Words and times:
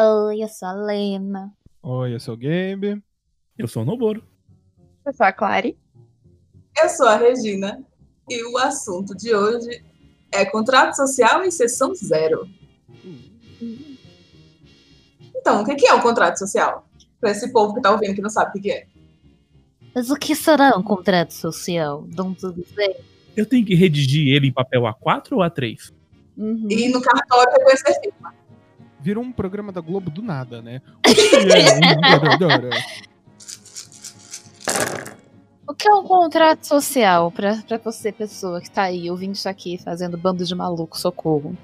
Oi, 0.00 0.42
eu 0.42 0.48
sou 0.48 0.68
a 0.68 0.72
Lena. 0.72 1.52
Oi, 1.82 2.14
eu 2.14 2.20
sou 2.20 2.34
o 2.34 2.36
Gabe. 2.36 3.02
Eu 3.56 3.68
sou 3.68 3.82
o 3.82 3.86
Noboro. 3.86 4.24
Eu 5.04 5.12
sou 5.12 5.26
a 5.26 5.32
Clary. 5.32 5.78
Eu 6.76 6.88
sou 6.88 7.06
a 7.06 7.16
Regina. 7.16 7.84
E 8.28 8.42
o 8.44 8.56
assunto 8.58 9.14
de 9.14 9.34
hoje 9.34 9.84
é 10.32 10.44
contrato 10.44 10.94
social 10.96 11.44
em 11.44 11.50
sessão 11.50 11.94
zero. 11.94 12.48
Então, 15.36 15.62
o 15.62 15.64
que 15.64 15.86
é 15.86 15.92
um 15.94 16.00
contrato 16.00 16.38
social? 16.38 16.88
Para 17.20 17.30
esse 17.30 17.52
povo 17.52 17.74
que 17.74 17.80
está 17.80 17.90
ouvindo 17.90 18.14
que 18.14 18.22
não 18.22 18.30
sabe 18.30 18.58
o 18.58 18.62
que 18.62 18.70
é. 18.70 18.86
Mas 19.94 20.10
o 20.10 20.16
que 20.16 20.34
será 20.34 20.76
um 20.76 20.82
contrato 20.82 21.32
social? 21.32 22.06
Não 22.16 22.32
tu 22.32 22.52
dizer. 22.52 23.04
Eu 23.36 23.46
tenho 23.46 23.64
que 23.64 23.74
redigir 23.74 24.34
ele 24.34 24.48
em 24.48 24.52
papel 24.52 24.82
A4 24.82 25.32
ou 25.32 25.38
A3? 25.38 25.92
Uhum. 26.36 26.66
E 26.70 26.88
no 26.88 27.00
cartório 27.00 27.52
reconhecer 27.52 28.00
firma. 28.00 28.34
Virou 29.00 29.22
um 29.24 29.32
programa 29.32 29.72
da 29.72 29.80
Globo 29.80 30.10
do 30.10 30.22
nada, 30.22 30.62
né? 30.62 30.80
O 30.98 31.14
que 31.14 31.20
é 31.20 31.74
um? 31.74 32.70
O 35.66 35.74
que 35.74 35.88
é 35.88 35.94
um 35.94 36.04
contrato 36.04 36.64
social 36.66 37.32
pra 37.32 37.62
você, 37.84 38.12
pessoa 38.12 38.60
que 38.60 38.70
tá 38.70 38.82
aí 38.82 39.10
ouvindo 39.10 39.34
isso 39.34 39.48
aqui, 39.48 39.78
fazendo 39.78 40.16
bando 40.16 40.44
de 40.44 40.54
maluco, 40.54 40.98
socorro? 40.98 41.56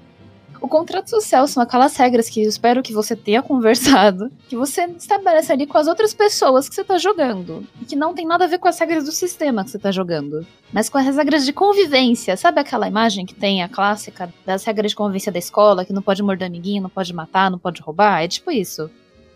O 0.61 0.67
contrato 0.67 1.09
social 1.09 1.47
são 1.47 1.63
aquelas 1.63 1.95
regras 1.95 2.29
que 2.29 2.43
eu 2.43 2.49
espero 2.49 2.83
que 2.83 2.91
você 2.91 3.15
tenha 3.15 3.41
conversado, 3.43 4.29
que 4.47 4.57
você 4.57 4.83
estabelece 4.97 5.51
ali 5.51 5.65
com 5.65 5.77
as 5.77 5.87
outras 5.87 6.13
pessoas 6.13 6.67
que 6.67 6.75
você 6.75 6.83
tá 6.83 6.97
jogando, 6.97 7.65
e 7.81 7.85
que 7.85 7.95
não 7.95 8.13
tem 8.13 8.25
nada 8.25 8.43
a 8.43 8.47
ver 8.47 8.59
com 8.59 8.67
as 8.67 8.77
regras 8.77 9.05
do 9.05 9.11
sistema 9.11 9.63
que 9.63 9.71
você 9.71 9.79
tá 9.79 9.91
jogando, 9.91 10.45
mas 10.73 10.89
com 10.89 10.97
as 10.97 11.15
regras 11.15 11.45
de 11.45 11.53
convivência. 11.53 12.35
Sabe 12.35 12.59
aquela 12.59 12.87
imagem 12.87 13.25
que 13.25 13.33
tem 13.33 13.63
a 13.63 13.69
clássica 13.69 14.33
das 14.45 14.63
regras 14.65 14.91
de 14.91 14.97
convivência 14.97 15.31
da 15.31 15.39
escola, 15.39 15.85
que 15.85 15.93
não 15.93 16.01
pode 16.01 16.21
morder 16.21 16.47
amiguinho, 16.47 16.83
não 16.83 16.89
pode 16.89 17.13
matar, 17.13 17.49
não 17.49 17.59
pode 17.59 17.81
roubar? 17.81 18.21
É 18.21 18.27
tipo 18.27 18.51
isso. 18.51 18.89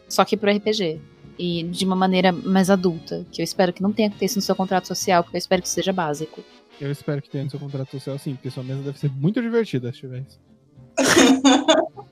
Só 0.09 0.25
que 0.25 0.35
pro 0.35 0.51
RPG. 0.51 0.99
E 1.39 1.63
de 1.63 1.85
uma 1.85 1.95
maneira 1.95 2.31
mais 2.31 2.69
adulta, 2.69 3.25
que 3.31 3.41
eu 3.41 3.43
espero 3.43 3.73
que 3.73 3.81
não 3.81 3.91
tenha 3.91 4.09
que 4.09 4.17
ter 4.17 4.25
isso 4.25 4.37
no 4.37 4.41
seu 4.41 4.55
contrato 4.55 4.87
social, 4.87 5.23
porque 5.23 5.37
eu 5.37 5.39
espero 5.39 5.61
que 5.61 5.69
seja 5.69 5.91
básico. 5.91 6.43
Eu 6.79 6.91
espero 6.91 7.21
que 7.21 7.29
tenha 7.29 7.45
no 7.45 7.49
seu 7.49 7.59
contrato 7.59 7.89
social 7.91 8.19
sim, 8.19 8.35
porque 8.35 8.51
sua 8.51 8.63
mesa 8.63 8.81
deve 8.83 8.99
ser 8.99 9.09
muito 9.09 9.41
divertida 9.41 9.91
se 9.91 9.99
tiver 9.99 10.19
isso. 10.19 10.52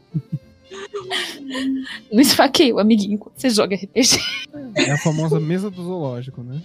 Não 2.12 2.22
esfaqueie 2.22 2.74
o 2.74 2.80
amiguinho 2.80 3.18
quando 3.18 3.36
você 3.36 3.50
joga 3.50 3.76
RPG. 3.76 4.18
É 4.76 4.92
a 4.92 4.98
famosa 4.98 5.40
mesa 5.40 5.70
do 5.70 5.84
zoológico, 5.84 6.42
né? 6.42 6.62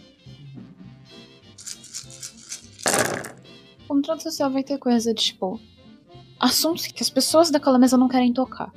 O 3.84 3.88
contrato 3.88 4.22
social 4.22 4.50
vai 4.50 4.62
ter 4.62 4.78
coisa 4.78 5.12
de, 5.14 5.22
tipo, 5.22 5.60
assuntos 6.38 6.86
que 6.86 7.02
as 7.02 7.10
pessoas 7.10 7.50
daquela 7.50 7.78
mesa 7.78 7.96
não 7.96 8.08
querem 8.08 8.32
tocar. 8.32 8.72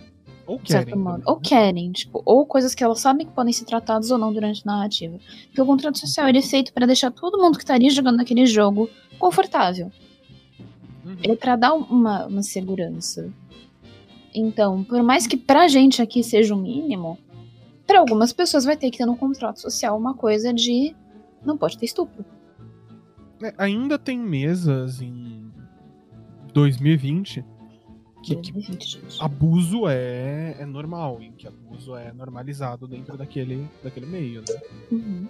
Ou 0.45 0.57
querem. 0.57 0.95
modo. 0.95 1.11
também, 1.11 1.23
Ou 1.27 1.35
né? 1.35 1.41
querem, 1.43 1.91
tipo, 1.91 2.23
ou 2.25 2.45
coisas 2.45 2.73
que 2.73 2.83
elas 2.83 2.99
sabem 2.99 3.27
que 3.27 3.33
podem 3.33 3.53
ser 3.53 3.65
tratadas 3.65 4.09
ou 4.09 4.17
não 4.17 4.33
durante 4.33 4.61
a 4.65 4.71
narrativa. 4.71 5.19
Porque 5.45 5.61
o 5.61 5.65
contrato 5.65 5.99
social 5.99 6.27
ele 6.27 6.39
é 6.39 6.43
feito 6.43 6.73
pra 6.73 6.87
deixar 6.87 7.11
todo 7.11 7.37
mundo 7.37 7.57
que 7.57 7.63
estaria 7.63 7.89
jogando 7.91 8.19
aquele 8.19 8.47
jogo 8.47 8.89
confortável. 9.19 9.91
Ele 11.21 11.33
é 11.33 11.35
pra 11.35 11.55
dar 11.55 11.73
uma, 11.73 12.25
uma 12.27 12.43
segurança. 12.43 13.31
Então, 14.33 14.83
por 14.83 15.01
mais 15.03 15.25
que 15.27 15.35
pra 15.35 15.67
gente 15.67 16.01
aqui 16.01 16.23
seja 16.23 16.53
o 16.53 16.57
mínimo, 16.57 17.17
pra 17.85 17.99
algumas 17.99 18.31
pessoas 18.31 18.63
vai 18.63 18.77
ter 18.77 18.89
que 18.91 18.97
ter 18.99 19.05
no 19.05 19.17
contrato 19.17 19.59
social 19.59 19.97
uma 19.97 20.13
coisa 20.13 20.53
de 20.53 20.95
não 21.43 21.57
pode 21.57 21.77
ter 21.77 21.85
estupro. 21.85 22.23
É, 23.41 23.53
ainda 23.57 23.97
tem 23.97 24.19
mesas 24.19 25.01
em 25.01 25.51
2020 26.53 27.43
que, 28.21 28.35
que 28.35 28.51
2020, 28.51 28.85
gente. 28.85 29.23
abuso 29.23 29.87
é, 29.87 30.55
é 30.59 30.65
normal, 30.65 31.21
em 31.21 31.31
que 31.31 31.47
abuso 31.47 31.95
é 31.95 32.11
normalizado 32.11 32.85
dentro 32.87 33.17
daquele, 33.17 33.65
daquele 33.83 34.05
meio, 34.05 34.41
né? 34.41 34.61
Uhum, 34.91 35.27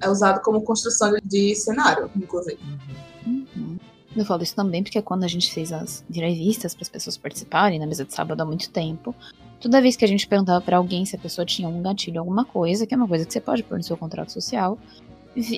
É 0.00 0.08
usado 0.10 0.42
como 0.42 0.60
construção 0.60 1.10
de- 1.12 1.20
de 1.22 1.54
cenário, 1.56 2.10
inclusive. 2.14 2.58
uhum. 2.62 3.15
Eu 4.16 4.24
falo 4.24 4.42
isso 4.42 4.56
também 4.56 4.82
porque 4.82 5.00
quando 5.02 5.24
a 5.24 5.28
gente 5.28 5.52
fez 5.52 5.72
as 5.72 6.02
entrevistas 6.08 6.74
para 6.74 6.82
as 6.82 6.88
pessoas 6.88 7.16
participarem 7.18 7.78
na 7.78 7.86
mesa 7.86 8.04
de 8.04 8.14
sábado 8.14 8.40
há 8.40 8.44
muito 8.46 8.70
tempo, 8.70 9.14
toda 9.60 9.80
vez 9.80 9.94
que 9.94 10.04
a 10.04 10.08
gente 10.08 10.26
perguntava 10.26 10.60
pra 10.60 10.78
alguém 10.78 11.04
se 11.04 11.14
a 11.14 11.18
pessoa 11.18 11.44
tinha 11.44 11.68
um 11.68 11.82
gatilho, 11.82 12.20
alguma 12.20 12.44
coisa, 12.44 12.86
que 12.86 12.94
é 12.94 12.96
uma 12.96 13.06
coisa 13.06 13.26
que 13.26 13.32
você 13.32 13.40
pode 13.40 13.62
pôr 13.62 13.76
no 13.76 13.84
seu 13.84 13.96
contrato 13.96 14.32
social, 14.32 14.78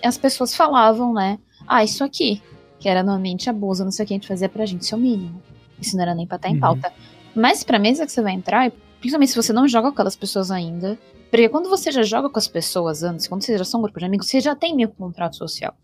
as 0.02 0.18
pessoas 0.18 0.54
falavam, 0.54 1.14
né? 1.14 1.38
Ah, 1.66 1.84
isso 1.84 2.02
aqui, 2.02 2.42
que 2.80 2.88
era 2.88 3.02
normalmente 3.02 3.48
abuso, 3.48 3.84
não 3.84 3.92
sei 3.92 4.04
o 4.04 4.08
que 4.08 4.14
a 4.14 4.16
gente 4.16 4.26
fazia 4.26 4.48
pra 4.48 4.66
gente, 4.66 4.82
isso 4.82 4.94
é 4.94 4.98
o 4.98 5.00
mínimo. 5.00 5.40
Isso 5.80 5.94
não 5.96 6.02
era 6.02 6.14
nem 6.14 6.26
pra 6.26 6.34
estar 6.36 6.48
em 6.48 6.54
Uhum. 6.54 6.60
pauta. 6.60 6.92
Mas 7.36 7.62
pra 7.62 7.78
mesa 7.78 8.04
que 8.04 8.10
você 8.10 8.20
vai 8.20 8.32
entrar, 8.32 8.72
principalmente 8.98 9.30
se 9.30 9.36
você 9.36 9.52
não 9.52 9.68
joga 9.68 9.88
com 9.88 9.92
aquelas 9.94 10.16
pessoas 10.16 10.50
ainda, 10.50 10.98
porque 11.30 11.48
quando 11.48 11.68
você 11.68 11.92
já 11.92 12.02
joga 12.02 12.28
com 12.28 12.38
as 12.38 12.48
pessoas 12.48 13.04
antes, 13.04 13.28
quando 13.28 13.42
vocês 13.42 13.56
já 13.56 13.64
são 13.64 13.78
um 13.78 13.82
grupo 13.84 14.00
de 14.00 14.06
amigos, 14.06 14.26
você 14.26 14.40
já 14.40 14.56
tem 14.56 14.74
meio 14.74 14.88
contrato 14.88 15.36
social 15.36 15.74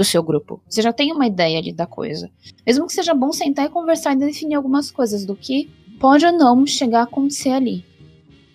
do 0.00 0.04
seu 0.04 0.22
grupo. 0.22 0.62
Você 0.66 0.80
já 0.80 0.94
tem 0.94 1.12
uma 1.12 1.26
ideia 1.26 1.58
ali 1.58 1.74
da 1.74 1.86
coisa. 1.86 2.30
Mesmo 2.66 2.86
que 2.86 2.94
seja 2.94 3.12
bom 3.12 3.30
sentar 3.32 3.66
e 3.66 3.68
conversar 3.68 4.14
e 4.14 4.16
definir 4.16 4.54
algumas 4.54 4.90
coisas 4.90 5.26
do 5.26 5.36
que 5.36 5.70
pode 6.00 6.24
ou 6.24 6.32
não 6.32 6.66
chegar 6.66 7.00
a 7.00 7.02
acontecer 7.02 7.50
ali. 7.50 7.84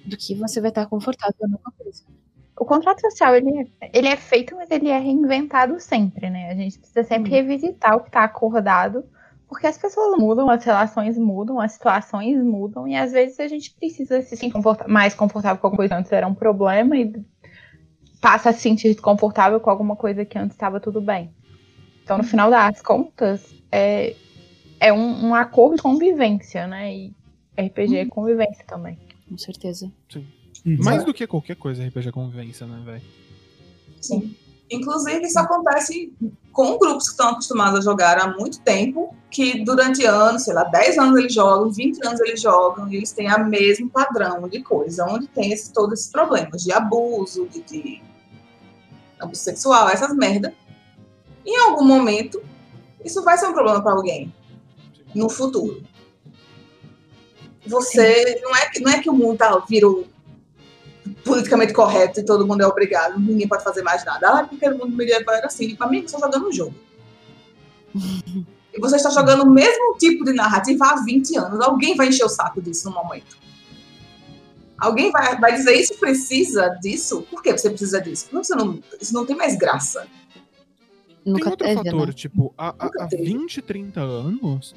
Do 0.04 0.18
que 0.18 0.34
você 0.34 0.60
vai 0.60 0.70
estar 0.70 0.88
confortável 0.88 1.36
ou 1.42 1.48
não 1.48 1.60
com 1.60 1.70
a 1.70 1.84
coisa. 1.84 2.02
O 2.60 2.66
contrato 2.66 3.00
social, 3.02 3.36
ele 3.36 3.70
é, 3.80 3.90
ele 3.94 4.08
é 4.08 4.16
feito, 4.16 4.56
mas 4.56 4.72
ele 4.72 4.90
é 4.90 4.98
reinventado 4.98 5.80
sempre, 5.80 6.32
né? 6.32 6.50
A 6.50 6.56
gente 6.56 6.80
precisa 6.80 7.04
sempre 7.04 7.30
Hum. 7.30 7.36
revisitar 7.36 7.96
o 7.96 8.00
que 8.00 8.08
está 8.08 8.24
acordado, 8.24 9.04
porque 9.48 9.68
as 9.68 9.78
pessoas 9.78 10.18
mudam, 10.18 10.50
as 10.50 10.64
relações 10.64 11.16
mudam, 11.16 11.62
as 11.62 11.74
situações 11.74 12.44
mudam, 12.44 12.88
e 12.88 12.96
às 12.96 13.12
vezes 13.12 13.40
a 13.40 13.48
gente 13.48 13.72
precisa 13.76 14.20
se 14.24 14.36
sentir 14.36 14.58
mais 14.88 15.14
confortável 15.14 15.62
com 15.62 15.68
alguma 15.68 15.78
coisa 15.78 15.96
antes 15.96 16.12
era 16.12 16.26
um 16.26 16.34
problema 16.34 16.98
e 16.98 17.14
passa 18.22 18.50
a 18.50 18.54
se 18.54 18.62
sentir 18.62 18.94
desconfortável 18.94 19.60
com 19.60 19.70
alguma 19.70 19.96
coisa 19.96 20.26
que 20.26 20.38
antes 20.38 20.56
estava 20.56 20.80
tudo 20.80 21.02
bem. 21.02 21.30
Então, 22.04 22.18
no 22.18 22.24
final 22.24 22.52
das 22.52 22.82
contas, 22.82 23.54
é, 23.72 24.16
é 24.80 24.94
um, 24.94 25.28
um 25.28 25.36
acordo 25.36 25.78
de 25.78 25.82
convivência, 25.82 26.68
né? 26.68 26.94
E 26.94 27.14
RPG 27.58 27.98
é 27.98 28.06
convivência 28.06 28.64
também. 28.68 28.98
Com 29.28 29.38
certeza. 29.38 29.92
Uhum. 30.66 30.78
Mais 30.80 31.04
do 31.04 31.14
que 31.14 31.26
qualquer 31.26 31.56
coisa 31.56 31.86
RPG 31.86 32.10
é 32.10 32.12
convivência, 32.12 32.68
né, 32.68 32.82
velho? 32.86 33.02
Sim. 34.02 34.36
Inclusive, 34.70 35.26
isso 35.26 35.40
acontece 35.40 36.14
com 36.52 36.78
grupos 36.78 37.06
que 37.06 37.12
estão 37.12 37.30
acostumados 37.30 37.80
a 37.80 37.82
jogar 37.82 38.18
há 38.18 38.36
muito 38.38 38.62
tempo, 38.62 39.14
que 39.30 39.64
durante 39.64 40.06
anos, 40.06 40.44
sei 40.44 40.54
lá, 40.54 40.64
10 40.64 40.98
anos 40.98 41.20
eles 41.20 41.34
jogam, 41.34 41.70
20 41.70 42.06
anos 42.06 42.20
eles 42.22 42.42
jogam, 42.42 42.88
e 42.90 42.96
eles 42.96 43.12
têm 43.12 43.32
o 43.32 43.46
mesmo 43.46 43.90
padrão 43.90 44.48
de 44.48 44.64
coisa, 44.64 45.06
onde 45.06 45.28
tem 45.28 45.52
esse, 45.52 45.74
todos 45.74 46.00
esses 46.00 46.12
problemas 46.12 46.64
de 46.64 46.72
abuso, 46.72 47.48
de, 47.48 47.62
de 47.62 48.02
abuso 49.20 49.42
sexual, 49.42 49.90
essas 49.90 50.16
merda. 50.16 50.54
Em 51.46 51.58
algum 51.58 51.84
momento, 51.84 52.42
isso 53.04 53.22
vai 53.24 53.38
ser 53.38 53.48
um 53.48 53.54
problema 53.54 53.84
para 53.84 53.92
alguém 53.92 54.34
no 55.14 55.30
futuro. 55.30 55.84
Você 57.68 58.40
não 58.42 58.56
é 58.56 58.72
não 58.80 58.92
é 58.92 59.00
que 59.02 59.10
o 59.10 59.14
mundo 59.14 59.38
tá, 59.38 59.58
virou 59.68 60.06
politicamente 61.24 61.74
correto 61.74 62.20
e 62.20 62.26
todo 62.26 62.46
mundo 62.46 62.62
é 62.62 62.68
obrigado, 62.68 63.20
ninguém 63.20 63.48
pode 63.48 63.64
fazer 63.64 63.84
mais 63.84 64.04
nada. 64.06 64.28
Ah, 64.28 64.44
porque 64.44 64.68
o 64.68 64.78
mundo 64.78 64.96
medieval 64.96 65.36
era 65.36 65.48
assim. 65.48 65.76
Para 65.76 65.88
mim, 65.88 66.02
você 66.02 66.16
está 66.16 66.20
jogando 66.20 66.48
um 66.48 66.52
jogo. 66.52 66.76
e 68.74 68.80
você 68.80 68.96
está 68.98 69.10
jogando 69.10 69.44
o 69.44 69.50
mesmo 69.50 69.96
tipo 69.98 70.26
de 70.26 70.34
narrativa 70.34 70.86
há 70.86 71.04
20 71.04 71.38
anos. 71.38 71.62
Alguém 71.62 71.96
vai 71.96 72.10
encher 72.10 72.26
o 72.26 72.30
saco 72.30 72.62
disso 72.62 72.90
no 72.90 72.96
momento. 72.96 73.38
Alguém 74.78 75.12
vai, 75.12 75.40
vai 75.40 75.54
dizer 75.54 75.74
isso 75.74 75.96
precisa 75.98 76.68
disso? 76.82 77.22
Por 77.30 77.42
que 77.42 77.52
você 77.52 77.70
precisa 77.70 78.02
disso? 78.02 78.28
Porque 78.30 78.46
você 78.46 78.56
não, 78.56 78.80
isso 79.00 79.14
não 79.14 79.26
tem 79.26 79.36
mais 79.36 79.56
graça. 79.56 80.06
Nunca 81.26 81.44
Tem 81.44 81.52
outro 81.52 81.68
teve, 81.68 81.84
fator, 81.84 82.08
né? 82.08 82.14
tipo, 82.14 82.54
há, 82.58 82.76
há, 82.78 82.86
Nunca 82.86 83.04
há 83.04 83.08
teve. 83.08 83.24
20, 83.24 83.62
30 83.62 84.00
anos, 84.02 84.76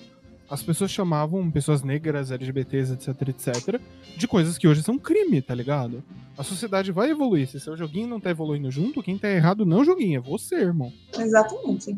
as 0.50 0.62
pessoas 0.62 0.90
chamavam 0.90 1.50
pessoas 1.50 1.82
negras, 1.82 2.30
LGBTs, 2.30 2.92
etc, 2.94 3.28
etc, 3.28 3.80
de 4.16 4.26
coisas 4.26 4.56
que 4.56 4.66
hoje 4.66 4.82
são 4.82 4.98
crime, 4.98 5.42
tá 5.42 5.54
ligado? 5.54 6.02
A 6.36 6.42
sociedade 6.42 6.90
vai 6.90 7.10
evoluir. 7.10 7.48
Se 7.48 7.60
seu 7.60 7.76
joguinho 7.76 8.08
não 8.08 8.20
tá 8.20 8.30
evoluindo 8.30 8.70
junto, 8.70 9.02
quem 9.02 9.18
tá 9.18 9.28
errado 9.28 9.66
não 9.66 9.78
é 9.78 9.80
o 9.80 9.84
joguinho, 9.84 10.18
é 10.18 10.20
você, 10.20 10.56
irmão. 10.56 10.92
Exatamente. 11.18 11.96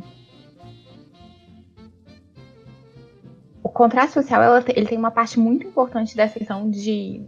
o 3.62 3.68
contrato 3.68 4.12
social 4.12 4.42
ela 4.42 4.64
ele 4.74 4.86
tem 4.86 4.98
uma 4.98 5.12
parte 5.12 5.38
muito 5.38 5.66
importante 5.66 6.16
dessa 6.16 6.38
questão 6.38 6.68
de 6.68 7.22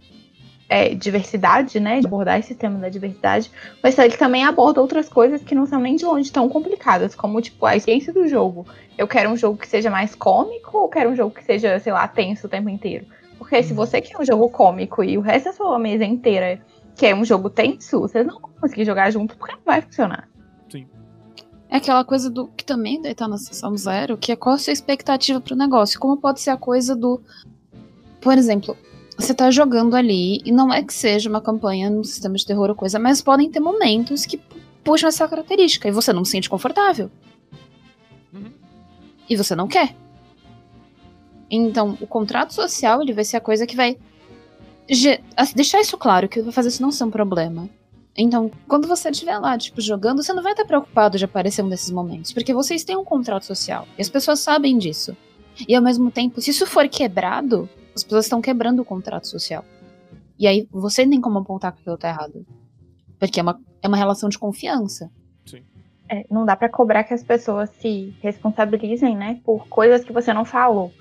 é, 0.73 0.95
diversidade, 0.95 1.79
né? 1.79 2.01
De 2.01 2.07
abordar 2.07 2.39
esse 2.39 2.55
tema 2.55 2.79
da 2.79 2.89
diversidade, 2.89 3.51
mas 3.83 3.99
ele 3.99 4.17
também 4.17 4.43
aborda 4.43 4.81
outras 4.81 5.07
coisas 5.07 5.43
que 5.43 5.55
não 5.55 5.67
são 5.67 5.79
nem 5.79 5.97
de 5.97 6.05
longe 6.07 6.33
tão 6.33 6.49
complicadas, 6.49 7.15
como 7.15 7.43
tipo 7.43 7.67
a 7.67 7.77
experiência 7.77 8.11
do 8.11 8.27
jogo. 8.27 8.67
Eu 8.97 9.07
quero 9.07 9.29
um 9.29 9.37
jogo 9.37 9.59
que 9.59 9.69
seja 9.69 9.91
mais 9.91 10.15
cômico 10.15 10.79
ou 10.79 10.89
quero 10.89 11.11
um 11.11 11.17
jogo 11.17 11.35
que 11.35 11.45
seja, 11.45 11.79
sei 11.79 11.93
lá, 11.93 12.09
tenso 12.09 12.47
o 12.47 12.51
tempo 12.51 12.71
inteiro? 12.71 13.05
Porque 13.37 13.63
se 13.63 13.75
você 13.75 14.01
quer 14.01 14.19
um 14.19 14.25
jogo 14.25 14.49
cômico 14.49 15.05
e 15.05 15.19
o 15.19 15.21
resto 15.21 15.47
da 15.47 15.53
sua 15.53 15.79
mesa 15.79 16.07
inteira 16.07 16.59
quer 16.97 17.15
um 17.15 17.25
jogo 17.25 17.51
tenso, 17.51 18.01
vocês 18.01 18.27
não 18.27 18.41
vão 18.41 18.51
conseguir 18.59 18.87
jogar 18.87 19.11
junto 19.11 19.37
porque 19.37 19.55
não 19.55 19.63
vai 19.67 19.83
funcionar. 19.83 20.27
é 21.69 21.77
aquela 21.77 22.03
coisa 22.03 22.31
do 22.31 22.49
que 22.49 22.65
também 22.65 23.03
daí 23.03 23.15
tá 23.15 23.29
na 23.29 23.37
sessão 23.37 23.77
zero, 23.77 24.17
que 24.17 24.33
é 24.33 24.37
qual 24.37 24.55
a 24.55 24.59
sua 24.59 24.73
expectativa 24.73 25.39
pro 25.39 25.55
negócio. 25.55 26.01
Como 26.01 26.17
pode 26.17 26.41
ser 26.41 26.49
a 26.49 26.57
coisa 26.57 26.97
do. 26.97 27.21
Por 28.23 28.39
exemplo, 28.39 28.75
você 29.23 29.35
tá 29.35 29.51
jogando 29.51 29.95
ali, 29.95 30.41
e 30.45 30.53
não 30.53 30.73
é 30.73 30.83
que 30.83 30.93
seja 30.93 31.31
uma 31.31 31.41
campanha 31.41 31.89
no 31.89 32.05
sistema 32.05 32.35
de 32.37 32.45
terror 32.45 32.69
ou 32.69 32.77
coisa, 32.77 32.99
mas 32.99 33.23
podem 33.23 33.51
ter 33.51 33.61
momentos 33.61 34.27
que 34.27 34.41
puxam 34.85 35.09
essa 35.09 35.29
característica 35.29 35.89
e 35.89 35.93
você 35.93 36.13
não 36.13 36.25
se 36.25 36.33
sente 36.33 36.51
confortável. 36.51 37.11
Uhum. 38.33 38.51
E 39.29 39.37
você 39.37 39.55
não 39.55 39.69
quer. 39.69 39.95
Então, 41.51 41.97
o 42.01 42.07
contrato 42.07 42.53
social 42.53 43.03
ele 43.03 43.13
vai 43.13 43.25
ser 43.25 43.37
a 43.37 43.41
coisa 43.41 43.67
que 43.67 43.77
vai 43.77 43.97
deixar 45.55 45.81
isso 45.81 45.97
claro, 45.97 46.29
que 46.29 46.41
vai 46.43 46.53
fazer 46.53 46.69
isso 46.69 46.83
não 46.83 46.91
ser 46.91 47.05
um 47.05 47.11
problema. 47.11 47.69
Então, 48.17 48.51
quando 48.67 48.89
você 48.89 49.09
estiver 49.11 49.39
lá, 49.39 49.57
tipo, 49.57 49.81
jogando, 49.81 50.23
você 50.23 50.33
não 50.33 50.43
vai 50.43 50.53
estar 50.53 50.65
preocupado 50.65 51.17
de 51.17 51.25
aparecer 51.25 51.63
um 51.63 51.69
desses 51.69 51.91
momentos, 51.91 52.33
porque 52.33 52.53
vocês 52.53 52.85
têm 52.85 52.97
um 52.97 53.05
contrato 53.05 53.47
social 53.47 53.87
e 53.97 54.03
as 54.03 54.09
pessoas 54.09 54.41
sabem 54.41 54.77
disso. 54.77 55.17
E 55.69 55.75
ao 55.75 55.83
mesmo 55.83 56.11
tempo, 56.11 56.41
se 56.41 56.51
isso 56.51 56.67
for 56.67 56.89
quebrado, 56.89 57.69
as 57.95 58.03
pessoas 58.03 58.27
estão 58.27 58.41
quebrando 58.41 58.81
o 58.81 58.85
contrato 58.85 59.27
social. 59.29 59.65
E 60.39 60.47
aí 60.47 60.69
você 60.71 61.05
nem 61.07 61.21
como 61.21 61.39
apontar 61.39 61.73
que 61.73 61.81
aquilo 61.81 61.99
tá 61.99 62.09
errado. 62.09 62.47
Porque 63.19 63.39
é 63.39 63.43
uma, 63.43 63.61
é 63.81 63.89
uma 63.89 63.97
relação 63.97 64.29
de 64.29 64.39
confiança. 64.39 65.11
É, 66.09 66.27
não 66.31 66.45
dá 66.45 66.55
pra 66.55 66.69
cobrar 66.69 67.05
que 67.05 67.15
as 67.15 67.23
pessoas 67.23 67.71
se 67.81 68.15
responsabilizem, 68.21 69.17
né, 69.17 69.41
por 69.45 69.67
coisas 69.69 70.05
que 70.05 70.13
você 70.13 70.33
não 70.33 70.45
falou. 70.45 70.93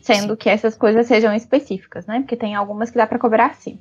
Sendo 0.00 0.36
que 0.36 0.48
essas 0.48 0.76
coisas 0.76 1.06
sejam 1.06 1.32
específicas, 1.32 2.06
né? 2.06 2.18
Porque 2.20 2.36
tem 2.36 2.56
algumas 2.56 2.90
que 2.90 2.96
dá 2.96 3.06
pra 3.06 3.20
cobrar 3.20 3.54
sim. 3.54 3.78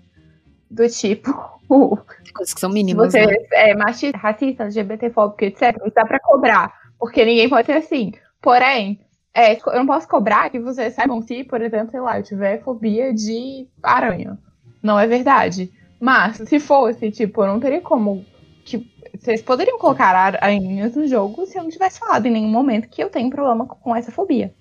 Do 0.70 0.88
tipo, 0.88 1.32
coisas 1.68 2.54
que 2.54 2.60
são 2.60 2.70
se 2.70 2.74
mínimas. 2.76 3.12
você 3.12 3.26
né? 3.26 3.36
é 3.54 3.74
machista, 3.74 4.20
racista, 4.20 4.64
LGBTfóbico, 4.64 5.44
etc., 5.46 5.76
dá 5.96 6.06
pra 6.06 6.20
cobrar. 6.20 6.72
Porque 7.00 7.26
ninguém 7.26 7.50
pode 7.50 7.66
ser 7.66 7.74
assim. 7.74 8.12
Porém, 8.40 9.00
é, 9.34 9.56
eu 9.56 9.76
não 9.76 9.86
posso 9.86 10.08
cobrar 10.08 10.50
que 10.50 10.60
vocês 10.60 10.94
saibam 10.94 11.22
se, 11.22 11.44
por 11.44 11.62
exemplo, 11.62 11.92
sei 11.92 12.02
lá, 12.02 12.20
eu 12.20 12.24
tiver 12.24 12.62
fobia 12.62 13.14
de 13.14 13.68
aranha. 13.82 14.38
Não 14.84 15.00
é 15.00 15.08
verdade. 15.08 15.72
Mas, 16.00 16.38
se 16.38 16.60
fosse, 16.60 17.12
tipo, 17.12 17.44
eu 17.44 17.48
não 17.48 17.60
teria 17.60 17.82
como. 17.82 18.26
Que, 18.66 18.90
vocês 19.18 19.42
poderiam 19.42 19.78
colocar 19.78 20.16
aranhas 20.16 20.96
no 20.96 21.06
jogo 21.08 21.46
se 21.46 21.58
eu 21.58 21.64
não 21.64 21.70
tivesse 21.70 22.00
falado 22.00 22.26
em 22.26 22.32
nenhum 22.32 22.50
momento 22.50 22.90
que 22.90 23.04
eu 23.04 23.10
tenho 23.10 23.30
problema 23.30 23.66
com 23.68 23.96
essa 23.96 24.12
fobia. 24.12 24.54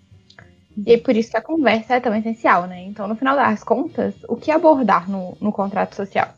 E 0.87 0.96
por 0.96 1.17
isso 1.17 1.31
que 1.31 1.37
a 1.37 1.43
conversa 1.43 1.94
é 1.94 2.00
tão 2.00 2.14
essencial, 2.14 2.67
né? 2.67 2.82
Então, 2.82 3.08
no 3.08 3.17
final 3.17 3.37
das 3.37 3.62
contas, 3.64 4.14
o 4.28 4.37
que 4.37 4.50
abordar 4.50 5.11
no, 5.11 5.37
no 5.40 5.52
contrato 5.52 5.94
social? 5.94 6.28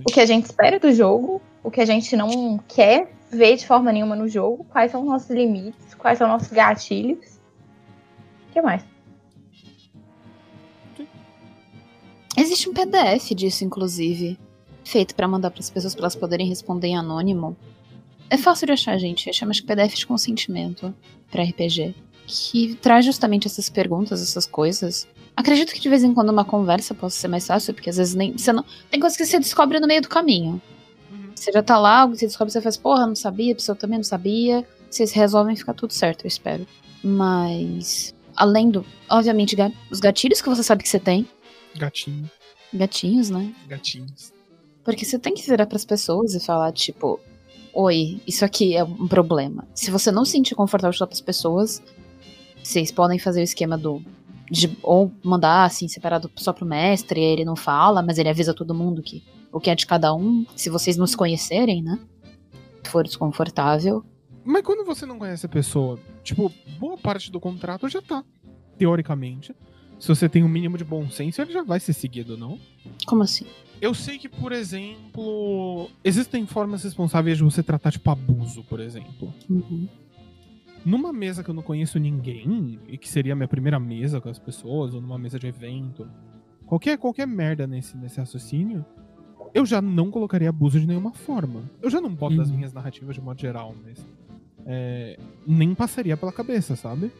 O 0.00 0.12
que 0.12 0.20
a 0.20 0.26
gente 0.26 0.44
espera 0.44 0.78
do 0.78 0.92
jogo, 0.92 1.40
o 1.62 1.70
que 1.70 1.80
a 1.80 1.86
gente 1.86 2.16
não 2.16 2.58
quer 2.68 3.10
ver 3.30 3.56
de 3.56 3.66
forma 3.66 3.92
nenhuma 3.92 4.16
no 4.16 4.28
jogo, 4.28 4.64
quais 4.64 4.90
são 4.90 5.02
os 5.02 5.08
nossos 5.08 5.30
limites, 5.30 5.94
quais 5.94 6.18
são 6.18 6.26
os 6.28 6.32
nossos 6.34 6.52
gatilhos. 6.52 7.38
O 8.48 8.52
que 8.52 8.62
mais? 8.62 8.84
Existe 12.36 12.68
um 12.68 12.72
PDF 12.72 13.34
disso, 13.34 13.64
inclusive, 13.64 14.38
feito 14.84 15.14
pra 15.14 15.26
mandar 15.26 15.50
pras 15.50 15.68
pessoas 15.68 15.94
pra 15.94 16.02
elas 16.02 16.14
poderem 16.14 16.48
responder 16.48 16.86
em 16.86 16.96
anônimo. 16.96 17.56
É 18.30 18.36
fácil 18.36 18.66
de 18.66 18.72
achar, 18.72 18.96
gente. 18.98 19.32
Chama 19.32 19.52
de 19.52 19.62
PDF 19.62 19.94
de 19.94 20.06
consentimento 20.06 20.94
pra 21.30 21.42
RPG. 21.42 21.94
Que 22.26 22.74
traz 22.76 23.04
justamente 23.04 23.46
essas 23.46 23.68
perguntas, 23.68 24.22
essas 24.22 24.46
coisas. 24.46 25.08
Acredito 25.34 25.72
que 25.72 25.80
de 25.80 25.88
vez 25.88 26.04
em 26.04 26.14
quando 26.14 26.30
uma 26.30 26.44
conversa 26.44 26.94
possa 26.94 27.18
ser 27.18 27.28
mais 27.28 27.46
fácil, 27.46 27.74
porque 27.74 27.90
às 27.90 27.96
vezes 27.96 28.14
nem. 28.14 28.36
Você 28.36 28.52
não, 28.52 28.64
tem 28.90 29.00
coisas 29.00 29.16
que 29.16 29.24
você 29.24 29.38
descobre 29.38 29.80
no 29.80 29.86
meio 29.86 30.02
do 30.02 30.08
caminho. 30.08 30.60
Você 31.38 31.52
já 31.52 31.62
tá 31.62 31.78
lá, 31.78 32.04
você 32.06 32.26
descobre, 32.26 32.52
você 32.52 32.60
faz, 32.60 32.76
porra, 32.76 33.06
não 33.06 33.14
sabia, 33.14 33.52
a 33.52 33.56
pessoa 33.56 33.76
também 33.76 33.98
não 33.98 34.04
sabia. 34.04 34.66
Vocês 34.90 35.12
resolvem 35.12 35.54
ficar 35.56 35.74
tudo 35.74 35.92
certo, 35.92 36.24
eu 36.24 36.28
espero. 36.28 36.66
Mas. 37.02 38.14
Além 38.36 38.70
do. 38.70 38.84
Obviamente, 39.08 39.56
os 39.90 40.00
gatilhos 40.00 40.40
que 40.42 40.48
você 40.48 40.62
sabe 40.62 40.82
que 40.82 40.88
você 40.88 40.98
tem. 41.00 41.26
Gatinho, 41.76 42.28
Gatinhos, 42.72 43.30
né? 43.30 43.52
gatinhos. 43.66 44.32
Porque 44.84 45.04
você 45.04 45.18
tem 45.18 45.34
que 45.34 45.42
virar 45.48 45.66
pras 45.66 45.84
pessoas 45.84 46.34
e 46.34 46.40
falar, 46.40 46.72
tipo, 46.72 47.20
oi, 47.74 48.20
isso 48.26 48.44
aqui 48.44 48.74
é 48.76 48.82
um 48.82 49.06
problema. 49.06 49.66
Se 49.74 49.90
você 49.90 50.10
não 50.10 50.24
se 50.24 50.32
sentir 50.32 50.54
confortável 50.54 50.92
de 50.92 50.98
falar 50.98 51.08
pras 51.08 51.20
pessoas, 51.20 51.82
vocês 52.62 52.90
podem 52.90 53.18
fazer 53.18 53.40
o 53.40 53.44
esquema 53.44 53.76
do. 53.78 54.02
de- 54.50 54.76
ou 54.82 55.12
mandar, 55.22 55.64
assim, 55.64 55.86
separado 55.88 56.30
só 56.36 56.52
pro 56.52 56.64
mestre, 56.64 57.20
e 57.20 57.24
ele 57.24 57.44
não 57.44 57.54
fala, 57.54 58.00
mas 58.02 58.16
ele 58.18 58.28
avisa 58.30 58.54
todo 58.54 58.74
mundo 58.74 59.02
que 59.02 59.22
o 59.52 59.60
que 59.60 59.70
é 59.70 59.74
de 59.74 59.86
cada 59.86 60.14
um, 60.14 60.44
se 60.54 60.70
vocês 60.70 60.96
não 60.96 61.06
se 61.06 61.16
conhecerem, 61.16 61.82
né? 61.82 61.98
Se 62.84 62.90
for 62.90 63.04
desconfortável. 63.04 64.04
Mas 64.44 64.62
quando 64.62 64.84
você 64.84 65.04
não 65.04 65.18
conhece 65.18 65.46
a 65.46 65.48
pessoa, 65.48 65.98
tipo, 66.22 66.52
boa 66.78 66.96
parte 66.96 67.30
do 67.30 67.40
contrato 67.40 67.88
já 67.88 68.00
tá, 68.00 68.24
teoricamente. 68.78 69.54
Se 69.98 70.08
você 70.08 70.28
tem 70.28 70.44
um 70.44 70.48
mínimo 70.48 70.78
de 70.78 70.84
bom 70.84 71.10
senso, 71.10 71.42
ele 71.42 71.52
já 71.52 71.62
vai 71.62 71.80
ser 71.80 71.92
seguido, 71.92 72.36
não? 72.36 72.58
Como 73.04 73.22
assim? 73.22 73.44
Eu 73.80 73.92
sei 73.92 74.16
que, 74.16 74.28
por 74.28 74.52
exemplo, 74.52 75.90
existem 76.04 76.46
formas 76.46 76.84
responsáveis 76.84 77.36
de 77.36 77.44
você 77.44 77.62
tratar, 77.62 77.90
tipo, 77.90 78.08
abuso, 78.10 78.62
por 78.64 78.80
exemplo. 78.80 79.32
Uhum. 79.50 79.88
Numa 80.84 81.12
mesa 81.12 81.42
que 81.42 81.50
eu 81.50 81.54
não 81.54 81.62
conheço 81.62 81.98
ninguém, 81.98 82.78
e 82.88 82.96
que 82.96 83.08
seria 83.08 83.32
a 83.32 83.36
minha 83.36 83.48
primeira 83.48 83.78
mesa 83.80 84.20
com 84.20 84.28
as 84.28 84.38
pessoas, 84.38 84.94
ou 84.94 85.00
numa 85.00 85.18
mesa 85.18 85.38
de 85.38 85.46
evento, 85.48 86.08
qualquer, 86.64 86.96
qualquer 86.96 87.26
merda 87.26 87.66
nesse, 87.66 87.96
nesse 87.96 88.18
raciocínio, 88.18 88.84
eu 89.54 89.64
já 89.66 89.80
não 89.82 90.10
colocaria 90.10 90.48
abuso 90.48 90.78
de 90.80 90.86
nenhuma 90.86 91.12
forma. 91.12 91.62
Eu 91.82 91.90
já 91.90 92.00
não 92.00 92.10
boto 92.10 92.36
nas 92.36 92.48
Uhum. 92.50 92.56
minhas 92.56 92.72
narrativas 92.72 93.14
de 93.14 93.20
modo 93.20 93.40
geral, 93.40 93.74
mas. 93.84 93.98
é, 94.70 95.18
nem 95.46 95.74
passaria 95.74 96.16
pela 96.16 96.30
cabeça, 96.32 96.76
sabe? 96.76 97.10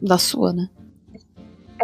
Da 0.00 0.16
sua, 0.18 0.52
né? 0.52 0.68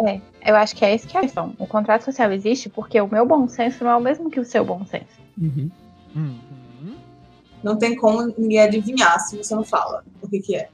É, 0.07 0.21
eu 0.49 0.55
acho 0.55 0.73
que 0.75 0.85
é 0.85 0.93
essa 0.93 1.05
que 1.07 1.17
é 1.17 1.19
a 1.19 1.23
questão. 1.23 1.53
O 1.59 1.67
contrato 1.67 2.03
social 2.03 2.31
existe 2.31 2.69
porque 2.69 2.99
o 3.01 3.07
meu 3.11 3.25
bom 3.25 3.47
senso 3.47 3.83
não 3.83 3.91
é 3.91 3.95
o 3.97 4.01
mesmo 4.01 4.29
que 4.29 4.39
o 4.39 4.45
seu 4.45 4.63
bom 4.63 4.85
senso. 4.85 5.19
Uhum. 5.39 5.69
Uhum. 6.15 6.39
Não 7.61 7.77
tem 7.77 7.95
como 7.95 8.33
ninguém 8.37 8.59
adivinhar 8.61 9.19
se 9.19 9.37
você 9.37 9.53
não 9.53 9.63
fala 9.63 10.03
o 10.21 10.27
que, 10.29 10.39
que 10.39 10.55
é. 10.55 10.69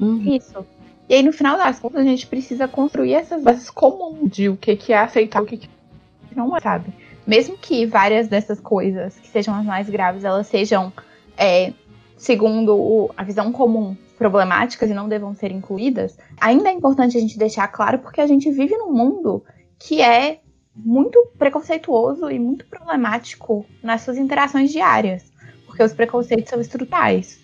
Uhum. 0.00 0.34
Isso. 0.34 0.64
E 1.08 1.14
aí, 1.14 1.22
no 1.22 1.32
final 1.32 1.56
das 1.58 1.78
contas, 1.78 2.00
a 2.00 2.04
gente 2.04 2.26
precisa 2.26 2.66
construir 2.66 3.12
essas 3.12 3.42
bases 3.42 3.68
comuns 3.68 4.30
de 4.30 4.48
o 4.48 4.56
que, 4.56 4.74
que 4.74 4.92
é 4.92 4.98
aceitável 4.98 5.48
e 5.52 5.54
o 5.56 5.58
que, 5.58 5.68
que 5.68 6.34
não 6.34 6.56
é, 6.56 6.60
sabe? 6.60 6.92
Mesmo 7.26 7.56
que 7.56 7.86
várias 7.86 8.28
dessas 8.28 8.60
coisas, 8.60 9.16
que 9.16 9.28
sejam 9.28 9.54
as 9.54 9.64
mais 9.64 9.88
graves, 9.88 10.24
elas 10.24 10.46
sejam, 10.46 10.92
é, 11.36 11.72
segundo 12.16 13.10
a 13.16 13.22
visão 13.22 13.52
comum, 13.52 13.96
problemáticas 14.18 14.90
e 14.90 14.94
não 14.94 15.08
devam 15.08 15.34
ser 15.34 15.50
incluídas, 15.50 16.16
ainda 16.40 16.68
é 16.68 16.72
importante 16.72 17.16
a 17.16 17.20
gente 17.20 17.38
deixar 17.38 17.68
claro 17.68 17.98
porque 17.98 18.20
a 18.20 18.26
gente 18.26 18.50
vive 18.50 18.76
num 18.76 18.92
mundo 18.92 19.44
que 19.78 20.00
é 20.00 20.40
muito 20.74 21.28
preconceituoso 21.38 22.30
e 22.30 22.38
muito 22.38 22.64
problemático 22.66 23.66
nas 23.82 24.02
suas 24.02 24.16
interações 24.16 24.70
diárias. 24.70 25.30
Porque 25.66 25.82
os 25.82 25.92
preconceitos 25.92 26.50
são 26.50 26.60
estruturais. 26.60 27.40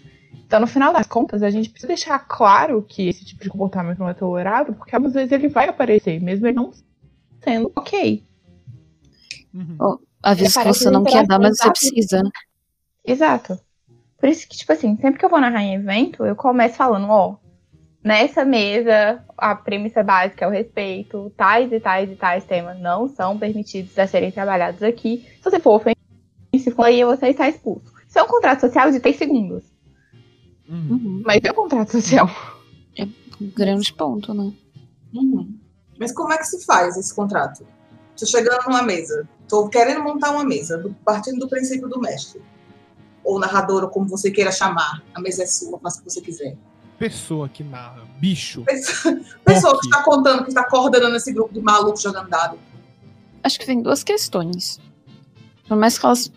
Então, 0.47 0.61
no 0.61 0.67
final 0.67 0.93
das 0.93 1.07
contas, 1.07 1.43
a 1.43 1.51
gente 1.51 1.69
precisa 1.69 1.89
deixar 1.89 2.19
claro 2.21 2.83
que 2.83 3.09
esse 3.09 3.25
tipo 3.25 3.43
de 3.43 3.51
comportamento 3.51 3.99
não 3.99 4.09
é 4.09 4.15
tolerável, 4.15 4.75
porque 4.75 4.95
às 4.95 5.13
vezes 5.13 5.33
ele 5.33 5.49
vai 5.49 5.69
aparecer, 5.69 6.21
mesmo 6.23 6.47
ele 6.47 6.57
não 6.57 6.73
sendo 7.43 7.71
ok. 7.75 8.28
Uhum. 9.55 9.99
Aviso 10.23 10.61
que 10.61 10.67
você 10.67 10.91
não 10.91 11.05
quer 11.05 11.27
dar, 11.27 11.39
mas 11.39 11.57
você 11.59 11.71
precisa, 11.71 12.23
né? 12.23 12.31
Exato. 13.05 13.59
Por 14.19 14.29
isso 14.29 14.49
que, 14.49 14.57
tipo 14.57 14.73
assim, 14.73 14.97
sempre 14.97 15.19
que 15.19 15.25
eu 15.25 15.31
vou 15.31 15.41
narrar 15.41 15.63
em 15.63 15.75
evento, 15.75 16.25
eu 16.27 16.35
começo 16.35 16.77
falando, 16.77 17.09
ó, 17.09 17.37
nessa 18.03 18.45
mesa, 18.45 19.25
a 19.37 19.55
premissa 19.55 20.03
básica 20.03 20.45
é 20.45 20.49
o 20.49 20.51
respeito, 20.51 21.33
tais 21.37 21.73
e 21.73 21.79
tais 21.79 22.11
e 22.11 22.17
tais 22.17 22.45
temas 22.45 22.79
não 22.81 23.09
são 23.09 23.39
permitidos 23.39 23.97
a 23.99 24.07
serem 24.07 24.33
trabalhados 24.33 24.83
aqui. 24.83 25.25
Se 25.37 25.45
você 25.51 25.61
for 25.61 25.77
ofensivo, 25.77 26.83
aí 26.83 27.05
você 27.05 27.29
está 27.29 27.49
expulso. 27.49 27.93
Isso 28.09 28.19
é 28.19 28.23
um 28.23 28.27
contrato 28.27 28.61
social 28.61 28.91
de 28.91 29.01
3 29.01 29.17
segundos. 29.17 29.65
Uhum. 30.69 30.89
Uhum. 30.91 31.23
Mas 31.25 31.41
é 31.45 31.51
um 31.51 31.55
contrato 31.55 31.93
social. 31.93 32.29
Um 33.41 33.51
grande 33.51 33.93
ponto, 33.93 34.35
né? 34.35 34.53
Uhum. 35.15 35.57
Mas 35.99 36.13
como 36.13 36.33
é 36.33 36.39
que 36.39 36.45
se 36.45 36.65
faz 36.65 36.97
esse 36.97 37.15
contrato? 37.15 37.65
Tô 38.19 38.27
chegando 38.27 38.65
numa 38.67 38.83
mesa, 38.83 39.29
tô 39.49 39.69
querendo 39.69 40.03
montar 40.03 40.31
uma 40.31 40.45
mesa, 40.45 40.79
do- 40.79 40.95
partindo 41.05 41.39
do 41.39 41.49
princípio 41.49 41.89
do 41.89 42.01
mestre. 42.01 42.41
Ou 43.25 43.39
narrador, 43.39 43.83
ou 43.85 43.89
como 43.91 44.09
você 44.09 44.31
queira 44.31 44.51
chamar. 44.53 45.03
A 45.15 45.21
mesa 45.21 45.43
é 45.43 45.47
sua, 45.47 45.79
faça 45.79 46.01
o 46.01 46.05
que 46.05 46.11
você 46.11 46.21
quiser. 46.21 46.57
Pessoa 46.99 47.49
que 47.49 47.63
narra, 47.63 48.05
bicho. 48.19 48.63
Pessoa, 48.65 49.21
pessoa 49.45 49.79
que 49.79 49.87
está 49.87 50.03
contando, 50.03 50.43
que 50.43 50.49
está 50.49 50.65
coordenando 50.65 51.15
esse 51.17 51.33
grupo 51.33 51.53
de 51.55 51.61
malucos 51.61 52.03
jogando 52.03 52.29
dado. 52.29 52.59
Acho 53.43 53.59
que 53.59 53.67
vem 53.67 53.81
duas 53.83 54.03
questões. 54.03 54.81
Por 55.69 55.77
mais 55.77 55.99
que 55.99 56.05
elas, 56.07 56.33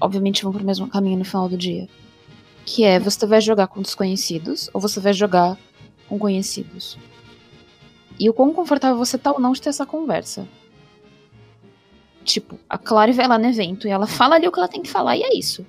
obviamente, 0.00 0.42
vão 0.44 0.52
pro 0.52 0.64
mesmo 0.64 0.86
caminho 0.88 1.18
no 1.18 1.24
final 1.24 1.48
do 1.48 1.56
dia. 1.56 1.88
Que 2.64 2.84
é, 2.84 3.00
você 3.00 3.26
vai 3.26 3.40
jogar 3.40 3.66
com 3.66 3.82
desconhecidos 3.82 4.70
ou 4.72 4.80
você 4.80 5.00
vai 5.00 5.12
jogar 5.12 5.58
com 6.08 6.18
conhecidos. 6.18 6.96
E 8.18 8.30
o 8.30 8.34
quão 8.34 8.52
confortável 8.52 8.96
você 8.96 9.18
tá 9.18 9.32
ou 9.32 9.40
não 9.40 9.52
de 9.52 9.60
ter 9.60 9.70
essa 9.70 9.84
conversa. 9.84 10.46
Tipo, 12.24 12.58
a 12.68 12.78
Clary 12.78 13.12
vai 13.12 13.28
lá 13.28 13.38
no 13.38 13.46
evento 13.46 13.86
e 13.86 13.90
ela 13.90 14.06
fala 14.06 14.36
ali 14.36 14.48
o 14.48 14.52
que 14.52 14.58
ela 14.58 14.68
tem 14.68 14.82
que 14.82 14.90
falar 14.90 15.16
e 15.16 15.22
é 15.22 15.36
isso. 15.36 15.64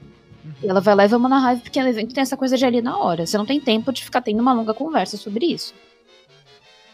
E 0.64 0.68
ela 0.68 0.80
vai 0.80 0.96
lá 0.96 1.06
e 1.06 1.08
vamos 1.08 1.30
na 1.30 1.38
raiva, 1.38 1.62
porque 1.62 1.82
no 1.82 1.90
evento 1.90 2.14
tem 2.14 2.22
essa 2.22 2.38
coisa 2.38 2.56
de 2.58 2.66
ali 2.66 2.82
na 2.82 2.98
hora. 2.98 3.26
Você 3.26 3.38
não 3.38 3.46
tem 3.46 3.60
tempo 3.60 3.92
de 3.92 4.04
ficar 4.04 4.22
tendo 4.22 4.40
uma 4.40 4.54
longa 4.54 4.74
conversa 4.74 5.18
sobre 5.18 5.46
isso. 5.48 5.74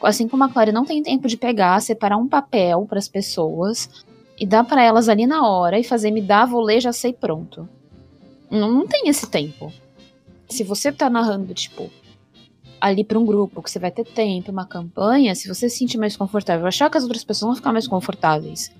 Assim 0.02 0.28
como 0.28 0.44
a 0.44 0.50
Clary 0.50 0.72
não 0.72 0.84
tem 0.84 1.04
tempo 1.04 1.28
de 1.28 1.38
pegar, 1.38 1.80
separar 1.80 2.18
um 2.18 2.28
papel 2.28 2.88
para 2.90 2.98
as 2.98 3.08
pessoas 3.08 3.88
e 4.40 4.48
dar 4.48 4.64
para 4.64 4.84
elas 4.84 5.08
ali 5.08 5.28
na 5.28 5.48
hora 5.48 5.78
e 5.78 5.84
fazer 5.84 6.10
me 6.10 6.22
dar, 6.22 6.46
vou 6.46 6.62
ler, 6.62 6.82
já 6.82 6.92
sei, 6.92 7.14
pronto. 7.14 7.70
Não, 8.50 8.72
não 8.72 8.88
tem 8.88 9.08
esse 9.08 9.30
tempo. 9.30 9.72
Se 10.50 10.64
você 10.64 10.92
tá 10.92 11.08
narrando, 11.08 11.54
tipo, 11.54 11.92
ali 12.80 13.04
para 13.04 13.20
um 13.20 13.26
grupo, 13.26 13.62
que 13.62 13.70
você 13.70 13.78
vai 13.78 13.92
ter 13.92 14.04
tempo, 14.04 14.52
uma 14.52 14.66
campanha, 14.66 15.36
se 15.36 15.48
você 15.48 15.70
se 15.70 15.78
sentir 15.78 16.00
mais 16.00 16.18
confortável, 16.18 16.66
achar 16.66 16.90
que 16.90 16.98
as 16.98 17.04
outras 17.04 17.24
pessoas 17.24 17.48
vão 17.50 17.56
ficar 17.56 17.72
mais 17.72 17.88
confortáveis, 17.88 18.72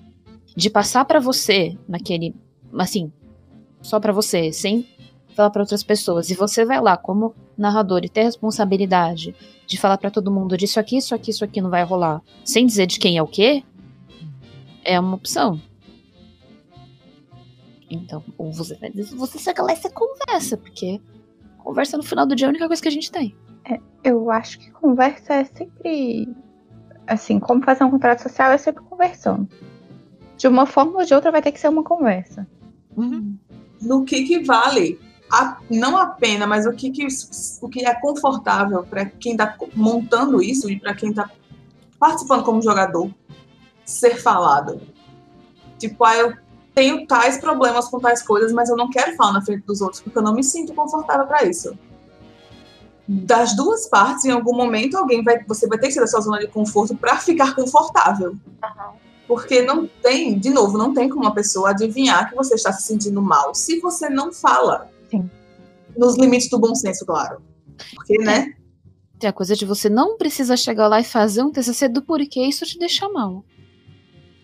de 0.56 0.70
passar 0.70 1.04
para 1.04 1.20
você 1.20 1.76
naquele, 1.88 2.34
assim, 2.78 3.12
só 3.80 3.98
para 3.98 4.12
você, 4.12 4.52
sem 4.52 4.86
falar 5.34 5.50
para 5.50 5.62
outras 5.62 5.82
pessoas, 5.82 6.30
e 6.30 6.34
você 6.34 6.64
vai 6.64 6.80
lá 6.80 6.96
como 6.96 7.34
narrador 7.56 8.00
e 8.04 8.08
ter 8.08 8.20
a 8.20 8.24
responsabilidade 8.24 9.34
de 9.66 9.78
falar 9.78 9.96
para 9.96 10.10
todo 10.10 10.30
mundo 10.30 10.56
disso 10.56 10.78
aqui, 10.78 10.98
isso 10.98 11.14
aqui, 11.14 11.30
isso 11.30 11.44
aqui 11.44 11.60
não 11.60 11.70
vai 11.70 11.82
rolar, 11.84 12.20
sem 12.44 12.66
dizer 12.66 12.86
de 12.86 12.98
quem 12.98 13.16
é 13.16 13.22
o 13.22 13.26
quê, 13.26 13.64
é 14.84 15.00
uma 15.00 15.14
opção. 15.14 15.60
Então, 17.90 18.22
ou 18.36 18.52
você 18.52 18.76
vai 18.76 18.90
você 18.90 19.38
segue 19.38 19.62
lá 19.62 19.72
e 19.72 19.76
você 19.76 19.90
conversa, 19.90 20.56
porque 20.56 21.00
conversa 21.58 21.96
no 21.96 22.02
final 22.02 22.26
do 22.26 22.34
dia 22.34 22.46
é 22.46 22.48
a 22.48 22.50
única 22.50 22.66
coisa 22.66 22.82
que 22.82 22.88
a 22.88 22.92
gente 22.92 23.10
tem. 23.10 23.34
Eu 24.02 24.30
acho 24.30 24.58
que 24.58 24.70
conversa 24.70 25.34
é 25.34 25.44
sempre. 25.44 26.28
Assim, 27.06 27.38
como 27.38 27.62
fazer 27.62 27.84
um 27.84 27.90
contrato 27.90 28.22
social 28.22 28.50
é 28.50 28.58
sempre 28.58 28.82
conversando. 28.84 29.48
De 30.42 30.48
uma 30.48 30.66
forma 30.66 30.98
ou 30.98 31.04
de 31.04 31.14
outra 31.14 31.30
vai 31.30 31.40
ter 31.40 31.52
que 31.52 31.60
ser 31.60 31.68
uma 31.68 31.84
conversa. 31.84 32.44
Uhum. 32.96 33.38
No 33.80 34.04
que 34.04 34.24
que 34.24 34.42
vale, 34.42 34.98
a- 35.30 35.58
não 35.70 35.96
a 35.96 36.06
pena, 36.06 36.48
mas 36.48 36.66
o 36.66 36.72
que, 36.72 36.90
que, 36.90 37.06
o 37.60 37.68
que 37.68 37.86
é 37.86 37.94
confortável 38.00 38.82
para 38.82 39.04
quem 39.04 39.32
está 39.34 39.56
montando 39.72 40.42
isso 40.42 40.68
e 40.68 40.80
para 40.80 40.94
quem 40.94 41.10
está 41.10 41.30
participando 41.96 42.42
como 42.42 42.60
jogador 42.60 43.08
ser 43.84 44.16
falado. 44.16 44.80
Tipo, 45.78 46.04
ah, 46.04 46.16
eu 46.16 46.36
tenho 46.74 47.06
tais 47.06 47.38
problemas 47.38 47.86
com 47.88 48.00
tais 48.00 48.20
coisas, 48.20 48.52
mas 48.52 48.68
eu 48.68 48.74
não 48.76 48.90
quero 48.90 49.14
falar 49.14 49.34
na 49.34 49.42
frente 49.42 49.64
dos 49.64 49.80
outros 49.80 50.02
porque 50.02 50.18
eu 50.18 50.22
não 50.22 50.34
me 50.34 50.42
sinto 50.42 50.74
confortável 50.74 51.24
para 51.24 51.44
isso. 51.44 51.78
Das 53.06 53.54
duas 53.54 53.86
partes, 53.86 54.24
em 54.24 54.32
algum 54.32 54.56
momento, 54.56 54.96
alguém 54.96 55.22
vai, 55.22 55.44
você 55.44 55.68
vai 55.68 55.78
ter 55.78 55.86
que 55.86 55.92
sair 55.92 56.02
da 56.02 56.08
sua 56.08 56.20
zona 56.20 56.40
de 56.40 56.48
conforto 56.48 56.96
para 56.96 57.16
ficar 57.18 57.54
confortável. 57.54 58.34
Porque 59.32 59.62
não 59.62 59.86
tem, 59.86 60.38
de 60.38 60.50
novo, 60.50 60.76
não 60.76 60.92
tem 60.92 61.08
como 61.08 61.22
uma 61.22 61.32
pessoa 61.32 61.70
adivinhar 61.70 62.28
que 62.28 62.36
você 62.36 62.54
está 62.54 62.70
se 62.70 62.82
sentindo 62.82 63.22
mal 63.22 63.54
se 63.54 63.80
você 63.80 64.10
não 64.10 64.30
fala. 64.30 64.90
Sim. 65.10 65.30
Nos 65.96 66.18
limites 66.18 66.50
do 66.50 66.58
bom 66.58 66.74
senso, 66.74 67.06
claro. 67.06 67.40
Porque, 67.94 68.18
né? 68.18 68.52
Tem 69.18 69.30
a 69.30 69.32
coisa 69.32 69.56
de 69.56 69.64
você 69.64 69.88
não 69.88 70.18
precisa 70.18 70.54
chegar 70.54 70.86
lá 70.86 71.00
e 71.00 71.04
fazer 71.04 71.42
um 71.42 71.50
TCC 71.50 71.88
do 71.88 72.02
porquê 72.02 72.44
isso 72.44 72.66
te 72.66 72.78
deixa 72.78 73.08
mal. 73.08 73.42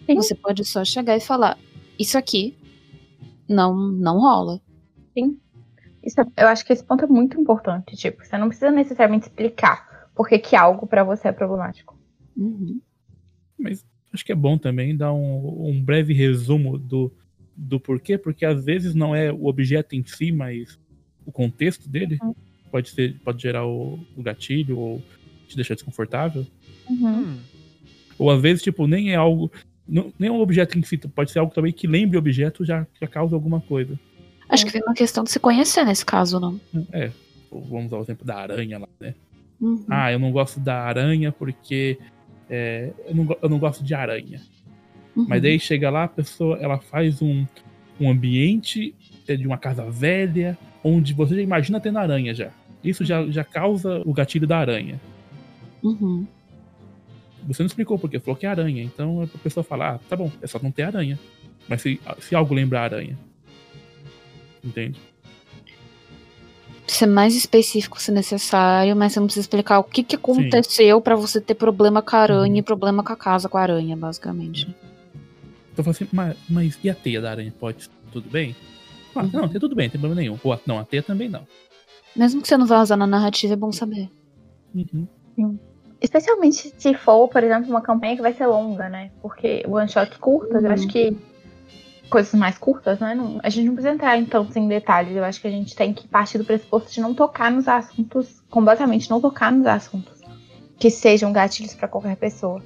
Sim. 0.07 0.15
Você 0.15 0.35
pode 0.35 0.65
só 0.65 0.83
chegar 0.87 1.19
e 1.19 1.21
falar: 1.21 1.59
Isso 1.99 2.17
aqui 2.17 2.57
não, 3.47 3.77
não 3.77 4.21
rola. 4.21 4.59
Isso, 6.03 6.19
é- 6.19 6.45
eu 6.45 6.49
acho 6.49 6.65
que 6.65 6.73
esse 6.73 6.83
ponto 6.83 7.05
é 7.05 7.09
muito 7.09 7.39
importante. 7.39 7.95
Tipo, 7.95 8.25
você 8.25 8.39
não 8.39 8.49
precisa 8.49 8.71
necessariamente 8.71 9.27
explicar 9.27 10.09
por 10.15 10.27
que, 10.27 10.39
que 10.39 10.57
algo 10.57 10.87
pra 10.87 11.05
você 11.05 11.29
é 11.29 11.33
problemático. 11.33 11.95
Uhum. 12.35 12.81
Mas 13.59 13.85
acho 14.13 14.25
que 14.25 14.33
é 14.33 14.35
bom 14.35 14.57
também 14.59 14.97
dar 14.97 15.13
um, 15.13 15.69
um 15.69 15.83
breve 15.83 16.13
resumo 16.13 16.79
do, 16.79 17.13
do 17.57 17.79
porquê, 17.81 18.17
porque 18.17 18.45
às 18.45 18.65
vezes 18.65 18.95
não 18.95 19.15
é 19.15 19.33
o 19.33 19.47
objeto 19.47 19.95
em 19.95 20.05
si, 20.05 20.33
mas 20.33 20.79
o 21.27 21.33
contexto 21.33 21.89
dele 21.89 22.19
Uhum. 22.23 22.35
pode, 22.71 22.91
ser, 22.91 23.17
pode 23.25 23.43
gerar 23.43 23.67
o, 23.67 23.99
o 24.17 24.23
gatilho 24.23 24.79
ou 24.79 25.03
te 25.47 25.57
deixar 25.57 25.75
desconfortável. 25.75 26.47
Hum. 26.91 27.39
Ou 28.19 28.31
às 28.31 28.41
vezes, 28.41 28.63
tipo, 28.63 28.87
nem 28.87 29.13
é 29.13 29.15
algo. 29.15 29.51
Não, 29.87 30.13
nem 30.19 30.29
o 30.29 30.41
objeto 30.41 30.79
em 30.79 30.83
si, 30.83 30.99
pode 30.99 31.31
ser 31.31 31.39
algo 31.39 31.55
também 31.55 31.73
que 31.73 31.87
lembre 31.87 32.17
o 32.17 32.21
objeto 32.21 32.65
já, 32.65 32.87
já 33.01 33.07
causa 33.07 33.35
alguma 33.35 33.61
coisa. 33.61 33.99
Acho 34.49 34.65
que 34.67 34.73
vem 34.73 34.83
uma 34.83 34.95
questão 34.95 35.25
de 35.25 35.31
se 35.31 35.39
conhecer 35.39 35.85
nesse 35.85 36.05
caso, 36.05 36.41
não. 36.41 36.61
É. 36.93 37.11
Vamos 37.51 37.87
usar 37.87 37.99
o 37.99 38.03
exemplo 38.03 38.27
da 38.27 38.37
aranha 38.37 38.79
lá, 38.79 38.89
né? 39.01 39.15
Uhum. 39.61 39.85
Ah, 39.89 40.13
eu 40.13 40.19
não 40.19 40.31
gosto 40.31 40.61
da 40.61 40.83
aranha 40.83 41.33
porque 41.33 41.99
é, 42.49 42.91
eu, 43.07 43.15
não, 43.15 43.37
eu 43.43 43.49
não 43.49 43.59
gosto 43.59 43.85
de 43.85 43.95
aranha. 43.95 44.41
Uhum. 45.15 45.27
Mas 45.29 45.43
daí 45.43 45.59
chega 45.59 45.91
lá, 45.91 46.05
a 46.05 46.09
pessoa 46.09 46.59
ela 46.59 46.79
faz 46.79 47.21
um, 47.21 47.47
um 48.01 48.11
ambiente 48.11 48.95
é, 49.27 49.37
de 49.37 49.47
uma 49.47 49.59
casa 49.59 49.89
velha, 49.91 50.57
onde 50.83 51.13
você 51.13 51.35
já 51.35 51.43
imagina 51.43 51.81
tendo 51.81 51.99
aranha 51.99 52.35
já. 52.35 52.51
Isso 52.83 53.05
já, 53.05 53.27
já 53.27 53.45
causa 53.45 54.03
o 54.05 54.13
gatilho 54.13 54.47
da 54.47 54.59
aranha. 54.59 55.01
Uhum. 55.83 56.27
Você 57.47 57.63
não 57.63 57.67
explicou 57.67 57.99
porque 57.99 58.19
falou 58.21 58.37
que 58.37 58.47
é 58.47 58.49
aranha. 58.49 58.83
Então 58.83 59.23
a 59.23 59.39
pessoa 59.39 59.65
fala, 59.65 59.95
ah, 59.95 59.99
tá 60.09 60.17
bom, 60.17 60.31
é 60.41 60.47
só 60.47 60.59
não 60.63 60.71
ter 60.71 60.83
aranha. 60.83 61.19
Mas 61.69 61.83
se, 61.83 62.01
se 62.21 62.35
algo 62.35 62.55
lembra 62.55 62.81
a 62.81 62.85
aranha. 62.85 63.19
Entende? 64.65 65.01
Ser 66.89 67.07
mais 67.07 67.37
específico 67.37 68.01
se 68.01 68.11
necessário, 68.11 68.97
mas 68.97 69.13
você 69.13 69.21
não 69.21 69.27
precisa 69.27 69.45
explicar 69.45 69.79
o 69.79 69.85
que, 69.85 70.03
que 70.03 70.17
aconteceu 70.17 71.01
pra 71.01 71.15
você 71.15 71.41
ter 71.41 71.55
problema 71.55 72.01
com 72.01 72.17
a 72.17 72.21
aranha 72.21 72.53
Uhum. 72.55 72.57
e 72.59 72.63
problema 72.63 73.05
com 73.05 73.13
a 73.13 73.17
casa 73.17 73.49
com 73.49 73.59
a 73.59 73.61
aranha, 73.63 73.95
basicamente. 73.97 74.67
Então 75.73 75.85
eu 75.85 75.91
assim, 75.91 76.09
mas, 76.11 76.37
mas 76.49 76.79
e 76.83 76.89
a 76.91 76.95
teia 76.95 77.21
da 77.21 77.31
aranha? 77.31 77.53
Pode, 77.61 77.89
tudo 78.11 78.29
bem? 78.31 78.57
Ah, 79.15 79.23
Uhum. 79.23 79.31
Não, 79.33 79.49
tem 79.49 79.61
tudo 79.61 79.77
bem, 79.77 79.87
não 79.87 79.93
tem 79.93 80.01
problema 80.01 80.21
nenhum. 80.23 80.39
Ou 80.43 80.53
a- 80.53 80.61
não, 80.67 80.79
a 80.79 80.85
teia 80.85 81.03
também 81.03 81.29
não. 81.29 81.47
Mesmo 82.17 82.41
que 82.41 82.49
você 82.49 82.57
não 82.57 82.67
vá 82.67 82.81
usar 82.83 82.97
na 82.97 83.07
narrativa, 83.07 83.53
é 83.53 83.57
bom 83.57 83.71
saber. 83.71 84.09
Uhum. 84.75 85.59
Especialmente 86.01 86.73
se 86.79 86.95
for, 86.95 87.29
por 87.29 87.43
exemplo, 87.45 87.69
uma 87.71 87.83
campanha 87.83 88.17
que 88.17 88.23
vai 88.23 88.33
ser 88.33 88.47
longa, 88.47 88.89
né? 88.89 89.11
Porque 89.21 89.63
one 89.69 89.89
shots 89.89 90.17
curtas, 90.19 90.63
eu 90.63 90.69
Uhum. 90.69 90.75
acho 90.75 90.89
que 90.89 91.17
coisas 92.09 92.33
mais 92.35 92.59
curtas, 92.59 92.99
né? 92.99 93.15
não- 93.15 93.39
a 93.43 93.49
gente 93.49 93.67
não 93.67 93.75
precisa 93.75 93.95
entrar 93.95 94.17
em 94.19 94.25
tantos 94.25 94.57
em 94.57 94.67
detalhes. 94.67 95.17
Eu 95.17 95.25
acho 95.25 95.41
que 95.41 95.49
a 95.49 95.51
gente 95.51 95.75
tem 95.75 95.93
que 95.93 96.09
partir 96.09 96.39
do 96.39 96.45
pressuposto 96.45 96.91
de 96.91 97.01
não 97.01 97.15
tocar 97.15 97.51
nos 97.51 97.69
assuntos, 97.69 98.43
completamente 98.51 99.11
não 99.11 99.21
tocar 99.21 99.53
nos 99.53 99.67
assuntos 99.67 100.19
que 100.79 100.91
sejam 100.91 101.33
gatilhos 101.33 101.75
para 101.75 101.89
qualquer 101.89 102.17
pessoa. 102.17 102.63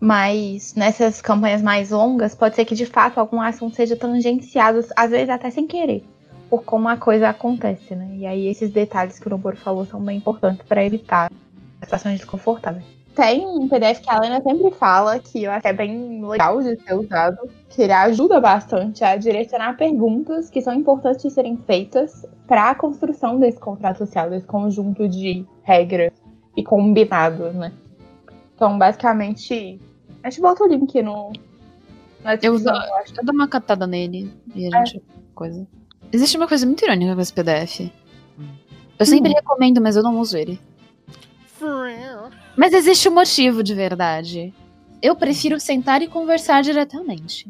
Mas 0.00 0.74
nessas 0.74 1.20
campanhas 1.20 1.62
mais 1.62 1.90
longas, 1.90 2.34
pode 2.34 2.56
ser 2.56 2.64
que 2.64 2.74
de 2.74 2.86
fato 2.86 3.18
algum 3.18 3.40
assunto 3.40 3.76
seja 3.76 3.96
tangenciado, 3.96 4.84
às 4.96 5.10
vezes 5.10 5.28
até 5.28 5.50
sem 5.50 5.66
querer, 5.66 6.04
por 6.50 6.64
como 6.64 6.88
a 6.88 6.96
coisa 6.96 7.28
acontece, 7.28 7.94
né? 7.94 8.08
E 8.16 8.26
aí 8.26 8.48
esses 8.48 8.70
detalhes 8.70 9.18
que 9.18 9.26
o 9.26 9.30
Noboro 9.30 9.56
falou 9.56 9.86
são 9.86 10.00
bem 10.00 10.18
importantes 10.18 10.66
para 10.66 10.84
evitar 10.84 11.30
situações 11.80 12.18
desconfortáveis. 12.18 13.01
Tem 13.14 13.46
um 13.46 13.68
PDF 13.68 14.00
que 14.00 14.10
a 14.10 14.16
Helena 14.16 14.40
sempre 14.42 14.70
fala, 14.70 15.18
que 15.18 15.44
eu 15.44 15.50
acho 15.50 15.60
que 15.62 15.68
é 15.68 15.72
bem 15.72 16.24
legal 16.26 16.62
de 16.62 16.80
ser 16.82 16.94
usado, 16.94 17.36
que 17.68 17.82
ele 17.82 17.92
ajuda 17.92 18.40
bastante 18.40 19.04
a 19.04 19.16
direcionar 19.16 19.76
perguntas 19.76 20.48
que 20.48 20.62
são 20.62 20.72
importantes 20.74 21.22
de 21.22 21.30
serem 21.30 21.56
feitas 21.58 22.24
para 22.46 22.70
a 22.70 22.74
construção 22.74 23.38
desse 23.38 23.58
contrato 23.58 23.98
social, 23.98 24.30
desse 24.30 24.46
conjunto 24.46 25.06
de 25.08 25.44
regras 25.62 26.10
e 26.56 26.62
combinados, 26.62 27.54
né? 27.54 27.70
Então, 28.54 28.78
basicamente, 28.78 29.78
a 30.22 30.30
gente 30.30 30.40
bota 30.40 30.64
o 30.64 30.68
link 30.68 31.02
no. 31.02 31.32
Eu 32.40 32.54
uso- 32.54 32.68
eu 32.68 32.94
acho. 32.96 33.14
Eu 33.18 33.24
dou 33.24 33.34
uma 33.34 33.48
catada 33.48 33.86
nele 33.86 34.32
e 34.54 34.72
a 34.74 34.84
gente. 34.84 35.02
Coisa. 35.34 35.66
Existe 36.12 36.36
uma 36.36 36.46
coisa 36.48 36.64
muito 36.64 36.82
irônica 36.84 37.14
com 37.14 37.20
esse 37.20 37.32
PDF. 37.32 37.90
Eu 38.98 39.04
sempre 39.06 39.32
recomendo, 39.32 39.80
mas 39.82 39.96
eu 39.96 40.02
não 40.02 40.18
uso 40.20 40.36
ele. 40.36 40.58
Mas 42.56 42.72
existe 42.72 43.08
um 43.08 43.14
motivo 43.14 43.62
de 43.62 43.74
verdade. 43.74 44.52
Eu 45.00 45.16
prefiro 45.16 45.58
sentar 45.58 46.02
e 46.02 46.08
conversar 46.08 46.62
diretamente. 46.62 47.48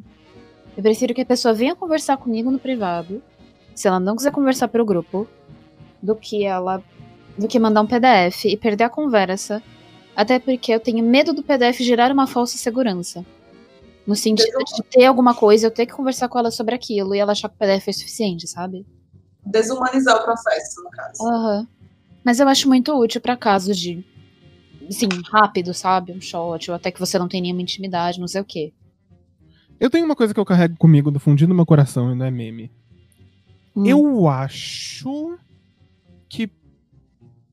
Eu 0.77 0.83
prefiro 0.83 1.13
que 1.15 1.21
a 1.21 1.27
pessoa 1.27 1.53
venha 1.53 1.75
conversar 1.75 2.17
comigo 2.17 2.51
no 2.51 2.59
privado, 2.59 3.23
se 3.75 3.89
ela 3.89 4.01
não 4.01 4.17
quiser 4.17 4.33
conversar 4.33 4.69
pelo 4.69 4.85
grupo, 4.85 5.29
do 6.03 6.15
que 6.17 6.45
ela. 6.45 6.83
do 7.37 7.49
que 7.49 7.59
mandar 7.59 7.81
um 7.83 7.87
PDF 7.87 8.45
e 8.45 8.57
perder 8.57 8.85
a 8.85 8.91
conversa. 8.91 9.63
Até 10.15 10.39
porque 10.39 10.73
eu 10.73 10.81
tenho 10.81 11.03
medo 11.05 11.33
do 11.33 11.43
PDF 11.43 11.81
gerar 11.81 12.13
uma 12.13 12.27
falsa 12.27 12.59
segurança. 12.59 13.25
No 14.07 14.15
sentido 14.15 14.59
de 14.59 14.83
ter 14.83 15.07
alguma 15.07 15.35
coisa, 15.35 15.67
eu 15.67 15.71
ter 15.71 15.87
que 15.87 15.93
conversar 15.95 16.29
com 16.29 16.39
ela 16.39 16.51
sobre 16.51 16.75
aquilo 16.75 17.15
e 17.15 17.19
ela 17.19 17.33
achar 17.33 17.49
que 17.49 17.55
o 17.55 17.59
PDF 17.59 17.89
é 17.89 17.93
suficiente, 17.93 18.47
sabe? 18.47 18.85
Desumanizar 19.47 20.17
o 20.17 20.25
processo, 20.25 20.83
no 20.83 20.91
caso. 20.91 21.27
Aham. 21.27 21.69
Mas 22.25 22.39
eu 22.41 22.49
acho 22.49 22.69
muito 22.69 22.93
útil 22.95 23.21
pra 23.21 23.37
casos 23.37 23.77
de. 23.79 24.05
Assim, 24.97 25.09
rápido, 25.31 25.73
sabe? 25.73 26.13
Um 26.13 26.21
shot, 26.21 26.71
ou 26.71 26.75
até 26.75 26.91
que 26.91 27.01
você 27.01 27.19
não 27.19 27.29
tem 27.29 27.41
nenhuma 27.41 27.63
intimidade, 27.63 28.21
não 28.21 28.29
sei 28.29 28.41
o 28.41 28.45
quê. 28.45 28.73
Eu 29.81 29.91
tenho 29.91 30.05
uma 30.05 30.15
coisa 30.15 30.33
que 30.33 30.39
eu 30.39 30.45
carrego 30.45 30.77
comigo 30.77 31.11
do 31.11 31.19
fundinho 31.19 31.49
do 31.49 31.55
meu 31.55 31.67
coração 31.67 32.13
e 32.13 32.15
não 32.15 32.27
é 32.27 32.31
meme. 32.31 32.71
Hum. 33.75 33.87
Eu 33.87 34.29
acho 34.29 35.39
que 36.29 36.51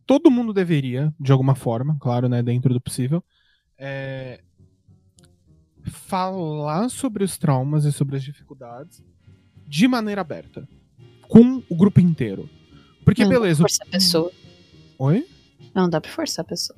todo 0.05 0.29
mundo 0.29 0.53
deveria, 0.53 1.13
de 1.19 1.31
alguma 1.31 1.55
forma, 1.55 1.98
claro, 2.00 2.27
né, 2.27 2.43
dentro 2.43 2.74
do 2.74 2.81
possível, 2.81 3.24
é, 3.77 4.41
falar 5.86 6.89
sobre 6.89 7.24
os 7.24 7.38
traumas 7.38 7.86
e 7.86 7.91
sobre 7.91 8.15
as 8.15 8.24
dificuldades 8.24 9.03
de 9.65 9.88
maneira 9.88 10.22
aberta. 10.22 10.67
com 11.29 11.63
o 11.69 11.75
grupo 11.75 12.00
inteiro. 12.00 12.50
Porque, 13.05 13.24
não 13.24 13.29
beleza. 13.29 13.62
Dá 13.62 13.67
pra 13.67 13.69
forçar 13.69 13.88
a 13.88 13.91
pessoa. 13.91 14.31
Oi? 14.98 15.27
Não 15.74 15.88
dá 15.89 16.01
pra 16.01 16.12
forçar 16.12 16.43
a 16.43 16.48
pessoa. 16.48 16.77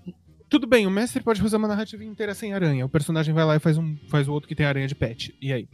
Tudo 0.52 0.68
bem, 0.68 0.86
o 0.86 0.92
mestre 0.92 1.24
pode 1.24 1.42
fazer 1.42 1.56
uma 1.56 1.68
narrativa 1.70 2.04
inteira 2.04 2.36
sem 2.36 2.54
aranha. 2.54 2.86
O 2.86 2.90
personagem 2.90 3.34
vai 3.34 3.46
lá 3.46 3.56
e 3.56 3.60
faz, 3.60 3.78
um, 3.78 3.96
faz 4.10 4.28
o 4.28 4.34
outro 4.34 4.50
que 4.50 4.54
tem 4.54 4.66
aranha 4.66 4.86
de 4.86 4.94
pet. 4.94 5.34
E 5.42 5.54
aí? 5.54 5.66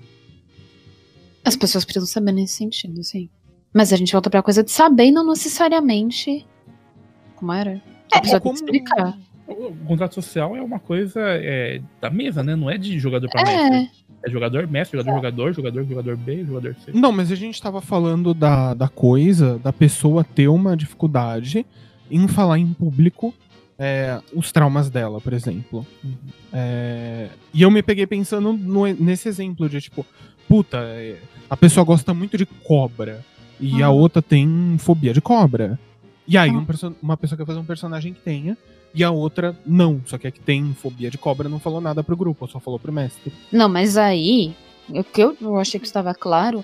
As 1.44 1.56
pessoas 1.56 1.84
precisam 1.84 2.06
saber 2.06 2.32
nesse 2.32 2.58
sentido, 2.58 3.04
sim. 3.04 3.28
Mas 3.74 3.92
a 3.92 3.98
gente 3.98 4.12
volta 4.12 4.30
pra 4.30 4.44
coisa 4.44 4.64
de 4.64 4.70
saber 4.70 5.06
e 5.06 5.12
não 5.12 5.28
necessariamente. 5.28 6.46
Como 7.36 7.52
era? 7.52 7.82
Pessoa 8.22 8.40
tem 8.40 8.52
que 8.52 8.60
explicar. 8.60 9.18
O 9.48 9.76
contrato 9.88 10.14
social 10.14 10.56
é 10.56 10.62
uma 10.62 10.78
coisa 10.78 11.22
é, 11.24 11.82
da 12.00 12.12
mesa, 12.12 12.44
né? 12.44 12.56
Não 12.56 12.70
é 12.70 12.78
de 12.78 13.00
jogador 13.00 13.32
pra 13.32 13.44
mestre. 13.44 13.78
É. 13.78 14.28
É 14.28 14.30
jogador, 14.30 14.68
mestre, 14.68 15.00
jogador, 15.00 15.16
jogador, 15.16 15.54
jogador, 15.54 15.84
jogador 15.86 16.18
B, 16.18 16.46
jogador 16.46 16.76
C. 16.86 16.92
Não, 16.94 17.12
mas 17.12 17.32
a 17.32 17.36
gente 17.36 17.60
tava 17.60 17.82
falando 17.82 18.32
da, 18.32 18.76
da 18.76 18.88
coisa, 18.88 19.58
da 19.58 19.74
pessoa 19.74 20.24
ter 20.24 20.48
uma 20.48 20.78
dificuldade 20.78 21.66
em 22.12 22.28
falar 22.28 22.60
em 22.60 22.72
público 22.74 23.34
é, 23.80 24.20
os 24.34 24.52
traumas 24.52 24.90
dela, 24.90 25.20
por 25.22 25.34
exemplo. 25.34 25.86
É, 26.52 27.30
e 27.54 27.62
eu 27.62 27.72
me 27.72 27.82
peguei 27.84 28.08
pensando 28.08 28.54
no- 28.54 28.86
nesse 28.88 29.28
exemplo 29.28 29.68
de 29.70 29.82
tipo, 29.82 30.06
puta, 30.48 30.78
é, 30.80 31.18
a 31.50 31.58
pessoa 31.58 31.84
gosta 31.84 32.14
muito 32.14 32.38
de 32.38 32.46
cobra 32.46 33.24
e 33.60 33.82
a 33.84 33.90
Uhum. 33.90 33.98
outra 33.98 34.22
tem 34.22 34.76
fobia 34.80 35.14
de 35.14 35.22
cobra. 35.22 35.80
E 36.28 36.38
aí 36.38 36.50
Uhum. 36.50 36.60
um 36.60 36.66
perso- 36.66 36.96
uma 37.02 37.18
pessoa 37.18 37.38
quer 37.38 37.46
fazer 37.46 37.60
um 37.60 37.66
personagem 37.66 38.14
que 38.14 38.20
tenha 38.20 38.58
e 38.94 39.04
a 39.04 39.12
outra 39.12 39.58
não, 39.66 40.02
só 40.06 40.18
que 40.18 40.28
a 40.28 40.32
que 40.32 40.40
tem 40.40 40.74
fobia 40.74 41.10
de 41.10 41.18
cobra 41.18 41.48
não 41.50 41.60
falou 41.60 41.80
nada 41.82 42.04
pro 42.04 42.18
grupo, 42.18 42.48
só 42.48 42.60
falou 42.60 42.80
pro 42.80 42.92
mestre. 42.92 43.32
Não, 43.52 43.70
mas 43.70 43.98
aí, 43.98 44.54
o 44.90 45.04
que 45.04 45.22
eu, 45.22 45.36
eu 45.42 45.58
achei 45.58 45.80
que 45.80 45.86
estava 45.86 46.14
claro. 46.14 46.64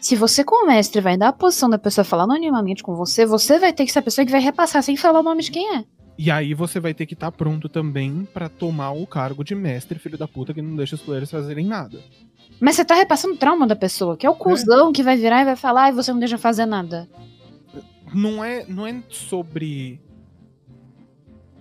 Se 0.00 0.16
você, 0.16 0.42
como 0.42 0.66
mestre, 0.66 1.00
vai 1.00 1.16
dar 1.16 1.28
a 1.28 1.32
posição 1.32 1.68
da 1.68 1.78
pessoa 1.78 2.04
falar 2.04 2.24
anonimamente 2.24 2.82
com 2.82 2.94
você, 2.94 3.26
você 3.26 3.58
vai 3.58 3.72
ter 3.72 3.84
que 3.84 3.92
ser 3.92 3.98
a 3.98 4.02
pessoa 4.02 4.24
que 4.24 4.32
vai 4.32 4.40
repassar 4.40 4.82
sem 4.82 4.96
falar 4.96 5.20
o 5.20 5.22
nome 5.22 5.42
de 5.42 5.50
quem 5.50 5.76
é. 5.76 5.84
E 6.18 6.30
aí 6.30 6.54
você 6.54 6.80
vai 6.80 6.92
ter 6.94 7.06
que 7.06 7.14
estar 7.14 7.30
pronto 7.32 7.68
também 7.68 8.28
pra 8.32 8.48
tomar 8.48 8.92
o 8.92 9.06
cargo 9.06 9.44
de 9.44 9.54
mestre, 9.54 9.98
filho 9.98 10.18
da 10.18 10.28
puta, 10.28 10.54
que 10.54 10.62
não 10.62 10.76
deixa 10.76 10.94
os 10.94 11.02
players 11.02 11.30
fazerem 11.30 11.66
nada. 11.66 11.98
Mas 12.60 12.76
você 12.76 12.84
tá 12.84 12.94
repassando 12.94 13.34
o 13.34 13.38
trauma 13.38 13.66
da 13.66 13.76
pessoa, 13.76 14.16
que 14.16 14.26
é 14.26 14.30
o 14.30 14.34
cuzão 14.34 14.92
que 14.92 15.02
vai 15.02 15.16
virar 15.16 15.42
e 15.42 15.44
vai 15.44 15.56
falar 15.56 15.90
e 15.90 15.92
você 15.94 16.12
não 16.12 16.18
deixa 16.18 16.36
fazer 16.36 16.66
nada. 16.66 17.08
Não 18.12 18.44
é, 18.44 18.64
não 18.68 18.86
é 18.86 19.02
sobre 19.08 20.00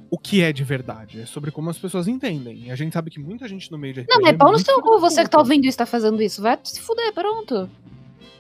o 0.10 0.18
que 0.18 0.42
é 0.42 0.52
de 0.52 0.64
verdade, 0.64 1.22
é 1.22 1.26
sobre 1.26 1.52
como 1.52 1.70
as 1.70 1.78
pessoas 1.78 2.08
entendem. 2.08 2.66
E 2.66 2.72
a 2.72 2.76
gente 2.76 2.94
sabe 2.94 3.12
que 3.12 3.20
muita 3.20 3.48
gente 3.48 3.72
no 3.72 3.78
meio 3.78 3.94
de 3.94 4.06
Não, 4.10 4.18
RPG 4.18 4.22
mas 4.24 4.34
é 4.34 4.38
pau 4.38 4.52
no 4.52 4.60
seu 4.60 4.82
cu, 4.82 5.00
você 5.00 5.24
que 5.24 5.30
tá 5.30 5.40
ouvindo 5.40 5.66
isso 5.66 5.78
tá 5.78 5.86
fazendo 5.86 6.22
isso. 6.22 6.42
Vai 6.42 6.58
se 6.64 6.82
fuder, 6.82 7.14
pronto. 7.14 7.70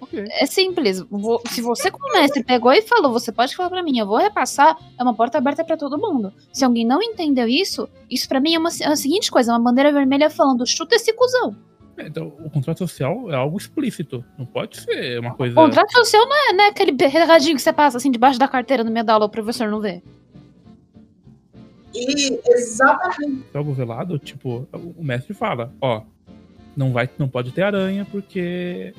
Ok. 0.01 0.25
É 0.29 0.45
simples. 0.45 1.01
Vo- 1.01 1.41
Se 1.49 1.61
você, 1.61 1.91
como 1.91 2.11
mestre, 2.13 2.43
pegou 2.43 2.71
e 2.71 2.81
falou, 2.81 3.11
você 3.11 3.31
pode 3.31 3.55
falar 3.55 3.69
pra 3.69 3.83
mim, 3.83 3.97
eu 3.99 4.05
vou 4.05 4.17
repassar, 4.17 4.77
é 4.97 5.03
uma 5.03 5.13
porta 5.13 5.37
aberta 5.37 5.63
pra 5.63 5.75
todo 5.77 5.97
mundo. 5.97 6.31
Se 6.53 6.63
alguém 6.63 6.85
não 6.85 7.01
entendeu 7.01 7.47
isso, 7.47 7.87
isso 8.09 8.27
pra 8.27 8.39
mim 8.39 8.53
é 8.55 8.59
uma, 8.59 8.69
é 8.81 8.87
a 8.87 8.95
seguinte 8.95 9.29
coisa, 9.29 9.51
uma 9.51 9.59
bandeira 9.59 9.91
vermelha 9.91 10.29
falando, 10.29 10.65
chuta 10.65 10.95
esse 10.95 11.11
cuzão. 11.13 11.55
É, 11.97 12.07
Então, 12.07 12.31
o 12.43 12.49
contrato 12.49 12.77
social 12.77 13.29
é 13.29 13.35
algo 13.35 13.57
explícito. 13.57 14.23
Não 14.37 14.45
pode 14.45 14.79
ser 14.79 15.19
uma 15.19 15.33
coisa. 15.35 15.53
Contrato 15.55 15.91
social 15.91 16.25
não 16.25 16.49
é, 16.49 16.53
né, 16.53 16.63
aquele 16.67 16.91
recadinho 17.07 17.55
que 17.55 17.61
você 17.61 17.73
passa 17.73 17.97
assim 17.97 18.09
debaixo 18.09 18.39
da 18.39 18.47
carteira 18.47 18.83
no 18.85 18.91
meio 18.91 19.05
da 19.05 19.13
aula, 19.13 19.25
o 19.25 19.29
professor 19.29 19.67
não 19.69 19.81
vê. 19.81 20.01
E 21.93 22.39
exatamente. 22.47 23.45
algo 23.53 23.73
velado, 23.73 24.19
tipo, 24.19 24.67
o 24.71 25.03
mestre 25.03 25.33
fala, 25.33 25.73
ó, 25.81 26.03
não 26.77 26.91
vai, 26.93 27.09
não 27.17 27.27
pode 27.27 27.51
ter 27.51 27.63
aranha 27.63 28.05
porque 28.09 28.93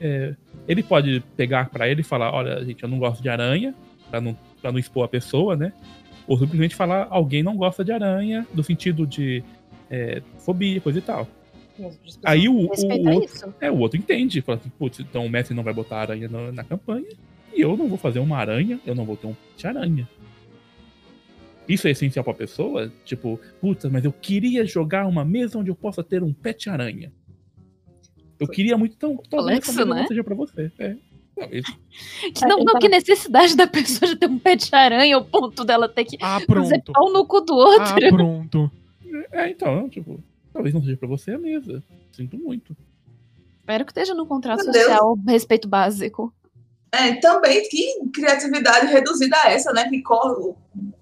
é, 0.00 0.34
ele 0.66 0.82
pode 0.82 1.22
pegar 1.36 1.70
pra 1.70 1.88
ele 1.88 2.00
e 2.00 2.04
falar, 2.04 2.32
olha, 2.32 2.64
gente, 2.64 2.82
eu 2.82 2.88
não 2.88 2.98
gosto 2.98 3.22
de 3.22 3.28
aranha, 3.28 3.74
pra 4.10 4.20
não, 4.20 4.36
pra 4.60 4.72
não 4.72 4.78
expor 4.78 5.04
a 5.04 5.08
pessoa, 5.08 5.56
né? 5.56 5.72
Ou 6.26 6.38
simplesmente 6.38 6.74
falar, 6.74 7.06
alguém 7.10 7.42
não 7.42 7.56
gosta 7.56 7.84
de 7.84 7.92
aranha, 7.92 8.46
no 8.54 8.62
sentido 8.62 9.06
de 9.06 9.42
é, 9.90 10.22
fobia, 10.38 10.80
coisa 10.80 10.98
e 10.98 11.02
tal. 11.02 11.26
Aí 12.24 12.48
o, 12.48 12.52
o, 12.52 13.10
outro, 13.12 13.54
é, 13.60 13.70
o 13.70 13.78
outro 13.78 13.98
entende, 13.98 14.40
fala 14.42 14.58
assim, 14.58 14.70
putz, 14.78 15.00
então 15.00 15.24
o 15.24 15.30
mestre 15.30 15.54
não 15.54 15.62
vai 15.62 15.72
botar 15.72 15.98
aranha 15.98 16.28
na, 16.28 16.52
na 16.52 16.64
campanha, 16.64 17.08
e 17.54 17.60
eu 17.60 17.76
não 17.76 17.88
vou 17.88 17.96
fazer 17.96 18.18
uma 18.18 18.36
aranha, 18.36 18.80
eu 18.84 18.94
não 18.94 19.04
vou 19.04 19.16
ter 19.16 19.28
um 19.28 19.34
pet 19.34 19.66
aranha. 19.66 20.08
Isso 21.68 21.86
é 21.86 21.90
essencial 21.90 22.24
pra 22.24 22.32
pessoa? 22.32 22.90
Tipo, 23.04 23.38
puta, 23.60 23.90
mas 23.90 24.04
eu 24.04 24.12
queria 24.12 24.64
jogar 24.64 25.06
uma 25.06 25.24
mesa 25.24 25.58
onde 25.58 25.70
eu 25.70 25.74
possa 25.74 26.02
ter 26.02 26.22
um 26.22 26.32
pet 26.32 26.70
aranha. 26.70 27.12
Eu 28.40 28.48
queria 28.48 28.76
muito, 28.78 28.94
então 28.96 29.16
talvez 29.30 29.58
Complexo, 29.66 29.84
né? 29.86 30.06
seja 30.06 30.22
pra 30.24 30.34
você. 30.34 30.70
É. 30.78 30.96
Não, 31.36 31.48
isso- 31.52 31.76
Que, 32.34 32.46
não, 32.46 32.58
não, 32.64 32.78
que 32.78 32.88
necessidade 32.88 33.56
da 33.56 33.66
pessoa 33.66 34.10
de 34.12 34.16
ter 34.18 34.28
um 34.28 34.38
pet 34.38 34.68
aranha, 34.74 35.16
ao 35.16 35.24
ponto 35.24 35.64
dela 35.64 35.88
ter 35.88 36.04
que 36.04 36.16
Ah, 36.20 36.40
fazer 36.46 36.82
pau 36.92 37.12
no 37.12 37.26
cu 37.26 37.40
do 37.40 37.54
Ah, 37.54 37.66
outro. 37.68 37.94
pronto. 38.10 38.70
é, 39.32 39.50
então, 39.50 39.88
tipo, 39.88 40.22
talvez 40.52 40.74
não 40.74 40.82
seja 40.82 40.96
pra 40.96 41.08
você 41.08 41.32
a 41.32 41.38
mesa. 41.38 41.82
Sinto 42.12 42.36
muito. 42.38 42.76
Espero 43.60 43.84
que 43.84 43.90
esteja 43.92 44.14
no 44.14 44.26
contrato 44.26 44.62
Meu 44.64 44.72
Deus. 44.72 44.84
social 44.86 45.18
respeito 45.26 45.68
básico. 45.68 46.32
É, 46.90 47.12
também 47.16 47.68
que 47.68 47.86
criatividade 48.14 48.86
reduzida 48.86 49.36
a 49.44 49.50
essa, 49.50 49.72
né? 49.74 49.86
Que 49.90 50.02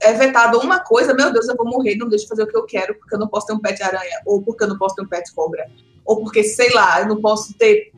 é 0.01 0.12
vetado 0.14 0.59
uma 0.59 0.81
coisa, 0.81 1.14
meu 1.14 1.33
Deus, 1.33 1.49
eu 1.49 1.55
vou 1.57 1.64
morrer, 1.64 1.94
não 1.94 2.09
deixo 2.09 2.25
de 2.25 2.29
fazer 2.29 2.42
o 2.42 2.46
que 2.49 2.57
eu 2.57 2.64
quero, 2.64 2.96
porque 2.99 3.14
eu 3.14 3.20
não 3.20 3.29
posso 3.29 3.46
ter 3.46 3.53
um 3.53 3.61
pet 3.61 3.81
aranha, 3.83 4.20
ou 4.27 4.42
porque 4.42 4.64
eu 4.64 4.68
não 4.68 4.77
posso 4.77 4.96
ter 4.96 5.03
um 5.03 5.07
pet 5.07 5.33
cobra, 5.33 5.64
ou 6.07 6.21
porque, 6.23 6.42
sei 6.45 6.71
lá, 6.73 7.01
eu 7.01 7.09
não 7.09 7.21
posso 7.21 7.53
ter 7.55 7.92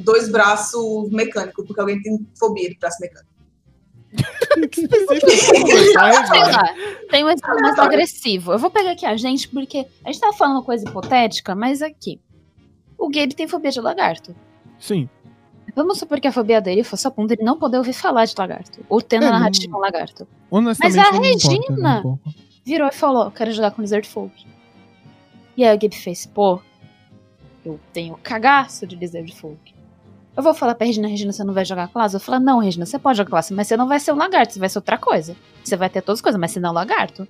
dois 0.00 0.28
braços 0.30 1.08
mecânicos, 1.10 1.64
porque 1.66 1.80
alguém 1.80 2.02
tem 2.02 2.26
fobia 2.38 2.68
de 2.68 2.76
braço 2.78 2.98
mecânico. 3.00 3.30
Tem 7.10 7.24
um 7.24 7.28
exemplo 7.28 7.60
mais 7.60 7.78
agressivo. 7.78 8.52
Eu 8.52 8.58
vou 8.58 8.70
pegar 8.70 8.92
aqui 8.92 9.06
a 9.06 9.16
gente, 9.16 9.48
porque 9.48 9.86
a 10.04 10.10
gente 10.12 10.20
tá 10.20 10.32
falando 10.32 10.62
coisa 10.64 10.88
hipotética, 10.88 11.54
mas 11.54 11.82
aqui. 11.82 12.20
O 12.98 13.08
Gabe 13.10 13.34
tem 13.34 13.46
fobia 13.46 13.70
de 13.70 13.80
lagarto. 13.80 14.34
Sim. 14.80 15.08
Vamos 15.74 15.98
supor 15.98 16.18
que 16.20 16.28
a 16.28 16.32
fobia 16.32 16.60
dele 16.60 16.82
fosse 16.82 17.06
a 17.06 17.10
ponto 17.10 17.28
de 17.28 17.34
ele 17.34 17.44
não 17.44 17.58
poder 17.58 17.76
ouvir 17.78 17.92
falar 17.92 18.24
de 18.24 18.34
lagarto. 18.38 18.84
Ou 18.88 19.02
tendo 19.02 19.24
É, 19.24 19.28
a 19.28 19.32
não- 19.32 19.38
narrativa 19.38 19.76
um 19.76 19.80
lagarto. 19.80 20.26
Mas 20.50 20.96
a 20.96 21.12
não 21.12 21.24
importa 21.24 21.48
Regina- 21.48 22.02
pouco. 22.02 22.34
Virou 22.64 22.88
e 22.88 22.92
falou: 22.92 23.30
quero 23.30 23.52
jogar 23.52 23.70
com 23.72 23.82
Lizard 23.82 24.08
Folk. 24.08 24.46
E 25.56 25.64
aí 25.64 25.76
o 25.76 25.78
Gabe 25.78 25.94
fez: 25.94 26.24
pô, 26.26 26.60
eu 27.66 27.80
tenho 27.92 28.16
cagaço 28.22 28.86
de 28.86 28.94
Lizard 28.94 29.34
Folk. 29.34 29.74
Eu 30.36 30.42
vou 30.42 30.54
falar 30.54 30.74
pra 30.74 30.86
Regina, 30.86 31.08
Regina, 31.08 31.32
você 31.32 31.42
não 31.42 31.54
vai 31.54 31.64
jogar 31.64 31.88
classe? 31.88 32.14
Eu 32.14 32.20
vou 32.20 32.26
falar, 32.26 32.40
não, 32.40 32.58
Regina, 32.58 32.84
você 32.86 32.98
pode 32.98 33.16
jogar 33.16 33.30
classe, 33.30 33.52
mas 33.54 33.66
você 33.66 33.76
não 33.76 33.88
vai 33.88 33.98
ser 33.98 34.12
um 34.12 34.16
lagarto, 34.16 34.52
você 34.52 34.60
vai 34.60 34.68
ser 34.68 34.78
outra 34.78 34.98
coisa. 34.98 35.34
Você 35.64 35.76
vai 35.76 35.88
ter 35.88 36.02
todas 36.02 36.18
as 36.18 36.22
coisas, 36.22 36.40
mas 36.40 36.50
você 36.52 36.60
não 36.60 36.68
é 36.68 36.72
um 36.72 36.74
lagarto. 36.74 37.26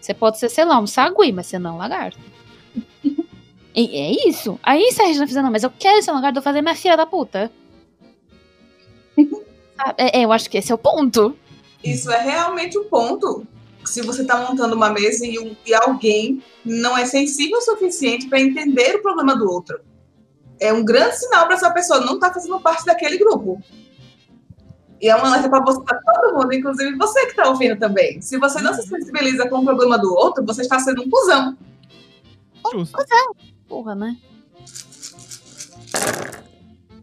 Você 0.00 0.14
pode 0.14 0.38
ser, 0.38 0.48
sei 0.48 0.64
lá, 0.64 0.78
um 0.78 0.86
sagui, 0.86 1.32
mas 1.32 1.46
você 1.46 1.58
não 1.58 1.70
é 1.70 1.74
um 1.74 1.78
lagarto. 1.78 2.18
E 3.72 3.96
é 3.96 4.28
isso. 4.28 4.58
Aí 4.64 4.90
se 4.90 5.00
a 5.00 5.06
Regina 5.06 5.28
fizer, 5.28 5.42
não, 5.42 5.50
mas 5.50 5.62
eu 5.62 5.70
quero 5.70 6.02
ser 6.02 6.10
um 6.10 6.14
lagarto, 6.14 6.38
eu 6.38 6.42
vou 6.42 6.50
fazer 6.50 6.60
minha 6.60 6.74
filha 6.74 6.96
da 6.96 7.06
puta. 7.06 7.50
É, 9.96 10.20
é, 10.20 10.24
eu 10.26 10.30
acho 10.30 10.50
que 10.50 10.58
esse 10.58 10.70
é 10.70 10.74
o 10.74 10.78
ponto. 10.78 11.34
Isso 11.82 12.10
é 12.10 12.20
realmente 12.20 12.76
o 12.76 12.84
ponto. 12.84 13.46
Se 13.84 14.02
você 14.02 14.22
está 14.22 14.36
montando 14.46 14.74
uma 14.76 14.90
mesa 14.90 15.26
e, 15.26 15.38
um- 15.38 15.56
e 15.66 15.74
alguém 15.74 16.42
não 16.64 16.96
é 16.96 17.04
sensível 17.06 17.58
o 17.58 17.62
suficiente 17.62 18.28
para 18.28 18.40
entender 18.40 18.96
o 18.96 19.02
problema 19.02 19.36
do 19.36 19.50
outro. 19.50 19.80
É 20.58 20.72
um 20.72 20.84
grande 20.84 21.18
sinal 21.18 21.46
para 21.46 21.54
essa 21.56 21.70
pessoa 21.72 22.00
não 22.00 22.14
estar 22.14 22.32
fazendo 22.32 22.60
parte 22.60 22.84
daquele 22.84 23.16
grupo. 23.18 23.62
E 25.00 25.08
é 25.08 25.16
uma 25.16 25.28
alerta 25.28 25.48
para 25.48 25.64
você, 25.64 25.82
pra 25.82 25.98
todo 25.98 26.34
mundo, 26.36 26.52
inclusive 26.52 26.94
você 26.96 27.22
que 27.24 27.30
está 27.30 27.48
ouvindo 27.48 27.78
também. 27.78 28.20
Se 28.20 28.36
você 28.38 28.60
não 28.60 28.74
se 28.74 28.82
sensibiliza 28.86 29.48
com 29.48 29.60
o 29.60 29.64
problema 29.64 29.98
do 29.98 30.12
outro, 30.12 30.44
você 30.44 30.60
está 30.60 30.78
sendo 30.78 31.02
um 31.02 31.08
cuzão. 31.08 31.56
Justo. 32.72 32.98
Porra, 33.66 33.94
né? 33.94 34.18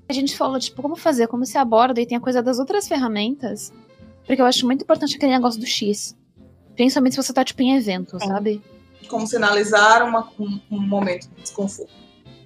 A 0.09 0.13
gente 0.13 0.37
falou, 0.37 0.59
tipo, 0.59 0.81
como 0.81 0.95
fazer, 0.95 1.27
como 1.27 1.45
se 1.45 1.57
aborda 1.57 1.99
e 1.99 2.05
tem 2.05 2.17
a 2.17 2.21
coisa 2.21 2.41
das 2.41 2.59
outras 2.59 2.87
ferramentas. 2.87 3.73
Porque 4.25 4.41
eu 4.41 4.45
acho 4.45 4.65
muito 4.65 4.83
importante 4.83 5.15
aquele 5.15 5.33
negócio 5.33 5.59
do 5.59 5.65
X. 5.65 6.15
Principalmente 6.77 7.15
se 7.15 7.21
você 7.23 7.33
tá, 7.33 7.43
tipo, 7.43 7.61
em 7.61 7.75
evento, 7.75 8.17
sabe? 8.19 8.61
Como 9.09 9.27
sinalizar 9.27 10.05
uma- 10.07 10.29
um, 10.39 10.59
um 10.71 10.79
momento 10.79 11.27
de 11.35 11.41
desconforto. 11.41 11.91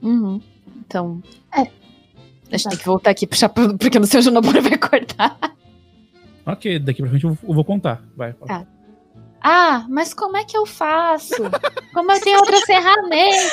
Uhum. 0.02 0.42
Então. 0.78 1.22
É. 1.56 1.62
A 1.62 2.58
gente 2.58 2.70
tem 2.70 2.78
que 2.80 2.86
voltar 2.86 3.12
aqui 3.12 3.28
puxar 3.28 3.50
porque 3.50 4.00
no 4.00 4.06
seu 4.08 4.22
Junobura 4.22 4.62
vai 4.62 4.78
cortar. 4.78 5.38
Ok, 6.46 6.80
daqui 6.80 7.02
pra 7.02 7.10
frente 7.12 7.24
eu 7.26 7.38
vou 7.44 7.64
contar. 7.64 8.02
Vai. 8.16 8.34
Tá. 8.34 8.66
Ah, 9.44 9.86
mas 9.90 10.14
como 10.14 10.38
é 10.38 10.44
que 10.44 10.56
eu 10.58 10.66
faço? 10.66 11.36
Como 11.94 12.12
eu 12.12 12.22
tenho 12.22 12.40
outras 12.40 12.62
ferramentas? 12.64 13.52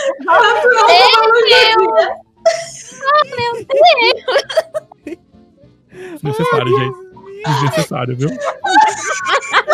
Desnecessário, 5.93 6.79
gente. 6.79 6.99
Desnecessário, 7.45 8.17
viu? 8.17 8.31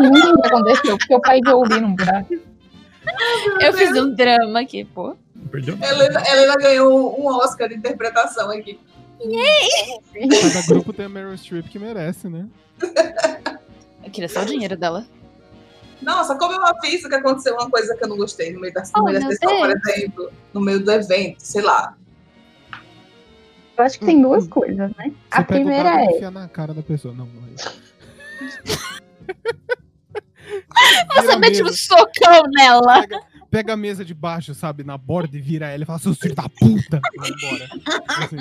Nunca 0.00 0.48
aconteceu, 0.48 0.98
porque 0.98 1.14
o 1.14 1.20
pai 1.20 1.40
de 1.40 1.50
ouvir 1.50 1.80
não 1.80 1.94
dá. 1.94 2.24
Eu 3.60 3.72
fiz 3.72 3.90
um 3.92 4.14
drama 4.14 4.60
aqui, 4.60 4.84
pô. 4.84 5.16
Helena, 5.54 6.22
Helena 6.28 6.54
ganhou 6.56 7.20
um 7.20 7.26
Oscar 7.26 7.68
de 7.68 7.76
interpretação 7.76 8.50
aqui. 8.50 8.78
Cada 10.52 10.66
grupo 10.66 10.92
tem 10.92 11.06
a 11.06 11.08
Meryl 11.08 11.36
Streep 11.36 11.68
que 11.68 11.78
merece, 11.78 12.28
né? 12.28 12.46
Eu 14.04 14.10
queria 14.10 14.28
só 14.28 14.42
o 14.42 14.46
dinheiro 14.46 14.76
dela. 14.76 15.06
Nossa, 16.00 16.36
como 16.36 16.52
eu 16.54 16.64
aviso 16.64 17.08
que 17.08 17.14
aconteceu 17.14 17.54
uma 17.54 17.68
coisa 17.68 17.96
que 17.96 18.04
eu 18.04 18.08
não 18.08 18.16
gostei 18.16 18.52
no 18.52 18.60
meio 18.60 18.72
da, 18.72 18.82
no 18.82 18.88
Oh, 18.98 19.04
meio 19.04 19.20
da 19.20 19.26
sessão, 19.26 19.48
por 19.58 19.66
Deus. 19.68 19.86
exemplo, 19.88 20.32
no 20.54 20.60
meio 20.60 20.84
do 20.84 20.92
evento, 20.92 21.40
sei 21.40 21.62
lá. 21.62 21.96
Eu 23.76 23.84
acho 23.84 23.98
que 23.98 24.06
tem 24.06 24.20
duas 24.20 24.46
coisas, 24.46 24.90
né? 24.96 25.12
A 25.30 25.38
Você 25.38 25.42
pega 25.42 25.42
o 25.42 25.46
primeira 25.46 25.88
é. 26.02 26.04
enfia 26.06 26.30
na 26.30 26.48
cara 26.48 26.72
da 26.72 26.82
pessoa. 26.82 27.12
Não, 27.14 27.26
não 27.26 27.48
é 27.48 27.54
isso. 27.54 27.82
Você 31.14 31.36
mete 31.36 31.62
um 31.62 31.72
socão 31.72 32.42
nela. 32.54 33.02
pega, 33.02 33.20
pega 33.50 33.72
a 33.72 33.76
mesa 33.76 34.04
de 34.04 34.14
baixo, 34.14 34.54
sabe, 34.54 34.84
na 34.84 34.96
borda 34.96 35.36
e 35.36 35.40
vira 35.40 35.68
ela 35.68 35.82
e 35.82 35.86
fala, 35.86 35.98
seus 35.98 36.18
filhos 36.18 36.36
da 36.36 36.48
puta! 36.48 37.00
Vai 37.16 37.30
embora. 37.30 37.68
Assim. 38.08 38.36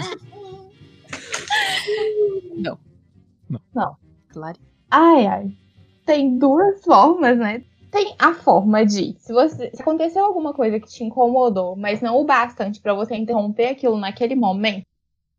Claro. 4.30 4.58
Ai, 4.92 5.28
ai. 5.28 5.52
Tem 6.06 6.38
duas 6.38 6.84
formas, 6.84 7.38
né? 7.38 7.64
Tem 7.92 8.16
a 8.20 8.34
forma 8.34 8.86
de, 8.86 9.16
se 9.20 9.34
você 9.34 9.72
se 9.74 9.82
aconteceu 9.82 10.24
alguma 10.24 10.54
coisa 10.54 10.80
que 10.80 10.88
te 10.88 11.04
incomodou, 11.04 11.76
mas 11.76 12.02
não 12.02 12.18
o 12.18 12.26
bastante 12.26 12.82
pra 12.82 12.94
você 12.94 13.16
interromper 13.16 13.70
aquilo 13.70 13.98
naquele 13.98 14.36
momento, 14.36 14.86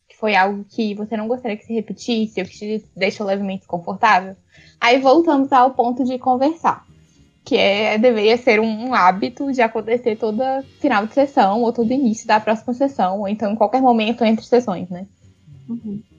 que 0.08 0.16
foi 0.16 0.34
algo 0.34 0.64
que 0.64 0.94
você 0.94 1.16
não 1.16 1.28
gostaria 1.28 1.56
que 1.56 1.64
se 1.64 1.74
repetisse, 1.74 2.40
ou 2.40 2.46
que 2.46 2.58
te 2.58 2.84
deixou 2.96 3.26
levemente 3.26 3.60
desconfortável, 3.60 4.34
aí 4.80 4.98
voltamos 4.98 5.52
ao 5.52 5.70
ponto 5.70 6.04
de 6.04 6.18
conversar, 6.18 6.84
que 7.44 7.56
é 7.56 7.98
deveria 7.98 8.36
ser 8.36 8.60
um, 8.60 8.94
hábito 8.94 9.52
de 9.52 9.62
acontecer 9.62 10.16
toda 10.16 10.62
final 10.80 11.06
de 11.06 11.14
sessão 11.14 11.62
ou 11.62 11.72
todo 11.72 11.92
início 11.92 12.26
da 12.26 12.40
próxima 12.40 12.74
sessão, 12.74 13.20
ou 13.20 13.28
então 13.28 13.52
em 13.52 13.56
qualquer 13.56 13.80
momento 13.80 14.24
entre 14.24 14.44
sessões, 14.44 14.88
né? 14.88 15.06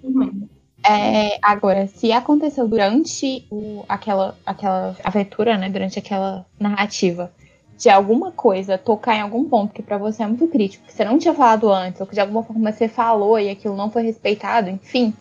Uhum. 0.04 0.48
É, 0.86 1.38
agora, 1.42 1.88
se 1.88 2.12
aconteceu 2.12 2.68
durante 2.68 3.46
o- 3.52 3.84
aquela, 3.88 4.36
aquela 4.46 4.96
aventura, 5.04 5.58
né? 5.58 5.70
Durante 5.70 6.00
aquela 6.00 6.46
narrativa, 6.60 7.32
de 7.78 7.90
alguma 7.90 8.32
coisa 8.32 8.78
tocar 8.78 9.16
em 9.16 9.22
algum 9.22 9.48
ponto 9.48 9.74
que 9.74 9.82
pra 9.84 9.98
você 9.98 10.24
é 10.24 10.28
muito 10.28 10.48
crítico, 10.48 10.86
que 10.86 10.94
você 10.94 11.04
não 11.06 11.18
tinha 11.18 11.34
falado 11.34 11.70
antes, 11.72 12.00
ou 12.00 12.08
que 12.08 12.14
de 12.14 12.20
alguma 12.22 12.44
forma 12.44 12.72
você 12.72 12.88
falou 12.88 13.38
e 13.40 13.50
aquilo 13.50 13.76
não 13.76 13.90
foi 13.92 14.04
respeitado, 14.04 14.70
enfim, 14.70 15.14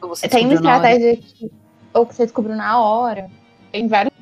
você 0.00 0.28
tem 0.28 0.44
uma 0.46 0.54
estratégia 0.54 1.16
que, 1.16 1.50
ou 1.94 2.06
que 2.06 2.14
você 2.14 2.24
descobriu 2.24 2.56
na 2.56 2.80
hora. 2.80 3.30
Tem 3.70 3.86
várias 3.88 4.12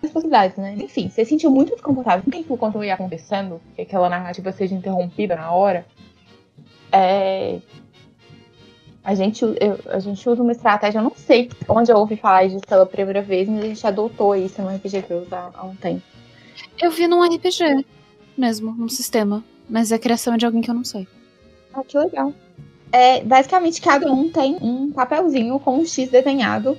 possibilidades, 0.00 0.56
né? 0.56 0.74
Enfim, 0.78 1.08
você 1.08 1.24
se 1.24 1.30
sentiu 1.30 1.50
muito 1.50 1.72
desconfortável 1.72 2.22
com 2.24 2.30
aquilo 2.38 2.56
quando 2.58 2.84
ia 2.84 2.94
acontecendo, 2.94 3.60
que 3.74 3.82
aquela 3.82 4.08
narrativa 4.08 4.52
seja 4.52 4.74
interrompida 4.74 5.36
na 5.36 5.50
hora. 5.52 5.86
É, 6.92 7.58
A 9.04 9.14
gente, 9.14 9.44
eu- 9.44 9.78
a 9.88 10.00
gente 10.00 10.28
usa 10.28 10.42
uma 10.42 10.50
estratégia, 10.50 10.98
eu 10.98 11.02
não 11.04 11.12
sei 11.14 11.48
onde 11.68 11.92
eu 11.92 11.96
ouvi 11.96 12.16
falar 12.16 12.48
disso 12.48 12.62
pela 12.66 12.84
primeira 12.84 13.22
vez, 13.22 13.48
mas 13.48 13.60
a 13.62 13.66
gente 13.68 13.86
adotou 13.86 14.34
isso 14.34 14.60
no 14.60 14.68
RPG 14.68 15.02
que 15.02 15.12
eu 15.12 15.18
uso 15.22 15.32
há, 15.32 15.52
há 15.54 15.64
um 15.64 15.76
tempo. 15.76 16.02
Eu 16.82 16.90
vi 16.90 17.06
num 17.06 17.22
RPG 17.22 17.84
mesmo, 18.36 18.72
num 18.72 18.88
sistema. 18.88 19.44
Mas 19.70 19.92
a 19.92 19.98
criação 19.98 20.34
é 20.34 20.36
de 20.36 20.44
alguém 20.44 20.60
que 20.60 20.68
eu 20.68 20.74
não 20.74 20.82
sei. 20.84 21.06
Ah, 21.72 21.84
que 21.84 21.96
legal. 21.96 22.32
É, 22.90 23.22
basicamente, 23.22 23.80
cada 23.80 24.10
um 24.12 24.28
tem 24.28 24.56
um 24.60 24.90
papelzinho 24.90 25.58
com 25.60 25.78
um 25.78 25.84
X 25.86 26.10
desenhado. 26.10 26.76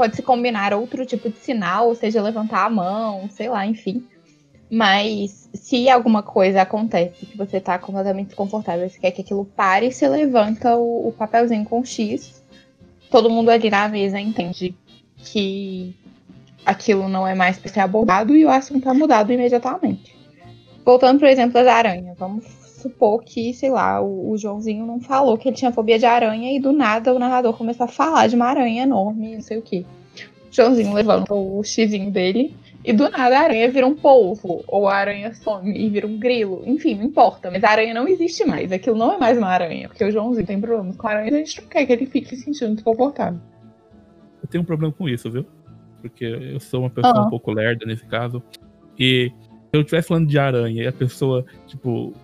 Pode 0.00 0.16
se 0.16 0.22
combinar 0.22 0.72
outro 0.72 1.04
tipo 1.04 1.28
de 1.28 1.36
sinal, 1.36 1.88
ou 1.88 1.94
seja, 1.94 2.22
levantar 2.22 2.64
a 2.64 2.70
mão, 2.70 3.28
sei 3.28 3.50
lá, 3.50 3.66
enfim. 3.66 4.02
Mas 4.70 5.46
se 5.52 5.90
alguma 5.90 6.22
coisa 6.22 6.62
acontece 6.62 7.26
que 7.26 7.36
você 7.36 7.60
tá 7.60 7.78
completamente 7.78 8.28
desconfortável, 8.28 8.88
você 8.88 8.98
quer 8.98 9.10
que 9.10 9.20
aquilo 9.20 9.44
pare, 9.44 9.92
você 9.92 10.08
levanta 10.08 10.74
o, 10.74 11.08
o 11.08 11.12
papelzinho 11.12 11.66
com 11.66 11.84
X. 11.84 12.42
Todo 13.10 13.28
mundo 13.28 13.50
ali 13.50 13.68
na 13.68 13.90
mesa 13.90 14.18
entende 14.18 14.74
que 15.18 15.94
aquilo 16.64 17.06
não 17.06 17.28
é 17.28 17.34
mais 17.34 17.58
para 17.58 17.70
ser 17.70 17.80
abordado 17.80 18.34
e 18.34 18.46
o 18.46 18.48
assunto 18.48 18.88
é 18.88 18.94
mudado 18.94 19.30
imediatamente. 19.30 20.16
Voltando 20.82 21.18
pro 21.18 21.28
exemplo 21.28 21.52
das 21.52 21.66
aranhas, 21.66 22.16
vamos 22.16 22.59
supor 22.80 23.22
que, 23.22 23.52
sei 23.54 23.70
lá, 23.70 24.00
o, 24.00 24.30
o 24.30 24.38
Joãozinho 24.38 24.86
não 24.86 25.00
falou 25.00 25.36
que 25.38 25.48
ele 25.48 25.56
tinha 25.56 25.72
fobia 25.72 25.98
de 25.98 26.06
aranha 26.06 26.54
e 26.54 26.60
do 26.60 26.72
nada 26.72 27.14
o 27.14 27.18
narrador 27.18 27.52
começou 27.56 27.84
a 27.84 27.88
falar 27.88 28.26
de 28.26 28.36
uma 28.36 28.46
aranha 28.46 28.82
enorme, 28.82 29.34
não 29.34 29.42
sei 29.42 29.58
o 29.58 29.62
que. 29.62 29.86
O 30.50 30.52
Joãozinho 30.52 30.92
levanta 30.92 31.34
o 31.34 31.62
xizinho 31.62 32.10
dele 32.10 32.54
e 32.84 32.92
do 32.92 33.08
nada 33.10 33.38
a 33.38 33.42
aranha 33.42 33.70
vira 33.70 33.86
um 33.86 33.94
polvo, 33.94 34.64
ou 34.66 34.88
a 34.88 34.94
aranha 34.96 35.34
some 35.34 35.70
e 35.70 35.88
vira 35.88 36.06
um 36.06 36.18
grilo, 36.18 36.62
enfim, 36.66 36.94
não 36.94 37.04
importa, 37.04 37.50
mas 37.50 37.62
a 37.62 37.70
aranha 37.70 37.92
não 37.92 38.08
existe 38.08 38.44
mais, 38.44 38.72
aquilo 38.72 38.96
não 38.96 39.12
é 39.12 39.18
mais 39.18 39.36
uma 39.36 39.48
aranha, 39.48 39.88
porque 39.88 40.04
o 40.04 40.10
Joãozinho 40.10 40.46
tem 40.46 40.60
problemas 40.60 40.96
com 40.96 41.06
a 41.06 41.10
aranha 41.10 41.30
e 41.30 41.34
a 41.34 41.38
gente 41.38 41.60
não 41.60 41.68
quer 41.68 41.86
que 41.86 41.92
ele 41.92 42.06
fique 42.06 42.28
se 42.28 42.36
sentindo 42.42 42.74
desconfortável. 42.74 43.38
Eu 44.42 44.48
tenho 44.48 44.62
um 44.62 44.66
problema 44.66 44.92
com 44.92 45.08
isso, 45.08 45.30
viu? 45.30 45.44
Porque 46.00 46.24
eu 46.24 46.58
sou 46.58 46.80
uma 46.80 46.90
pessoa 46.90 47.18
Ah. 47.18 47.26
um 47.26 47.30
pouco 47.30 47.52
lerda 47.52 47.84
nesse 47.84 48.06
caso. 48.06 48.42
E 48.98 49.30
se 49.70 49.76
eu 49.76 49.82
estivesse 49.82 50.08
falando 50.08 50.26
de 50.26 50.38
aranha 50.38 50.82
e 50.82 50.86
a 50.86 50.92
pessoa, 50.92 51.44
tipo, 51.66 52.14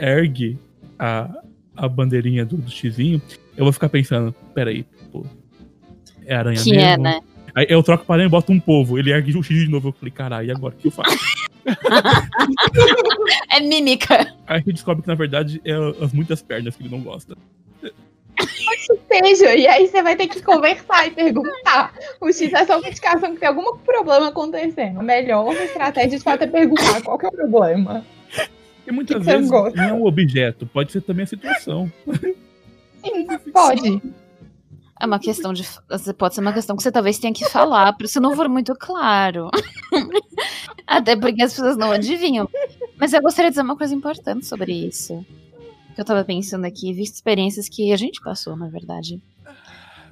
ergue 0.00 0.58
a, 0.98 1.28
a 1.76 1.88
bandeirinha 1.88 2.44
do, 2.44 2.56
do 2.56 2.70
xizinho, 2.70 3.20
eu 3.56 3.64
vou 3.64 3.72
ficar 3.72 3.88
pensando, 3.88 4.34
peraí, 4.54 4.84
pô, 5.12 5.24
é 6.26 6.34
aranha 6.34 6.62
Que 6.62 6.70
mesmo? 6.70 6.84
é, 6.84 6.96
né? 6.96 7.20
Aí 7.54 7.66
eu 7.68 7.82
troco 7.82 8.04
pra 8.04 8.14
aranha 8.14 8.26
e 8.28 8.30
boto 8.30 8.52
um 8.52 8.60
povo, 8.60 8.98
ele 8.98 9.12
ergue 9.12 9.36
o 9.36 9.42
X 9.42 9.56
de 9.64 9.68
novo, 9.68 9.88
eu 9.88 9.92
falei, 9.92 10.12
caralho, 10.12 10.48
e 10.48 10.50
agora 10.50 10.74
o 10.74 10.76
que 10.76 10.88
eu 10.88 10.92
faço? 10.92 11.18
É 13.52 13.60
mímica. 13.60 14.34
Aí 14.46 14.56
a 14.56 14.58
gente 14.58 14.72
descobre 14.72 15.02
que 15.02 15.08
na 15.08 15.14
verdade 15.14 15.60
é 15.64 15.74
as 16.02 16.12
muitas 16.12 16.40
pernas 16.40 16.74
que 16.74 16.82
ele 16.82 16.90
não 16.90 17.00
gosta. 17.00 17.36
Seja, 19.08 19.54
e 19.54 19.66
aí 19.66 19.86
você 19.86 20.02
vai 20.02 20.16
ter 20.16 20.28
que 20.28 20.42
conversar 20.42 21.06
e 21.06 21.10
perguntar. 21.10 21.92
O 22.20 22.32
X 22.32 22.52
é 22.52 22.64
só 22.64 22.78
uma 22.78 22.88
indicação 22.88 23.34
que 23.34 23.40
tem 23.40 23.48
algum 23.48 23.76
problema 23.78 24.28
acontecendo. 24.28 25.00
A 25.00 25.02
melhor 25.02 25.52
estratégia 25.54 26.18
de 26.18 26.24
fato 26.24 26.42
é 26.42 26.46
perguntar 26.46 27.02
qual 27.02 27.18
que 27.18 27.26
é 27.26 27.28
o 27.28 27.32
problema. 27.32 28.04
E 28.90 28.92
muitas 28.92 29.18
Que 29.18 29.24
vezes 29.24 29.48
não 29.48 29.68
é 29.76 29.92
um 29.92 30.04
objeto, 30.04 30.66
pode 30.66 30.90
ser 30.90 31.00
também 31.02 31.22
a 31.22 31.26
situação. 31.28 31.90
Sim, 33.00 33.26
pode. 33.52 34.02
É 35.00 35.06
uma 35.06 35.20
questão 35.20 35.52
de. 35.52 35.64
Pode 36.18 36.34
ser 36.34 36.40
uma 36.40 36.52
questão 36.52 36.76
que 36.76 36.82
você 36.82 36.90
talvez 36.90 37.18
tenha 37.18 37.32
que 37.32 37.48
falar, 37.48 37.96
se 38.04 38.18
não 38.18 38.34
for 38.34 38.48
muito 38.48 38.74
claro. 38.74 39.48
Até 40.86 41.14
porque 41.16 41.40
as 41.40 41.54
pessoas 41.54 41.76
não 41.76 41.92
adivinham. 41.92 42.48
Mas 42.98 43.12
eu 43.12 43.22
gostaria 43.22 43.50
de 43.50 43.54
dizer 43.54 43.62
uma 43.62 43.76
coisa 43.76 43.94
importante 43.94 44.44
sobre 44.44 44.72
isso. 44.72 45.24
Que 45.94 46.00
eu 46.00 46.04
tava 46.04 46.24
pensando 46.24 46.64
aqui, 46.64 46.92
visto 46.92 47.14
experiências 47.14 47.68
que 47.68 47.92
a 47.92 47.96
gente 47.96 48.20
passou, 48.20 48.56
na 48.56 48.68
verdade. 48.68 49.22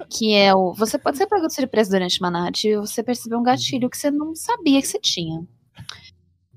Que 0.09 0.33
é 0.33 0.55
o. 0.55 0.73
Você 0.73 0.97
pode 0.97 1.17
ser 1.17 1.27
pego 1.27 1.47
de 1.47 1.53
surpresa 1.53 1.91
durante 1.91 2.19
uma 2.21 2.31
narrativa 2.31 2.81
e 2.81 2.87
você 2.87 3.03
perceber 3.03 3.35
um 3.35 3.43
gatilho 3.43 3.89
que 3.89 3.97
você 3.97 4.09
não 4.09 4.33
sabia 4.33 4.81
que 4.81 4.87
você 4.87 4.99
tinha. 4.99 5.45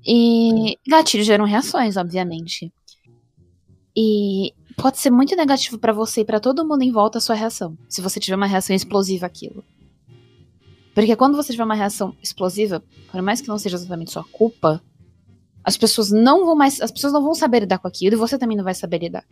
E 0.05 0.77
gatilhos 0.87 1.25
geram 1.25 1.45
reações, 1.45 1.95
obviamente. 1.97 2.71
E 3.95 4.53
pode 4.75 4.99
ser 4.99 5.11
muito 5.11 5.35
negativo 5.35 5.77
pra 5.77 5.93
você 5.93 6.21
e 6.21 6.25
pra 6.25 6.39
todo 6.39 6.67
mundo 6.67 6.81
em 6.81 6.91
volta 6.91 7.17
a 7.19 7.21
sua 7.21 7.35
reação, 7.35 7.77
se 7.87 8.01
você 8.01 8.19
tiver 8.19 8.35
uma 8.35 8.47
reação 8.47 8.75
explosiva 8.75 9.25
àquilo. 9.27 9.63
Porque 10.93 11.15
quando 11.15 11.35
você 11.35 11.51
tiver 11.53 11.63
uma 11.63 11.75
reação 11.75 12.15
explosiva, 12.21 12.83
por 13.11 13.21
mais 13.21 13.41
que 13.41 13.47
não 13.47 13.57
seja 13.57 13.75
exatamente 13.77 14.11
sua 14.11 14.23
culpa, 14.23 14.81
as 15.63 15.77
pessoas 15.77 16.11
não 16.11 16.45
vão 16.45 16.55
mais, 16.55 16.81
as 16.81 16.91
pessoas 16.91 17.13
não 17.13 17.23
vão 17.23 17.33
saber 17.33 17.61
lidar 17.61 17.79
com 17.79 17.87
aquilo 17.87 18.15
e 18.15 18.17
você 18.17 18.37
também 18.37 18.57
não 18.57 18.63
vai 18.63 18.73
saber 18.75 18.99
lidar. 18.99 19.23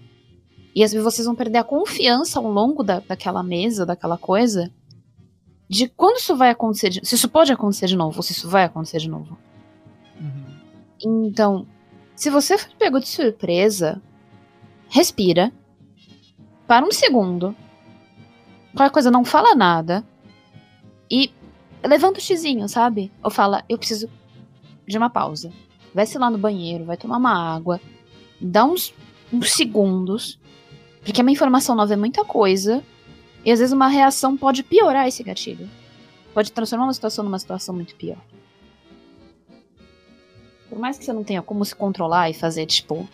E 0.74 0.84
às 0.84 0.92
vezes 0.92 1.04
vocês 1.04 1.26
vão 1.26 1.36
perder 1.36 1.58
a 1.58 1.64
confiança 1.64 2.40
ao 2.40 2.50
longo 2.50 2.82
da, 2.84 3.00
daquela 3.02 3.44
mesa, 3.44 3.86
daquela 3.86 4.18
coisa, 4.18 4.72
de 5.70 5.88
quando 5.90 6.18
isso 6.18 6.36
vai 6.36 6.50
acontecer, 6.50 6.90
de- 6.90 7.06
se 7.06 7.16
isso 7.16 7.28
pode 7.30 7.52
acontecer 7.52 7.88
de 7.88 7.96
novo, 7.96 8.18
ou 8.18 8.24
se 8.24 8.32
isso 8.32 8.48
vai 8.48 8.64
acontecer 8.64 9.00
de 9.00 9.10
novo. 9.10 9.38
Então, 11.04 11.66
se 12.16 12.30
você 12.30 12.58
for 12.58 12.72
pego 12.78 13.00
de 13.00 13.08
surpresa, 13.08 14.02
respira, 14.88 15.52
para 16.68 16.86
um 16.86 16.92
segundo, 16.92 17.56
qualquer 18.76 18.94
coisa 18.94 19.12
não 19.12 19.26
fala 19.26 19.56
nada 19.56 20.06
e 21.10 21.32
levanta 21.84 22.20
o 22.20 22.22
xizinho, 22.22 22.68
sabe? 22.70 23.12
Ou 23.24 23.32
fala, 23.32 23.64
eu 23.68 23.78
preciso 23.78 24.10
de 24.88 24.98
uma 24.98 25.10
pausa. 25.10 25.52
Vai 25.94 26.06
se 26.06 26.18
lá 26.18 26.30
no 26.30 26.38
banheiro, 26.38 26.86
vai 26.86 26.96
tomar 26.96 27.18
uma 27.18 27.54
água, 27.56 27.82
dá 28.40 28.64
uns, 28.64 28.94
uns 29.34 29.52
segundos, 29.52 30.40
porque 31.04 31.22
uma 31.22 31.32
informação 31.32 31.76
nova 31.76 31.94
é 31.94 31.98
muita 31.98 32.24
coisa 32.24 32.84
e 33.44 33.52
às 33.52 33.60
vezes 33.60 33.74
uma 33.74 33.88
reação 33.88 34.38
pode 34.38 34.64
piorar 34.64 35.08
esse 35.08 35.24
gatilho. 35.24 35.70
Pode 36.34 36.52
transformar 36.52 36.86
uma 36.86 36.94
situação 36.94 37.26
numa 37.26 37.40
situação 37.40 37.76
muito 37.76 37.96
pior. 37.96 38.20
Por 40.72 40.80
mais 40.80 40.98
que 40.98 41.04
você 41.04 41.12
não 41.12 41.22
tenha 41.22 41.42
como 41.42 41.66
se 41.66 41.76
controlar 41.76 42.30
e 42.30 42.34
fazer, 42.34 42.66
tipo, 42.66 43.06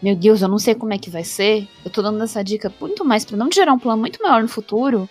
meu 0.00 0.14
Deus, 0.14 0.42
eu 0.42 0.48
não 0.48 0.60
sei 0.60 0.76
como 0.76 0.92
é 0.92 0.98
que 0.98 1.10
vai 1.10 1.24
ser, 1.24 1.68
eu 1.84 1.90
tô 1.90 2.00
dando 2.00 2.22
essa 2.22 2.40
dica 2.44 2.72
muito 2.80 3.04
mais 3.04 3.24
pra 3.24 3.36
não 3.36 3.50
gerar 3.50 3.72
um 3.72 3.80
plano 3.80 4.00
muito 4.00 4.22
maior 4.22 4.42
no 4.42 4.48
futuro 4.48 5.10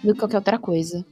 do 0.00 0.12
que 0.12 0.20
qualquer 0.20 0.36
outra 0.36 0.60
coisa. 0.60 1.04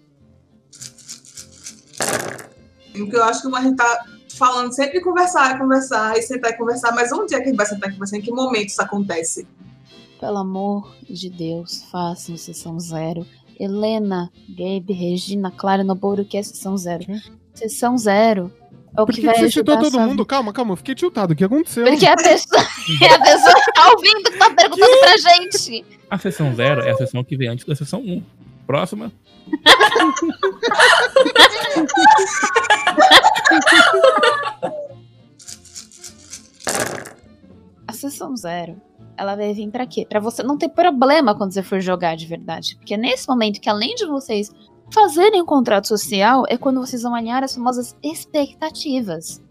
Porque 2.96 3.16
eu 3.16 3.24
acho 3.24 3.42
que 3.42 3.56
a 3.56 3.60
gente 3.62 3.74
tá 3.74 4.04
falando 4.36 4.72
sempre 4.72 5.00
conversar, 5.00 5.58
conversar 5.58 6.16
e 6.16 6.22
sentar 6.22 6.52
e 6.52 6.56
conversar, 6.56 6.94
mas 6.94 7.10
onde 7.10 7.34
é 7.34 7.38
que 7.38 7.46
a 7.46 7.46
gente 7.48 7.56
vai 7.56 7.66
sentar 7.66 7.90
e 7.90 7.92
conversar? 7.94 8.16
Em 8.16 8.22
que 8.22 8.30
momento 8.30 8.68
isso 8.68 8.80
acontece? 8.80 9.44
Pelo 10.20 10.38
amor 10.38 10.94
de 11.02 11.28
Deus, 11.28 11.82
façam 11.90 12.36
sessão 12.36 12.78
zero. 12.78 13.26
Helena, 13.58 14.30
Gabe, 14.48 14.92
Regina, 14.92 15.50
Clara, 15.50 15.82
Noboro, 15.82 16.24
que 16.24 16.36
é 16.36 16.42
sessão 16.44 16.76
zero. 16.76 17.04
Quê? 17.04 17.20
Sessão 17.54 17.98
zero 17.98 18.52
é 18.96 19.02
o 19.02 19.06
Por 19.06 19.14
que, 19.14 19.20
que, 19.20 19.26
vai 19.26 19.34
que 19.34 19.40
você 19.42 19.50
citou 19.50 19.78
todo 19.78 20.00
mundo? 20.00 20.24
Calma, 20.24 20.52
calma, 20.52 20.72
eu 20.72 20.76
fiquei 20.76 20.94
tiltado. 20.94 21.32
O 21.32 21.36
que 21.36 21.44
aconteceu? 21.44 21.84
Porque 21.84 22.06
a 22.06 22.16
pessoa, 22.16 22.62
é 23.02 23.14
a 23.14 23.20
pessoa 23.20 23.54
que 23.54 23.72
tá 23.72 23.88
ouvindo 23.90 24.22
que 24.24 24.38
tá 24.38 24.50
perguntando 24.50 24.98
pra 25.00 25.16
gente. 25.16 25.84
A 26.10 26.18
sessão 26.18 26.54
zero 26.54 26.80
é 26.82 26.90
a 26.90 26.96
sessão 26.96 27.22
que 27.22 27.36
vem 27.36 27.48
antes 27.48 27.64
da 27.64 27.74
sessão 27.74 28.00
1. 28.00 28.22
Próxima. 28.66 29.12
A 37.86 37.92
sessão 37.92 38.36
zero, 38.36 38.80
ela 39.16 39.34
vai 39.34 39.54
vir 39.54 39.70
pra 39.70 39.86
quê? 39.86 40.06
Pra 40.08 40.20
você 40.20 40.42
não 40.42 40.58
ter 40.58 40.68
problema 40.68 41.34
quando 41.34 41.52
você 41.52 41.62
for 41.62 41.80
jogar 41.80 42.16
de 42.16 42.26
verdade. 42.26 42.76
Porque 42.76 42.96
nesse 42.96 43.26
momento 43.26 43.60
que, 43.60 43.68
além 43.68 43.94
de 43.94 44.06
vocês 44.06 44.50
fazerem 44.90 45.42
um 45.42 45.46
contrato 45.46 45.88
social, 45.88 46.44
é 46.48 46.56
quando 46.56 46.80
vocês 46.80 47.02
vão 47.02 47.14
alinhar 47.14 47.44
as 47.44 47.54
famosas 47.54 47.96
expectativas. 48.02 49.42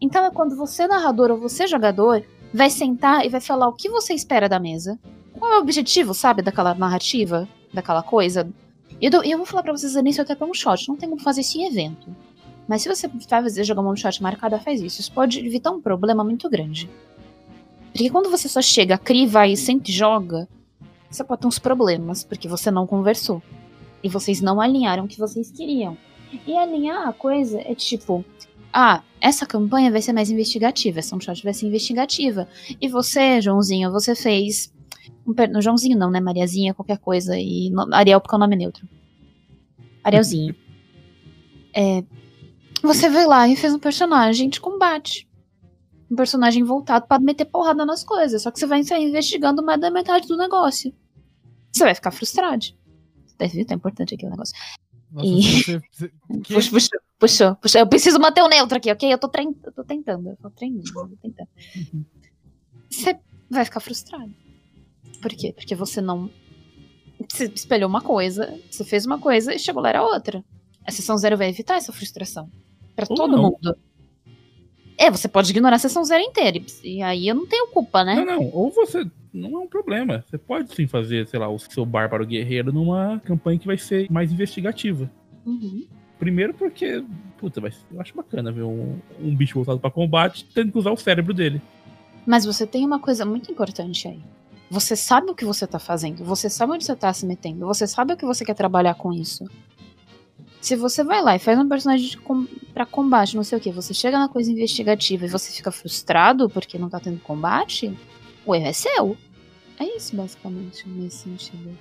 Então 0.00 0.24
é 0.24 0.30
quando 0.30 0.56
você, 0.56 0.86
narrador 0.86 1.30
ou 1.30 1.38
você, 1.38 1.66
jogador, 1.66 2.24
vai 2.52 2.70
sentar 2.70 3.24
e 3.24 3.28
vai 3.28 3.40
falar 3.40 3.68
o 3.68 3.72
que 3.72 3.88
você 3.88 4.14
espera 4.14 4.48
da 4.48 4.58
mesa. 4.58 4.98
Qual 5.38 5.52
é 5.52 5.56
o 5.56 5.60
objetivo, 5.60 6.14
sabe, 6.14 6.42
daquela 6.42 6.74
narrativa, 6.74 7.48
daquela 7.72 8.02
coisa. 8.02 8.48
E 9.00 9.06
eu, 9.06 9.22
eu 9.22 9.38
vou 9.38 9.46
falar 9.46 9.62
pra 9.62 9.72
vocês 9.72 9.94
início 9.94 10.22
até 10.22 10.34
pra 10.34 10.46
um 10.46 10.54
shot. 10.54 10.88
Não 10.88 10.96
tem 10.96 11.08
como 11.08 11.20
fazer 11.20 11.42
isso 11.42 11.58
em 11.58 11.66
evento. 11.66 12.14
Mas 12.66 12.82
se 12.82 12.88
você 12.88 13.08
vai 13.08 13.42
fazer 13.42 13.64
jogar 13.64 13.82
one 13.82 13.96
shot 13.96 14.22
marcada, 14.22 14.58
faz 14.58 14.80
isso. 14.80 15.00
Isso 15.00 15.12
pode 15.12 15.44
evitar 15.44 15.70
um 15.70 15.80
problema 15.80 16.22
muito 16.22 16.48
grande. 16.48 16.88
Porque 17.92 18.10
quando 18.10 18.30
você 18.30 18.48
só 18.48 18.62
chega, 18.62 18.96
cria, 18.96 19.26
vai 19.26 19.52
e 19.52 19.56
sente 19.56 19.90
e 19.90 19.94
joga, 19.94 20.48
você 21.10 21.24
pode 21.24 21.40
ter 21.40 21.48
uns 21.48 21.58
problemas, 21.58 22.22
porque 22.22 22.46
você 22.46 22.70
não 22.70 22.86
conversou. 22.86 23.42
E 24.02 24.08
vocês 24.08 24.40
não 24.40 24.60
alinharam 24.60 25.04
o 25.04 25.08
que 25.08 25.18
vocês 25.18 25.50
queriam. 25.50 25.96
E 26.46 26.56
alinhar 26.56 27.08
a 27.08 27.12
coisa 27.12 27.60
é 27.60 27.74
tipo, 27.74 28.24
ah, 28.72 29.02
essa 29.20 29.44
campanha 29.44 29.90
vai 29.90 30.00
ser 30.00 30.12
mais 30.12 30.30
investigativa, 30.30 30.98
essa 31.00 31.18
shot 31.20 31.42
vai 31.42 31.52
ser 31.52 31.66
investigativa. 31.66 32.48
E 32.80 32.88
você, 32.88 33.40
Joãozinho, 33.40 33.90
você 33.90 34.14
fez. 34.14 34.72
no 35.26 35.60
Joãozinho 35.60 35.98
não, 35.98 36.10
né? 36.10 36.20
Mariazinha, 36.20 36.72
qualquer 36.74 36.98
coisa. 36.98 37.36
E 37.38 37.68
no- 37.70 37.92
Ariel, 37.94 38.20
porque 38.20 38.34
é 38.34 38.36
o 38.36 38.40
nome 38.40 38.56
neutro. 38.56 38.88
Arielzinho. 40.04 40.54
É, 41.72 42.02
você 42.82 43.08
veio 43.08 43.28
lá 43.28 43.46
e 43.46 43.54
fez 43.54 43.72
um 43.72 43.78
personagem 43.78 44.48
de 44.48 44.60
combate. 44.60 45.28
Um 46.10 46.16
personagem 46.16 46.64
voltado 46.64 47.06
pra 47.06 47.20
meter 47.20 47.44
porrada 47.44 47.86
nas 47.86 48.02
coisas. 48.02 48.42
Só 48.42 48.50
que 48.50 48.58
você 48.58 48.66
vai 48.66 48.82
sair 48.82 49.04
investigando 49.04 49.62
mais 49.62 49.80
da 49.80 49.88
metade 49.88 50.26
do 50.26 50.36
negócio. 50.36 50.92
Você 51.72 51.84
vai 51.84 51.94
ficar 51.94 52.10
frustrado. 52.10 52.66
Ver, 53.48 53.64
tá 53.64 53.74
importante 53.74 54.14
aqui 54.14 54.26
o 54.26 54.30
negócio. 54.30 54.54
Nossa, 55.10 55.26
E- 55.26 55.42
você- 55.62 55.80
você- 55.90 56.12
Puxa, 56.54 56.70
puxa, 56.70 56.88
puxa, 57.18 57.54
puxa. 57.56 57.78
Eu 57.80 57.86
preciso 57.86 58.18
manter 58.18 58.42
o 58.42 58.48
neutro 58.48 58.76
aqui, 58.78 58.90
ok? 58.92 59.12
Eu 59.12 59.18
tô, 59.18 59.28
trein... 59.28 59.54
eu 59.64 59.72
tô 59.72 59.84
tentando, 59.84 60.30
eu 60.30 60.36
tô 60.36 60.50
treinando, 60.50 60.84
eu 60.88 61.08
tô 61.08 61.16
tentando. 61.20 61.48
Você 62.90 63.18
vai 63.50 63.64
ficar 63.64 63.80
frustrado. 63.80 64.32
Por 65.20 65.30
quê? 65.32 65.52
Porque 65.52 65.74
você 65.74 66.00
não. 66.00 66.30
Você 67.28 67.44
espelhou 67.54 67.88
uma 67.88 68.00
coisa, 68.00 68.58
você 68.70 68.84
fez 68.84 69.04
uma 69.04 69.18
coisa 69.18 69.54
e 69.54 69.58
chegou 69.58 69.82
lá 69.82 69.90
era 69.90 70.02
outra. 70.02 70.42
A 70.86 70.90
sessão 70.90 71.16
zero 71.18 71.36
vai 71.36 71.48
evitar 71.50 71.76
essa 71.76 71.92
frustração. 71.92 72.50
Pra 72.96 73.06
Ou 73.10 73.16
todo 73.16 73.32
não. 73.36 73.42
mundo. 73.42 73.76
É, 75.02 75.10
você 75.10 75.26
pode 75.26 75.50
ignorar 75.50 75.76
a 75.76 75.78
sessão 75.78 76.04
zero 76.04 76.22
inteira. 76.22 76.60
e- 76.84 77.02
aí 77.02 77.26
eu 77.26 77.34
não 77.34 77.46
tenho 77.46 77.68
culpa, 77.68 78.04
né? 78.04 78.16
Não, 78.16 78.26
não. 78.26 78.50
Ou 78.52 78.70
você. 78.70 79.06
Não 79.32 79.54
é 79.54 79.58
um 79.60 79.66
problema. 79.66 80.22
Você 80.28 80.36
pode 80.36 80.74
sim 80.74 80.86
fazer, 80.86 81.26
sei 81.26 81.40
lá, 81.40 81.48
o 81.48 81.58
seu 81.58 81.86
bárbaro 81.86 82.26
guerreiro 82.26 82.70
numa 82.70 83.18
campanha 83.24 83.58
que 83.58 83.66
vai 83.66 83.78
ser 83.78 84.10
mais 84.10 84.30
investigativa. 84.30 85.10
Uhum. 85.46 85.86
Primeiro 86.18 86.52
porque, 86.52 87.02
puta, 87.38 87.62
vai, 87.62 87.70
eu 87.90 87.98
acho 87.98 88.14
bacana 88.14 88.52
ver 88.52 88.62
um, 88.64 88.98
um 89.18 89.34
bicho 89.34 89.54
voltado 89.54 89.78
pra 89.80 89.90
combate 89.90 90.44
tendo 90.52 90.70
que 90.70 90.76
usar 90.78 90.90
o 90.90 90.96
cérebro 90.96 91.32
dele. 91.32 91.62
Mas 92.26 92.44
você 92.44 92.66
tem 92.66 92.84
uma 92.84 92.98
coisa 92.98 93.24
muito 93.24 93.50
importante 93.50 94.06
aí. 94.06 94.20
Você 94.70 94.94
sabe 94.94 95.30
o 95.30 95.34
que 95.34 95.44
você 95.44 95.66
tá 95.66 95.78
fazendo, 95.78 96.22
você 96.24 96.50
sabe 96.50 96.72
onde 96.72 96.84
você 96.84 96.94
tá 96.94 97.10
se 97.12 97.24
metendo, 97.24 97.66
você 97.66 97.86
sabe 97.86 98.12
o 98.12 98.16
que 98.16 98.26
você 98.26 98.44
quer 98.44 98.54
trabalhar 98.54 98.94
com 98.94 99.12
isso. 99.12 99.44
Se 100.60 100.76
você 100.76 101.02
vai 101.02 101.22
lá 101.22 101.34
e 101.36 101.38
faz 101.38 101.58
um 101.58 101.68
personagem 101.68 102.18
com 102.20 102.46
pra 102.74 102.84
combate, 102.84 103.34
não 103.34 103.42
sei 103.44 103.56
o 103.58 103.60
que, 103.60 103.72
você 103.72 103.94
chega 103.94 104.18
na 104.18 104.28
coisa 104.28 104.50
investigativa 104.52 105.24
e 105.24 105.28
você 105.28 105.50
fica 105.50 105.70
frustrado 105.72 106.48
porque 106.50 106.78
não 106.78 106.88
tá 106.90 107.00
tendo 107.00 107.18
combate, 107.20 107.96
o 108.44 108.54
erro 108.54 108.66
é 108.66 108.72
seu. 108.72 109.16
É 109.78 109.84
isso, 109.96 110.14
basicamente, 110.14 110.86
nesse 110.86 111.18
sentido. 111.24 111.76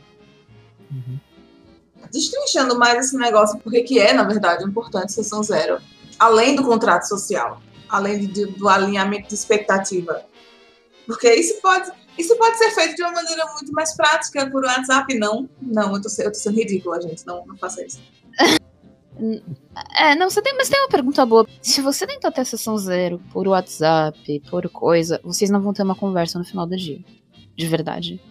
Destrinchando 2.12 2.80
mais 2.80 3.06
esse 3.08 3.18
negócio, 3.18 3.60
porque 3.60 3.82
que 3.84 4.00
é, 4.00 4.14
na 4.14 4.24
verdade, 4.24 4.64
importante 4.64 5.12
sessão 5.12 5.44
zero, 5.44 5.80
além 6.18 6.56
do 6.56 6.64
contrato 6.64 7.04
social, 7.04 7.62
além 7.90 8.26
de- 8.28 8.46
do 8.46 8.70
alinhamento 8.70 9.28
de 9.28 9.34
expectativa. 9.36 10.24
Porque 11.06 11.34
isso 11.34 11.60
pode, 11.62 11.92
isso 12.18 12.36
pode 12.38 12.58
ser 12.58 12.72
feito 12.72 12.96
de 12.96 13.04
uma 13.04 13.12
maneira 13.12 13.46
muito 13.54 13.74
mais 13.74 13.94
prática 13.96 14.50
por 14.50 14.64
WhatsApp, 14.64 15.14
não. 15.20 15.50
Não, 15.62 15.94
eu 15.96 16.02
tô, 16.02 16.08
eu 16.20 16.32
tô 16.32 16.38
sendo 16.40 16.56
ridícula, 16.56 17.02
gente. 17.02 17.26
Não, 17.28 17.46
não 17.46 17.58
faça 17.58 17.86
isso. 17.86 18.00
É, 19.98 20.16
não, 20.16 20.30
você 20.30 20.42
tem, 20.42 20.56
mas 20.56 20.70
tem 20.70 20.80
uma 20.80 20.90
pergunta 20.90 21.26
boa. 21.26 21.46
Se 21.62 21.82
você 21.82 22.08
tentar 22.08 22.32
ter 22.32 22.46
sessão 22.46 22.78
zero 22.78 23.20
por 23.32 23.48
WhatsApp, 23.48 24.42
por 24.50 24.70
coisa, 24.70 25.20
vocês 25.24 25.50
não 25.50 25.62
vão 25.62 25.74
ter 25.74 25.84
uma 25.84 25.96
conversa 25.96 26.40
no 26.40 26.46
final 26.46 26.66
do 26.66 26.76
dia. 26.76 27.00
De 27.56 27.68
verdade. 27.68 28.22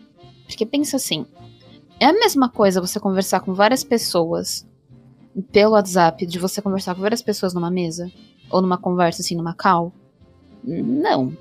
Porque 0.47 0.65
pensa 0.65 0.97
assim: 0.97 1.27
é 2.01 2.07
a 2.07 2.13
mesma 2.13 2.49
coisa 2.49 2.81
você 2.81 2.99
conversar 2.99 3.41
com 3.41 3.53
várias 3.53 3.85
pessoas 3.85 4.67
pelo 5.53 5.73
WhatsApp, 5.73 6.27
de 6.27 6.39
você 6.39 6.63
conversar 6.63 6.95
com 6.95 7.03
várias 7.03 7.23
pessoas 7.23 7.53
numa 7.53 7.71
mesa? 7.71 8.11
Ou 8.51 8.63
numa 8.63 8.79
conversa 8.79 9.21
assim, 9.21 9.37
numa 9.37 9.55
call? 9.55 9.93
Não. 10.65 11.37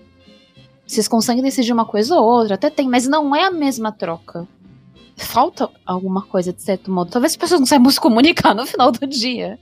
Vocês 0.86 1.08
conseguem 1.08 1.44
decidir 1.44 1.74
uma 1.74 1.86
coisa 1.86 2.16
ou 2.16 2.24
outra, 2.24 2.56
até 2.56 2.70
tem, 2.70 2.88
mas 2.88 3.08
não 3.08 3.36
é 3.36 3.46
a 3.46 3.52
mesma 3.52 3.92
troca. 3.92 4.48
Falta 5.18 5.70
alguma 5.86 6.22
coisa 6.22 6.54
de 6.54 6.62
certo 6.62 6.92
modo. 6.92 7.12
Talvez 7.12 7.34
as 7.34 7.38
pessoas 7.38 7.60
não 7.60 7.66
saibam 7.66 7.90
se 7.90 8.00
comunicar 8.00 8.54
no 8.54 8.66
final 8.66 8.92
do 8.92 9.06
dia. 9.08 9.60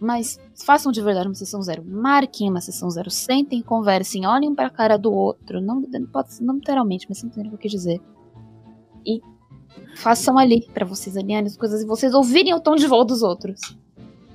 Mas 0.00 0.38
façam 0.64 0.92
de 0.92 1.02
verdade 1.02 1.26
uma 1.26 1.34
sessão 1.34 1.60
zero. 1.60 1.84
Marquem 1.84 2.48
uma 2.48 2.60
sessão 2.60 2.88
zero. 2.88 3.10
Sentem, 3.10 3.60
conversem, 3.60 4.24
olhem 4.24 4.54
pra 4.54 4.70
cara 4.70 4.96
do 4.96 5.12
outro. 5.12 5.60
Não, 5.60 5.82
pode 6.12 6.40
não 6.40 6.54
literalmente, 6.54 7.06
mas 7.08 7.18
vocês 7.18 7.36
o 7.36 7.48
que 7.48 7.54
eu 7.54 7.58
quis 7.58 7.72
dizer. 7.72 8.00
E 9.04 9.20
façam 9.96 10.38
ali, 10.38 10.68
pra 10.72 10.86
vocês 10.86 11.16
alinharem 11.16 11.48
as 11.48 11.56
coisas 11.56 11.82
e 11.82 11.86
vocês 11.86 12.14
ouvirem 12.14 12.54
o 12.54 12.60
tom 12.60 12.76
de 12.76 12.86
voz 12.86 13.06
dos 13.06 13.22
outros. 13.22 13.60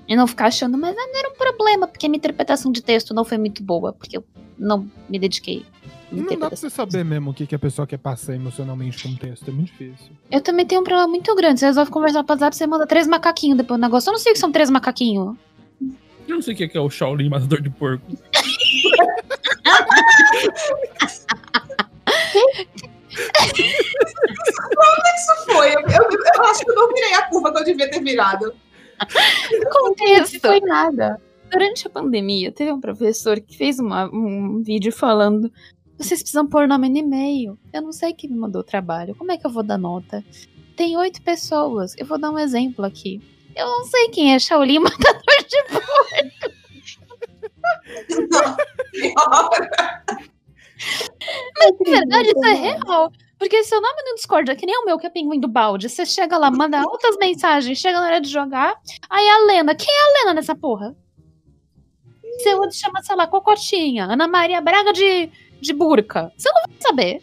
E 0.08 0.16
não 0.16 0.28
ficar 0.28 0.48
achando, 0.48 0.78
mas 0.78 0.96
não 0.96 1.18
era 1.20 1.30
um 1.30 1.36
problema, 1.36 1.88
porque 1.88 2.06
a 2.06 2.10
minha 2.10 2.18
interpretação 2.18 2.72
de 2.72 2.82
texto 2.82 3.14
não 3.14 3.24
foi 3.24 3.38
muito 3.38 3.64
boa, 3.64 3.94
porque 3.94 4.18
eu 4.18 4.24
não 4.58 4.86
me 5.10 5.18
dediquei. 5.18 5.66
Não 6.12 6.26
dá 6.26 6.48
pra 6.48 6.56
você 6.56 6.70
saber 6.70 7.04
mesmo 7.04 7.32
o 7.32 7.34
que, 7.34 7.48
que 7.48 7.56
a 7.56 7.60
pessoa 7.60 7.88
quer 7.88 7.98
passar 7.98 8.36
emocionalmente 8.36 9.02
com 9.02 9.10
o 9.10 9.18
texto. 9.18 9.48
É 9.48 9.52
muito 9.52 9.72
difícil. 9.72 10.12
Eu 10.30 10.42
também 10.42 10.64
tenho 10.66 10.82
um 10.82 10.84
problema 10.84 11.08
muito 11.08 11.34
grande. 11.34 11.60
Você 11.60 11.66
resolve 11.66 11.90
conversar 11.90 12.24
pro 12.24 12.34
WhatsApp, 12.34 12.56
você 12.56 12.68
manda 12.68 12.86
três 12.86 13.08
macaquinhos 13.08 13.58
depois 13.58 13.80
do 13.80 13.82
negócio. 13.82 14.10
Eu 14.10 14.14
não 14.14 14.20
sei 14.20 14.32
o 14.32 14.36
que 14.36 14.40
são 14.40 14.52
três 14.52 14.70
macaquinhos. 14.70 15.36
Eu 16.28 16.36
não 16.36 16.42
sei 16.42 16.54
o 16.54 16.58
que 16.58 16.64
é 16.66 16.68
que 16.68 16.78
é 16.78 16.82
o 16.82 16.90
Shaolin 16.90 17.30
Matador 17.30 17.62
de 17.62 17.70
Porco. 17.72 18.06
Isso 25.16 25.46
foi. 25.46 25.70
Eu, 25.76 25.80
eu- 25.80 26.10
eu 26.36 26.44
acho 26.46 26.64
que 26.64 26.72
eu 26.72 26.76
não 26.76 26.88
virei 26.94 27.14
a 27.14 27.24
curva 27.24 27.52
que 27.52 27.60
eu 27.60 27.64
devia 27.66 27.90
ter 27.90 28.02
virado. 28.04 28.54
Contexto. 29.72 30.34
Não 30.34 30.40
foi 30.40 30.60
nada. 30.62 31.22
Durante 31.52 31.86
a 31.88 31.90
pandemia, 31.90 32.52
teve 32.52 32.72
um 32.72 32.80
professor 32.82 33.40
que 33.40 33.56
fez 33.58 33.80
uma- 33.80 34.06
um 34.12 34.62
vídeo 34.64 34.92
falando: 34.92 35.52
vocês 35.98 36.22
precisam 36.22 36.48
pôr 36.48 36.68
nome 36.68 36.90
no 36.90 36.98
e-mail. 36.98 37.58
Eu 37.72 37.82
não 37.82 37.92
sei 37.92 38.14
quem 38.14 38.30
me 38.30 38.38
mandou 38.38 38.62
o 38.62 38.66
trabalho. 38.66 39.14
Como 39.16 39.32
é 39.32 39.38
que 39.38 39.46
eu 39.46 39.52
vou 39.52 39.64
dar 39.64 39.78
nota? 39.78 40.24
Tem 40.76 40.98
oito 40.98 41.22
pessoas. 41.22 41.94
Eu 41.98 42.06
vou 42.08 42.18
dar 42.20 42.32
um 42.32 42.40
exemplo 42.40 42.84
aqui. 42.84 43.22
Eu 43.56 43.68
não 43.68 43.84
sei 43.86 44.10
quem 44.10 44.34
é 44.34 44.40
Shaolin 44.40 44.80
Matador 44.82 45.38
de 45.48 45.64
Porco. 45.70 46.54
De 51.84 51.92
verdade, 51.92 52.28
isso 52.30 52.46
é 52.46 52.54
real. 52.54 53.12
Porque 53.44 53.62
seu 53.66 53.82
nome 53.82 54.02
no 54.06 54.16
Discord 54.16 54.50
é 54.50 54.56
que 54.56 54.66
nem 54.66 54.74
o 54.78 54.86
meu, 54.86 54.98
que 54.98 55.06
é 55.06 55.10
pinguim 55.10 55.38
do 55.38 55.50
balde. 55.50 55.90
Você 55.90 56.06
chega 56.06 56.38
lá, 56.38 56.50
manda 56.50 56.80
altas 56.80 57.18
mensagens, 57.18 57.78
chega 57.78 58.00
na 58.00 58.08
hora 58.08 58.22
de 58.22 58.30
jogar. 58.30 58.74
Aí 59.10 59.28
a 59.28 59.40
Lena. 59.40 59.76
Quem 59.76 59.94
é 59.94 60.00
a 60.00 60.20
Lena 60.20 60.36
nessa 60.36 60.56
porra? 60.56 60.96
Seu 62.38 62.58
outro 62.62 62.74
chama, 62.74 63.04
sei 63.04 63.18
lá, 63.18 63.28
Cocotinha, 63.28 64.06
Ana 64.06 64.30
Maria 64.30 64.62
Braga 64.62 64.94
de, 64.94 65.30
de 65.60 65.74
burca. 65.74 66.32
Você 66.38 66.50
não 66.54 66.62
vai 66.62 66.78
saber. 66.80 67.22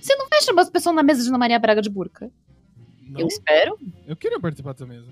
Você 0.00 0.14
não 0.14 0.28
vai 0.28 0.40
chamar 0.42 0.62
as 0.62 0.70
pessoas 0.70 0.94
na 0.94 1.02
mesa 1.02 1.24
de 1.24 1.28
Ana 1.28 1.38
Maria 1.38 1.58
Braga 1.58 1.82
de 1.82 1.90
burca. 1.90 2.30
Não? 3.02 3.22
Eu 3.22 3.26
espero. 3.26 3.76
Eu 4.06 4.14
queria 4.14 4.38
participar 4.38 4.74
dessa 4.74 4.86
mesa. 4.86 5.08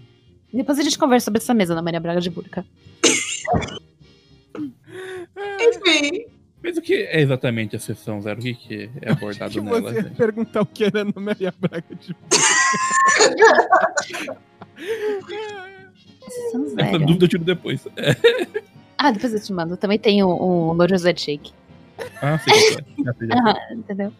Depois 0.53 0.79
a 0.79 0.83
gente 0.85 0.97
conversa 0.97 1.25
sobre 1.25 1.39
essa 1.39 1.55
mesa, 1.55 1.73
Ana 1.73 1.83
Maria 1.83 1.99
Braga 1.99 2.21
de 2.21 2.31
burca. 2.31 2.65
Enfim. 5.61 6.27
Mas 6.63 6.77
o 6.77 6.83
que 6.83 6.95
é 6.95 7.21
exatamente 7.21 7.75
a 7.75 7.79
sessão 7.79 8.21
zero? 8.21 8.39
O 8.39 8.43
que, 8.43 8.55
que 8.55 8.91
é 9.01 9.11
abordado 9.11 9.53
que 9.53 9.61
nela? 9.61 9.81
você 9.81 9.97
ia 9.97 10.03
gente? 10.03 10.15
perguntar 10.15 10.61
o 10.63 10.67
que 10.67 10.85
era 10.85 11.01
Ana 11.01 11.13
Maria 11.17 11.53
Braga 11.59 11.85
de 11.95 12.15
São 16.51 16.65
Essa 16.67 16.75
zero. 16.93 17.07
dúvida 17.07 17.25
eu 17.25 17.29
tiro 17.29 17.45
depois. 17.45 17.87
Ah, 19.05 19.11
depois 19.11 19.35
eu 19.35 19.41
te 19.43 19.53
mando. 19.53 19.77
Também 19.77 19.99
tem 19.99 20.23
o, 20.23 20.29
o 20.29 20.73
Louro 20.75 20.89
José 20.91 21.13
Shake. 21.17 21.51
Ah, 22.21 22.39
sei. 22.39 22.77
Aham, 23.33 23.57
entendeu? 23.73 24.13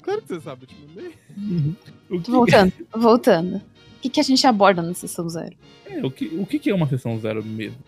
Claro 0.00 0.22
que 0.22 0.28
você 0.28 0.40
sabe, 0.40 0.62
eu 0.62 0.66
te 0.68 0.76
mandei. 0.86 1.12
Uhum. 1.36 1.74
Que, 2.22 2.30
Voltando, 2.30 2.72
voltando. 2.94 3.56
O 3.56 3.62
que, 4.00 4.08
que 4.08 4.20
a 4.20 4.22
gente 4.22 4.46
aborda 4.46 4.80
na 4.80 4.94
sessão 4.94 5.28
zero? 5.28 5.56
é, 5.90 6.06
o, 6.06 6.08
que, 6.10 6.26
o 6.38 6.46
que 6.46 6.60
que 6.60 6.70
é 6.70 6.74
uma 6.74 6.86
sessão 6.86 7.18
zero 7.18 7.44
mesmo? 7.44 7.78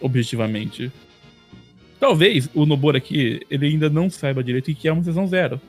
Objetivamente. 0.00 0.90
Talvez 1.98 2.48
o 2.54 2.66
Nobor 2.66 2.94
aqui, 2.94 3.40
ele 3.50 3.66
ainda 3.66 3.88
não 3.88 4.10
saiba 4.10 4.44
direito 4.44 4.70
o 4.70 4.74
que 4.74 4.88
é 4.88 4.92
uma 4.92 5.02
sessão 5.02 5.26
zero. 5.26 5.60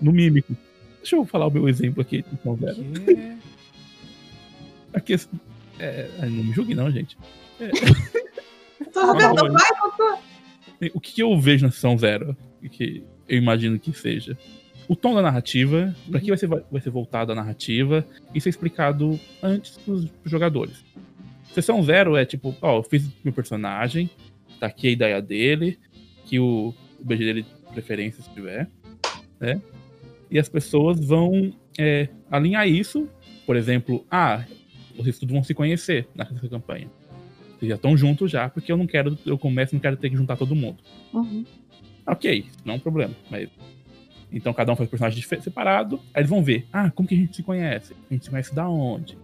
No 0.00 0.12
mímico. 0.12 0.56
Deixa 0.98 1.16
eu 1.16 1.24
falar 1.24 1.46
o 1.46 1.50
meu 1.50 1.68
exemplo 1.68 2.02
aqui 2.02 2.22
de 2.22 2.30
sessão 2.30 2.56
zero. 2.56 2.76
Que? 5.04 5.14
Aqui, 5.14 5.26
é, 5.78 6.10
ai, 6.18 6.28
não 6.28 6.42
me 6.42 6.52
julgue 6.52 6.74
não, 6.74 6.90
gente. 6.90 7.16
Tô 8.92 9.06
jogando, 9.06 9.52
vai, 9.52 10.90
O 10.92 11.00
que, 11.00 11.12
que 11.12 11.22
eu 11.22 11.38
vejo 11.38 11.64
na 11.64 11.70
sessão 11.70 11.96
zero? 11.96 12.36
Que 12.72 13.04
eu 13.28 13.38
imagino 13.38 13.78
que 13.78 13.92
seja? 13.92 14.36
O 14.88 14.96
tom 14.96 15.14
da 15.14 15.22
narrativa, 15.22 15.94
pra 16.10 16.18
que 16.18 16.26
vai 16.26 16.36
ser, 16.36 16.48
vai 16.48 16.80
ser 16.80 16.90
voltado 16.90 17.30
a 17.30 17.34
narrativa, 17.36 18.04
isso 18.34 18.48
é 18.48 18.50
explicado 18.50 19.20
antes 19.40 19.78
pros 19.78 20.08
jogadores. 20.24 20.84
Sessão 21.52 21.80
zero 21.82 22.16
é 22.16 22.24
tipo, 22.24 22.54
ó, 22.60 22.78
eu 22.78 22.82
fiz 22.82 23.08
meu 23.22 23.32
personagem, 23.32 24.10
tá 24.60 24.66
aqui 24.66 24.88
a 24.88 24.90
ideia 24.90 25.22
dele, 25.22 25.78
que 26.26 26.38
o, 26.38 26.74
o 27.00 27.04
BG 27.04 27.24
dele 27.24 27.42
de 27.42 27.72
preferência 27.72 28.22
se 28.22 28.30
tiver, 28.30 28.70
né? 29.40 29.60
E 30.30 30.38
as 30.38 30.48
pessoas 30.48 31.04
vão 31.04 31.52
é, 31.78 32.08
alinhar 32.30 32.68
isso, 32.68 33.08
por 33.46 33.56
exemplo, 33.56 34.06
ah, 34.10 34.44
vocês 34.96 35.18
tudo 35.18 35.32
vão 35.32 35.42
se 35.42 35.54
conhecer 35.54 36.06
nessa 36.14 36.48
campanha. 36.48 36.88
Vocês 37.58 37.68
já 37.68 37.74
estão 37.74 37.96
juntos 37.96 38.30
já, 38.30 38.48
porque 38.48 38.70
eu 38.70 38.76
não 38.76 38.86
quero, 38.86 39.18
eu 39.26 39.36
começo, 39.36 39.74
não 39.74 39.80
quero 39.80 39.96
ter 39.96 40.08
que 40.08 40.16
juntar 40.16 40.36
todo 40.36 40.54
mundo. 40.54 40.78
Uhum. 41.12 41.44
Ok, 42.06 42.46
não 42.64 42.74
é 42.74 42.76
um 42.76 42.80
problema. 42.80 43.14
Mas... 43.30 43.48
Então 44.32 44.54
cada 44.54 44.72
um 44.72 44.76
faz 44.76 44.88
personagem 44.88 45.22
separado. 45.40 46.00
Aí 46.14 46.20
eles 46.20 46.30
vão 46.30 46.42
ver. 46.42 46.64
Ah, 46.72 46.90
como 46.90 47.08
que 47.08 47.14
a 47.14 47.18
gente 47.18 47.34
se 47.34 47.42
conhece? 47.42 47.94
A 48.08 48.14
gente 48.14 48.24
se 48.24 48.30
conhece 48.30 48.54
da 48.54 48.68
onde? 48.68 49.18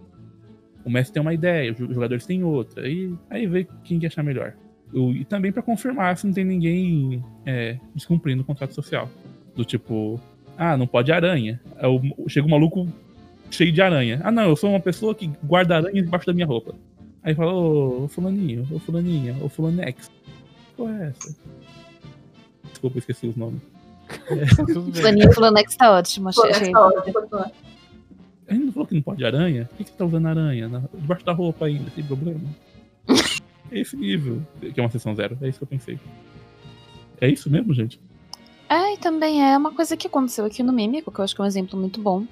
O 0.83 0.89
mestre 0.89 1.13
tem 1.13 1.21
uma 1.21 1.33
ideia, 1.33 1.71
os 1.71 1.77
jogadores 1.77 2.25
têm 2.25 2.43
outra. 2.43 2.87
E 2.87 3.13
aí 3.29 3.47
vê 3.47 3.67
quem 3.83 3.99
que 3.99 4.05
achar 4.05 4.23
melhor. 4.23 4.53
E 4.93 5.25
também 5.25 5.51
pra 5.51 5.61
confirmar 5.61 6.17
se 6.17 6.25
não 6.25 6.33
tem 6.33 6.45
ninguém 6.45 7.23
é, 7.45 7.77
descumprindo 7.93 8.41
o 8.41 8.45
contrato 8.45 8.73
social. 8.73 9.09
Do 9.55 9.65
tipo, 9.65 10.19
ah, 10.57 10.77
não 10.77 10.87
pode 10.87 11.11
aranha. 11.11 11.59
Aí 11.77 11.87
o- 11.89 12.29
Chega 12.29 12.47
um 12.47 12.51
maluco 12.51 12.87
cheio 13.51 13.71
de 13.71 13.81
aranha. 13.81 14.21
Ah, 14.23 14.31
não, 14.31 14.43
eu 14.49 14.55
sou 14.55 14.69
uma 14.69 14.79
pessoa 14.79 15.13
que 15.15 15.29
guarda 15.43 15.75
aranha 15.77 16.01
debaixo 16.01 16.25
da 16.27 16.33
minha 16.33 16.45
roupa. 16.47 16.73
Aí 17.23 17.35
fala, 17.35 17.53
ô, 17.53 18.03
ô 18.03 18.07
fulaninho, 18.07 18.65
ô 18.71 18.79
fulaninha, 18.79 19.35
ô 19.41 19.49
fulanex. 19.49 20.09
Qual 20.75 20.89
é 20.89 21.07
essa? 21.07 21.35
Desculpa, 22.69 22.99
esqueci 22.99 23.27
os 23.27 23.35
nomes. 23.35 23.59
Tá 24.07 24.35
bem. 24.35 24.93
Fulaninho 24.93 25.33
Fulanex 25.33 25.75
tá 25.75 25.91
ótimo. 25.91 26.29
Achei, 26.29 26.43
gente 28.53 28.63
não 28.63 28.71
falou 28.71 28.87
que 28.87 28.95
não 28.95 29.01
pode 29.01 29.25
aranha? 29.25 29.65
Por 29.65 29.77
que 29.77 29.83
que 29.83 29.89
você 29.91 29.97
tá 29.97 30.05
usando 30.05 30.27
aranha? 30.27 30.69
Debaixo 30.93 31.25
da 31.25 31.33
roupa 31.33 31.65
ainda, 31.65 31.89
tem 31.91 32.03
problema? 32.05 32.39
É 33.71 33.79
esse 33.79 33.95
nível, 33.95 34.41
que 34.59 34.79
é 34.79 34.83
uma 34.83 34.89
sessão 34.89 35.15
zero. 35.15 35.37
É 35.41 35.49
isso 35.49 35.59
que 35.59 35.63
eu 35.63 35.67
pensei. 35.67 35.99
É 37.19 37.29
isso 37.29 37.49
mesmo, 37.49 37.73
gente? 37.73 37.99
É, 38.69 38.93
e 38.93 38.97
também 38.97 39.43
é 39.43 39.57
uma 39.57 39.71
coisa 39.73 39.95
que 39.95 40.07
aconteceu 40.07 40.45
aqui 40.45 40.61
no 40.61 40.73
Mímico, 40.73 41.11
que 41.11 41.19
eu 41.19 41.23
acho 41.23 41.33
que 41.33 41.41
é 41.41 41.43
um 41.43 41.47
exemplo 41.47 41.79
muito 41.79 42.01
bom. 42.01 42.25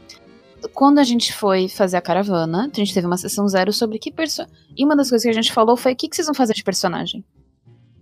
Quando 0.73 0.99
a 0.99 1.03
gente 1.03 1.33
foi 1.33 1.67
fazer 1.67 1.97
a 1.97 2.01
caravana, 2.01 2.69
a 2.71 2.75
gente 2.75 2.93
teve 2.93 3.05
uma 3.05 3.17
sessão 3.17 3.47
zero 3.47 3.71
sobre 3.71 3.99
que 3.99 4.11
personagem. 4.11 4.53
E 4.75 4.83
uma 4.83 4.95
das 4.95 5.09
coisas 5.09 5.23
que 5.23 5.29
a 5.29 5.41
gente 5.41 5.53
falou 5.53 5.77
foi: 5.77 5.93
o 5.93 5.95
que, 5.95 6.09
que 6.09 6.15
vocês 6.15 6.27
vão 6.27 6.35
fazer 6.35 6.53
de 6.53 6.63
personagem? 6.63 7.23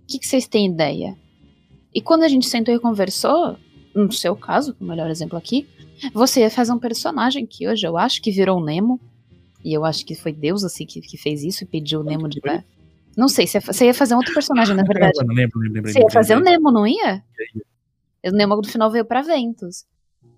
O 0.02 0.06
que, 0.06 0.18
que 0.18 0.26
vocês 0.26 0.46
têm 0.46 0.66
ideia? 0.66 1.16
E 1.94 2.00
quando 2.00 2.22
a 2.22 2.28
gente 2.28 2.46
sentou 2.46 2.74
e 2.74 2.78
conversou, 2.80 3.56
no 3.94 4.10
seu 4.10 4.34
caso, 4.34 4.74
o 4.80 4.84
melhor 4.84 5.08
exemplo 5.10 5.38
aqui, 5.38 5.68
você 6.12 6.40
ia 6.40 6.50
fazer 6.50 6.72
um 6.72 6.78
personagem 6.78 7.46
que 7.46 7.68
hoje 7.68 7.86
eu 7.86 7.96
acho 7.96 8.20
que 8.20 8.32
virou 8.32 8.58
o 8.58 8.64
Nemo. 8.64 9.00
E 9.64 9.72
eu 9.72 9.84
acho 9.84 10.04
que 10.04 10.14
foi 10.14 10.32
Deus 10.32 10.62
assim 10.62 10.84
que, 10.84 11.00
que 11.00 11.16
fez 11.16 11.42
isso 11.42 11.64
e 11.64 11.66
pediu 11.66 12.00
o 12.00 12.04
Nemo 12.04 12.28
de 12.28 12.40
pé. 12.40 12.64
Não 13.16 13.28
sei, 13.28 13.46
você 13.46 13.58
ia, 13.58 13.60
você 13.60 13.84
ia 13.86 13.94
fazer 13.94 14.14
um 14.14 14.18
outro 14.18 14.34
personagem, 14.34 14.74
na 14.74 14.82
verdade. 14.84 15.18
Lembro, 15.18 15.34
lembro, 15.34 15.58
lembro. 15.60 15.90
Você 15.92 16.00
ia 16.00 16.10
fazer 16.10 16.36
o. 16.36 16.40
Nemo, 16.40 16.70
não 16.70 16.86
ia? 16.86 17.22
O 18.26 18.30
Nemo 18.30 18.56
no 18.56 18.64
final 18.64 18.90
veio 18.90 19.04
pra 19.04 19.22
Ventos. 19.22 19.84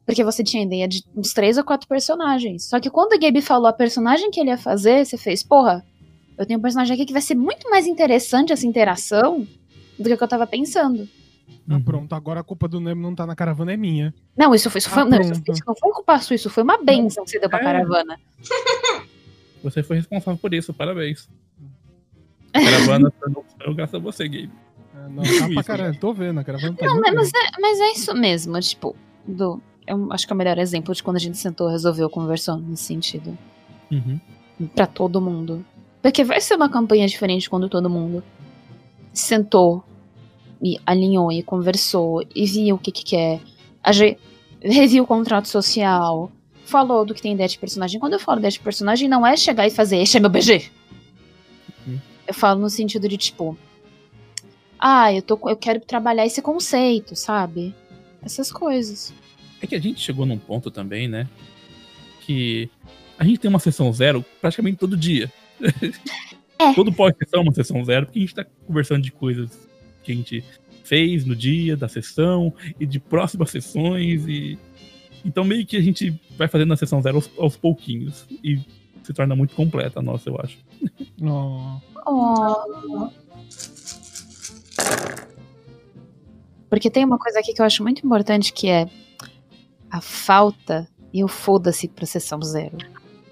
Porque 0.05 0.23
você 0.23 0.45
tinha 0.45 0.63
ideia 0.65 0.87
de 0.87 1.03
uns 1.17 1.33
três 1.33 1.59
ou 1.59 1.65
quatro 1.65 1.89
personagens. 1.89 2.69
Só 2.69 2.79
que 2.79 2.89
quando 2.91 3.15
o 3.15 3.19
Gabe 3.19 3.43
falou 3.43 3.67
a 3.67 3.73
personagem 3.73 4.31
que 4.31 4.39
ele 4.39 4.51
ia 4.51 4.59
fazer, 4.59 5.05
você 5.05 5.17
fez, 5.19 5.43
porra, 5.43 5.85
eu 6.39 6.47
tenho 6.47 6.59
um 6.59 6.63
personagem 6.63 6.95
aqui 6.95 7.05
que 7.07 7.13
vai 7.13 7.23
ser 7.23 7.35
muito 7.35 7.69
mais 7.71 7.87
interessante 7.87 8.53
essa 8.53 8.67
interação 8.67 9.47
do 9.99 10.05
que 10.05 10.13
o 10.15 10.17
que 10.19 10.23
eu 10.23 10.29
tava 10.29 10.47
pensando. 10.47 11.09
Ah, 11.69 11.81
pronto, 11.85 12.13
agora 12.15 12.39
a 12.41 12.45
culpa 12.45 12.69
do 12.69 12.79
Nemo 12.81 13.03
não 13.03 13.15
tá 13.17 13.27
na 13.27 13.35
caravana, 13.35 13.73
é 13.73 13.77
minha. 13.77 14.15
Não, 14.37 14.55
isso 14.55 14.71
foi. 14.71 14.79
Isso, 14.79 14.91
foi, 14.91 15.03
Ah, 15.03 15.07
não, 15.07 15.21
isso, 15.21 15.33
pronto. 15.43 15.53
isso 15.53 15.63
não 15.67 15.75
foi 15.75 15.93
culpa 15.93 16.19
sua, 16.21 16.37
isso 16.37 16.51
foi 16.51 16.63
uma 16.63 16.79
benção 16.81 17.25
que 17.25 17.31
você 17.31 17.41
deu 17.41 17.49
pra 17.51 17.59
É. 17.59 17.63
caravana. 17.65 18.17
Você 19.63 19.83
foi 19.83 19.97
responsável 19.97 20.39
por 20.39 20.55
isso, 20.55 20.73
parabéns. 20.73 21.29
Caravana 22.65 23.13
foi 23.21 23.75
graças 23.75 23.95
a 23.95 23.99
você, 23.99 24.29
Gabe. 24.29 24.51
É, 24.95 25.09
não, 25.09 25.23
tá 25.23 25.49
pra 25.55 25.65
caralho, 25.65 26.01
tô 26.01 26.13
vendo, 26.13 26.41
a 26.41 26.45
caravana 26.45 26.75
tá 26.75 26.87
Não, 26.87 27.01
mas 27.01 27.29
é, 27.29 27.61
mas 27.61 27.81
é 27.81 27.93
isso 27.93 28.15
mesmo, 28.15 28.59
tipo, 28.61 28.97
do. 29.27 29.61
Eu 29.87 30.13
acho 30.13 30.27
que 30.27 30.33
é 30.33 30.35
o 30.35 30.37
melhor 30.37 30.59
exemplo 30.59 30.95
de 30.95 31.03
quando 31.03 31.17
a 31.17 31.21
gente 31.21 31.39
sentou, 31.39 31.69
resolveu, 31.69 32.11
conversou 32.11 32.57
nesse 32.57 32.85
sentido. 32.85 33.37
Uhum. 33.91 34.19
Pra 34.75 34.87
todo 34.87 35.21
mundo. 35.21 35.65
Porque 36.03 36.25
vai 36.25 36.41
ser 36.41 36.55
uma 36.55 36.69
campanha 36.69 37.07
diferente 37.07 37.49
quando 37.49 37.69
todo 37.69 37.89
mundo 37.89 38.23
sentou 39.13 39.85
e 40.63 40.79
alinhou 40.85 41.31
e 41.31 41.43
conversou 41.43 42.25
e 42.35 42.47
viu 42.47 42.77
o 42.77 42.79
que 42.79 42.91
que 42.91 43.05
quer. 43.05 43.41
A 43.83 43.93
gente 43.93 44.19
reviu 44.61 45.05
o 45.05 45.07
contrato 45.07 45.49
social, 45.49 46.31
falou 46.65 47.05
do 47.05 47.15
que 47.15 47.23
tem 47.23 47.33
ideia 47.33 47.49
de 47.49 47.59
personagem. 47.59 48.01
Quando 48.01 48.15
eu 48.15 48.21
falo 48.21 48.39
ideia 48.39 48.51
de 48.51 48.61
personagem, 48.61 49.09
não 49.09 49.27
é 49.27 49.37
chegar 49.37 49.67
e 49.67 49.71
fazer, 49.71 49.99
este 49.99 50.17
é 50.17 50.21
meu 50.21 50.31
BG. 50.31 50.71
Eu 52.27 52.35
falo 52.35 52.61
no 52.61 52.71
sentido 52.71 53.09
de 53.09 53.17
tipo, 53.17 53.57
ah, 54.79 55.13
eu, 55.13 55.23
tô, 55.23 55.39
eu 55.49 55.57
quero 55.57 55.81
trabalhar 55.81 56.27
esse 56.27 56.43
conceito, 56.43 57.15
sabe? 57.15 57.75
Essas 58.23 58.51
coisas. 58.53 59.13
É 59.61 59.67
que 59.67 59.75
a 59.75 59.81
gente 59.81 60.01
chegou 60.01 60.27
num 60.27 60.39
ponto 60.39 60.71
também, 60.71 61.09
né? 61.09 61.29
Que 62.23 62.69
a 63.19 63.25
gente 63.25 63.39
tem 63.39 63.49
uma 63.49 63.59
sessão 63.59 63.93
zero 63.93 64.25
praticamente 64.41 64.79
todo 64.79 64.97
dia. 64.97 65.33
É. 66.59 66.73
Todo 66.73 66.91
pós-sessão 66.91 67.41
é 67.41 67.43
uma 67.43 67.53
sessão 67.53 67.85
zero, 67.85 68.07
porque 68.07 68.19
a 68.19 68.23
gente 68.23 68.35
tá 68.35 68.43
conversando 68.67 69.03
de 69.03 69.13
coisas 69.13 69.69
que 70.03 70.11
a 70.11 70.15
gente 70.15 70.43
fez 70.85 71.25
no 71.25 71.37
dia 71.37 71.77
da 71.77 71.87
sessão 71.87 72.51
e 72.81 72.87
de 72.87 72.99
próximas 72.99 73.51
sessões. 73.51 74.27
e 74.27 74.59
Então 75.23 75.45
meio 75.45 75.67
que 75.67 75.77
a 75.77 75.83
gente 75.83 76.19
vai 76.37 76.49
fazendo 76.49 76.73
a 76.73 76.77
sessão 76.77 77.03
zero 77.03 77.17
aos, 77.17 77.31
aos 77.37 77.57
pouquinhos. 77.59 78.25
E 78.43 78.59
se 79.03 79.13
torna 79.13 79.37
muito 79.37 79.55
completa 79.55 80.01
a 80.01 80.03
nossa, 80.03 80.31
eu 80.31 80.41
acho. 80.41 80.57
Oh. 82.07 83.09
Porque 86.69 86.91
tem 86.91 87.05
uma 87.05 87.19
coisa 87.19 87.39
aqui 87.41 87.53
que 87.53 87.61
eu 87.61 87.67
acho 87.67 87.83
muito 87.83 88.05
importante 88.05 88.53
que 88.53 88.69
é 88.69 88.89
a 89.91 90.01
falta 90.01 90.89
e 91.13 91.25
o 91.25 91.29
foda-se 91.29 91.89
pra 91.89 92.07
sessão 92.07 92.41
zero. 92.43 92.77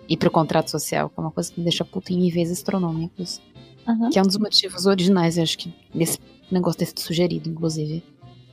E 0.08 0.16
pro 0.16 0.30
contrato 0.30 0.70
social, 0.70 1.08
que 1.08 1.18
é 1.18 1.20
uma 1.20 1.30
coisa 1.30 1.50
que 1.50 1.58
me 1.58 1.64
deixa 1.64 1.84
puta 1.84 2.12
em 2.12 2.18
níveis 2.18 2.50
astronômicos. 2.50 3.40
Uhum. 3.86 4.10
Que 4.10 4.18
é 4.18 4.22
um 4.22 4.26
dos 4.26 4.38
motivos 4.38 4.86
originais, 4.86 5.36
eu 5.36 5.42
acho 5.42 5.58
que, 5.58 5.74
desse 5.94 6.18
negócio 6.50 6.78
ter 6.78 6.86
sido 6.86 7.00
sugerido, 7.00 7.48
inclusive. 7.48 8.02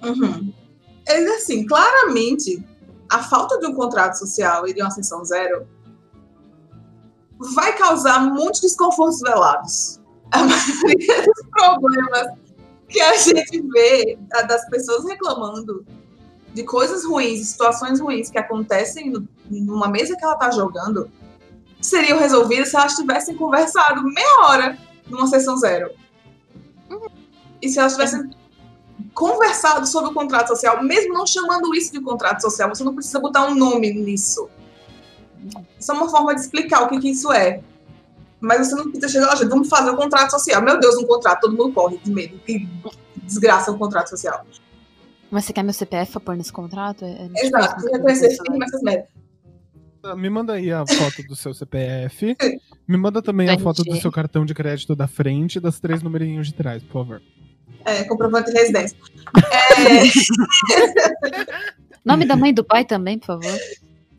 Uhum. 0.03 0.53
É 1.05 1.17
assim, 1.35 1.65
claramente, 1.65 2.63
a 3.09 3.19
falta 3.19 3.59
de 3.59 3.67
um 3.67 3.73
contrato 3.73 4.15
social 4.15 4.67
e 4.67 4.73
de 4.73 4.81
uma 4.81 4.91
sessão 4.91 5.23
zero 5.25 5.67
vai 7.53 7.75
causar 7.77 8.19
muitos 8.21 8.61
desconfortos 8.61 9.19
velados. 9.19 9.99
A 10.31 10.43
maioria 10.43 11.25
dos 11.25 11.45
problemas 11.51 12.27
que 12.87 13.01
a 13.01 13.17
gente 13.17 13.61
vê 13.69 14.17
das 14.47 14.69
pessoas 14.69 15.05
reclamando 15.05 15.85
de 16.53 16.63
coisas 16.63 17.05
ruins, 17.05 17.47
situações 17.47 17.99
ruins 17.99 18.29
que 18.29 18.37
acontecem 18.37 19.13
numa 19.49 19.87
mesa 19.87 20.15
que 20.15 20.23
ela 20.23 20.35
tá 20.35 20.51
jogando, 20.51 21.09
seriam 21.81 22.19
resolvidas 22.19 22.69
se 22.69 22.75
elas 22.75 22.95
tivessem 22.95 23.35
conversado 23.35 24.03
meia 24.03 24.45
hora 24.45 24.77
numa 25.07 25.27
sessão 25.27 25.57
zero. 25.57 25.91
E 27.61 27.69
se 27.69 27.79
elas 27.79 27.93
tivessem 27.93 28.29
conversado 29.13 29.87
sobre 29.87 30.11
o 30.11 30.13
contrato 30.13 30.49
social, 30.49 30.83
mesmo 30.83 31.13
não 31.13 31.25
chamando 31.25 31.73
isso 31.75 31.91
de 31.91 32.01
contrato 32.01 32.41
social, 32.41 32.69
você 32.69 32.83
não 32.83 32.93
precisa 32.93 33.19
botar 33.19 33.45
um 33.45 33.55
nome 33.55 33.91
nisso. 33.93 34.49
É 35.89 35.93
uma 35.93 36.09
forma 36.09 36.33
de 36.35 36.41
explicar 36.41 36.83
o 36.83 36.89
que, 36.89 36.99
que 36.99 37.09
isso 37.11 37.31
é. 37.31 37.61
Mas 38.39 38.67
você 38.67 38.75
não 38.75 38.83
precisa 38.91 39.07
chegar, 39.07 39.31
"Ó, 39.31 39.35
gente, 39.35 39.49
vamos 39.49 39.69
fazer 39.69 39.91
o 39.91 39.95
contrato 39.95 40.31
social. 40.31 40.61
Meu 40.61 40.79
Deus, 40.79 40.95
um 40.97 41.05
contrato, 41.05 41.41
todo 41.41 41.55
mundo 41.55 41.73
corre 41.73 41.97
de 41.97 42.11
medo, 42.11 42.37
que 42.39 42.67
desgraça 43.23 43.71
um 43.71 43.77
contrato 43.77 44.09
social. 44.09 44.45
Mas 45.29 45.45
você 45.45 45.53
quer 45.53 45.63
meu 45.63 45.73
CPF 45.73 46.11
pra 46.13 46.19
pôr 46.21 46.35
nesse 46.35 46.51
contrato? 46.51 47.05
É, 47.05 47.29
é 47.33 47.45
Exato, 47.45 47.85
reconhecer 47.91 48.29
firma, 48.35 48.65
essas 48.65 48.81
merdas. 48.81 49.05
Ah, 50.03 50.15
Me 50.15 50.29
manda 50.29 50.53
aí 50.53 50.71
a 50.71 50.83
foto 50.87 51.23
do 51.27 51.35
seu 51.35 51.53
CPF. 51.53 52.35
Me 52.87 52.97
manda 52.97 53.21
também 53.21 53.47
a 53.49 53.57
foto 53.59 53.83
do 53.83 53.95
seu 53.97 54.11
cartão 54.11 54.43
de 54.45 54.53
crédito 54.53 54.95
da 54.95 55.07
frente 55.07 55.57
e 55.57 55.59
das 55.61 55.79
três 55.79 56.01
numerinhos 56.01 56.47
de 56.47 56.53
trás, 56.53 56.81
por 56.83 57.05
favor. 57.05 57.21
É, 57.85 58.03
comprovante 58.03 58.51
de 58.51 58.57
residência. 58.59 58.97
É, 59.35 60.03
Nome 62.03 62.25
da 62.25 62.35
mãe 62.35 62.49
e 62.49 62.53
do 62.53 62.63
pai 62.63 62.83
também, 62.83 63.17
por 63.19 63.27
favor. 63.27 63.59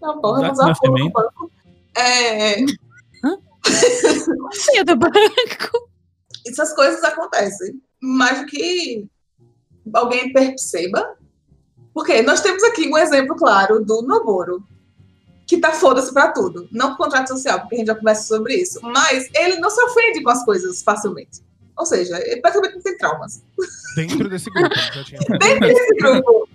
não, 0.01 0.21
porra, 0.21 0.51
Exato, 0.51 0.79
vamos 0.85 1.01
usar 1.01 1.33
nascimento. 1.97 2.77
porra. 3.23 4.79
É, 4.79 4.85
do 4.85 4.97
banco. 4.97 5.91
essas 6.47 6.75
coisas 6.75 7.03
acontecem. 7.05 7.81
Mais 8.01 8.41
do 8.41 8.47
que 8.47 9.07
alguém 9.93 10.33
perceba. 10.33 11.17
Porque 11.95 12.23
nós 12.23 12.41
temos 12.41 12.63
aqui 12.65 12.89
um 12.89 12.97
exemplo 12.97 13.37
claro 13.37 13.85
do 13.85 14.03
Noboro, 14.03 14.65
que 15.47 15.59
tá 15.59 15.73
foda-se 15.73 16.13
pra 16.13 16.33
tudo. 16.33 16.69
Não 16.73 16.97
com 16.97 17.05
contrato 17.05 17.29
social, 17.29 17.61
porque 17.61 17.75
a 17.75 17.79
gente 17.79 17.87
já 17.89 17.95
conversa 17.95 18.35
sobre 18.35 18.55
isso. 18.55 18.81
Mas 18.83 19.29
ele 19.35 19.59
não 19.59 19.69
se 19.69 19.83
ofende 19.83 20.23
com 20.23 20.31
as 20.31 20.45
coisas 20.45 20.83
facilmente. 20.83 21.41
Ou 21.77 21.87
seja, 21.87 22.19
ele 22.27 22.41
praticamente 22.41 22.77
não 22.77 22.83
tem 22.83 22.97
traumas. 22.97 23.43
Dentro 23.97 24.29
desse 24.29 24.51
grupo. 24.51 24.75
tinha... 25.05 25.21
Dentro 25.39 25.69
desse 25.69 25.95
grupo. 25.97 26.49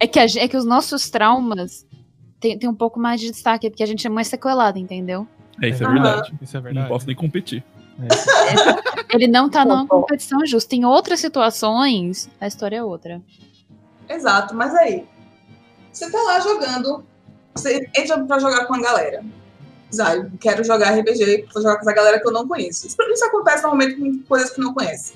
É 0.00 0.06
que, 0.06 0.18
a 0.20 0.24
é 0.24 0.48
que 0.48 0.56
os 0.56 0.64
nossos 0.64 1.10
traumas 1.10 1.84
tem, 2.40 2.58
tem 2.58 2.68
um 2.68 2.74
pouco 2.74 2.98
mais 2.98 3.20
de 3.20 3.30
destaque, 3.30 3.68
porque 3.70 3.82
a 3.82 3.86
gente 3.86 4.06
é 4.06 4.10
mais 4.10 4.28
sequelado, 4.28 4.78
entendeu? 4.78 5.26
É, 5.62 5.68
isso 5.68 5.84
é 5.84 5.88
verdade. 5.88 6.32
Isso 6.40 6.56
é 6.56 6.60
Não 6.60 6.64
verdade. 6.64 6.88
posso 6.88 7.06
nem 7.06 7.16
competir. 7.16 7.64
É. 8.00 9.14
Ele 9.14 9.26
não 9.26 9.48
tá 9.48 9.64
numa 9.64 9.86
competição 9.86 10.44
justa. 10.46 10.76
Em 10.76 10.84
outras 10.84 11.18
situações, 11.18 12.30
a 12.40 12.46
história 12.46 12.76
é 12.76 12.82
outra. 12.82 13.20
Exato, 14.08 14.54
mas 14.54 14.74
aí, 14.74 15.04
você 15.92 16.10
tá 16.10 16.22
lá 16.22 16.40
jogando, 16.40 17.04
você 17.54 17.90
entra 17.96 18.22
pra 18.24 18.38
jogar 18.38 18.66
com 18.66 18.74
a 18.74 18.80
galera. 18.80 19.24
Eu 19.92 20.30
quero 20.38 20.62
jogar 20.62 20.90
RPG, 20.98 21.48
vou 21.52 21.62
jogar 21.62 21.76
com 21.76 21.82
essa 21.82 21.92
galera 21.92 22.20
que 22.20 22.28
eu 22.28 22.32
não 22.32 22.46
conheço. 22.46 22.86
Isso, 22.86 22.96
isso 23.00 23.24
acontece 23.24 23.62
normalmente 23.62 23.96
com 23.96 24.22
coisas 24.28 24.50
que 24.50 24.60
não 24.60 24.72
conhece. 24.72 25.14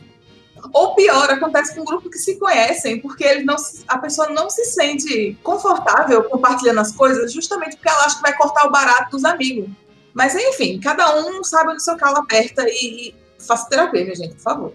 Ou 0.72 0.94
pior, 0.94 1.28
acontece 1.30 1.74
com 1.74 1.80
um 1.80 1.84
grupo 1.84 2.08
que 2.10 2.18
se 2.18 2.36
conhecem, 2.38 3.00
porque 3.00 3.24
eles 3.24 3.44
não 3.44 3.56
a 3.88 3.98
pessoa 3.98 4.28
não 4.30 4.48
se 4.48 4.64
sente 4.66 5.36
confortável 5.42 6.22
compartilhando 6.24 6.80
as 6.80 6.92
coisas, 6.92 7.32
justamente 7.32 7.76
porque 7.76 7.88
ela 7.88 8.04
acha 8.04 8.16
que 8.16 8.22
vai 8.22 8.36
cortar 8.36 8.66
o 8.66 8.70
barato 8.70 9.10
dos 9.12 9.24
amigos. 9.24 9.68
Mas 10.14 10.34
enfim, 10.34 10.78
cada 10.78 11.16
um 11.16 11.42
sabe 11.42 11.72
onde 11.72 11.82
seu 11.82 11.96
calo 11.96 12.18
aperta 12.18 12.64
e, 12.68 13.08
e 13.08 13.14
faça 13.44 13.68
terapia, 13.68 14.04
minha 14.04 14.14
gente, 14.14 14.34
por 14.34 14.42
favor. 14.42 14.72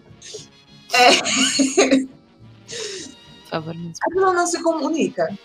Por 3.44 3.50
favor, 3.50 3.76
a 3.76 4.10
pessoa 4.10 4.34
não 4.34 4.48
se 4.48 4.62
comunica. 4.62 5.38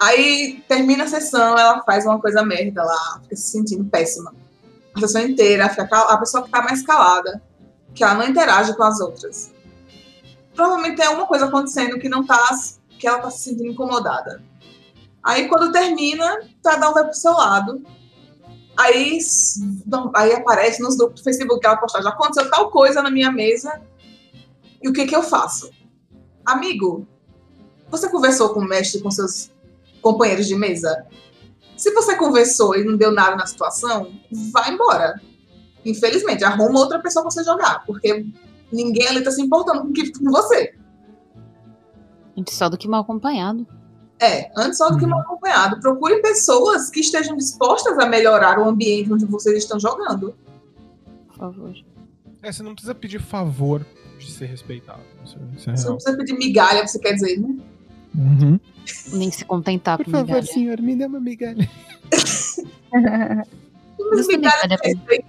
Aí 0.00 0.62
termina 0.66 1.04
a 1.04 1.08
sessão, 1.08 1.56
ela 1.58 1.82
faz 1.84 2.06
uma 2.06 2.18
coisa 2.18 2.42
merda 2.42 2.82
lá, 2.82 3.20
fica 3.22 3.36
se 3.36 3.50
sentindo 3.52 3.84
péssima. 3.84 4.34
A 4.94 5.00
sessão 5.00 5.20
inteira, 5.22 5.68
fica 5.68 5.86
cal- 5.86 6.08
a 6.08 6.16
pessoa 6.16 6.42
que 6.42 6.50
tá 6.50 6.62
mais 6.62 6.82
calada, 6.82 7.40
que 7.94 8.02
ela 8.02 8.14
não 8.14 8.26
interage 8.26 8.74
com 8.74 8.82
as 8.82 8.98
outras. 9.00 9.52
Provavelmente 10.60 10.96
tem 10.96 11.06
alguma 11.06 11.26
coisa 11.26 11.46
acontecendo 11.46 11.98
que 11.98 12.06
não 12.06 12.22
tá, 12.22 12.50
que 12.98 13.08
ela 13.08 13.20
tá 13.20 13.30
se 13.30 13.44
sentindo 13.44 13.70
incomodada. 13.70 14.44
Aí 15.22 15.48
quando 15.48 15.72
termina, 15.72 16.38
cada 16.62 16.90
um 16.90 16.92
vai 16.92 17.04
pro 17.04 17.14
seu 17.14 17.32
lado. 17.32 17.82
Aí, 18.76 19.18
aí 20.14 20.34
aparece 20.34 20.82
nos 20.82 20.98
grupos 20.98 21.22
do 21.22 21.24
Facebook 21.24 21.60
que 21.60 21.66
ela 21.66 21.78
postar, 21.78 22.02
já 22.02 22.10
aconteceu 22.10 22.50
tal 22.50 22.70
coisa 22.70 23.00
na 23.00 23.10
minha 23.10 23.32
mesa, 23.32 23.80
e 24.82 24.88
o 24.90 24.92
que 24.92 25.06
que 25.06 25.16
eu 25.16 25.22
faço? 25.22 25.70
Amigo, 26.44 27.08
você 27.90 28.10
conversou 28.10 28.50
com 28.50 28.60
o 28.60 28.68
mestre, 28.68 29.00
com 29.00 29.10
seus 29.10 29.50
companheiros 30.02 30.46
de 30.46 30.56
mesa? 30.56 31.06
Se 31.74 31.90
você 31.94 32.16
conversou 32.16 32.76
e 32.76 32.84
não 32.84 32.98
deu 32.98 33.10
nada 33.10 33.34
na 33.34 33.46
situação, 33.46 34.12
vai 34.52 34.70
embora. 34.70 35.22
Infelizmente, 35.86 36.44
arruma 36.44 36.80
outra 36.80 36.98
pessoa 36.98 37.22
pra 37.22 37.30
você 37.30 37.42
jogar, 37.42 37.82
porque 37.86 38.26
ninguém 38.72 39.06
ali 39.08 39.22
tá 39.22 39.30
se 39.30 39.40
importando 39.42 39.82
com, 39.82 39.92
que- 39.92 40.12
com 40.12 40.30
você. 40.30 40.74
Antes 42.36 42.54
só 42.54 42.68
do 42.68 42.78
que 42.78 42.88
mal 42.88 43.02
acompanhado. 43.02 43.66
É, 44.18 44.50
antes 44.56 44.78
só 44.78 44.90
do 44.90 44.98
que 44.98 45.04
Uhum. 45.04 45.10
mal 45.10 45.20
acompanhado. 45.20 45.80
Procure 45.80 46.20
pessoas 46.20 46.90
que 46.90 47.00
estejam 47.00 47.36
dispostas 47.36 47.98
a 47.98 48.06
melhorar 48.06 48.58
o 48.58 48.68
ambiente 48.68 49.12
onde 49.12 49.24
vocês 49.26 49.56
estão 49.58 49.78
jogando. 49.80 50.34
Por 51.28 51.36
favor. 51.36 51.74
É, 52.42 52.52
você 52.52 52.62
não 52.62 52.72
precisa 52.74 52.94
pedir 52.94 53.20
favor 53.20 53.84
de 54.18 54.30
ser 54.30 54.46
respeitado. 54.46 55.00
Isso, 55.24 55.38
isso 55.56 55.70
é 55.70 55.76
Você 55.76 55.86
não 55.88 55.94
precisa 55.96 56.16
pedir 56.16 56.34
migalha, 56.38 56.86
você 56.86 56.98
quer 56.98 57.12
dizer, 57.14 57.38
né? 57.40 57.56
Uhum. 58.14 58.60
Nem 59.12 59.30
se 59.30 59.44
contentar 59.44 59.96
Por 59.98 60.04
com 60.04 60.10
favor, 60.10 60.26
migalha. 60.26 60.46
senhor, 60.46 60.80
me 60.80 60.96
dê 60.96 61.06
uma 61.06 61.20
migalha. 61.20 61.68
Mas 62.92 64.26
migalha 64.26 64.62
migalha 64.66 64.78
é 64.82 64.88
respeito. 64.88 65.26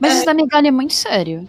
Mas 0.00 0.12
É. 0.12 0.16
isso 0.16 0.26
da 0.26 0.34
migalha 0.34 0.68
é 0.68 0.70
muito 0.70 0.94
sério. 0.94 1.48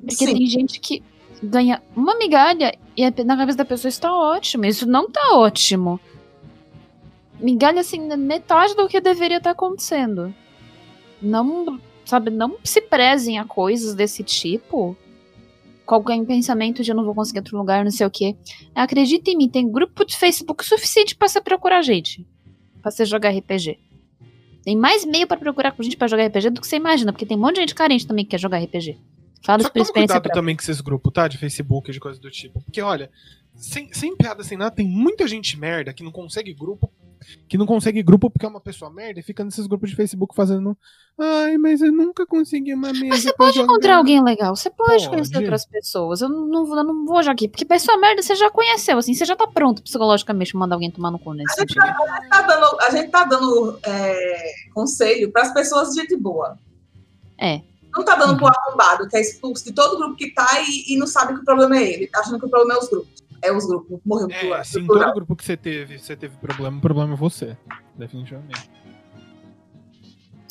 Porque 0.00 0.26
Sim. 0.26 0.34
tem 0.34 0.46
gente 0.46 0.80
que 0.80 1.02
ganha 1.42 1.82
uma 1.94 2.16
migalha 2.16 2.76
e 2.96 3.24
na 3.24 3.36
cabeça 3.36 3.58
da 3.58 3.64
pessoa 3.64 3.88
está 3.88 4.12
ótimo. 4.12 4.64
Isso 4.64 4.86
não 4.86 5.10
tá 5.10 5.34
ótimo. 5.34 6.00
Migalha, 7.40 7.80
assim, 7.80 8.00
metade 8.16 8.74
do 8.74 8.88
que 8.88 9.00
deveria 9.00 9.36
estar 9.36 9.50
acontecendo. 9.50 10.34
Não, 11.22 11.80
sabe, 12.04 12.30
não 12.30 12.56
se 12.64 12.80
prezem 12.80 13.38
a 13.38 13.44
coisas 13.44 13.94
desse 13.94 14.24
tipo. 14.24 14.96
Qualquer 15.86 16.22
pensamento 16.26 16.82
de 16.82 16.90
eu 16.90 16.96
não 16.96 17.04
vou 17.04 17.14
conseguir 17.14 17.38
outro 17.38 17.56
lugar, 17.56 17.84
não 17.84 17.90
sei 17.90 18.06
o 18.06 18.10
quê. 18.10 18.36
Acredita 18.74 19.30
em 19.30 19.36
mim, 19.36 19.48
tem 19.48 19.70
grupo 19.70 20.04
de 20.04 20.16
Facebook 20.16 20.64
suficiente 20.64 21.16
pra 21.16 21.28
você 21.28 21.40
procurar 21.40 21.82
gente. 21.82 22.26
Pra 22.82 22.90
você 22.90 23.04
jogar 23.04 23.30
RPG. 23.30 23.78
Tem 24.64 24.76
mais 24.76 25.04
meio 25.04 25.26
pra 25.26 25.36
procurar 25.36 25.72
com 25.72 25.82
gente 25.82 25.96
pra 25.96 26.08
jogar 26.08 26.26
RPG 26.26 26.50
do 26.50 26.60
que 26.60 26.66
você 26.66 26.76
imagina, 26.76 27.12
porque 27.12 27.24
tem 27.24 27.36
um 27.36 27.40
monte 27.40 27.54
de 27.54 27.60
gente 27.62 27.74
carente 27.74 28.06
também 28.06 28.24
que 28.24 28.32
quer 28.32 28.40
jogar 28.40 28.58
RPG. 28.58 28.98
Falo 29.44 29.62
Só 29.62 29.70
por 29.70 29.78
experiência 29.80 29.92
cuidado 29.92 30.22
própria. 30.22 30.34
também 30.34 30.56
com 30.56 30.62
esses 30.62 30.80
grupos, 30.80 31.12
tá? 31.12 31.28
De 31.28 31.38
Facebook, 31.38 31.90
de 31.92 32.00
coisa 32.00 32.20
do 32.20 32.30
tipo. 32.30 32.60
Porque, 32.62 32.80
olha, 32.82 33.10
sem, 33.54 33.92
sem 33.92 34.16
piada, 34.16 34.42
sem 34.44 34.58
nada, 34.58 34.74
tem 34.74 34.86
muita 34.86 35.26
gente 35.26 35.58
merda 35.58 35.92
que 35.92 36.02
não 36.02 36.12
consegue 36.12 36.52
grupo. 36.52 36.90
Que 37.48 37.58
não 37.58 37.66
consegue 37.66 38.00
grupo 38.02 38.30
porque 38.30 38.46
é 38.46 38.48
uma 38.48 38.60
pessoa 38.60 38.90
merda 38.90 39.18
e 39.18 39.22
fica 39.24 39.44
nesses 39.44 39.66
grupos 39.66 39.90
de 39.90 39.96
Facebook 39.96 40.34
fazendo. 40.36 40.76
Ai, 41.18 41.58
mas 41.58 41.80
eu 41.82 41.90
nunca 41.90 42.24
consegui 42.24 42.72
uma 42.72 42.92
mesa. 42.92 43.06
Mas 43.08 43.22
você 43.22 43.32
pode 43.32 43.56
jogar." 43.56 43.64
encontrar 43.72 43.96
alguém 43.96 44.22
legal, 44.22 44.54
você 44.54 44.70
pode, 44.70 44.90
Pode. 44.92 45.08
conhecer 45.08 45.36
outras 45.36 45.66
pessoas. 45.66 46.20
Eu 46.20 46.28
não, 46.28 46.64
vou- 46.64 46.76
eu 46.78 46.84
não 46.84 47.04
vou 47.04 47.20
jogar 47.20 47.32
aqui, 47.32 47.48
porque 47.48 47.64
pessoa 47.64 47.98
merda 47.98 48.22
você 48.22 48.36
já 48.36 48.48
conheceu, 48.50 48.98
assim, 48.98 49.14
você 49.14 49.24
já 49.24 49.34
tá 49.34 49.48
pronto 49.48 49.82
psicologicamente 49.82 50.52
pra 50.52 50.60
mandar 50.60 50.76
alguém 50.76 50.90
tomar 50.92 51.10
no 51.10 51.18
cu 51.18 51.34
nesse 51.34 51.54
sentido. 51.56 51.80
tá 52.30 52.42
dando- 52.42 52.80
a 52.80 52.90
gente 52.90 53.10
tá 53.10 53.24
dando 53.24 53.78
é, 53.84 54.52
conselho 54.72 55.32
para 55.32 55.42
as 55.42 55.52
pessoas 55.52 55.88
de 55.90 56.00
gente 56.00 56.16
boa. 56.16 56.56
É. 57.36 57.62
Não 57.98 58.04
tá 58.04 58.14
dando 58.14 58.36
pro 58.36 58.46
arrombado, 58.46 59.08
que 59.08 59.16
é 59.16 59.20
expulso 59.20 59.64
de 59.64 59.72
todo 59.72 59.98
grupo 59.98 60.14
que 60.16 60.30
tá 60.32 60.46
e, 60.60 60.94
e 60.94 60.96
não 60.96 61.06
sabe 61.06 61.34
que 61.34 61.40
o 61.40 61.44
problema 61.44 61.76
é 61.76 61.82
ele. 61.92 62.06
Tá 62.06 62.20
achando 62.20 62.38
que 62.38 62.46
o 62.46 62.48
problema 62.48 62.74
é 62.74 62.78
os 62.82 62.88
grupos. 62.88 63.24
É 63.42 63.52
os 63.52 63.66
grupos. 63.66 63.98
Morreu 64.06 64.28
É, 64.30 64.38
pro- 64.54 64.64
se 64.64 64.78
em 64.80 64.86
pro- 64.86 64.98
todo 65.00 65.14
grupo 65.14 65.34
que 65.36 65.44
você 65.44 65.56
teve, 65.56 65.98
você 65.98 66.14
teve 66.16 66.36
problema, 66.36 66.78
o 66.78 66.80
problema 66.80 67.12
é 67.14 67.16
você. 67.16 67.56
Definitivamente. 67.96 68.70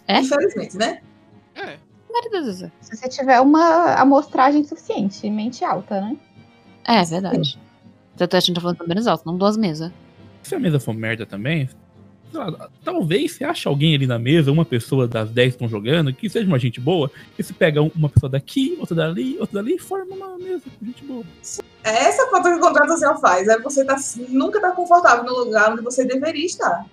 É? 0.07 0.19
Infelizmente, 0.19 0.77
né? 0.77 1.01
É. 1.55 1.77
Vezes. 2.31 2.69
Se 2.81 2.97
você 2.97 3.07
tiver 3.07 3.39
uma 3.39 3.93
amostragem 3.93 4.63
suficiente, 4.63 5.29
mente 5.29 5.63
alta, 5.63 6.01
né? 6.01 6.17
É, 6.83 7.03
verdade. 7.05 7.57
Tanto 8.17 8.23
é 8.23 8.27
que 8.31 8.35
a 8.37 8.39
gente 8.41 8.55
tá 8.55 8.61
falando 8.61 8.87
menos 8.87 9.07
alto, 9.07 9.23
não 9.25 9.37
duas 9.37 9.55
mesas. 9.55 9.91
Se 10.43 10.55
a 10.55 10.59
mesa 10.59 10.79
for 10.79 10.93
merda 10.93 11.25
também, 11.25 11.69
lá, 12.33 12.69
talvez 12.83 13.31
você 13.33 13.43
ache 13.43 13.67
alguém 13.67 13.95
ali 13.95 14.05
na 14.07 14.19
mesa, 14.19 14.51
uma 14.51 14.65
pessoa 14.65 15.07
das 15.07 15.29
10 15.29 15.53
que 15.53 15.55
estão 15.55 15.69
jogando, 15.69 16.13
que 16.13 16.29
seja 16.29 16.47
uma 16.47 16.59
gente 16.59 16.79
boa, 16.79 17.09
e 17.37 17.43
você 17.43 17.53
pega 17.53 17.81
um- 17.81 17.91
uma 17.95 18.09
pessoa 18.09 18.29
daqui, 18.29 18.75
outra 18.79 18.95
dali, 18.95 19.37
outra 19.39 19.61
dali, 19.61 19.75
e 19.75 19.79
forma 19.79 20.15
uma 20.15 20.37
mesa 20.37 20.63
com 20.79 20.85
gente 20.85 21.03
boa. 21.03 21.23
É 21.83 21.89
essa 22.09 22.27
falta 22.29 22.49
que 22.49 22.57
o 22.57 22.59
contrato 22.59 22.89
social 22.89 23.19
faz. 23.19 23.47
É 23.47 23.57
você 23.59 23.85
tá, 23.85 23.95
nunca 24.29 24.59
tá 24.59 24.71
confortável 24.71 25.23
no 25.23 25.37
lugar 25.45 25.71
onde 25.71 25.81
você 25.81 26.03
deveria 26.05 26.45
estar. 26.45 26.85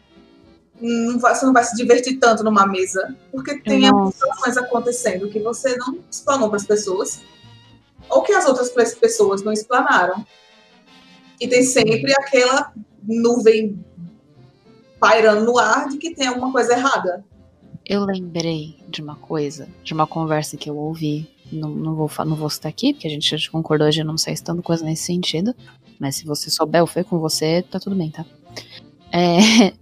Não 0.81 1.19
vai- 1.19 1.35
você 1.35 1.47
não 1.47 1.53
vai 1.53 1.65
se 1.65 1.77
divertir 1.77 2.19
tanto 2.19 2.43
numa 2.45 2.67
mesa, 2.67 3.17
porque 3.33 3.59
tem 3.61 3.83
situações 4.13 4.57
acontecendo 4.57 5.29
que 5.29 5.39
você 5.41 5.77
não 5.77 5.99
explanou 6.11 6.49
para 6.49 6.57
as 6.57 6.67
pessoas, 6.67 7.23
ou 8.09 8.23
que 8.23 8.33
as 8.33 8.45
outras 8.47 8.71
pe- 8.71 8.97
pessoas 8.97 9.43
não 9.43 9.53
explanaram. 9.53 10.25
E 11.41 11.49
tem 11.49 11.63
sempre 11.63 12.13
aquela 12.13 12.73
nuvem 13.03 13.85
pairando 14.99 15.45
no 15.45 15.59
ar 15.59 15.89
de 15.89 15.99
que 15.99 16.15
tem 16.15 16.27
alguma 16.29 16.51
coisa 16.53 16.75
errada. 16.75 17.25
Eu 17.85 18.05
lembrei 18.05 18.79
de 18.89 19.03
uma 19.03 19.15
coisa, 19.15 19.69
de 19.83 19.93
uma 19.93 20.07
conversa 20.07 20.57
que 20.57 20.71
eu 20.71 20.77
ouvi. 20.77 21.29
Não, 21.53 21.69
não, 21.69 21.95
vou, 21.95 22.11
não 22.25 22.35
vou 22.35 22.49
citar 22.49 22.71
aqui, 22.71 22.95
porque 22.95 23.07
a 23.07 23.11
gente 23.11 23.37
já 23.37 23.51
concordou 23.51 23.91
de 23.91 24.03
não 24.03 24.17
sair 24.17 24.37
citando 24.37 24.63
coisa 24.63 24.85
nesse 24.85 25.05
sentido. 25.05 25.55
Mas 25.99 26.17
se 26.17 26.25
você 26.25 26.51
souber 26.51 26.81
ou 26.81 26.87
foi 26.87 27.05
com 27.05 27.19
você, 27.19 27.63
tá 27.63 27.79
tudo 27.79 27.95
bem, 27.95 28.11
tá? 28.11 28.25
É, 29.13 29.75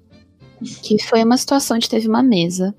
que 0.82 1.02
foi 1.02 1.22
uma 1.22 1.36
situação 1.36 1.76
onde 1.76 1.88
teve 1.88 2.08
uma 2.08 2.22
mesa. 2.22 2.74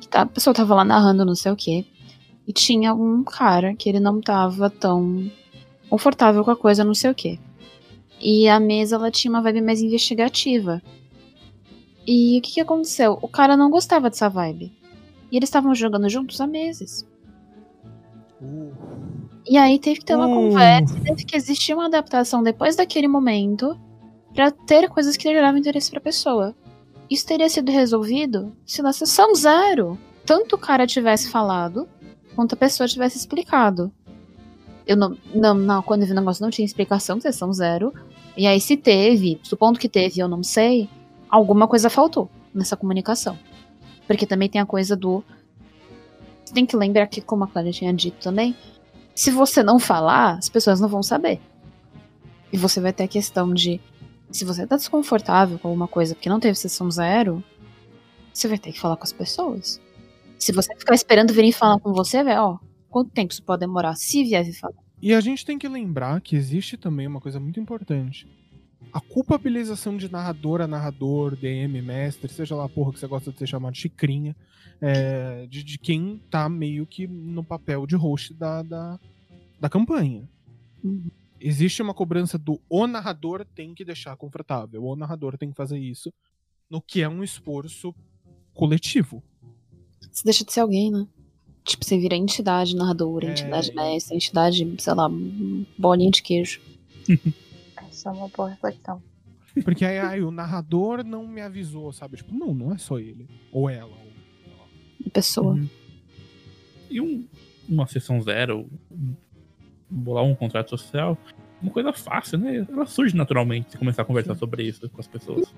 Que 0.00 0.08
tá, 0.08 0.22
a 0.22 0.26
pessoa 0.26 0.54
tava 0.54 0.74
lá 0.74 0.84
narrando 0.84 1.24
não 1.24 1.34
sei 1.34 1.50
o 1.50 1.56
quê. 1.56 1.84
E 2.46 2.52
tinha 2.52 2.94
um 2.94 3.24
cara 3.24 3.74
que 3.74 3.88
ele 3.88 4.00
não 4.00 4.20
tava 4.20 4.70
tão 4.70 5.30
confortável 5.88 6.44
com 6.44 6.50
a 6.52 6.56
coisa, 6.56 6.84
não 6.84 6.94
sei 6.94 7.10
o 7.10 7.14
quê. 7.14 7.38
E 8.20 8.48
a 8.48 8.60
mesa 8.60 8.96
ela 8.96 9.10
tinha 9.10 9.30
uma 9.30 9.42
vibe 9.42 9.62
mais 9.62 9.80
investigativa. 9.80 10.82
E 12.06 12.38
o 12.38 12.42
que, 12.42 12.52
que 12.54 12.60
aconteceu? 12.60 13.18
O 13.22 13.28
cara 13.28 13.56
não 13.56 13.70
gostava 13.70 14.08
dessa 14.10 14.28
vibe. 14.28 14.72
E 15.30 15.36
eles 15.36 15.48
estavam 15.48 15.74
jogando 15.74 16.08
juntos 16.08 16.40
há 16.40 16.46
meses. 16.46 17.06
Uh, 18.40 18.72
E 19.46 19.56
aí 19.56 19.78
teve 19.78 20.00
que 20.00 20.06
ter 20.06 20.16
uma 20.16 20.26
Uh. 20.28 20.34
conversa, 20.34 20.94
teve 21.04 21.24
que 21.24 21.36
existir 21.36 21.74
uma 21.74 21.86
adaptação 21.86 22.42
depois 22.42 22.76
daquele 22.76 23.06
momento 23.08 23.78
pra 24.34 24.50
ter 24.50 24.88
coisas 24.88 25.16
que 25.16 25.28
geravam 25.28 25.58
interesse 25.58 25.90
pra 25.90 26.00
pessoa. 26.00 26.54
Isso 27.08 27.26
teria 27.26 27.48
sido 27.48 27.70
resolvido 27.70 28.56
se 28.64 28.82
na 28.82 28.92
sessão 28.92 29.34
zero 29.34 29.98
tanto 30.24 30.54
o 30.54 30.58
cara 30.58 30.86
tivesse 30.86 31.28
falado 31.28 31.88
quanto 32.34 32.54
a 32.54 32.56
pessoa 32.56 32.86
tivesse 32.88 33.18
explicado. 33.18 33.92
Eu 34.86 34.96
não, 34.96 35.16
não, 35.34 35.54
não 35.54 35.82
quando 35.82 36.02
eu 36.02 36.06
vi 36.06 36.12
o 36.12 36.16
negócio 36.16 36.42
não 36.42 36.50
tinha 36.50 36.64
explicação, 36.64 37.20
sessão 37.20 37.52
zero. 37.52 37.92
E 38.36 38.46
aí 38.46 38.60
se 38.60 38.76
teve, 38.76 39.40
supondo 39.42 39.78
que 39.78 39.88
teve, 39.88 40.20
eu 40.20 40.28
não 40.28 40.42
sei, 40.42 40.88
alguma 41.30 41.68
coisa 41.68 41.88
faltou 41.88 42.28
nessa 42.52 42.76
comunicação. 42.76 43.38
Porque 44.06 44.26
também 44.26 44.48
tem 44.48 44.60
a 44.60 44.66
coisa 44.66 44.96
do 44.96 45.22
você 46.50 46.54
tem 46.54 46.66
que 46.66 46.76
lembrar 46.76 47.06
que, 47.06 47.20
como 47.20 47.44
a 47.44 47.46
Clara 47.46 47.70
tinha 47.70 47.94
dito 47.94 48.20
também, 48.20 48.56
se 49.14 49.30
você 49.30 49.62
não 49.62 49.78
falar, 49.78 50.36
as 50.36 50.48
pessoas 50.48 50.80
não 50.80 50.88
vão 50.88 51.00
saber. 51.00 51.40
E 52.52 52.56
você 52.56 52.80
vai 52.80 52.92
ter 52.92 53.04
a 53.04 53.08
questão 53.08 53.54
de. 53.54 53.80
Se 54.32 54.44
você 54.44 54.66
tá 54.66 54.74
desconfortável 54.74 55.60
com 55.60 55.68
alguma 55.68 55.86
coisa 55.86 56.12
porque 56.12 56.28
não 56.28 56.40
teve 56.40 56.56
sessão 56.56 56.90
zero, 56.90 57.40
você 58.32 58.48
vai 58.48 58.58
ter 58.58 58.72
que 58.72 58.80
falar 58.80 58.96
com 58.96 59.04
as 59.04 59.12
pessoas. 59.12 59.80
Se 60.40 60.50
você 60.50 60.74
ficar 60.74 60.94
esperando 60.94 61.32
virem 61.32 61.52
falar 61.52 61.78
com 61.78 61.92
você, 61.92 62.24
velho, 62.24 62.42
ó, 62.42 62.58
quanto 62.88 63.12
tempo 63.12 63.32
isso 63.32 63.44
pode 63.44 63.60
demorar? 63.60 63.94
Se 63.94 64.24
vier 64.24 64.44
falar. 64.54 64.74
E 65.00 65.14
a 65.14 65.20
gente 65.20 65.46
tem 65.46 65.56
que 65.56 65.68
lembrar 65.68 66.20
que 66.20 66.34
existe 66.34 66.76
também 66.76 67.06
uma 67.06 67.20
coisa 67.20 67.38
muito 67.38 67.60
importante. 67.60 68.26
A 68.92 69.00
culpabilização 69.00 69.96
de 69.96 70.10
narradora, 70.10 70.66
narrador, 70.66 71.36
DM, 71.36 71.80
mestre, 71.80 72.32
seja 72.32 72.56
lá 72.56 72.64
a 72.64 72.68
porra 72.68 72.92
que 72.92 72.98
você 72.98 73.06
gosta 73.06 73.30
de 73.30 73.38
ser 73.38 73.46
chamado 73.46 73.74
de 73.74 73.80
chicrinha, 73.80 74.34
é, 74.80 75.46
de, 75.48 75.62
de 75.62 75.78
quem 75.78 76.20
tá 76.30 76.48
meio 76.48 76.86
que 76.86 77.06
no 77.06 77.44
papel 77.44 77.86
de 77.86 77.94
host 77.94 78.34
da, 78.34 78.62
da, 78.62 78.98
da 79.60 79.68
campanha. 79.68 80.28
Uhum. 80.82 81.10
Existe 81.40 81.80
uma 81.82 81.94
cobrança 81.94 82.36
do 82.36 82.60
o 82.68 82.86
narrador 82.86 83.46
tem 83.54 83.74
que 83.74 83.84
deixar 83.84 84.16
confortável, 84.16 84.84
o 84.84 84.96
narrador 84.96 85.38
tem 85.38 85.50
que 85.50 85.56
fazer 85.56 85.78
isso, 85.78 86.12
no 86.68 86.80
que 86.80 87.00
é 87.00 87.08
um 87.08 87.22
esforço 87.22 87.94
coletivo. 88.52 89.22
Você 90.10 90.24
deixa 90.24 90.44
de 90.44 90.52
ser 90.52 90.60
alguém, 90.60 90.90
né? 90.90 91.06
Tipo, 91.64 91.84
você 91.84 91.98
vira 91.98 92.16
entidade 92.16 92.74
narradora, 92.74 93.28
É. 93.28 93.30
entidade 93.30 93.72
mestre, 93.72 94.16
entidade, 94.16 94.74
sei 94.78 94.94
lá, 94.94 95.08
bolinha 95.78 96.10
de 96.10 96.22
queijo. 96.22 96.60
Essa 98.00 98.08
é 98.08 98.12
uma 98.12 98.28
boa 98.28 98.48
reflexão. 98.48 99.02
Porque 99.62 99.84
aí, 99.84 99.98
ai, 99.98 100.22
o 100.22 100.30
narrador 100.30 101.04
não 101.04 101.26
me 101.26 101.42
avisou, 101.42 101.92
sabe? 101.92 102.16
Tipo, 102.16 102.32
não, 102.34 102.54
não 102.54 102.72
é 102.72 102.78
só 102.78 102.98
ele. 102.98 103.28
Ou 103.52 103.68
ela. 103.68 103.90
Ou... 105.04 105.10
pessoa. 105.10 105.52
Uhum. 105.52 105.68
E 106.88 106.98
um- 106.98 107.26
uma 107.68 107.86
sessão 107.86 108.18
zero, 108.22 108.66
um- 108.90 109.14
bolar 109.90 110.24
um 110.24 110.34
contrato 110.34 110.70
social, 110.70 111.18
uma 111.60 111.70
coisa 111.70 111.92
fácil, 111.92 112.38
né? 112.38 112.66
Ela 112.70 112.86
surge 112.86 113.14
naturalmente 113.14 113.72
se 113.72 113.76
começar 113.76 114.00
a 114.00 114.04
conversar 114.06 114.34
sobre 114.34 114.62
isso 114.62 114.88
com 114.88 114.98
as 115.00 115.06
pessoas. 115.06 115.54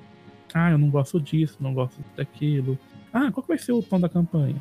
Ah, 0.52 0.72
eu 0.72 0.78
não 0.78 0.90
gosto 0.90 1.20
disso, 1.20 1.58
não 1.60 1.72
gosto 1.72 2.02
daquilo. 2.16 2.76
Ah, 3.12 3.30
qual 3.30 3.42
que 3.42 3.48
vai 3.48 3.58
ser 3.58 3.70
o 3.70 3.82
tom 3.84 4.00
da 4.00 4.08
campanha? 4.08 4.60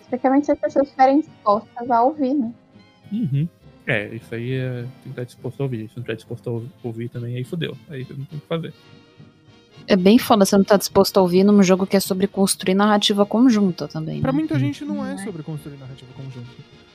Especialmente 0.00 0.46
se 0.46 0.52
as 0.52 0.58
pessoas 0.58 0.86
estiverem 0.86 1.20
dispostas 1.20 1.90
a 1.90 2.02
ouvir, 2.02 2.32
né? 2.32 2.54
Uhum. 3.12 3.46
É, 3.90 4.14
isso 4.14 4.32
aí 4.34 4.52
é, 4.52 4.82
tem 4.82 4.90
que 5.04 5.08
estar 5.10 5.24
disposto 5.24 5.60
a 5.60 5.64
ouvir. 5.64 5.78
Se 5.88 5.96
não 5.96 6.02
estiver 6.02 6.14
disposto 6.16 6.48
a 6.48 6.52
ou- 6.52 6.64
ouvir 6.84 7.08
também, 7.08 7.36
aí 7.36 7.42
fodeu. 7.44 7.76
Aí 7.88 8.04
você 8.04 8.12
não 8.14 8.24
tem 8.24 8.38
o 8.38 8.40
que 8.40 8.46
fazer. 8.46 8.72
É 9.88 9.96
bem 9.96 10.18
foda 10.18 10.44
você 10.44 10.56
não 10.56 10.62
tá 10.64 10.76
disposto 10.76 11.16
a 11.18 11.22
ouvir 11.22 11.42
num 11.42 11.60
jogo 11.62 11.86
que 11.86 11.96
é 11.96 12.00
sobre 12.00 12.26
construir 12.28 12.74
narrativa 12.74 13.26
conjunta 13.26 13.88
também. 13.88 14.20
Pra 14.20 14.30
né? 14.30 14.38
muita 14.38 14.58
gente 14.58 14.84
não 14.84 15.04
é 15.04 15.14
Não 15.14 15.20
é. 15.20 15.24
sobre 15.24 15.42
construir 15.42 15.76
narrativa 15.76 16.10
conjunta. 16.16 16.46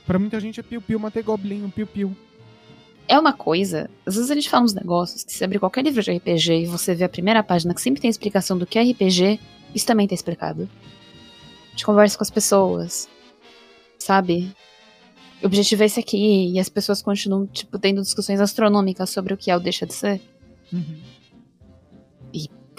Pra 0.06 0.18
muita 0.20 0.40
gente 0.40 0.60
é 0.60 0.64
piu-piu, 0.64 0.98
matei 1.00 1.22
goblin, 1.24 1.68
piu-piu. 1.70 2.16
É 3.08 3.20
uma 3.20 3.34
coisa, 3.34 3.90
às 4.06 4.16
vezes 4.16 4.32
a 4.32 4.36
gente 4.36 4.50
fala 4.50 4.64
uns 4.64 4.74
negócios 4.74 5.24
que 5.24 5.34
se 5.34 5.44
abrir 5.44 5.60
qualquer 5.60 5.84
livro 5.84 6.02
de 6.02 6.12
RPG 6.12 6.64
e 6.64 6.66
você 6.66 6.96
vê 6.96 7.04
a 7.04 7.10
primeira 7.10 7.44
página 7.44 7.74
que 7.74 7.82
sempre 7.82 8.02
tem 8.02 8.10
explicação 8.10 8.58
do 8.58 8.66
que 8.66 8.80
é 8.80 8.84
RPG, 8.84 9.40
isso 9.76 9.86
também 9.86 10.08
tá 10.08 10.16
explicado. 10.16 10.70
A 11.68 11.70
gente 11.72 11.86
conversa 11.86 12.18
com 12.18 12.24
as 12.24 12.32
pessoas, 12.32 13.10
sabe? 14.00 14.50
O 15.46 15.48
objetivo 15.48 15.84
é 15.84 15.86
esse 15.86 16.00
aqui, 16.00 16.54
e 16.54 16.60
as 16.60 16.70
pessoas 16.70 17.04
continuam, 17.04 17.46
tipo, 17.46 17.78
tendo 17.78 18.02
discussões 18.02 18.42
astronômicas 18.42 19.12
sobre 19.12 19.32
o 19.32 19.38
que 19.38 19.52
é 19.52 19.56
o 19.56 19.60
deixa 19.60 19.86
de 19.86 19.94
ser. 19.94 20.20
Uhum. 20.74 20.98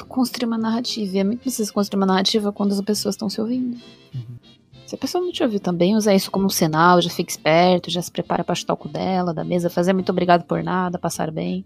Construir 0.08 0.46
uma 0.46 0.58
narrativa, 0.58 1.16
e 1.16 1.20
é 1.20 1.24
muito 1.24 1.42
preciso 1.42 1.72
construir 1.72 2.00
uma 2.00 2.06
narrativa 2.06 2.52
quando 2.52 2.72
as 2.72 2.80
pessoas 2.80 3.14
estão 3.14 3.30
se 3.30 3.40
ouvindo. 3.40 3.76
Uhum. 4.12 4.36
Se 4.84 4.96
a 4.96 4.98
pessoa 4.98 5.22
não 5.22 5.30
te 5.30 5.44
ouviu 5.44 5.60
também, 5.60 5.94
usa 5.94 6.12
isso 6.12 6.28
como 6.28 6.46
um 6.46 6.48
sinal, 6.48 7.00
já 7.00 7.08
fica 7.08 7.30
esperto, 7.30 7.88
já 7.88 8.02
se 8.02 8.10
prepara 8.10 8.42
pra 8.42 8.56
chutar 8.56 8.74
o 8.74 8.76
cu 8.76 8.88
dela, 8.88 9.32
da 9.32 9.44
mesa, 9.44 9.70
fazer 9.70 9.92
muito 9.92 10.10
obrigado 10.10 10.42
por 10.42 10.60
nada, 10.64 10.98
passar 10.98 11.30
bem. 11.30 11.64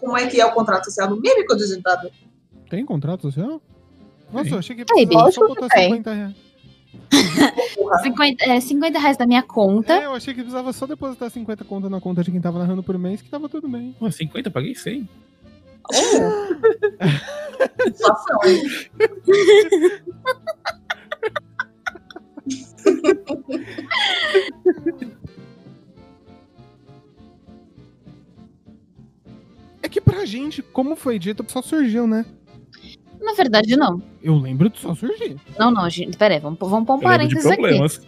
Como 0.00 0.18
é 0.18 0.26
que 0.26 0.40
é 0.40 0.44
o 0.44 0.52
contrato 0.52 0.86
social 0.86 1.06
do 1.06 1.20
Mímico 1.20 1.56
digitado? 1.56 2.10
Tem 2.68 2.84
contrato 2.84 3.22
social? 3.22 3.62
Nossa, 4.32 4.50
eu 4.50 4.58
achei 4.58 4.74
que 4.74 4.84
precisava 4.84 5.30
só 5.30 5.46
botar 5.46 5.68
tem. 5.68 5.90
50 5.90 6.12
reais. 6.12 6.53
50, 8.02 8.44
é, 8.44 8.60
50 8.60 8.98
reais 8.98 9.16
da 9.16 9.26
minha 9.26 9.42
conta. 9.42 9.94
É, 9.94 10.04
eu 10.06 10.14
achei 10.14 10.34
que 10.34 10.40
precisava 10.40 10.72
só 10.72 10.86
depositar 10.86 11.30
50 11.30 11.64
conto 11.64 11.88
na 11.90 12.00
conta 12.00 12.22
de 12.22 12.30
quem 12.30 12.40
tava 12.40 12.58
narrando 12.58 12.82
por 12.82 12.98
mês, 12.98 13.22
que 13.22 13.30
tava 13.30 13.48
tudo 13.48 13.68
bem. 13.68 13.94
Pô, 13.98 14.10
50, 14.10 14.48
eu 14.48 14.52
paguei 14.52 14.74
100. 14.74 15.08
Inflação, 17.86 18.38
hein? 18.46 18.62
É 29.82 29.88
que 29.88 30.00
pra 30.00 30.24
gente, 30.24 30.62
como 30.62 30.96
foi 30.96 31.18
dito, 31.18 31.44
só 31.48 31.60
surgiu, 31.60 32.06
né? 32.06 32.24
Na 33.24 33.32
verdade, 33.32 33.76
não. 33.76 34.02
Eu 34.22 34.36
lembro 34.36 34.68
de 34.68 34.78
só 34.78 34.94
surgir. 34.94 35.36
Não, 35.58 35.70
não, 35.70 35.88
gente. 35.88 36.16
Peraí, 36.16 36.38
vamos, 36.38 36.58
vamos 36.60 36.86
pôr 36.86 36.94
um 36.94 36.98
de 36.98 37.04
parênteses 37.04 37.46
aqui. 37.46 37.56
problemas. 37.56 38.00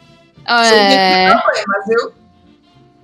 É, 0.47 1.29
Mas 1.35 1.89
eu 1.89 2.12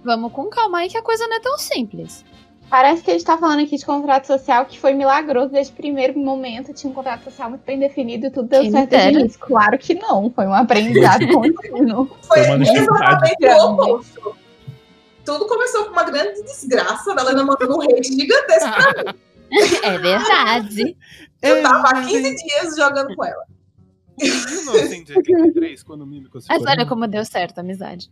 vamos 0.05 0.33
com 0.33 0.47
calma 0.47 0.79
aí 0.79 0.89
que 0.89 0.97
a 0.97 1.03
coisa 1.03 1.27
não 1.27 1.37
é 1.37 1.41
tão 1.41 1.57
simples. 1.59 2.25
Parece 2.69 3.03
que 3.03 3.11
a 3.11 3.15
gente 3.15 3.25
tá 3.25 3.37
falando 3.37 3.61
aqui 3.63 3.77
de 3.77 3.85
contrato 3.85 4.27
social 4.27 4.65
que 4.65 4.79
foi 4.79 4.95
milagroso 4.95 5.49
desde 5.51 5.73
o 5.73 5.77
primeiro 5.77 6.19
momento. 6.19 6.73
Tinha 6.73 6.91
um 6.91 6.95
contrato 6.95 7.25
social 7.25 7.51
muito 7.51 7.63
bem 7.67 7.79
definido 7.79 8.27
e 8.27 8.31
tudo 8.31 8.49
deu 8.49 8.63
Quem 8.63 8.71
certo 8.71 8.95
início. 8.95 9.39
Claro 9.41 9.79
que 9.79 9.95
não. 9.95 10.31
Foi 10.31 10.47
um 10.47 10.55
aprendizado 10.55 11.27
contínuo. 11.29 12.11
foi 12.23 12.41
exatamente 12.41 13.47
o 13.47 13.73
oposto. 13.73 14.37
Tudo 15.25 15.47
começou 15.47 15.85
com 15.85 15.93
uma 15.93 16.05
grande 16.05 16.43
desgraça. 16.43 17.13
Ela 17.13 17.31
ainda 17.31 17.45
mandou 17.45 17.77
um 17.79 17.83
hate 17.83 18.09
gigantesco 18.09 18.71
pra 18.73 19.13
mim. 19.13 19.19
É 19.85 19.99
verdade. 19.99 20.97
Eu 21.43 21.63
tava 21.63 21.89
há 21.89 22.05
15 22.07 22.37
dias 22.37 22.77
jogando 22.77 23.15
com 23.15 23.25
ela. 23.25 23.45
Em 24.21 24.29
1983, 24.31 25.83
quando 25.83 26.03
o 26.03 26.07
Mímico 26.07 26.41
se 26.41 26.47
Mas 26.49 26.63
olha 26.63 26.87
como 26.87 27.07
deu 27.07 27.25
certo 27.25 27.59
a 27.59 27.61
amizade. 27.63 28.11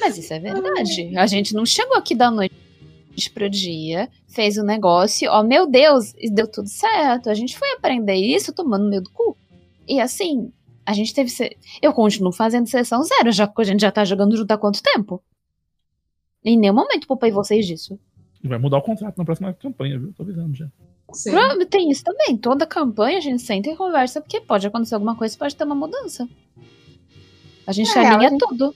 Mas 0.00 0.16
isso 0.18 0.32
é 0.32 0.38
verdade. 0.40 1.16
A 1.16 1.26
gente 1.26 1.54
não 1.54 1.64
chegou 1.66 1.96
aqui 1.96 2.14
da 2.14 2.30
noite 2.30 2.54
pro 3.34 3.48
dia, 3.50 4.08
fez 4.28 4.56
o 4.56 4.62
negócio, 4.64 5.30
ó, 5.30 5.42
meu 5.42 5.66
Deus, 5.66 6.14
deu 6.32 6.46
tudo 6.50 6.68
certo. 6.68 7.28
A 7.28 7.34
gente 7.34 7.56
foi 7.58 7.70
aprender 7.72 8.14
isso 8.14 8.52
tomando 8.52 8.88
meio 8.88 9.02
do 9.02 9.10
cu. 9.10 9.36
E 9.86 10.00
assim, 10.00 10.50
a 10.86 10.92
gente 10.94 11.12
teve. 11.14 11.28
se- 11.30 11.56
Eu 11.80 11.92
continuo 11.92 12.32
fazendo 12.32 12.66
sessão 12.66 13.02
zero, 13.02 13.30
já 13.30 13.46
que 13.46 13.60
a 13.60 13.64
gente 13.64 13.80
já 13.80 13.92
tá 13.92 14.04
jogando 14.04 14.36
junto 14.36 14.50
há 14.50 14.58
quanto 14.58 14.82
tempo? 14.82 15.22
Em 16.44 16.56
nenhum 16.58 16.74
momento 16.74 17.06
poupei 17.06 17.30
vocês 17.30 17.66
disso. 17.66 17.98
E 18.42 18.48
vai 18.48 18.58
mudar 18.58 18.78
o 18.78 18.82
contrato 18.82 19.16
na 19.16 19.24
próxima 19.24 19.52
campanha, 19.54 19.98
viu? 19.98 20.12
Tô 20.12 20.22
avisando 20.22 20.54
já. 20.54 20.66
Sim. 21.12 21.30
Tem 21.70 21.90
isso 21.90 22.02
também. 22.02 22.36
Toda 22.36 22.66
campanha 22.66 23.18
a 23.18 23.20
gente 23.20 23.42
senta 23.42 23.68
e 23.70 23.76
conversa, 23.76 24.20
porque 24.20 24.40
pode 24.40 24.66
acontecer 24.66 24.94
alguma 24.94 25.14
coisa, 25.14 25.36
pode 25.36 25.54
ter 25.54 25.64
uma 25.64 25.74
mudança. 25.74 26.28
A 27.66 27.72
gente 27.72 27.96
É, 27.96 28.00
alinha 28.06 28.28
a 28.28 28.30
gente- 28.30 28.40
tudo. 28.40 28.74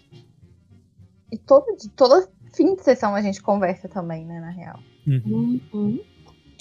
E 1.32 1.38
todo, 1.38 1.76
de 1.76 1.88
todo 1.90 2.28
fim 2.54 2.74
de 2.76 2.82
sessão 2.82 3.14
a 3.14 3.22
gente 3.22 3.42
conversa 3.42 3.88
também, 3.88 4.24
né, 4.24 4.38
na 4.40 4.50
real. 4.50 4.78
Uhum. 5.06 5.60
Uhum. 5.72 6.00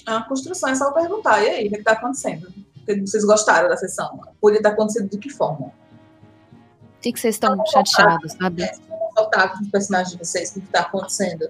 É 0.06 0.10
uma 0.10 0.26
construção, 0.28 0.68
é 0.70 0.74
só 0.74 0.92
perguntar. 0.92 1.42
E 1.42 1.48
aí, 1.48 1.66
o 1.66 1.70
que 1.70 1.76
está 1.76 1.92
acontecendo? 1.92 2.52
Vocês 2.86 3.24
gostaram 3.24 3.68
da 3.68 3.76
sessão? 3.76 4.20
Podia 4.40 4.58
estar 4.58 4.70
acontecendo 4.70 5.10
de 5.10 5.18
que 5.18 5.28
forma? 5.30 5.66
O 5.66 7.00
que, 7.00 7.12
que 7.12 7.20
vocês 7.20 7.34
estão 7.34 7.56
chateados, 7.66 8.32
sabe? 8.32 8.62
Confortável 8.88 9.58
com 9.58 9.64
os 9.64 9.70
personagens 9.70 10.12
de 10.12 10.18
vocês, 10.18 10.50
o 10.50 10.60
que 10.60 10.66
está 10.66 10.80
acontecendo? 10.80 11.48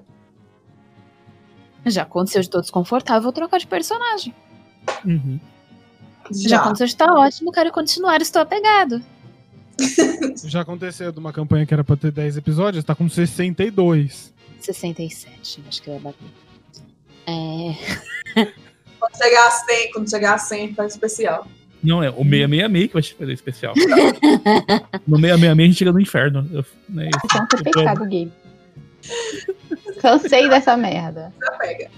Já 1.87 2.03
aconteceu 2.03 2.43
de 2.43 2.51
tô 2.51 2.61
desconfortável, 2.61 3.23
vou 3.23 3.33
trocar 3.33 3.59
de 3.59 3.67
personagem. 3.67 4.35
Uhum. 5.05 5.39
Já, 6.31 6.61
aconteceu 6.61 6.87
de 6.87 6.97
tá 6.97 7.13
ótimo, 7.15 7.53
quero 7.53 7.71
continuar, 7.71 8.21
estou 8.21 8.43
apegado. 8.43 9.01
Já 10.45 10.63
aconteceu 10.63 11.13
de 11.13 11.19
uma 11.19 11.33
campanha 11.33 11.65
que 11.65 11.73
era 11.73 11.85
pra 11.85 11.97
ter 11.97 12.11
10 12.11 12.39
episódios, 12.39 12.85
tá 12.85 12.95
com 12.95 13.09
62. 13.09 14.35
67, 14.61 15.63
acho 15.69 15.83
que 15.83 15.91
vai 15.91 15.99
bater. 16.01 16.27
É, 17.27 18.53
Quando 18.99 19.17
chegar 19.17 19.47
a 19.47 19.51
100, 19.51 19.93
quando 19.93 20.11
chegar 20.11 20.35
a 20.35 20.39
100, 20.39 20.75
faz 20.75 20.93
especial. 20.93 21.47
Não, 21.83 22.03
é 22.03 22.11
o 22.11 22.25
666 22.25 22.89
que 22.89 22.95
vai 22.95 23.03
fazer 23.03 23.33
especial. 23.33 23.75
no 25.07 25.17
666 25.21 25.51
a 25.51 25.55
gente 25.55 25.75
chega 25.75 25.93
no 25.93 26.01
inferno. 26.01 26.49
Eu, 26.53 26.65
né, 26.89 27.09
Isso 27.09 27.37
é 27.37 27.43
um 27.43 27.63
pecado, 27.63 28.01
Gabe. 28.01 28.33
Cansei 30.01 30.49
dessa 30.49 30.77
merda. 30.77 31.33
Já 31.41 31.51
pega. 31.53 31.91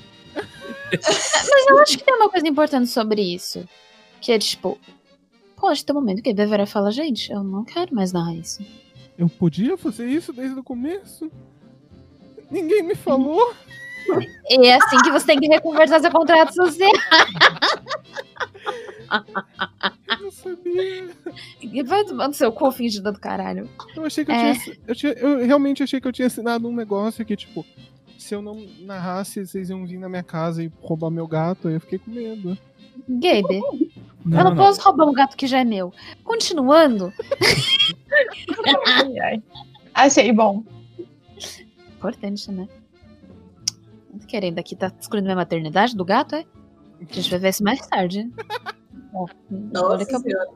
Mas 0.92 1.66
eu 1.68 1.78
acho 1.80 1.99
que 1.99 2.05
tem 2.05 2.14
uma 2.14 2.28
coisa 2.28 2.46
importante 2.49 2.86
sobre 2.88 3.20
isso. 3.22 3.66
Que 4.20 4.32
é 4.32 4.38
tipo, 4.38 4.78
pode 5.57 5.84
ter 5.84 5.92
um 5.92 5.96
momento 5.96 6.22
que 6.22 6.30
a 6.30 6.34
Bevera 6.34 6.66
fala, 6.66 6.90
gente, 6.90 7.30
eu 7.32 7.42
não 7.42 7.64
quero 7.64 7.94
mais 7.94 8.12
narrar 8.12 8.34
isso. 8.34 8.64
Eu 9.16 9.28
podia 9.28 9.76
fazer 9.76 10.07
isso 10.09 10.32
desde 10.32 10.59
o 10.59 10.62
começo? 10.62 11.30
Ninguém 12.51 12.82
me 12.82 12.94
falou. 12.94 13.53
E 14.49 14.66
é 14.66 14.74
assim 14.76 14.96
que 15.03 15.11
você 15.11 15.26
tem 15.26 15.38
que 15.40 15.49
reconversar 15.49 16.01
seu 16.01 16.11
contrato 16.11 16.55
social. 16.55 16.90
Eu 20.11 20.18
não 20.22 20.30
sabia. 20.30 21.09
E 21.61 21.82
Vai 21.82 22.05
tomando 22.05 22.32
seu 22.34 22.53
cu 22.53 22.70
fingindo 22.70 23.12
do 23.12 23.18
caralho. 23.20 23.68
Eu 23.96 24.05
achei 24.05 24.24
que 24.24 24.30
eu 24.30 24.34
É. 24.34 24.53
tinha. 24.55 24.76
Eu, 24.86 24.94
tinha- 24.94 25.12
eu 25.12 25.46
realmente 25.46 25.82
achei 25.82 26.01
que 26.01 26.09
eu 26.09 26.12
tinha 26.12 26.26
assinado 26.26 26.68
um 26.68 26.74
negócio 26.74 27.24
que, 27.24 27.36
tipo, 27.36 27.64
se 28.19 28.35
eu 28.35 28.43
não 28.43 28.55
narrasse, 28.81 29.47
vocês 29.47 29.71
iam 29.71 29.87
vir 29.87 29.99
na 29.99 30.09
minha 30.09 30.23
casa 30.23 30.62
e 30.62 30.71
roubar 30.81 31.11
meu 31.11 31.27
gato. 31.27 31.69
Aí 31.69 31.75
eu 31.75 31.81
fiquei 31.81 31.99
com 31.99 32.11
medo. 32.11 32.59
Gabe, 33.09 33.61
Não, 34.27 34.39
eu 34.39 34.45
não, 34.45 34.51
não. 34.51 34.57
posso 34.57 34.81
roubar 34.83 35.07
um 35.09 35.12
gato 35.12 35.37
que 35.37 35.47
já 35.47 35.61
é 35.61 35.64
meu. 35.64 35.93
Continuando. 36.25 37.12
Achei 39.95 40.33
bom. 40.33 40.62
importante, 41.97 42.51
né? 42.51 42.69
Querendo 44.27 44.59
aqui, 44.59 44.77
tá 44.77 44.93
excluindo 45.01 45.25
minha 45.27 45.37
maternidade 45.37 45.97
do 45.97 46.05
gato, 46.05 46.35
é? 46.35 46.45
A 47.01 47.14
gente 47.14 47.31
vai 47.31 47.39
ver 47.39 47.49
isso 47.51 47.62
mais 47.64 47.81
tarde. 47.87 48.29
Ó, 49.14 49.23
olha 49.23 50.05
que 50.05 50.12
Nossa 50.12 50.19
senhora. 50.21 50.49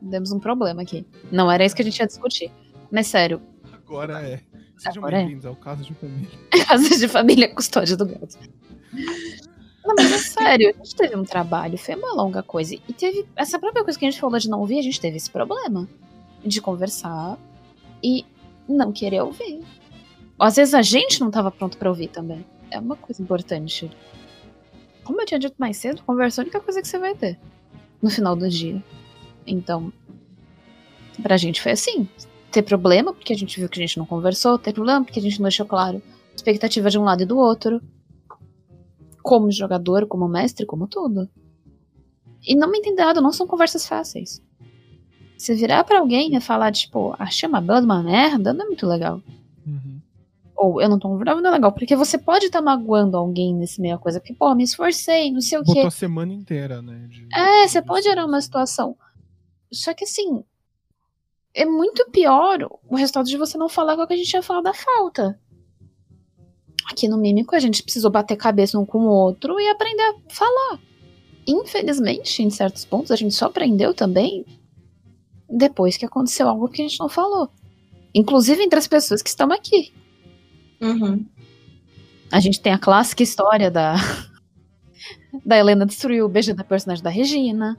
demos 0.00 0.32
um 0.32 0.38
problema 0.40 0.82
aqui. 0.82 1.06
Não 1.30 1.50
era 1.50 1.64
isso 1.64 1.74
que 1.74 1.82
a 1.82 1.84
gente 1.84 1.98
ia 1.98 2.06
discutir. 2.06 2.50
Mas 2.90 3.08
sério, 3.08 3.42
Agora 3.72 4.22
é. 4.26 4.40
Sejam 4.82 5.06
é. 5.06 5.12
bem-vindos 5.12 5.46
ao 5.46 5.54
caso 5.54 5.84
de 5.84 5.94
família. 5.94 6.28
casa 6.66 6.98
de 6.98 7.06
família 7.06 7.54
custódia 7.54 7.96
do 7.96 8.04
gato. 8.04 8.36
Não, 9.84 9.94
mas 9.96 10.12
é 10.12 10.18
sério, 10.42 10.70
a 10.70 10.72
gente 10.72 10.96
teve 10.96 11.14
um 11.14 11.22
trabalho, 11.22 11.78
foi 11.78 11.94
uma 11.94 12.12
longa 12.12 12.42
coisa. 12.42 12.74
E 12.74 12.92
teve 12.92 13.24
essa 13.36 13.60
própria 13.60 13.84
coisa 13.84 13.96
que 13.96 14.04
a 14.04 14.10
gente 14.10 14.20
falou 14.20 14.40
de 14.40 14.50
não 14.50 14.58
ouvir, 14.58 14.80
a 14.80 14.82
gente 14.82 15.00
teve 15.00 15.16
esse 15.18 15.30
problema 15.30 15.88
de 16.44 16.60
conversar 16.60 17.38
e 18.02 18.26
não 18.68 18.90
querer 18.90 19.22
ouvir. 19.22 19.60
Ou 20.36 20.46
às 20.46 20.56
vezes 20.56 20.74
a 20.74 20.82
gente 20.82 21.20
não 21.20 21.30
tava 21.30 21.52
pronto 21.52 21.78
pra 21.78 21.88
ouvir 21.88 22.08
também. 22.08 22.44
É 22.68 22.80
uma 22.80 22.96
coisa 22.96 23.22
importante. 23.22 23.88
Como 25.04 25.20
eu 25.20 25.26
tinha 25.26 25.38
dito 25.38 25.54
mais 25.58 25.76
cedo, 25.76 26.02
conversa 26.02 26.40
é 26.40 26.42
a 26.42 26.44
única 26.44 26.58
coisa 26.58 26.82
que 26.82 26.88
você 26.88 26.98
vai 26.98 27.14
ter 27.14 27.38
no 28.02 28.10
final 28.10 28.34
do 28.34 28.48
dia. 28.48 28.82
Então, 29.46 29.92
pra 31.22 31.36
gente 31.36 31.62
foi 31.62 31.70
assim. 31.70 32.08
Ter 32.52 32.62
problema 32.62 33.12
porque 33.14 33.32
a 33.32 33.36
gente 33.36 33.58
viu 33.58 33.68
que 33.68 33.80
a 33.80 33.82
gente 33.86 33.96
não 33.98 34.04
conversou, 34.06 34.58
ter 34.58 34.72
problema 34.72 35.04
porque 35.04 35.18
a 35.18 35.22
gente 35.22 35.38
não 35.40 35.44
deixou 35.48 35.66
claro 35.66 36.02
expectativa 36.34 36.88
de 36.90 36.98
um 36.98 37.02
lado 37.04 37.22
e 37.22 37.26
do 37.26 37.36
outro. 37.38 37.80
Como 39.22 39.50
jogador, 39.52 40.06
como 40.06 40.26
mestre, 40.28 40.66
como 40.66 40.86
tudo. 40.88 41.28
E 42.46 42.54
não 42.56 42.70
me 42.70 42.78
entenda 42.78 43.02
errado, 43.02 43.20
não 43.20 43.32
são 43.32 43.46
conversas 43.46 43.86
fáceis. 43.86 44.42
Se 45.38 45.54
virar 45.54 45.84
pra 45.84 45.98
alguém 46.00 46.34
e 46.34 46.40
falar, 46.40 46.72
tipo, 46.72 47.14
achei 47.18 47.48
uma 47.48 47.60
bela 47.60 47.80
de 47.80 47.84
uma 47.84 48.02
merda, 48.02 48.52
não 48.52 48.64
é 48.64 48.68
muito 48.68 48.86
legal. 48.86 49.22
Uhum. 49.66 50.00
Ou 50.56 50.80
eu 50.82 50.88
não 50.88 50.98
tô 50.98 51.16
bravo, 51.16 51.40
não 51.40 51.50
é 51.50 51.52
legal. 51.52 51.72
Porque 51.72 51.94
você 51.94 52.18
pode 52.18 52.46
estar 52.46 52.60
magoando 52.62 53.16
alguém 53.16 53.54
nesse 53.54 53.80
meio 53.80 53.98
coisa. 53.98 54.18
Porque, 54.20 54.34
pô, 54.34 54.52
me 54.54 54.64
esforcei, 54.64 55.30
não 55.30 55.40
sei 55.40 55.58
o 55.58 55.62
quê. 55.62 55.74
Botou 55.74 55.86
a 55.86 55.90
semana 55.90 56.32
inteira, 56.32 56.82
né? 56.82 57.06
de- 57.08 57.26
É, 57.32 57.68
você 57.68 57.80
pode 57.82 58.04
gerar 58.04 58.24
uma 58.26 58.40
situação. 58.40 58.96
Só 59.72 59.94
que 59.94 60.04
assim, 60.04 60.42
é 61.54 61.64
muito 61.64 62.08
pior 62.10 62.68
o 62.88 62.96
resultado 62.96 63.26
de 63.26 63.36
você 63.36 63.58
não 63.58 63.68
falar 63.68 63.96
com 63.96 64.02
o 64.02 64.06
que 64.06 64.14
a 64.14 64.16
gente 64.16 64.32
ia 64.32 64.42
falar 64.42 64.62
da 64.62 64.74
falta. 64.74 65.38
Aqui 66.90 67.06
no 67.08 67.18
Mímico 67.18 67.54
a 67.54 67.58
gente 67.58 67.82
precisou 67.82 68.10
bater 68.10 68.36
cabeça 68.36 68.78
um 68.78 68.86
com 68.86 68.98
o 68.98 69.10
outro 69.10 69.60
e 69.60 69.68
aprender 69.68 70.02
a 70.02 70.14
falar. 70.28 70.80
Infelizmente, 71.46 72.42
em 72.42 72.50
certos 72.50 72.84
pontos, 72.84 73.10
a 73.10 73.16
gente 73.16 73.34
só 73.34 73.46
aprendeu 73.46 73.92
também 73.92 74.44
depois 75.48 75.96
que 75.96 76.06
aconteceu 76.06 76.48
algo 76.48 76.68
que 76.68 76.80
a 76.80 76.88
gente 76.88 76.98
não 76.98 77.08
falou. 77.08 77.50
Inclusive 78.14 78.62
entre 78.62 78.78
as 78.78 78.86
pessoas 78.86 79.22
que 79.22 79.28
estão 79.28 79.50
aqui. 79.52 79.92
Uhum. 80.80 81.24
A 82.30 82.40
gente 82.40 82.60
tem 82.60 82.72
a 82.72 82.78
clássica 82.78 83.22
história 83.22 83.70
da. 83.70 83.96
da 85.44 85.58
Helena 85.58 85.84
destruiu 85.84 86.26
o 86.26 86.28
beijo 86.28 86.54
da 86.54 86.64
personagem 86.64 87.04
da 87.04 87.10
Regina. 87.10 87.78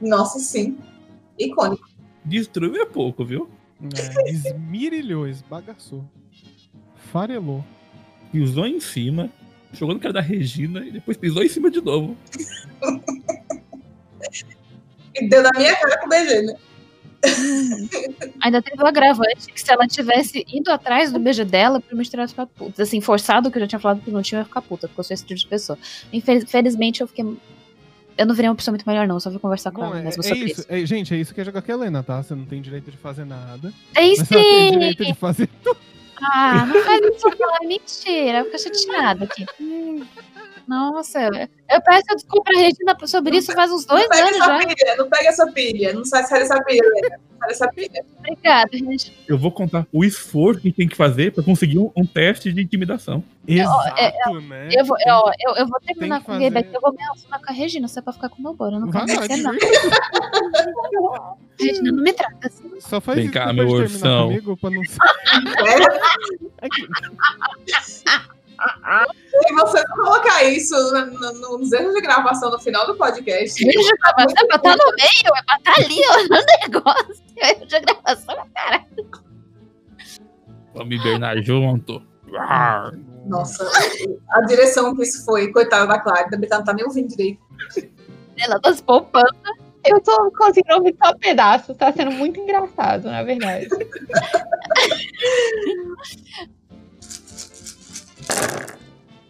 Nossa, 0.00 0.38
sim. 0.38 0.78
Icônico. 1.38 1.97
Destruiu 2.28 2.76
é 2.82 2.86
pouco, 2.86 3.24
viu? 3.24 3.48
É, 3.82 4.30
esmirilhou, 4.30 5.26
esbagaçou. 5.26 6.04
Farelou. 7.12 7.64
Pisou 8.30 8.66
em 8.66 8.80
cima, 8.80 9.30
jogou 9.72 9.94
no 9.94 10.00
cara 10.00 10.12
da 10.14 10.20
Regina 10.20 10.84
e 10.84 10.90
depois 10.90 11.16
pisou 11.16 11.42
em 11.42 11.48
cima 11.48 11.70
de 11.70 11.80
novo. 11.80 12.16
E 15.14 15.28
deu 15.28 15.42
na 15.42 15.50
minha 15.56 15.74
cara 15.76 15.98
com 15.98 16.06
o 16.06 16.08
BG, 16.08 16.42
né? 16.42 16.54
Ainda 18.42 18.62
teve 18.62 18.80
o 18.82 18.86
agravante 18.86 19.46
que 19.52 19.60
se 19.60 19.72
ela 19.72 19.86
tivesse 19.88 20.44
ido 20.52 20.70
atrás 20.70 21.10
do 21.10 21.18
beijo 21.18 21.44
dela, 21.44 21.80
provavelmente 21.80 22.10
teria 22.10 22.28
ficado 22.28 22.48
puta. 22.48 22.82
Assim, 22.82 23.00
forçado, 23.00 23.50
que 23.50 23.58
eu 23.58 23.62
já 23.62 23.66
tinha 23.68 23.78
falado 23.80 24.00
que 24.02 24.10
não 24.10 24.22
tinha, 24.22 24.38
eu 24.38 24.42
ia 24.42 24.46
ficar 24.46 24.62
puta, 24.62 24.86
porque 24.86 25.00
eu 25.00 25.04
sou 25.04 25.14
esse 25.14 25.24
tipo 25.24 25.40
de 25.40 25.46
pessoa. 25.46 25.78
Infeliz- 26.12 26.44
Infelizmente, 26.44 27.00
eu 27.00 27.08
fiquei. 27.08 27.24
Eu 28.18 28.26
não 28.26 28.34
virei 28.34 28.50
uma 28.50 28.56
pessoa 28.56 28.72
muito 28.72 28.86
melhor, 28.86 29.06
não. 29.06 29.20
Só 29.20 29.30
vou 29.30 29.38
conversar 29.38 29.70
com 29.70 29.80
Bom, 29.80 29.86
ela 29.86 30.00
é, 30.00 30.02
mesmo 30.02 30.20
é 30.20 30.28
sobre 30.28 30.44
isso. 30.44 30.60
isso. 30.60 30.66
É, 30.68 30.84
gente, 30.84 31.14
é 31.14 31.16
isso 31.16 31.32
que 31.32 31.40
é 31.40 31.44
jogar 31.44 31.62
com 31.62 31.70
a 31.70 31.74
Helena, 31.74 32.02
tá? 32.02 32.20
Você 32.20 32.34
não 32.34 32.44
tem 32.44 32.60
direito 32.60 32.90
de 32.90 32.96
fazer 32.96 33.24
nada. 33.24 33.72
Aí 33.94 34.16
Mas 34.18 34.30
ela 34.30 34.42
tem 34.42 34.70
direito 34.72 35.04
de 35.04 35.14
fazer. 35.14 35.48
Ah, 36.20 36.66
não 36.66 36.82
faz 36.82 37.00
isso, 37.14 37.28
não. 37.38 37.56
É 37.62 37.64
mentira. 37.64 38.44
Fica 38.44 38.58
chateada 38.58 39.24
aqui. 39.24 39.46
Nossa, 40.68 41.18
eu 41.22 41.80
peço 41.82 42.14
desculpa 42.14 42.50
pra 42.52 42.60
Regina 42.60 42.96
sobre 43.06 43.36
isso 43.38 43.52
faz 43.52 43.72
uns 43.72 43.86
dois 43.86 44.02
não 44.02 44.08
pega 44.10 44.22
anos 44.22 44.36
essa 44.36 44.46
já. 44.46 44.58
pilha, 44.58 44.96
não 44.98 45.08
pega 45.08 45.28
essa 45.28 45.46
pilha. 45.52 45.92
Não 45.94 46.04
sai 46.04 46.24
sai 46.24 46.40
dessa 46.40 46.62
pilha, 46.62 46.82
né? 46.82 47.18
Sai 47.38 47.48
dessa 47.48 47.68
pilha. 47.72 48.04
Obrigada, 48.18 48.68
Regina. 48.72 49.16
Eu 49.26 49.38
vou 49.38 49.50
contar 49.50 49.86
o 49.92 50.04
esforço 50.04 50.60
que 50.60 50.70
tem 50.72 50.86
que 50.86 50.94
fazer 50.96 51.32
pra 51.32 51.42
conseguir 51.42 51.78
um, 51.78 51.90
um 51.96 52.04
teste 52.04 52.52
de 52.52 52.60
intimidação. 52.60 53.24
Exato, 53.46 54.40
né? 54.42 54.68
Eu 54.70 54.84
vou, 54.84 54.96
eu, 55.06 55.14
eu, 55.48 55.56
eu 55.56 55.66
vou 55.66 55.80
terminar 55.80 56.22
com 56.22 56.32
o 56.32 56.34
fazer- 56.34 56.58
aqui, 56.58 56.74
eu 56.76 56.80
vou 56.82 56.92
me 56.92 56.98
relacionar 57.02 57.38
com 57.38 57.50
a 57.50 57.54
Regina, 57.54 57.86
é 57.96 58.00
pra 58.02 58.12
ficar 58.12 58.28
com 58.28 58.36
o 58.38 58.42
meu 58.42 58.52
bora. 58.54 58.76
Eu 58.76 58.80
não 58.80 58.90
quero 58.90 59.06
não. 59.06 59.14
divirta. 59.26 59.50
Regina, 61.58 61.92
não 61.92 62.02
me 62.02 62.12
trata 62.12 62.46
assim. 62.46 62.70
Só 62.80 63.00
faz 63.00 63.16
Vem 63.16 63.24
isso 63.26 63.34
cá, 63.34 63.52
meu 63.54 63.68
ursão. 63.68 64.28
comigo 64.28 64.54
pra 64.58 64.70
não 64.70 64.82
ser. 64.84 64.98
Se 69.46 69.54
você 69.54 69.82
não 69.88 69.96
colocar 69.96 70.42
isso 70.44 70.74
no- 70.92 71.32
no- 71.34 71.58
nos 71.58 71.72
erros 71.72 71.94
de 71.94 72.00
gravação 72.00 72.50
no 72.50 72.58
final 72.58 72.86
do 72.86 72.96
podcast, 72.96 73.62
Erro 73.62 73.72
de 73.82 73.96
gravação 73.98 74.34
é 74.42 74.46
pra 74.46 74.56
estar 74.56 74.76
no 74.76 74.84
meio, 74.96 75.36
é 75.36 75.42
pra 75.44 75.56
estar 75.56 75.74
ali, 75.84 76.00
ó, 76.08 76.16
no 76.22 76.28
negócio. 76.74 77.24
Erro 77.36 77.66
de 77.66 77.80
gravação, 77.80 78.36
cara. 78.54 78.84
Vamos 80.74 80.94
hibernar 80.96 81.40
junto. 81.42 82.02
Nossa, 83.26 83.68
a 84.30 84.40
direção 84.42 84.94
que 84.96 85.02
isso 85.02 85.24
foi, 85.24 85.50
coitada 85.52 85.86
da 85.86 85.98
Clara, 85.98 86.28
também 86.30 86.48
não 86.48 86.64
tá 86.64 86.72
nem 86.72 86.84
ouvindo 86.84 87.08
direito. 87.08 87.40
Ela 88.38 88.58
tá 88.60 88.72
se 88.72 88.82
poupando. 88.82 89.26
Eu 89.84 90.00
tô 90.02 90.30
conseguindo 90.32 90.76
ouvir 90.76 90.96
só 91.02 91.14
pedaços, 91.16 91.76
tá 91.76 91.92
sendo 91.92 92.10
muito 92.12 92.38
engraçado, 92.40 93.04
na 93.08 93.22
verdade. 93.22 93.68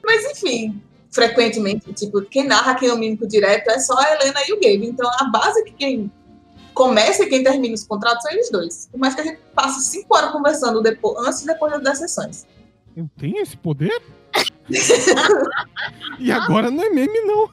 Mas 0.04 0.24
enfim, 0.24 0.80
frequentemente, 1.10 1.92
tipo, 1.92 2.22
quem 2.22 2.46
narra 2.46 2.72
aqui 2.72 2.88
no 2.88 2.96
Mímico 2.96 3.26
Direto 3.26 3.70
é 3.70 3.78
só 3.78 3.96
a 3.98 4.12
Helena 4.12 4.40
e 4.48 4.52
o 4.52 4.56
Gabe. 4.56 4.86
Então 4.86 5.08
a 5.18 5.24
base 5.24 5.62
que 5.64 5.72
quem 5.72 6.10
começa 6.74 7.24
e 7.24 7.28
quem 7.28 7.42
termina 7.42 7.74
os 7.74 7.84
contratos 7.84 8.22
são 8.22 8.32
eles 8.32 8.50
dois. 8.50 8.88
Por 8.90 8.98
mais 8.98 9.14
que 9.14 9.20
a 9.20 9.24
gente 9.24 9.40
passe 9.54 9.90
cinco 9.90 10.16
horas 10.16 10.30
conversando 10.30 10.80
depois, 10.80 11.26
antes 11.26 11.42
e 11.42 11.46
depois 11.46 11.82
das 11.82 11.98
sessões. 11.98 12.46
Eu 12.96 13.08
tenho 13.18 13.38
esse 13.38 13.56
poder? 13.56 14.00
e 16.18 16.30
agora 16.30 16.70
não 16.70 16.84
é 16.84 16.90
meme, 16.90 17.20
não. 17.22 17.48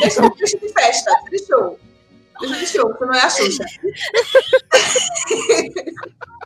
Deixa, 0.00 0.28
deixa 0.36 0.58
de 0.58 0.72
festa, 0.72 1.12
deixa 1.30 1.44
de 1.44 1.46
show. 1.46 1.78
Deixa 2.40 2.56
de 2.56 2.66
show, 2.66 2.88
você 2.88 3.04
não 3.04 3.14
é 3.14 3.20
a 3.20 3.30
Xuxa. 3.30 3.64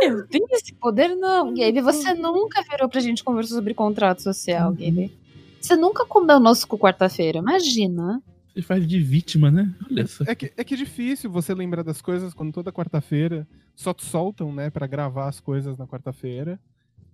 Eu 0.00 0.26
tenho 0.26 0.46
esse 0.52 0.72
poder, 0.74 1.14
não, 1.14 1.52
Gabe. 1.54 1.80
Você 1.80 2.14
nunca 2.14 2.62
virou 2.62 2.88
pra 2.88 3.00
gente 3.00 3.22
conversar 3.22 3.56
sobre 3.56 3.74
contrato 3.74 4.22
social, 4.22 4.72
Gabe. 4.72 5.12
Você 5.60 5.76
nunca 5.76 6.06
comeu 6.06 6.38
nosso 6.38 6.66
cu 6.66 6.78
quarta-feira, 6.78 7.38
imagina. 7.38 8.22
Ele 8.54 8.64
faz 8.64 8.86
de 8.86 8.98
vítima, 8.98 9.50
né? 9.50 9.70
Olha 9.90 10.06
só. 10.06 10.24
É 10.26 10.34
que, 10.34 10.52
é 10.56 10.64
que 10.64 10.74
é 10.74 10.76
difícil 10.76 11.30
você 11.30 11.52
lembrar 11.52 11.82
das 11.82 12.00
coisas 12.00 12.32
quando 12.32 12.52
toda 12.52 12.72
quarta-feira 12.72 13.46
só 13.74 13.92
te 13.92 14.04
soltam, 14.04 14.52
né, 14.52 14.70
pra 14.70 14.86
gravar 14.86 15.28
as 15.28 15.40
coisas 15.40 15.76
na 15.76 15.86
quarta-feira. 15.86 16.58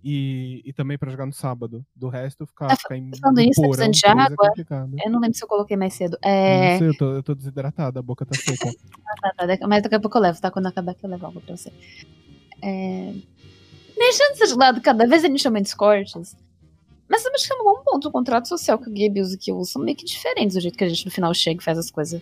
E, 0.03 0.61
e 0.65 0.73
também 0.73 0.97
pra 0.97 1.09
jogar 1.09 1.25
no 1.25 1.31
sábado. 1.31 1.85
Do 1.95 2.09
resto, 2.09 2.45
ficar, 2.45 2.67
Tá 2.67 2.75
ficar 2.75 2.97
em 2.97 3.09
falando 3.19 3.37
no 3.37 3.41
isso, 3.41 3.61
tá 3.61 3.67
precisando 3.67 3.93
de 3.93 4.05
é 4.05 4.09
água? 4.09 4.47
complicado. 4.49 4.95
Eu 5.05 5.11
não 5.11 5.19
lembro 5.21 5.37
se 5.37 5.43
eu 5.43 5.47
coloquei 5.47 5.77
mais 5.77 5.93
cedo. 5.93 6.17
É. 6.21 6.73
Não 6.73 6.79
sei, 6.79 6.87
eu 6.89 6.97
tô, 6.97 7.11
eu 7.13 7.23
tô 7.23 7.33
desidratada, 7.33 7.99
a 7.99 8.03
boca 8.03 8.25
tá 8.25 8.35
seca. 8.37 8.69
Tá, 9.21 9.31
tá, 9.37 9.45
daqui- 9.45 9.65
mas 9.65 9.81
daqui 9.83 9.95
a 9.95 9.99
pouco 9.99 10.17
eu 10.17 10.21
levo, 10.23 10.41
tá? 10.41 10.51
Quando 10.51 10.65
acabar 10.65 10.91
aqui 10.91 11.05
eu 11.05 11.09
levo 11.09 11.25
algo 11.25 11.39
pra 11.39 11.55
você. 11.55 11.71
É... 12.61 13.13
Deixando 13.95 14.33
isso 14.35 14.47
de 14.47 14.53
lado, 14.59 14.81
cada 14.81 15.07
vez 15.07 15.23
a 15.23 15.27
gente 15.27 15.41
chama 15.41 15.61
de 15.61 15.73
cortes. 15.75 16.35
Mas 17.07 17.23
eu 17.23 17.31
acho 17.33 17.47
que 17.47 17.53
é 17.53 17.55
um 17.57 17.63
bom 17.63 17.83
ponto. 17.83 18.07
O 18.07 18.11
contrato 18.11 18.47
social 18.49 18.77
que 18.79 18.89
o 18.89 18.93
Gabe 18.93 19.21
usa 19.21 19.35
e 19.35 19.37
que 19.37 19.51
eu 19.51 19.57
uso 19.57 19.71
são 19.71 19.81
meio 19.81 19.95
que 19.95 20.03
diferentes 20.03 20.55
do 20.55 20.61
jeito 20.61 20.77
que 20.77 20.83
a 20.83 20.89
gente 20.89 21.05
no 21.05 21.11
final 21.11 21.33
chega 21.33 21.61
e 21.61 21.63
faz 21.63 21.77
as 21.77 21.91
coisas. 21.91 22.21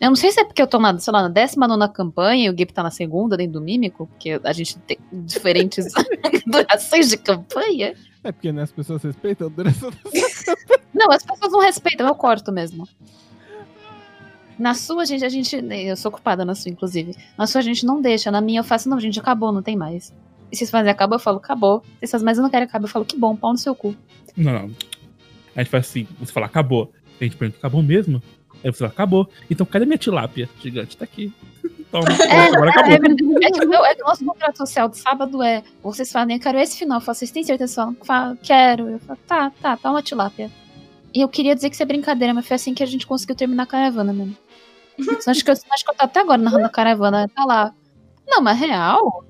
Eu 0.00 0.08
não 0.10 0.16
sei 0.16 0.30
se 0.30 0.40
é 0.40 0.44
porque 0.44 0.60
eu 0.60 0.66
tô 0.66 0.78
na, 0.78 0.98
sei 0.98 1.12
lá, 1.12 1.22
na 1.22 1.28
19 1.28 1.92
campanha 1.92 2.46
e 2.46 2.50
o 2.50 2.52
Gabe 2.52 2.72
tá 2.72 2.82
na 2.82 2.90
segunda 2.90 3.36
dentro 3.36 3.54
do 3.54 3.60
Mímico, 3.62 4.06
porque 4.06 4.38
a 4.44 4.52
gente 4.52 4.78
tem 4.80 4.98
diferentes 5.10 5.86
durações 6.46 7.08
de 7.08 7.16
campanha. 7.16 7.94
É 8.22 8.32
porque 8.32 8.52
né, 8.52 8.62
as 8.62 8.72
pessoas 8.72 9.02
respeitam 9.02 9.46
a 9.46 9.50
duração 9.50 9.90
das 9.90 10.44
Não, 10.92 11.10
as 11.10 11.22
pessoas 11.24 11.52
não 11.52 11.60
respeitam, 11.60 12.06
eu 12.06 12.14
corto 12.14 12.52
mesmo. 12.52 12.86
Na 14.58 14.74
sua, 14.74 15.04
gente, 15.04 15.24
a 15.24 15.28
gente. 15.28 15.56
Eu 15.56 15.96
sou 15.96 16.10
ocupada 16.10 16.44
na 16.44 16.54
sua, 16.54 16.70
inclusive. 16.70 17.14
Na 17.36 17.46
sua, 17.46 17.60
a 17.60 17.64
gente 17.64 17.84
não 17.84 18.00
deixa. 18.00 18.30
Na 18.30 18.40
minha, 18.40 18.60
eu 18.60 18.64
faço, 18.64 18.88
não, 18.88 18.98
gente, 18.98 19.18
acabou, 19.20 19.52
não 19.52 19.62
tem 19.62 19.76
mais. 19.76 20.14
E 20.50 20.56
se 20.56 20.60
vocês 20.60 20.70
fazem 20.70 20.90
acabou, 20.90 21.16
eu 21.16 21.20
falo, 21.20 21.38
acabou. 21.38 21.82
Se 22.00 22.06
vocês 22.06 22.22
mas 22.22 22.38
eu 22.38 22.42
não 22.42 22.50
quero 22.50 22.64
acabar, 22.64 22.84
eu 22.84 22.88
falo, 22.88 23.04
que 23.04 23.16
bom, 23.16 23.36
pau 23.36 23.52
no 23.52 23.58
seu 23.58 23.74
cu. 23.74 23.94
Não, 24.36 24.52
não. 24.52 24.70
A 25.54 25.62
gente 25.62 25.70
faz 25.70 25.86
assim, 25.86 26.06
você 26.18 26.32
fala, 26.32 26.46
acabou. 26.46 26.92
A 27.20 27.24
gente 27.24 27.36
pergunta, 27.36 27.58
acabou 27.58 27.82
mesmo? 27.82 28.22
Aí 28.66 28.72
você 28.72 28.78
fala, 28.78 28.90
acabou. 28.90 29.28
Então 29.48 29.64
cadê 29.64 29.84
minha 29.86 29.96
tilápia 29.98 30.48
gigante? 30.60 30.96
Tá 30.96 31.04
aqui. 31.04 31.32
Toma, 31.92 32.04
É, 32.28 32.40
agora 32.48 32.70
É, 32.70 32.72
acabou. 32.72 32.92
É 33.42 33.50
que, 33.50 33.64
o 33.64 33.68
meu- 33.68 33.84
é 33.84 33.94
que 33.94 34.02
o 34.02 34.06
nosso 34.06 34.24
contrato 34.24 34.56
social 34.56 34.88
do 34.88 34.96
sábado 34.96 35.40
é: 35.42 35.62
vocês 35.82 36.10
falam, 36.10 36.30
eu 36.34 36.40
quero 36.40 36.58
esse 36.58 36.76
final. 36.76 36.98
Eu 36.98 37.00
falo, 37.00 37.14
vocês 37.14 37.30
têm 37.30 37.44
certeza? 37.44 37.68
Vocês 37.72 37.76
falam, 37.76 37.96
"Fa- 38.02 38.36
quero. 38.42 38.88
Eu 38.88 38.98
falo, 38.98 39.18
tá, 39.26 39.50
tá, 39.62 39.76
tá 39.76 39.90
uma 39.90 40.02
tilápia. 40.02 40.50
E 41.14 41.20
eu 41.20 41.28
queria 41.28 41.54
dizer 41.54 41.68
que 41.70 41.76
isso 41.76 41.82
é 41.82 41.86
brincadeira, 41.86 42.34
mas 42.34 42.46
foi 42.46 42.56
assim 42.56 42.74
que 42.74 42.82
a 42.82 42.86
gente 42.86 43.06
conseguiu 43.06 43.36
terminar 43.36 43.62
a 43.62 43.66
caravana 43.66 44.12
mesmo. 44.12 44.36
Senão 45.20 45.30
acho 45.32 45.44
que 45.44 45.50
eu, 45.50 45.54
acho 45.54 45.84
que 45.84 45.90
eu 45.90 45.94
tô 45.94 46.04
até 46.04 46.20
agora 46.20 46.42
narrando 46.42 46.66
a 46.66 46.70
caravana, 46.70 47.30
tá 47.34 47.44
lá. 47.44 47.72
Não, 48.26 48.42
mas 48.42 48.58
real. 48.58 49.24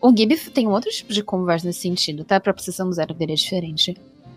O 0.00 0.16
Gib 0.16 0.32
tem 0.54 0.68
um 0.68 0.70
outro 0.70 0.90
tipo 0.90 1.12
de 1.12 1.22
conversa 1.22 1.66
nesse 1.66 1.80
sentido, 1.80 2.22
tá? 2.24 2.36
A 2.36 2.40
própria 2.40 2.64
sessão 2.64 2.92
zero 2.92 3.12
dele 3.12 3.32
é 3.32 3.36
diferente. 3.36 3.96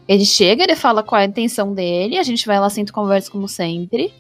Ele 0.09 0.25
chega, 0.25 0.63
ele 0.63 0.75
fala 0.75 1.03
qual 1.03 1.21
é 1.21 1.25
a 1.25 1.27
intenção 1.27 1.71
dele, 1.71 2.17
a 2.17 2.23
gente 2.23 2.47
vai 2.47 2.59
lá, 2.59 2.67
senta 2.67 2.91
conversa 2.91 3.29
como 3.29 3.47
sempre. 3.47 4.11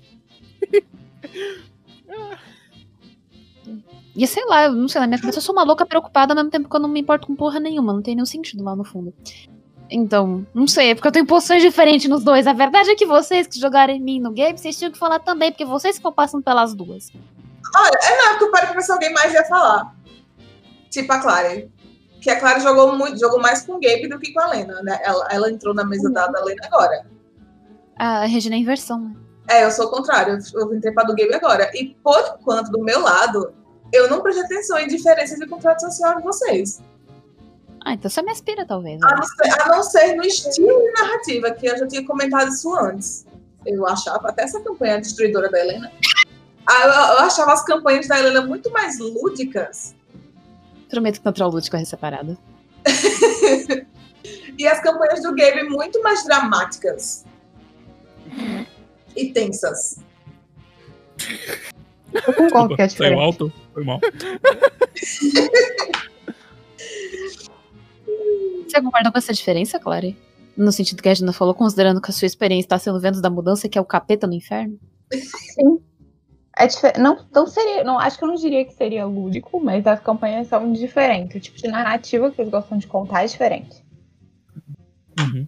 E 4.15 4.27
sei 4.27 4.45
lá, 4.45 4.65
eu 4.65 4.73
não 4.73 4.87
sei, 4.87 5.01
na 5.01 5.07
minha 5.07 5.19
cabeça 5.19 5.39
eu 5.39 5.41
sou 5.41 5.55
uma 5.55 5.63
louca 5.63 5.87
preocupada 5.87 6.31
ao 6.31 6.35
mesmo 6.35 6.51
tempo 6.51 6.69
que 6.69 6.75
eu 6.75 6.79
não 6.79 6.89
me 6.89 6.99
importo 6.99 7.25
com 7.25 7.35
porra 7.35 7.59
nenhuma, 7.59 7.91
não 7.91 8.03
tem 8.03 8.13
nenhum 8.13 8.25
sentido 8.27 8.63
lá 8.63 8.75
no 8.75 8.83
fundo. 8.83 9.11
Então, 9.89 10.45
não 10.53 10.67
sei, 10.67 10.91
é 10.91 10.95
porque 10.95 11.07
eu 11.07 11.11
tenho 11.11 11.25
posições 11.25 11.63
diferentes 11.63 12.07
nos 12.07 12.23
dois. 12.23 12.45
A 12.45 12.53
verdade 12.53 12.91
é 12.91 12.95
que 12.95 13.07
vocês 13.07 13.47
que 13.47 13.59
jogaram 13.59 13.91
em 13.91 13.99
mim 13.99 14.19
no 14.19 14.31
game, 14.31 14.59
vocês 14.59 14.77
tinham 14.77 14.91
que 14.91 14.99
falar 14.99 15.17
também, 15.17 15.51
porque 15.51 15.65
vocês 15.65 15.95
que 15.95 15.99
estão 15.99 16.13
passando 16.13 16.43
pelas 16.43 16.75
duas. 16.75 17.11
Não, 17.73 18.29
porque 18.29 18.43
eu 18.43 18.51
parei 18.51 18.67
pra 18.67 18.75
ver 18.75 18.83
se 18.83 18.91
alguém 18.91 19.11
mais 19.11 19.33
ia 19.33 19.43
falar. 19.45 19.95
Tipo 20.91 21.11
a 21.13 21.19
Clara. 21.19 21.67
Que 22.21 22.29
a 22.29 22.39
Clara 22.39 22.59
jogou 22.59 22.95
muito, 22.95 23.19
jogou 23.19 23.39
mais 23.39 23.61
com 23.61 23.73
o 23.73 23.79
Gabe 23.79 24.07
do 24.07 24.19
que 24.19 24.33
com 24.33 24.41
a 24.41 24.47
Lena, 24.47 24.81
né? 24.83 24.99
Ela, 25.03 25.27
ela 25.31 25.51
entrou 25.51 25.73
na 25.73 25.85
mesa 25.85 26.09
da, 26.09 26.27
da 26.27 26.43
Lena 26.43 26.61
agora. 26.65 27.05
A 27.97 28.25
Regina 28.25 28.55
é 28.55 28.59
inversão, 28.59 28.99
né? 28.99 29.15
É, 29.49 29.65
eu 29.65 29.71
sou 29.71 29.87
o 29.87 29.89
contrário. 29.89 30.37
Eu, 30.53 30.73
entrei 30.73 30.93
pra 30.93 31.03
do 31.03 31.15
Gabe 31.15 31.33
agora. 31.33 31.69
E 31.73 31.95
por 32.03 32.37
enquanto, 32.39 32.71
do 32.71 32.83
meu 32.83 33.01
lado, 33.01 33.51
eu 33.91 34.09
não 34.09 34.21
prestei 34.21 34.45
atenção 34.45 34.77
em 34.77 34.87
diferenças 34.87 35.39
de 35.39 35.47
contrato 35.47 35.81
social 35.81 36.17
de 36.17 36.23
vocês. 36.23 36.81
Ah, 37.83 37.93
então 37.93 38.09
você 38.09 38.21
me 38.21 38.31
aspira, 38.31 38.65
talvez. 38.65 39.01
A 39.01 39.07
né? 39.07 39.15
não, 39.15 39.23
ser, 39.23 39.61
a 39.61 39.67
não 39.67 39.83
ser 39.83 40.15
no 40.15 40.23
estilo 40.23 40.67
de 40.67 40.91
narrativa, 41.01 41.51
que 41.51 41.65
eu 41.65 41.77
já 41.77 41.87
tinha 41.87 42.05
comentado 42.05 42.49
isso 42.49 42.73
antes. 42.75 43.25
Eu 43.65 43.87
achava 43.87 44.29
até 44.29 44.43
essa 44.43 44.61
campanha 44.61 45.01
destruidora 45.01 45.49
da 45.49 45.59
Helena. 45.59 45.91
Ah, 46.67 46.81
eu, 46.83 46.89
eu 46.89 47.19
achava 47.25 47.53
as 47.53 47.65
campanhas 47.65 48.07
da 48.07 48.19
Helena 48.19 48.41
muito 48.41 48.71
mais 48.71 48.99
lúdicas. 48.99 49.95
Prometo 50.89 51.19
que 51.19 51.25
não 51.25 51.33
trollo 51.33 51.61
de 51.61 51.69
correr 51.69 51.85
separada. 51.85 52.37
E 54.59 54.67
as 54.67 54.81
campanhas 54.81 55.23
do 55.23 55.33
Gabe 55.33 55.63
muito 55.69 56.03
mais 56.03 56.25
dramáticas. 56.25 57.25
E 59.15 59.31
tensas. 59.31 60.03
Eu 62.13 62.33
concordo 62.33 62.75
que 62.75 62.81
é 62.81 62.89
Saiu 62.89 63.19
alto? 63.19 63.53
Foi 63.73 63.85
mal. 63.85 64.01
Você 68.67 68.81
concorda 68.81 69.11
com 69.11 69.17
essa 69.17 69.33
diferença, 69.33 69.79
Clary? 69.79 70.17
No 70.57 70.73
sentido 70.73 71.01
que 71.01 71.07
a 71.07 71.11
Regina 71.11 71.31
falou, 71.31 71.53
considerando 71.53 72.01
que 72.01 72.11
a 72.11 72.13
sua 72.13 72.25
experiência 72.25 72.65
está 72.65 72.77
sendo 72.77 72.99
vendo 72.99 73.21
da 73.21 73.29
mudança, 73.29 73.69
que 73.69 73.77
é 73.77 73.81
o 73.81 73.85
capeta 73.85 74.27
no 74.27 74.33
inferno? 74.33 74.77
É 76.59 76.99
não, 76.99 77.25
não 77.33 77.47
seria, 77.47 77.85
não, 77.85 77.97
acho 77.97 78.17
que 78.17 78.23
eu 78.25 78.27
não 78.27 78.35
diria 78.35 78.65
que 78.65 78.73
seria 78.73 79.05
lúdico, 79.05 79.61
mas 79.63 79.87
as 79.87 80.01
campanhas 80.01 80.47
são 80.47 80.73
diferentes. 80.73 81.37
O 81.37 81.39
tipo 81.39 81.57
de 81.57 81.69
narrativa 81.69 82.29
que 82.29 82.41
eles 82.41 82.51
gostam 82.51 82.77
de 82.77 82.85
contar 82.85 83.23
é 83.23 83.27
diferente. 83.27 83.81
Uhum. 85.17 85.47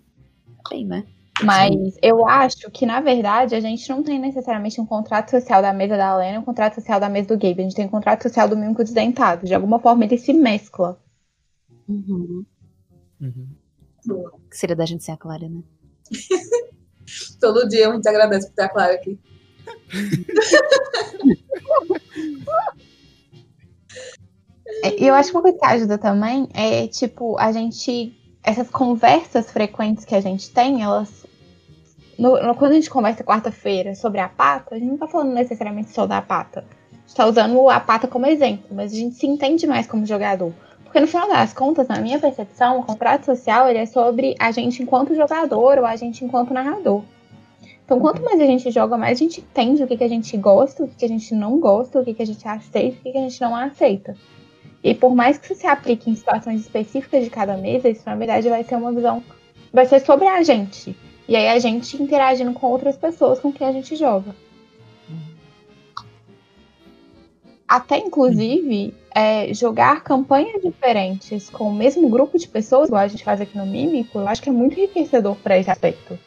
Bem, 0.70 0.86
né? 0.86 1.06
Mas 1.44 1.98
eu 2.02 2.26
acho 2.26 2.72
que, 2.72 2.86
na 2.86 3.02
verdade, 3.02 3.56
a 3.56 3.60
gente 3.60 3.90
não 3.90 4.04
tem 4.04 4.20
necessariamente 4.20 4.80
um 4.80 4.86
contrato 4.86 5.32
social 5.32 5.62
da 5.62 5.74
mesa 5.74 5.98
da 5.98 6.16
Lena 6.16 6.36
e 6.36 6.40
um 6.40 6.46
contrato 6.46 6.76
social 6.76 7.00
da 7.00 7.10
mesa 7.10 7.30
do 7.30 7.38
Gabe. 7.38 7.60
A 7.60 7.64
gente 7.64 7.76
tem 7.76 7.86
um 7.86 7.90
contrato 7.90 8.24
social 8.24 8.48
do 8.48 8.56
Mímico 8.56 8.84
Desdentado. 8.84 9.46
De 9.46 9.54
alguma 9.54 9.80
forma, 9.80 10.06
ele 10.06 10.18
se 10.18 10.32
mescla. 10.34 10.98
Uhum. 11.90 12.46
Uhum. 13.20 13.48
Que 14.50 14.58
seria 14.58 14.76
da 14.76 14.86
gente 14.86 15.04
sem 15.04 15.14
a 15.14 15.18
Clara, 15.18 15.50
né? 15.50 15.62
Todo 17.40 17.68
dia 17.68 17.90
a 17.90 17.94
gente 17.94 18.08
agradece 18.08 18.48
por 18.48 18.56
ter 18.56 18.64
a 18.64 18.70
Clara 18.70 18.94
aqui. 18.94 19.20
É, 24.84 25.04
eu 25.04 25.14
acho 25.14 25.30
que 25.32 25.36
uma 25.36 25.42
coisa 25.42 25.58
que 25.58 25.66
ajuda 25.66 25.98
também 25.98 26.48
é, 26.54 26.88
tipo, 26.88 27.38
a 27.38 27.52
gente. 27.52 28.18
Essas 28.44 28.70
conversas 28.72 29.52
frequentes 29.52 30.04
que 30.04 30.16
a 30.16 30.22
gente 30.22 30.50
tem, 30.50 30.82
elas. 30.82 31.26
no- 32.18 32.42
no- 32.42 32.56
quando 32.56 32.72
a 32.72 32.76
gente 32.76 32.90
conversa 32.90 33.24
quarta-feira 33.24 33.94
sobre 33.96 34.20
a 34.20 34.28
pata, 34.28 34.76
a 34.76 34.80
gente 34.80 34.90
não 34.90 34.98
tá 34.98 35.08
falando 35.08 35.32
necessariamente 35.34 35.92
só 35.92 36.08
da 36.08 36.22
pata. 36.22 36.66
A 36.92 36.96
gente 37.08 37.16
tá 37.16 37.26
usando 37.28 37.70
a 37.70 37.80
pata 37.80 38.08
como 38.08 38.26
exemplo, 38.26 38.66
mas 38.72 38.92
a 38.94 38.96
gente 38.96 39.16
se 39.16 39.28
entende 39.28 39.68
mais 39.68 39.86
como 39.88 40.06
jogador. 40.06 40.54
Porque 40.84 41.00
no 41.00 41.08
final 41.08 41.28
das 41.30 41.54
contas, 41.54 41.88
na 41.88 42.00
minha 42.00 42.20
percepção, 42.20 42.80
o 42.80 42.84
contrato 42.84 43.26
social 43.26 43.68
ele 43.70 43.80
é 43.80 43.86
sobre 43.86 44.36
a 44.40 44.52
gente 44.52 44.82
enquanto 44.84 45.16
jogador 45.16 45.78
ou 45.80 45.86
a 45.86 45.96
gente 45.96 46.26
enquanto 46.26 46.54
narrador. 46.54 47.04
Então, 47.86 48.00
quanto 48.00 48.24
mais 48.24 48.40
a 48.40 48.46
gente 48.46 48.72
joga, 48.72 48.98
mais 48.98 49.18
a 49.18 49.20
gente 49.20 49.42
entende 49.42 49.84
o 49.84 49.88
que, 49.88 49.98
que 49.98 50.04
a 50.04 50.08
gente 50.08 50.36
gosta, 50.38 50.84
o 50.84 50.88
que, 50.88 50.96
que 50.96 51.06
a 51.06 51.10
gente 51.10 51.34
não 51.34 51.60
gosta, 51.60 52.00
o 52.00 52.06
que, 52.06 52.14
que 52.14 52.22
a 52.22 52.26
gente 52.26 52.48
aceita, 52.48 52.98
o 52.98 53.02
que, 53.02 53.12
que 53.12 53.18
a 53.18 53.22
gente 53.22 53.42
não 53.42 53.56
aceita. 53.56 54.16
E 54.84 54.96
por 54.96 55.14
mais 55.14 55.38
que 55.38 55.46
isso 55.46 55.62
se 55.62 55.68
aplique 55.68 56.10
em 56.10 56.16
situações 56.16 56.62
específicas 56.62 57.24
de 57.24 57.30
cada 57.30 57.56
mesa, 57.58 57.90
isso 57.90 58.04
na 58.06 58.16
verdade 58.16 58.50
vai 58.50 58.64
ser 58.64 58.76
uma 58.76 58.92
visão. 58.92 59.24
Vai 59.72 59.86
ser 59.86 60.00
sobre 60.00 60.28
a 60.28 60.42
gente. 60.42 60.96
E 61.28 61.36
aí 61.36 61.50
a 61.50 61.60
gente 61.60 62.02
interagindo 62.02 62.54
com 62.54 62.68
outras 62.68 62.98
pessoas 62.98 63.40
com 63.40 63.52
quem 63.52 63.68
a 63.68 63.72
gente 63.72 63.96
joga. 63.96 64.36
Até 67.68 67.98
inclusive 68.00 68.94
é, 69.16 69.54
jogar 69.54 70.04
campanhas 70.04 70.62
diferentes 70.62 71.50
com 71.50 71.70
o 71.70 71.74
mesmo 71.74 72.10
grupo 72.10 72.38
de 72.38 72.48
pessoas, 72.48 72.90
igual 72.90 73.04
a 73.04 73.08
gente 73.08 73.24
faz 73.24 73.40
aqui 73.40 73.58
no 73.58 73.66
Mímico, 73.66 74.20
eu 74.20 74.28
acho 74.28 74.42
que 74.42 74.50
é 74.50 74.52
muito 74.52 74.78
enriquecedor 74.78 75.36
para 75.38 75.58
esse 75.58 75.70
aspecto. 75.70 76.18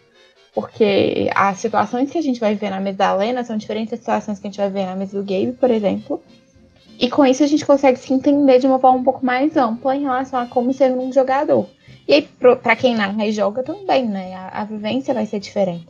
Porque 0.55 1.31
as 1.35 1.59
situações 1.59 2.11
que 2.11 2.19
a 2.19 2.23
gente 2.23 2.39
vai 2.39 2.55
ver 2.55 2.71
na 2.71 2.79
mesa 2.79 2.99
da 2.99 3.15
Lena 3.15 3.43
são 3.43 3.57
diferentes 3.57 3.91
das 3.91 4.01
situações 4.01 4.39
que 4.39 4.47
a 4.47 4.51
gente 4.51 4.59
vai 4.59 4.71
ver 4.71 4.87
na 4.87 4.95
mesa 4.95 5.21
do 5.21 5.25
Gabe, 5.25 5.53
por 5.53 5.71
exemplo. 5.71 6.23
E 6.99 7.11
com 7.11 7.27
isso 7.27 7.43
a 7.43 7.47
gente 7.47 7.67
consegue 7.67 7.99
se 7.99 8.13
entender 8.13 8.61
de 8.61 8.67
uma 8.67 8.79
forma 8.79 8.99
um 8.99 9.05
pouco 9.05 9.27
mais 9.27 9.57
ampla 9.57 9.97
em 9.97 10.03
relação 10.03 10.39
a 10.39 10.47
como 10.47 10.73
ser 10.73 10.93
um 10.93 11.13
jogador. 11.13 11.67
E 12.07 12.15
aí, 12.15 12.23
pra 12.63 12.77
quem 12.77 12.95
narra 12.95 13.27
e 13.27 13.33
joga 13.33 13.63
também, 13.63 14.07
né? 14.07 14.35
A, 14.35 14.61
a 14.61 14.65
vivência 14.65 15.13
vai 15.13 15.27
ser 15.27 15.41
diferente. 15.41 15.89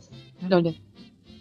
Olha, 0.51 0.73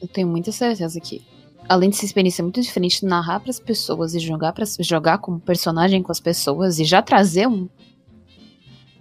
eu 0.03 0.09
tenho 0.09 0.29
muita 0.29 0.53
certeza 0.53 1.01
que, 1.01 1.23
além 1.67 1.89
de 1.89 1.97
ser 1.97 2.05
experiência 2.05 2.43
muito 2.43 2.61
diferente, 2.61 3.07
narrar 3.07 3.41
pras 3.41 3.59
pessoas 3.59 4.15
e 4.15 4.19
jogar 4.19 4.53
para 4.53 4.65
jogar 4.81 5.19
como 5.19 5.41
personagem 5.41 6.03
com 6.03 6.13
as 6.13 6.21
pessoas 6.21 6.79
e 6.79 6.85
já 6.85 7.01
trazer 7.01 7.47
um 7.47 7.69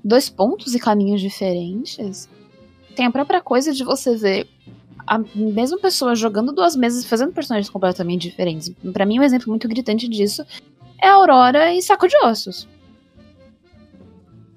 dois 0.03 0.29
pontos 0.29 0.73
e 0.75 0.79
caminhos 0.79 1.19
diferentes, 1.19 2.29
tem 2.95 3.05
a 3.05 3.11
própria 3.11 3.41
coisa 3.41 3.73
de 3.73 3.83
você 3.83 4.15
ver 4.15 4.49
a 5.05 5.17
mesma 5.35 5.77
pessoa 5.77 6.15
jogando 6.15 6.53
duas 6.53 6.75
mesas 6.75 7.05
fazendo 7.05 7.33
personagens 7.33 7.69
completamente 7.69 8.29
diferentes. 8.29 8.71
Pra 8.93 9.05
mim, 9.05 9.19
um 9.19 9.23
exemplo 9.23 9.49
muito 9.49 9.67
gritante 9.67 10.07
disso 10.07 10.45
é 11.01 11.09
Aurora 11.09 11.73
e 11.73 11.81
Saco 11.81 12.07
de 12.07 12.15
Ossos. 12.23 12.67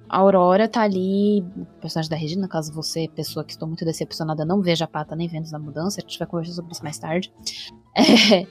A 0.08 0.18
Aurora 0.18 0.68
tá 0.68 0.82
ali, 0.82 1.44
personagem 1.80 2.08
da 2.08 2.16
Regina, 2.16 2.46
caso 2.46 2.72
você, 2.72 3.08
pessoa 3.08 3.44
que 3.44 3.50
estou 3.50 3.66
muito 3.66 3.84
decepcionada, 3.84 4.44
não 4.44 4.62
veja 4.62 4.84
a 4.84 4.88
pata 4.88 5.16
nem 5.16 5.26
Vênus 5.26 5.50
na 5.50 5.58
mudança, 5.58 6.00
a 6.00 6.02
gente 6.02 6.16
vai 6.16 6.28
conversar 6.28 6.52
sobre 6.52 6.72
isso 6.72 6.82
mais 6.82 6.98
tarde. 6.98 7.32
É, 7.98 8.46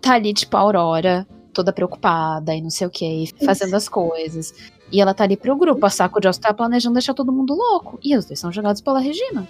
tá 0.00 0.14
ali, 0.14 0.32
tipo, 0.32 0.56
a 0.56 0.60
Aurora, 0.60 1.26
toda 1.52 1.72
preocupada 1.72 2.54
e 2.54 2.62
não 2.62 2.70
sei 2.70 2.86
o 2.86 2.90
que, 2.90 3.24
fazendo 3.44 3.74
as 3.74 3.88
coisas. 3.88 4.54
E 4.92 5.00
ela 5.00 5.14
tá 5.14 5.24
ali 5.24 5.38
pro 5.38 5.56
grupo, 5.56 5.84
a 5.86 5.90
Saco 5.90 6.20
de 6.20 6.28
Osso 6.28 6.40
tá 6.40 6.52
planejando 6.52 6.92
deixar 6.92 7.14
todo 7.14 7.32
mundo 7.32 7.54
louco. 7.54 7.98
E 8.02 8.14
os 8.14 8.26
dois 8.26 8.38
são 8.38 8.52
jogados 8.52 8.82
pela 8.82 9.00
Regina. 9.00 9.48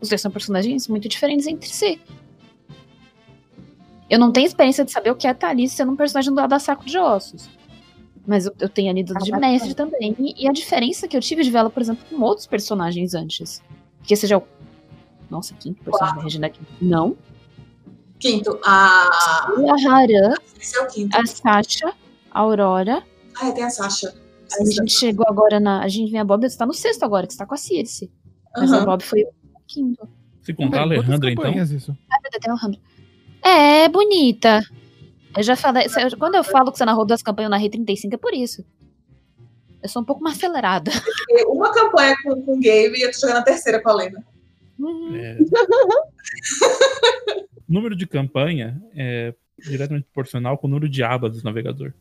Os 0.00 0.08
dois 0.08 0.20
são 0.20 0.30
personagens 0.32 0.88
muito 0.88 1.08
diferentes 1.08 1.46
entre 1.46 1.68
si. 1.68 2.00
Eu 4.10 4.18
não 4.18 4.32
tenho 4.32 4.46
experiência 4.46 4.84
de 4.84 4.90
saber 4.90 5.10
o 5.10 5.14
que 5.14 5.28
é 5.28 5.30
estar 5.30 5.48
ali 5.48 5.68
sendo 5.68 5.92
um 5.92 5.96
personagem 5.96 6.32
do 6.32 6.36
lado 6.36 6.50
da 6.50 6.58
Saco 6.58 6.84
de 6.84 6.98
Ossos. 6.98 7.48
Mas 8.26 8.46
eu, 8.46 8.54
eu 8.58 8.68
tenho 8.68 8.90
ali 8.90 9.04
do 9.04 9.14
de 9.14 9.32
Ah, 9.32 9.38
mestre 9.38 9.74
também. 9.74 10.16
E, 10.18 10.44
e 10.44 10.48
a 10.48 10.52
diferença 10.52 11.06
que 11.06 11.16
eu 11.16 11.20
tive 11.20 11.44
de 11.44 11.50
ver 11.50 11.58
ela, 11.58 11.70
por 11.70 11.80
exemplo, 11.80 12.04
com 12.10 12.20
outros 12.22 12.46
personagens 12.46 13.14
antes. 13.14 13.62
Que 14.02 14.14
é 14.14 14.36
o. 14.36 14.42
Nossa, 15.30 15.54
quinto 15.54 15.82
personagem 15.84 16.16
da 16.16 16.22
Regina 16.22 16.46
aqui. 16.48 16.60
Não. 16.80 17.16
Quinto, 18.18 18.58
a. 18.64 19.08
A 19.08 19.88
Haran, 19.88 20.34
Esse 20.60 20.76
é 20.76 20.80
o 20.82 20.86
quinto. 20.88 21.16
a 21.16 21.26
Sasha, 21.26 21.92
a 22.30 22.40
Aurora. 22.40 23.02
Ah, 23.40 23.48
é, 23.48 23.52
tem 23.52 23.64
a 23.64 23.70
Sasha. 23.70 24.23
A 24.60 24.64
gente 24.64 24.92
chegou 24.92 25.26
agora 25.28 25.58
na. 25.58 25.82
A 25.82 25.88
gente 25.88 26.10
vem 26.10 26.20
a 26.20 26.24
Bob, 26.24 26.48
você 26.48 26.56
tá 26.56 26.66
no 26.66 26.72
sexto 26.72 27.02
agora, 27.02 27.26
que 27.26 27.32
você 27.32 27.38
tá 27.38 27.46
com 27.46 27.54
a 27.54 27.58
Circe. 27.58 28.10
Mas 28.56 28.72
a. 28.72 28.84
Bob 28.84 29.02
foi 29.02 29.22
o 29.22 29.60
quinto. 29.66 30.08
Se 30.42 30.52
contar 30.52 30.80
a 30.80 30.82
Alejandra, 30.82 31.30
então. 31.30 31.52
isso? 31.52 31.96
É, 33.42 33.88
bonita. 33.88 34.62
Eu 35.36 35.42
já 35.42 35.56
falei. 35.56 35.86
Quando 36.18 36.36
eu 36.36 36.44
falo 36.44 36.70
que 36.70 36.78
você 36.78 36.84
narrou 36.84 37.04
duas 37.04 37.22
campanhas, 37.22 37.46
eu 37.46 37.50
narrei 37.50 37.68
35, 37.68 38.14
é 38.14 38.18
por 38.18 38.34
isso. 38.34 38.64
Eu 39.82 39.88
sou 39.88 40.02
um 40.02 40.04
pouco 40.04 40.22
mais 40.22 40.36
acelerada. 40.36 40.90
Uma 41.48 41.72
campanha 41.72 42.14
com, 42.22 42.40
com 42.42 42.52
o 42.52 42.56
Gabe 42.56 42.96
e 42.96 43.02
eu 43.02 43.12
tô 43.12 43.20
jogando 43.20 43.38
a 43.38 43.42
terceira 43.42 43.82
com 43.82 43.90
a 43.90 43.94
Lena. 43.94 44.24
Uhum. 44.78 45.14
É... 45.14 45.38
o 45.38 45.46
número 47.68 47.94
de 47.94 48.06
campanha 48.06 48.82
é 48.94 49.34
diretamente 49.58 50.04
proporcional 50.04 50.58
com 50.58 50.66
o 50.66 50.70
número 50.70 50.88
de 50.88 51.02
abas 51.02 51.36
do 51.36 51.44
navegador. 51.44 51.92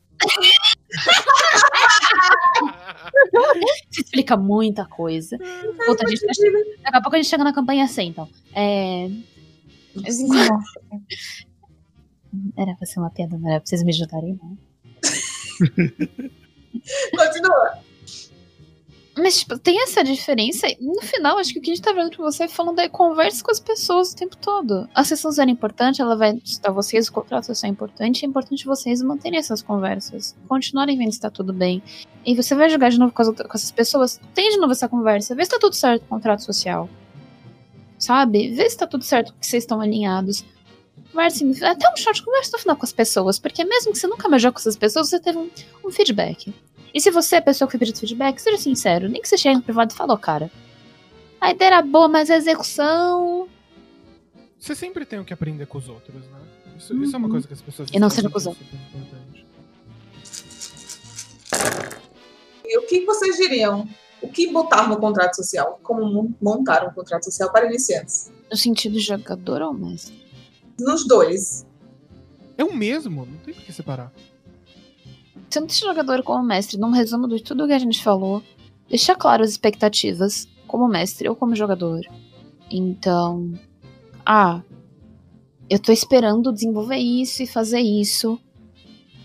Isso 3.91 4.01
explica 4.01 4.38
muita 4.38 4.86
coisa. 4.86 5.38
Puta, 5.86 6.05
a 6.05 6.09
gente 6.09 6.25
tá 6.25 6.34
che- 6.34 6.77
Daqui 6.84 6.97
a 6.97 7.01
pouco 7.01 7.15
a 7.15 7.21
gente 7.21 7.29
chega 7.29 7.43
na 7.43 7.53
campanha 7.53 7.88
100, 7.88 8.09
então. 8.09 8.29
É. 8.53 9.09
Era 12.57 12.75
pra 12.75 12.86
ser 12.86 12.99
uma 12.99 13.09
piada, 13.11 13.38
não 13.38 13.47
era 13.49 13.59
pra 13.59 13.67
vocês 13.67 13.84
me 13.84 13.91
ajudarem, 13.91 14.39
não. 14.41 14.57
Continua. 17.17 17.77
Mas, 19.16 19.39
tipo, 19.39 19.59
tem 19.59 19.82
essa 19.84 20.03
diferença. 20.03 20.68
No 20.80 21.01
final, 21.01 21.38
acho 21.38 21.53
que 21.53 21.59
o 21.59 21.61
que 21.61 21.72
a 21.72 21.76
gente 21.76 21.84
tá 21.84 21.93
vendo 21.93 22.09
pra 22.09 22.26
você 22.26 22.43
é 22.43 22.47
falando 22.47 22.80
é 22.80 22.89
converse 22.89 23.43
com 23.43 23.51
as 23.51 23.59
pessoas 23.59 24.11
o 24.11 24.16
tempo 24.16 24.36
todo. 24.36 24.89
A 24.93 25.03
sessão 25.03 25.32
zero 25.32 25.49
é 25.49 25.53
importante, 25.53 26.01
ela 26.01 26.16
vai 26.16 26.41
citar 26.43 26.74
vocês, 26.74 27.07
o 27.07 27.14
contrato 27.14 27.51
é 27.51 27.68
importante, 27.68 28.26
é 28.26 28.28
importante 28.28 28.66
vocês 28.66 29.03
manterem 29.03 29.38
essas 29.38 29.61
conversas. 29.61 30.36
Continuarem 30.47 30.97
vendo 30.97 31.11
se 31.11 31.20
tá 31.20 31.30
tudo 31.30 31.53
bem. 31.53 31.84
E 32.26 32.36
você 32.36 32.55
vai 32.55 32.70
jogar 32.70 32.89
de 32.89 32.97
novo 32.97 33.14
com, 33.14 33.22
as 33.22 33.30
com 33.30 33.53
essas 33.53 33.72
pessoas, 33.72 34.20
tem 34.34 34.49
de 34.49 34.57
novo 34.57 34.72
essa 34.72 34.89
conversa, 34.89 35.36
vê 35.36 35.45
se 35.45 35.51
tá 35.51 35.59
tudo 35.59 35.76
certo 35.76 36.01
com 36.01 36.16
o 36.16 36.18
contrato 36.18 36.43
social. 36.43 36.89
Sabe? 37.99 38.49
Vê 38.49 38.68
se 38.68 38.78
tá 38.78 38.88
tudo 38.88 39.03
certo, 39.03 39.34
que 39.39 39.45
vocês 39.45 39.64
estão 39.64 39.80
alinhados. 39.80 40.43
Converse, 41.11 41.64
até 41.64 41.88
um 41.93 41.95
short 41.95 42.24
conversa 42.24 42.51
no 42.53 42.59
final 42.59 42.76
com 42.76 42.86
as 42.86 42.93
pessoas, 42.93 43.38
porque 43.38 43.64
mesmo 43.64 43.91
que 43.91 43.99
você 43.99 44.07
nunca 44.07 44.28
mais 44.28 44.41
jogue 44.41 44.55
com 44.55 44.59
essas 44.59 44.76
pessoas, 44.76 45.09
você 45.09 45.20
teve 45.20 45.38
um, 45.38 45.49
um 45.86 45.91
feedback. 45.91 46.51
E 46.94 47.02
se 47.02 47.10
você 47.10 47.36
é 47.36 47.39
a 47.39 47.41
pessoa 47.41 47.68
que 47.68 47.78
foi 47.78 47.86
pedir 47.88 47.98
feedback, 48.00 48.39
seja 48.39 48.58
sincero. 48.58 49.10
Nem 49.10 49.22
que 49.22 49.28
você 49.28 49.38
chegue 49.38 49.56
no 49.58 49.64
privado 49.64 49.91
e 49.91 49.96
falou, 49.98 50.18
cara. 50.18 50.52
A 51.41 51.52
ideia 51.52 51.68
era 51.70 51.82
boa, 51.82 52.08
mas 52.08 52.30
a 52.30 52.36
execução. 52.38 53.48
Você 54.60 54.76
sempre 54.76 55.06
tem 55.06 55.20
o 55.20 55.26
que 55.26 55.34
aprender 55.34 55.66
com 55.66 55.78
os 55.78 55.89
outros, 55.89 56.16
né? 56.28 56.39
Isso, 56.78 56.96
isso 57.04 57.16
é 57.16 57.18
uma 57.18 57.26
Uhum. 57.28 57.32
coisa 57.34 57.48
que 57.48 57.54
as 57.54 57.62
pessoas 57.62 57.89
E 57.91 58.00
não 58.00 58.10
seja 58.10 58.30
cuzão. 58.30 58.56
é 58.60 58.76
importante. 58.76 59.46
E 62.66 62.78
o 62.78 62.86
que 62.88 63.06
vocês 63.06 63.36
diriam? 63.38 63.88
O 64.22 64.28
que 64.30 64.52
botar 64.52 64.88
no 64.88 64.98
contrato 64.98 65.36
social? 65.36 65.80
Como 65.84 66.06
mon- 66.06 66.32
montar 66.41 66.88
um 66.88 66.94
contrato 66.94 67.26
social 67.26 67.52
para 67.52 67.66
iniciantes? 67.66 68.32
No 68.50 68.56
sentido 68.56 68.98
jogador 69.00 69.62
ou 69.62 69.74
mestre? 69.74 70.24
Nos 70.80 71.06
dois. 71.06 71.66
É 72.58 72.64
o 72.64 72.74
mesmo, 72.74 73.26
não 73.26 73.38
tem 73.39 73.54
por 73.54 73.64
que 73.64 73.74
separar. 73.74 74.12
Tanto 75.54 75.70
esse 75.72 75.82
jogador 75.82 76.24
como 76.24 76.43
mestre, 76.43 76.80
num 76.80 76.89
resumo 76.89 77.28
de 77.28 77.43
tudo 77.43 77.68
que 77.68 77.74
a 77.74 77.80
gente 77.80 78.04
falou, 78.04 78.41
deixar 78.89 79.16
claro 79.16 79.43
as 79.43 79.51
expectativas, 79.51 80.47
como 80.66 80.88
mestre 80.88 81.30
ou 81.30 81.36
como 81.36 81.56
jogador. 81.56 82.01
Então. 82.72 83.54
Ah, 84.26 84.62
eu 85.70 85.78
tô 85.78 85.91
esperando 85.91 86.51
desenvolver 86.51 86.97
isso 86.97 87.43
e 87.43 87.47
fazer 87.47 87.82
isso. 87.82 88.39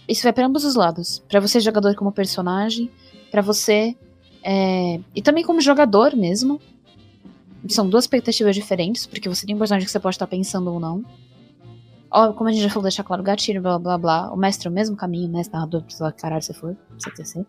Isso 0.06 0.22
vai 0.22 0.32
para 0.32 0.46
ambos 0.46 0.64
os 0.64 0.74
lados. 0.74 1.22
Pra 1.28 1.40
você, 1.40 1.60
jogador, 1.60 1.94
como 1.94 2.12
personagem, 2.12 2.90
pra 3.30 3.40
você. 3.40 3.96
é, 4.42 5.00
E 5.14 5.22
também 5.22 5.44
como 5.44 5.60
jogador 5.62 6.14
mesmo. 6.14 6.60
São 7.68 7.88
duas 7.88 8.04
expectativas 8.04 8.54
diferentes, 8.54 9.06
porque 9.06 9.28
você 9.28 9.46
tem 9.46 9.54
um 9.54 9.58
personagem 9.58 9.86
que 9.86 9.90
você 9.90 9.98
pode 9.98 10.14
estar 10.14 10.26
pensando 10.26 10.72
ou 10.72 10.78
não. 10.78 11.04
Ó, 12.10 12.32
como 12.32 12.48
a 12.48 12.52
gente 12.52 12.62
já 12.62 12.68
falou, 12.68 12.84
deixar 12.84 13.04
claro 13.04 13.22
gatilho, 13.22 13.60
blá 13.60 13.78
blá 13.78 13.98
blá. 13.98 14.32
O 14.32 14.36
mestre 14.36 14.68
é 14.68 14.70
o 14.70 14.74
mesmo 14.74 14.96
caminho, 14.96 15.30
mestre 15.30 15.54
narrador, 15.54 15.82
precisa 15.82 16.10
caralho 16.12 16.42
se 16.42 16.54
for, 16.54 16.76
CTC. 16.98 17.44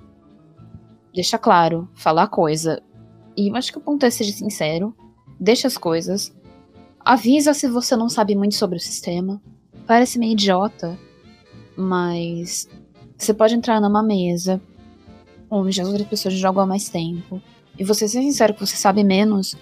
Deixa 1.14 1.38
claro, 1.38 1.88
falar 1.95 2.28
coisa. 2.28 2.82
E 3.36 3.49
acho 3.55 3.72
que 3.72 3.78
o 3.78 3.82
ponto 3.82 4.05
é 4.05 4.10
seja 4.10 4.32
sincero. 4.32 4.93
Deixa 5.39 5.68
as 5.68 5.78
coisas. 5.78 6.36
Avisa 6.99 7.53
se 7.53 7.68
você 7.70 7.95
não 7.95 8.10
sabe 8.10 8.36
muito 8.36 8.55
sobre 8.55 8.78
o 8.78 8.82
sistema. 8.82 9.41
Parece 9.88 10.20
meio 10.20 10.34
idiota, 10.34 10.99
mas 11.78 12.68
você 13.18 13.34
pode 13.34 13.55
entrar 13.55 13.80
numa 13.80 14.03
mesa 14.03 14.62
onde 15.49 15.82
as 15.82 15.88
outras 15.88 16.07
pessoas 16.07 16.36
jogam 16.36 16.64
há 16.64 16.68
mais 16.68 16.89
tempo. 16.89 17.41
E 17.78 17.84
você 17.84 18.07
ser 18.07 18.22
sincero 18.22 18.53
que 18.53 18.60
você 18.60 18.76
sabe 18.76 19.03
menos. 19.03 19.55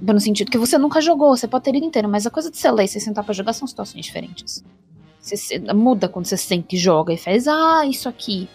No 0.00 0.20
sentido 0.20 0.50
que 0.50 0.58
você 0.58 0.76
nunca 0.76 1.00
jogou, 1.00 1.36
você 1.36 1.48
pode 1.48 1.64
ter 1.64 1.74
ido 1.74 1.86
inteiro, 1.86 2.08
mas 2.08 2.26
a 2.26 2.30
coisa 2.30 2.50
de 2.50 2.56
você 2.58 2.70
ler 2.70 2.84
e 2.84 2.88
você 2.88 3.00
sentar 3.00 3.24
pra 3.24 3.32
jogar 3.34 3.52
são 3.54 3.66
situações 3.66 4.04
diferentes. 4.04 4.62
Você 5.20 5.36
se- 5.36 5.58
muda 5.74 6.08
quando 6.08 6.26
você 6.26 6.36
sente 6.36 6.66
que 6.68 6.76
joga 6.76 7.12
e 7.12 7.16
faz, 7.16 7.48
ah, 7.48 7.84
isso 7.86 8.08
aqui. 8.08 8.48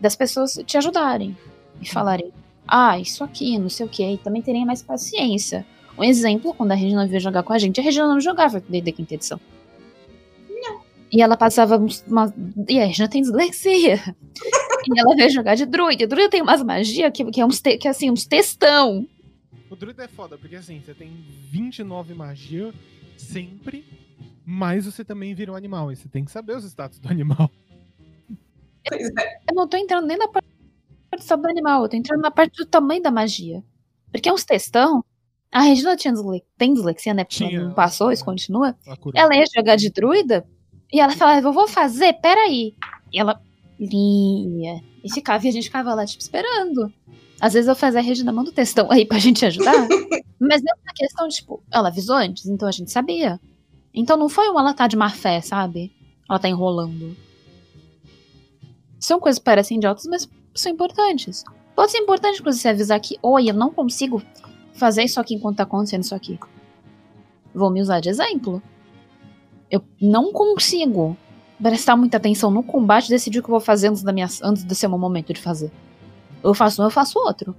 Das 0.00 0.14
pessoas 0.16 0.58
te 0.64 0.78
ajudarem 0.78 1.36
e 1.82 1.88
falarem, 1.88 2.32
ah, 2.66 2.98
isso 2.98 3.22
aqui, 3.24 3.58
não 3.58 3.68
sei 3.68 3.84
o 3.84 3.88
que, 3.88 4.02
e 4.04 4.16
também 4.18 4.40
terem 4.40 4.64
mais 4.64 4.82
paciência. 4.82 5.66
Um 5.98 6.04
exemplo, 6.04 6.54
quando 6.54 6.70
a 6.72 6.74
Regina 6.74 7.06
veio 7.06 7.20
jogar 7.20 7.42
com 7.42 7.52
a 7.52 7.58
gente, 7.58 7.80
a 7.80 7.82
Regina 7.82 8.06
não 8.06 8.20
jogava 8.20 8.62
desde 8.66 8.90
a 8.90 8.92
quinta 8.92 9.14
edição. 9.14 9.38
E 11.12 11.20
ela 11.20 11.36
passava 11.36 11.76
uma. 12.06 12.32
E 12.68 12.80
a 12.80 12.86
Regina 12.86 13.08
tem 13.08 13.20
dislexia. 13.20 13.96
e 14.86 15.00
ela 15.00 15.16
veio 15.16 15.28
jogar 15.30 15.56
de 15.56 15.66
druida. 15.66 16.06
Druida 16.06 16.30
tem 16.30 16.40
umas 16.40 16.62
magias 16.62 17.10
que, 17.12 17.24
que 17.30 17.40
é 17.40 17.44
uns 17.44 17.60
te- 17.60 17.76
que 17.76 17.88
é 17.88 17.90
assim, 17.90 18.10
uns 18.10 18.24
textão. 18.24 19.06
O 19.70 19.76
druida 19.76 20.04
é 20.04 20.08
foda, 20.08 20.36
porque 20.36 20.56
assim, 20.56 20.80
você 20.80 20.92
tem 20.92 21.10
29 21.50 22.12
magia 22.12 22.74
sempre, 23.16 23.84
mas 24.44 24.84
você 24.84 25.04
também 25.04 25.32
vira 25.34 25.52
um 25.52 25.54
animal. 25.56 25.92
E 25.92 25.96
você 25.96 26.08
tem 26.08 26.24
que 26.24 26.30
saber 26.30 26.56
os 26.56 26.64
status 26.64 26.98
do 26.98 27.08
animal. 27.08 27.48
É. 28.90 28.96
Eu 29.50 29.54
não 29.54 29.68
tô 29.68 29.76
entrando 29.76 30.06
nem 30.06 30.16
na 30.18 30.26
parte 30.28 30.48
do 31.12 31.18
estado 31.18 31.42
do 31.42 31.48
animal, 31.48 31.82
eu 31.84 31.88
tô 31.88 31.96
entrando 31.96 32.20
na 32.20 32.30
parte 32.30 32.56
do 32.56 32.66
tamanho 32.66 33.02
da 33.02 33.10
magia. 33.10 33.62
Porque 34.10 34.28
é 34.28 34.32
uns 34.32 34.44
textão. 34.44 35.04
A 35.52 35.60
Regina 35.62 35.96
tinha 35.96 36.12
disle- 36.12 36.44
tem 36.56 36.72
dislexia, 36.74 37.12
né? 37.14 37.24
Porque 37.24 37.44
não 37.68 37.74
passou, 37.74 38.10
isso 38.12 38.24
continua. 38.24 38.76
Ela 39.20 39.36
ia 39.36 39.44
jogar 39.54 39.76
de 39.76 39.90
druida 39.90 40.46
e 40.92 41.00
ela 41.00 41.12
falava, 41.12 41.46
eu 41.46 41.52
vou 41.52 41.68
fazer, 41.68 42.14
peraí. 42.14 42.74
E 43.12 43.18
ela 43.20 43.40
lia. 43.78 44.80
E 45.04 45.12
ficava, 45.12 45.44
e 45.44 45.48
a 45.48 45.52
gente 45.52 45.64
ficava 45.64 45.94
lá, 45.94 46.04
tipo, 46.06 46.20
esperando. 46.22 46.92
Às 47.40 47.54
vezes 47.54 47.68
eu 47.68 47.74
fazia 47.74 48.00
a 48.00 48.02
Regina, 48.02 48.32
manda 48.32 48.50
o 48.50 48.52
textão 48.52 48.90
aí 48.90 49.06
pra 49.06 49.18
gente 49.18 49.44
ajudar. 49.46 49.72
Mas 50.38 50.62
não 50.62 50.74
uma 50.82 50.94
questão, 50.94 51.28
tipo, 51.28 51.62
ela 51.70 51.88
avisou 51.88 52.16
antes, 52.16 52.46
então 52.46 52.68
a 52.68 52.72
gente 52.72 52.90
sabia. 52.90 53.40
Então 53.94 54.16
não 54.16 54.28
foi 54.28 54.48
uma 54.48 54.60
ela 54.60 54.74
tá 54.74 54.86
de 54.86 54.96
má 54.96 55.10
fé, 55.10 55.40
sabe? 55.40 55.92
Ela 56.28 56.38
tá 56.38 56.48
enrolando. 56.48 57.16
São 58.98 59.18
coisas 59.18 59.38
que 59.38 59.44
parecem 59.44 59.78
idiotas, 59.78 60.06
mas 60.06 60.28
são 60.54 60.70
importantes. 60.70 61.44
Pode 61.74 61.92
ser 61.92 61.98
importante 61.98 62.42
pra 62.42 62.52
você 62.52 62.68
avisar 62.68 63.00
que, 63.00 63.18
oi, 63.22 63.50
eu 63.50 63.54
não 63.54 63.70
consigo 63.70 64.22
fazer 64.74 65.02
isso 65.02 65.18
aqui 65.18 65.34
enquanto 65.34 65.56
tá 65.56 65.62
acontecendo 65.62 66.02
isso 66.02 66.14
aqui. 66.14 66.38
Vou 67.54 67.70
me 67.70 67.80
usar 67.80 68.00
de 68.00 68.08
exemplo. 68.08 68.62
Eu 69.70 69.82
não 70.00 70.32
consigo 70.32 71.16
prestar 71.62 71.96
muita 71.96 72.16
atenção 72.16 72.50
no 72.50 72.62
combate 72.62 73.06
e 73.06 73.10
decidir 73.10 73.38
o 73.38 73.42
que 73.42 73.48
eu 73.48 73.52
vou 73.52 73.60
fazer 73.60 73.88
antes, 73.88 74.02
da 74.02 74.12
minha, 74.12 74.28
antes 74.42 74.64
do 74.64 74.74
seu 74.74 74.88
momento 74.90 75.32
de 75.32 75.40
fazer. 75.40 75.70
Eu 76.42 76.54
faço 76.54 76.80
um, 76.82 76.84
eu 76.84 76.90
faço 76.90 77.18
outro. 77.18 77.54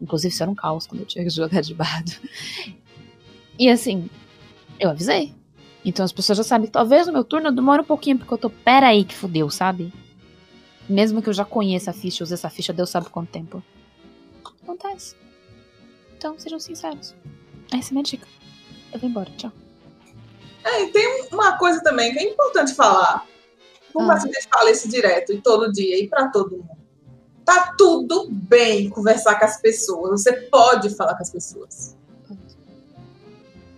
Inclusive, 0.00 0.32
isso 0.32 0.42
era 0.42 0.50
um 0.50 0.54
caos 0.54 0.86
quando 0.86 1.00
eu 1.02 1.06
tinha 1.06 1.24
que 1.24 1.30
jogar 1.30 1.60
de 1.60 1.74
bardo. 1.74 2.12
E 3.58 3.68
assim, 3.68 4.08
eu 4.80 4.90
avisei. 4.90 5.34
Então 5.84 6.04
as 6.04 6.12
pessoas 6.12 6.38
já 6.38 6.44
sabem 6.44 6.66
que 6.66 6.72
talvez 6.72 7.06
no 7.06 7.12
meu 7.12 7.24
turno 7.24 7.48
eu 7.48 7.52
demore 7.52 7.82
um 7.82 7.84
pouquinho, 7.84 8.18
porque 8.18 8.32
eu 8.32 8.38
tô, 8.38 8.50
pera 8.50 8.88
aí 8.88 9.04
que 9.04 9.14
fudeu, 9.14 9.50
sabe? 9.50 9.92
Mesmo 10.88 11.22
que 11.22 11.28
eu 11.28 11.32
já 11.32 11.44
conheça 11.44 11.90
a 11.90 11.94
ficha, 11.94 12.24
use 12.24 12.34
essa 12.34 12.50
ficha, 12.50 12.72
Deus 12.72 12.90
sabe 12.90 13.08
quanto 13.08 13.30
tempo. 13.30 13.62
Acontece. 14.62 15.16
Então, 16.16 16.38
sejam 16.38 16.58
sinceros. 16.60 17.14
Essa 17.72 17.88
é 17.88 17.90
a 17.90 17.92
minha 17.92 18.04
dica. 18.04 18.26
Eu 18.92 18.98
vou 19.00 19.08
embora, 19.08 19.30
tchau. 19.36 19.52
É, 20.64 20.84
e 20.84 20.92
tem 20.92 21.26
uma 21.32 21.58
coisa 21.58 21.82
também 21.82 22.12
que 22.12 22.18
é 22.20 22.30
importante 22.30 22.74
falar. 22.74 23.26
Mais 23.94 24.24
Ah. 24.24 24.28
que 24.28 24.36
a 24.36 24.40
gente 24.40 24.48
fale 24.52 24.70
isso 24.70 24.88
direto 24.88 25.32
e 25.32 25.40
todo 25.40 25.72
dia 25.72 25.98
e 26.02 26.08
pra 26.08 26.28
todo 26.28 26.56
mundo. 26.56 26.81
Tá 27.44 27.74
tudo 27.76 28.28
bem 28.30 28.88
conversar 28.88 29.38
com 29.38 29.44
as 29.44 29.60
pessoas. 29.60 30.22
Você 30.22 30.32
pode 30.32 30.90
falar 30.90 31.14
com 31.14 31.22
as 31.22 31.30
pessoas. 31.30 31.96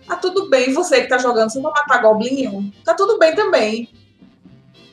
Tá 0.07 0.15
tudo 0.15 0.49
bem 0.49 0.71
você 0.71 1.01
que 1.01 1.07
tá 1.07 1.17
jogando, 1.17 1.49
você 1.49 1.59
vai 1.59 1.71
matar 1.71 2.01
Goblinho. 2.01 2.71
Tá 2.83 2.93
tudo 2.93 3.17
bem 3.17 3.35
também. 3.35 3.89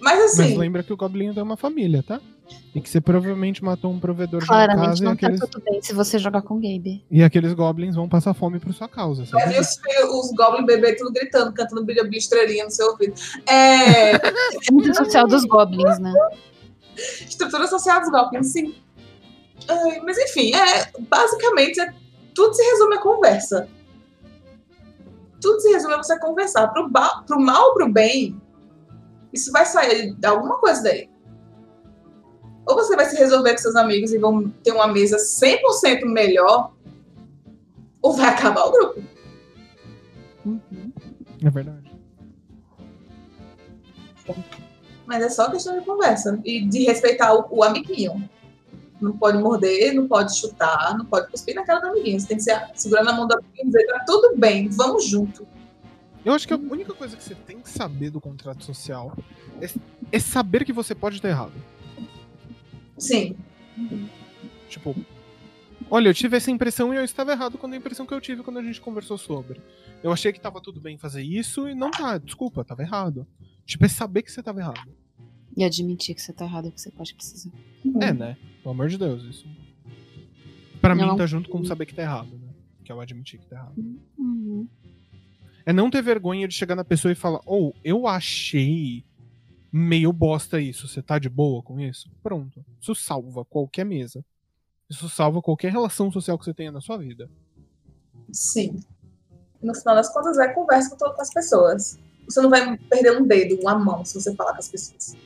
Mas 0.00 0.18
Mas 0.18 0.40
assim, 0.40 0.56
lembra 0.56 0.82
que 0.82 0.92
o 0.92 0.96
Goblinho 0.96 1.34
tem 1.34 1.42
uma 1.42 1.56
família, 1.56 2.02
tá? 2.02 2.20
E 2.74 2.80
que 2.80 2.88
você 2.88 3.00
provavelmente 3.00 3.62
matou 3.62 3.90
um 3.90 4.00
provedor 4.00 4.40
de 4.40 4.46
uma 4.46 4.66
Claramente 4.66 4.86
casa 4.86 5.02
e 5.02 5.04
não 5.04 5.12
aqueles, 5.12 5.40
tá 5.40 5.46
tudo 5.46 5.62
bem 5.64 5.80
se 5.82 5.92
você 5.92 6.18
jogar 6.18 6.42
com 6.42 6.56
Gabe. 6.56 7.04
e 7.10 7.22
aqueles 7.22 7.52
goblins 7.54 7.94
vão 7.94 8.08
passar 8.08 8.34
fome 8.34 8.58
por 8.58 8.72
sua 8.74 8.88
causa. 8.88 9.24
Sabe? 9.26 9.52
ver 9.52 9.60
os, 9.60 9.78
os 10.10 10.32
Goblin 10.32 10.66
bebê 10.66 10.94
tudo 10.96 11.12
gritando, 11.12 11.52
cantando 11.52 11.84
bilha 11.84 12.02
bilha 12.04 12.18
estrelinha 12.18 12.64
no 12.64 12.70
seu 12.70 12.88
ouvido. 12.88 13.14
É. 13.46 14.12
É 14.68 14.72
muito 14.72 14.94
social 14.94 15.26
dos 15.26 15.44
goblins, 15.44 15.98
né? 15.98 16.12
Estrutura 16.96 17.66
social 17.66 18.00
dos 18.00 18.10
Goblins, 18.10 18.52
sim. 18.52 18.74
Ai, 19.68 20.00
mas 20.00 20.18
enfim, 20.18 20.52
é, 20.54 20.90
basicamente 21.08 21.80
é, 21.80 21.92
tudo 22.34 22.54
se 22.54 22.62
resume 22.62 22.96
a 22.96 23.00
conversa. 23.00 23.68
Tudo 25.40 25.60
se 25.60 25.70
resume 25.72 25.94
a 25.94 25.96
você 25.98 26.18
conversar. 26.18 26.68
Pro, 26.68 26.88
ba- 26.88 27.22
pro 27.26 27.40
mal 27.40 27.68
ou 27.68 27.74
pro 27.74 27.92
bem, 27.92 28.40
isso 29.32 29.50
vai 29.52 29.64
sair 29.66 30.14
de 30.14 30.26
alguma 30.26 30.58
coisa 30.58 30.82
daí. 30.82 31.08
Ou 32.66 32.76
você 32.76 32.94
vai 32.94 33.06
se 33.06 33.16
resolver 33.16 33.52
com 33.52 33.58
seus 33.58 33.74
amigos 33.76 34.12
e 34.12 34.18
vão 34.18 34.48
ter 34.62 34.72
uma 34.72 34.86
mesa 34.86 35.16
100% 35.16 36.04
melhor, 36.06 36.72
ou 38.00 38.12
vai 38.12 38.28
acabar 38.28 38.64
o 38.66 38.72
grupo. 38.72 39.02
Uhum. 40.44 40.92
É 41.44 41.50
verdade. 41.50 41.90
Mas 45.06 45.22
é 45.22 45.28
só 45.28 45.50
questão 45.50 45.78
de 45.78 45.84
conversa 45.84 46.40
e 46.44 46.66
de 46.66 46.84
respeitar 46.84 47.34
o, 47.34 47.46
o 47.50 47.62
amiguinho. 47.62 48.28
Não 49.00 49.16
pode 49.16 49.38
morder, 49.38 49.94
não 49.94 50.06
pode 50.06 50.36
chutar, 50.38 50.96
não 50.96 51.04
pode 51.04 51.28
cuspir 51.28 51.54
na 51.54 51.64
cara 51.64 51.80
do 51.80 51.88
amiguinho. 51.88 52.20
Você 52.20 52.28
tem 52.28 52.36
que 52.36 52.44
ser 52.44 52.70
segurando 52.74 53.10
a 53.10 53.12
mão 53.12 53.26
do 53.26 53.34
amiguinho 53.34 53.64
e 53.64 53.66
dizer, 53.66 53.86
tá 53.86 54.04
tudo 54.06 54.36
bem, 54.36 54.68
vamos 54.68 55.06
junto. 55.06 55.46
Eu 56.24 56.32
acho 56.32 56.46
que 56.46 56.54
a 56.54 56.56
única 56.56 56.94
coisa 56.94 57.16
que 57.16 57.22
você 57.22 57.34
tem 57.34 57.58
que 57.58 57.68
saber 57.68 58.10
do 58.10 58.20
contrato 58.20 58.64
social 58.64 59.16
é, 59.60 59.68
é 60.12 60.18
saber 60.20 60.64
que 60.64 60.72
você 60.72 60.94
pode 60.94 61.16
estar 61.16 61.28
errado. 61.28 61.52
Sim, 62.96 63.36
Tipo, 64.68 64.94
olha, 65.90 66.08
eu 66.08 66.14
tive 66.14 66.36
essa 66.36 66.50
impressão 66.50 66.92
e 66.92 66.96
eu 66.96 67.04
estava 67.04 67.32
errado 67.32 67.58
quando 67.58 67.74
a 67.74 67.76
impressão 67.76 68.06
que 68.06 68.14
eu 68.14 68.20
tive 68.20 68.42
quando 68.42 68.58
a 68.58 68.62
gente 68.62 68.80
conversou 68.80 69.18
sobre. 69.18 69.60
Eu 70.02 70.12
achei 70.12 70.32
que 70.32 70.40
tava 70.40 70.60
tudo 70.60 70.80
bem 70.80 70.98
fazer 70.98 71.22
isso 71.22 71.68
e 71.68 71.74
não 71.74 71.90
tá, 71.90 72.18
desculpa, 72.18 72.64
tava 72.64 72.82
errado. 72.82 73.26
Tipo, 73.64 73.84
é 73.84 73.88
saber 73.88 74.22
que 74.22 74.32
você 74.32 74.42
tava 74.42 74.60
errado. 74.60 74.90
E 75.56 75.64
admitir 75.64 76.14
que 76.14 76.22
você 76.22 76.32
tá 76.32 76.44
errado 76.44 76.68
e 76.68 76.72
que 76.72 76.80
você 76.80 76.90
pode 76.90 77.14
precisar. 77.14 77.50
É, 78.00 78.12
né? 78.12 78.36
Pelo 78.62 78.74
amor 78.74 78.88
de 78.88 78.98
Deus, 78.98 79.22
isso. 79.22 79.46
Pra 80.80 80.94
Não. 80.94 81.12
mim 81.12 81.16
tá 81.16 81.26
junto 81.26 81.48
com 81.48 81.64
saber 81.64 81.86
que 81.86 81.94
tá 81.94 82.02
errado, 82.02 82.36
né? 82.38 82.48
Que 82.84 82.90
é 82.90 82.94
o 82.94 83.00
admitir 83.00 83.38
que 83.38 83.46
tá 83.46 83.56
errado. 83.56 83.74
Uhum. 84.18 84.66
É 85.64 85.72
não 85.72 85.90
ter 85.90 86.02
vergonha 86.02 86.48
de 86.48 86.54
chegar 86.54 86.74
na 86.74 86.84
pessoa 86.84 87.12
e 87.12 87.14
falar, 87.14 87.40
ou 87.46 87.74
eu 87.84 88.06
achei 88.06 89.04
meio 89.70 90.12
bosta 90.12 90.60
isso, 90.60 90.88
você 90.88 91.00
tá 91.00 91.18
de 91.18 91.28
boa 91.28 91.62
com 91.62 91.80
isso? 91.80 92.10
Pronto. 92.22 92.64
Isso 92.80 92.94
salva 92.94 93.44
qualquer 93.44 93.84
mesa. 93.84 94.24
Isso 94.90 95.08
salva 95.08 95.40
qualquer 95.40 95.70
relação 95.72 96.10
social 96.10 96.38
que 96.38 96.44
você 96.44 96.52
tenha 96.52 96.72
na 96.72 96.80
sua 96.80 96.98
vida. 96.98 97.30
sim. 98.32 98.80
No 99.62 99.72
final 99.76 99.94
das 99.94 100.12
contas, 100.12 100.36
é 100.38 100.52
conversa 100.52 100.96
com 100.96 101.22
as 101.22 101.32
pessoas. 101.32 101.96
Você 102.26 102.40
não 102.40 102.50
vai 102.50 102.76
perder 102.76 103.20
um 103.20 103.26
dedo, 103.26 103.60
uma 103.60 103.78
mão, 103.78 104.04
se 104.04 104.14
você 104.14 104.34
falar 104.34 104.52
com 104.52 104.58
as 104.58 104.68
pessoas. 104.68 105.16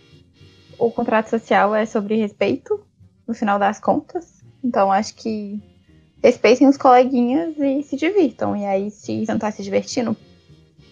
O 0.79 0.91
contrato 0.91 1.31
social 1.31 1.75
é 1.75 1.87
sobre 1.87 2.17
respeito, 2.17 2.85
no 3.27 3.35
final 3.35 3.59
das 3.59 3.81
contas. 3.81 4.45
Então, 4.63 4.93
acho 4.93 5.15
que 5.15 5.61
respeitem 6.23 6.69
os 6.69 6.77
coleguinhas 6.77 7.57
e 7.59 7.83
se 7.83 7.97
divirtam. 7.97 8.57
E 8.57 8.65
aí, 8.65 8.91
se 8.91 9.25
você 9.25 9.33
não 9.33 9.39
tá 9.39 9.51
se 9.51 9.63
divertindo, 9.63 10.17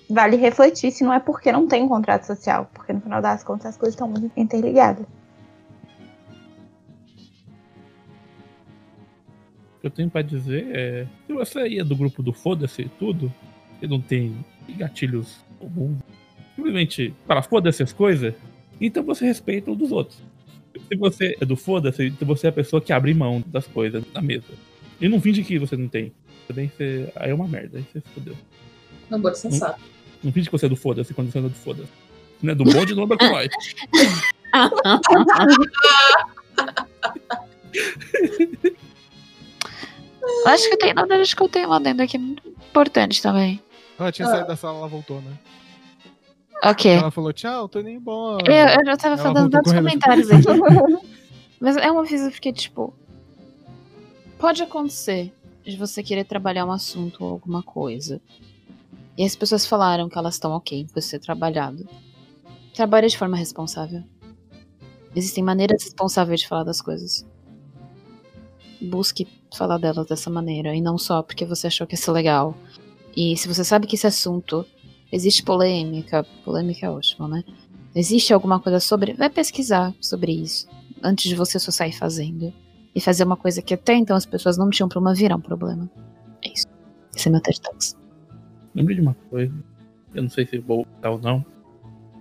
vale 0.08 0.36
refletir 0.36 0.90
se 0.90 1.04
não 1.04 1.12
é 1.12 1.20
porque 1.20 1.52
não 1.52 1.66
tem 1.66 1.82
um 1.82 1.88
contrato 1.88 2.24
social. 2.24 2.70
Porque 2.72 2.92
no 2.92 3.00
final 3.00 3.20
das 3.20 3.42
contas, 3.42 3.66
as 3.66 3.76
coisas 3.76 3.94
estão 3.94 4.08
muito 4.08 4.30
interligadas. 4.36 5.06
O 9.76 9.80
que 9.80 9.86
eu 9.86 9.90
tenho 9.90 10.10
pra 10.10 10.22
dizer 10.22 10.66
é. 10.74 11.06
Se 11.26 11.32
você 11.32 11.68
ia 11.68 11.84
do 11.84 11.94
grupo 11.94 12.22
do 12.22 12.32
foda-se 12.32 12.82
e 12.82 12.88
tudo, 12.88 13.32
e 13.82 13.86
não 13.86 14.00
tem 14.00 14.44
gatilhos 14.78 15.43
comuns, 15.68 15.98
simplesmente 16.54 17.14
fala 17.26 17.42
foda-se 17.42 17.82
as 17.82 17.92
coisas, 17.92 18.34
então 18.80 19.02
você 19.02 19.24
respeita 19.24 19.70
um 19.70 19.76
dos 19.76 19.92
outros. 19.92 20.18
Se 20.88 20.96
você 20.96 21.36
é 21.40 21.44
do 21.44 21.56
foda-se, 21.56 22.06
então 22.06 22.26
você 22.26 22.46
é 22.46 22.50
a 22.50 22.52
pessoa 22.52 22.80
que 22.80 22.92
abre 22.92 23.14
mão 23.14 23.42
das 23.46 23.66
coisas 23.66 24.02
na 24.12 24.20
mesa. 24.20 24.44
E 25.00 25.08
não 25.08 25.20
finge 25.20 25.42
que 25.42 25.58
você 25.58 25.76
não 25.76 25.88
tem. 25.88 26.12
Também 26.48 26.68
você. 26.68 27.10
Aí 27.16 27.30
é 27.30 27.34
uma 27.34 27.46
merda, 27.46 27.78
aí 27.78 27.84
você 27.84 28.00
se 28.00 28.08
fodeu. 28.12 28.36
Namoro 29.08 29.34
sensato. 29.34 29.80
Não 30.22 30.32
finge 30.32 30.48
que 30.48 30.52
você 30.52 30.66
é 30.66 30.68
do 30.68 30.76
foda-se 30.76 31.14
quando 31.14 31.30
você 31.30 31.38
não 31.38 31.46
é 31.46 31.50
do 31.50 31.56
foda-se. 31.56 31.88
Se 32.40 32.46
não 32.46 32.52
é 32.52 32.54
do 32.54 32.64
bonde, 32.64 32.94
não 32.94 33.06
com 33.06 33.14
nós. 33.16 33.48
Eu 40.44 40.48
Acho 40.48 40.70
que 40.70 40.76
tem 40.76 40.94
nada, 40.94 41.16
acho 41.16 41.36
que 41.36 41.42
eu 41.42 41.48
tenho 41.48 41.66
uma 41.66 41.76
adendo 41.76 42.02
aqui 42.02 42.16
muito 42.18 42.46
importante 42.48 43.20
também. 43.20 43.60
Ela 43.98 44.10
tinha 44.12 44.26
Ah. 44.28 44.30
saído 44.32 44.48
da 44.48 44.56
sala, 44.56 44.78
ela 44.78 44.88
voltou, 44.88 45.20
né? 45.20 45.38
Ok. 46.62 46.90
Ela 46.90 47.10
falou, 47.10 47.32
tchau, 47.32 47.68
tô 47.68 47.80
indo 47.80 47.90
embora. 47.90 48.42
Eu, 48.50 48.54
eu 48.80 48.86
já 48.86 48.96
tava 48.96 49.14
Ela 49.14 49.22
fazendo 49.34 49.50
correndo. 49.62 49.74
comentários 49.84 50.30
aqui. 50.30 50.44
Mas 51.60 51.76
é 51.76 51.90
uma 51.90 52.00
aviso 52.02 52.30
porque, 52.30 52.52
tipo. 52.52 52.94
Pode 54.38 54.62
acontecer 54.62 55.32
de 55.64 55.76
você 55.76 56.02
querer 56.02 56.24
trabalhar 56.24 56.64
um 56.66 56.72
assunto 56.72 57.24
ou 57.24 57.30
alguma 57.30 57.62
coisa. 57.62 58.20
E 59.16 59.24
as 59.24 59.36
pessoas 59.36 59.64
falaram 59.64 60.08
que 60.08 60.18
elas 60.18 60.34
estão 60.34 60.52
ok 60.52 60.80
em 60.80 60.86
você 60.86 61.18
ter 61.18 61.24
trabalhado. 61.24 61.86
Trabalhe 62.74 63.06
de 63.08 63.16
forma 63.16 63.36
responsável. 63.36 64.02
Existem 65.14 65.44
maneiras 65.44 65.84
responsáveis 65.84 66.40
de 66.40 66.48
falar 66.48 66.64
das 66.64 66.82
coisas. 66.82 67.24
Busque 68.82 69.26
falar 69.56 69.78
delas 69.78 70.06
dessa 70.06 70.28
maneira. 70.28 70.74
E 70.74 70.80
não 70.80 70.98
só 70.98 71.22
porque 71.22 71.44
você 71.44 71.68
achou 71.68 71.86
que 71.86 71.94
ia 71.94 71.98
ser 71.98 72.10
legal. 72.10 72.54
E 73.16 73.36
se 73.36 73.46
você 73.48 73.64
sabe 73.64 73.86
que 73.86 73.94
esse 73.96 74.06
assunto 74.06 74.64
existe 75.12 75.42
polêmica, 75.42 76.24
polêmica 76.44 76.86
é 76.86 76.90
ótimo, 76.90 77.28
né? 77.28 77.44
Existe 77.94 78.32
alguma 78.32 78.58
coisa 78.58 78.80
sobre. 78.80 79.12
Vai 79.14 79.30
pesquisar 79.30 79.94
sobre 80.00 80.32
isso. 80.32 80.66
Antes 81.02 81.28
de 81.28 81.36
você 81.36 81.58
só 81.58 81.70
sair 81.70 81.92
fazendo. 81.92 82.52
E 82.94 83.00
fazer 83.00 83.24
uma 83.24 83.36
coisa 83.36 83.60
que 83.60 83.74
até 83.74 83.94
então 83.94 84.16
as 84.16 84.24
pessoas 84.26 84.56
não 84.56 84.70
tinham 84.70 84.88
problema 84.88 85.14
virar 85.14 85.36
um 85.36 85.40
problema. 85.40 85.90
É 86.44 86.52
isso. 86.52 86.66
Esse 87.14 87.28
é 87.28 87.30
meu 87.30 87.40
TED 87.40 87.60
Talks. 87.60 87.96
Lembrei 88.74 88.96
de 88.96 89.02
uma 89.02 89.14
coisa. 89.30 89.52
Eu 90.14 90.22
não 90.22 90.30
sei 90.30 90.46
se 90.46 90.58
vou 90.58 90.86
dar 91.00 91.10
ou 91.10 91.18
não. 91.20 91.44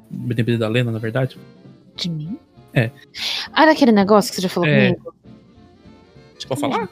Depender 0.09 0.57
da 0.57 0.67
Lena, 0.67 0.91
na 0.91 0.99
verdade. 0.99 1.37
De 1.95 2.09
mim? 2.09 2.37
É. 2.73 2.91
Ah, 3.51 3.65
daquele 3.65 3.91
negócio 3.91 4.29
que 4.31 4.35
você 4.35 4.41
já 4.41 4.49
falou 4.49 4.67
É. 4.67 4.93
comigo? 4.93 5.15
Pode 6.47 6.59
falar? 6.59 6.89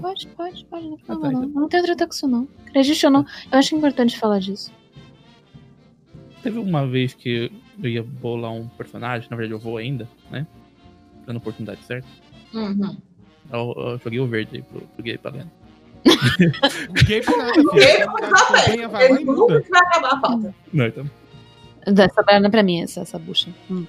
Pode, 0.00 0.26
pode, 0.28 0.64
pode. 0.66 0.86
Não, 0.88 0.96
tem 0.96 1.04
Ah, 1.08 1.16
tá, 1.18 1.30
não. 1.30 1.44
então. 1.44 1.60
não 1.62 1.68
tenho 1.68 1.82
treta 1.82 2.06
com 2.06 2.12
isso, 2.12 2.28
não. 2.28 2.48
Acredite 2.66 3.06
ou 3.06 3.12
não. 3.12 3.26
Eu 3.50 3.58
acho 3.58 3.74
importante 3.76 4.18
falar 4.18 4.38
disso. 4.38 4.72
Teve 6.42 6.58
uma 6.58 6.86
vez 6.86 7.14
que 7.14 7.52
eu 7.82 7.90
ia 7.90 8.02
bolar 8.02 8.52
um 8.52 8.66
personagem, 8.68 9.28
na 9.30 9.36
verdade 9.36 9.54
eu 9.54 9.58
vou 9.60 9.76
ainda, 9.76 10.08
né? 10.30 10.46
Dando 11.26 11.36
oportunidade 11.36 11.84
certa. 11.84 12.08
Uhum. 12.52 12.96
Eu, 13.52 13.74
eu 13.76 13.98
joguei 13.98 14.18
o 14.20 14.26
verde 14.26 14.56
aí 14.56 14.62
pro, 14.62 14.80
pro 14.80 15.02
gay 15.02 15.18
pra 15.18 15.30
Lena. 15.30 15.52
Ninguém 16.88 17.22
foi 17.22 17.36
nada, 17.36 17.54
filho. 17.54 17.70
Ninguém 17.72 17.96
Quer 17.96 18.06
vai 18.06 18.08
mudar 18.08 18.26
de 18.26 18.32
mudar, 18.32 18.46
campanha, 18.46 18.88
vai 18.88 19.08
lá 19.08 19.14
Ele 19.14 19.24
nunca 19.24 19.60
vai 19.70 19.80
acabar 19.80 20.08
a 20.10 20.16
pauta. 20.16 20.54
Não, 20.72 20.86
então. 20.86 21.10
Dá 21.86 22.04
essa 22.04 22.22
banana 22.22 22.50
pra 22.50 22.62
mim, 22.62 22.80
essa, 22.82 23.00
essa 23.00 23.18
bucha. 23.18 23.50
Hum. 23.70 23.86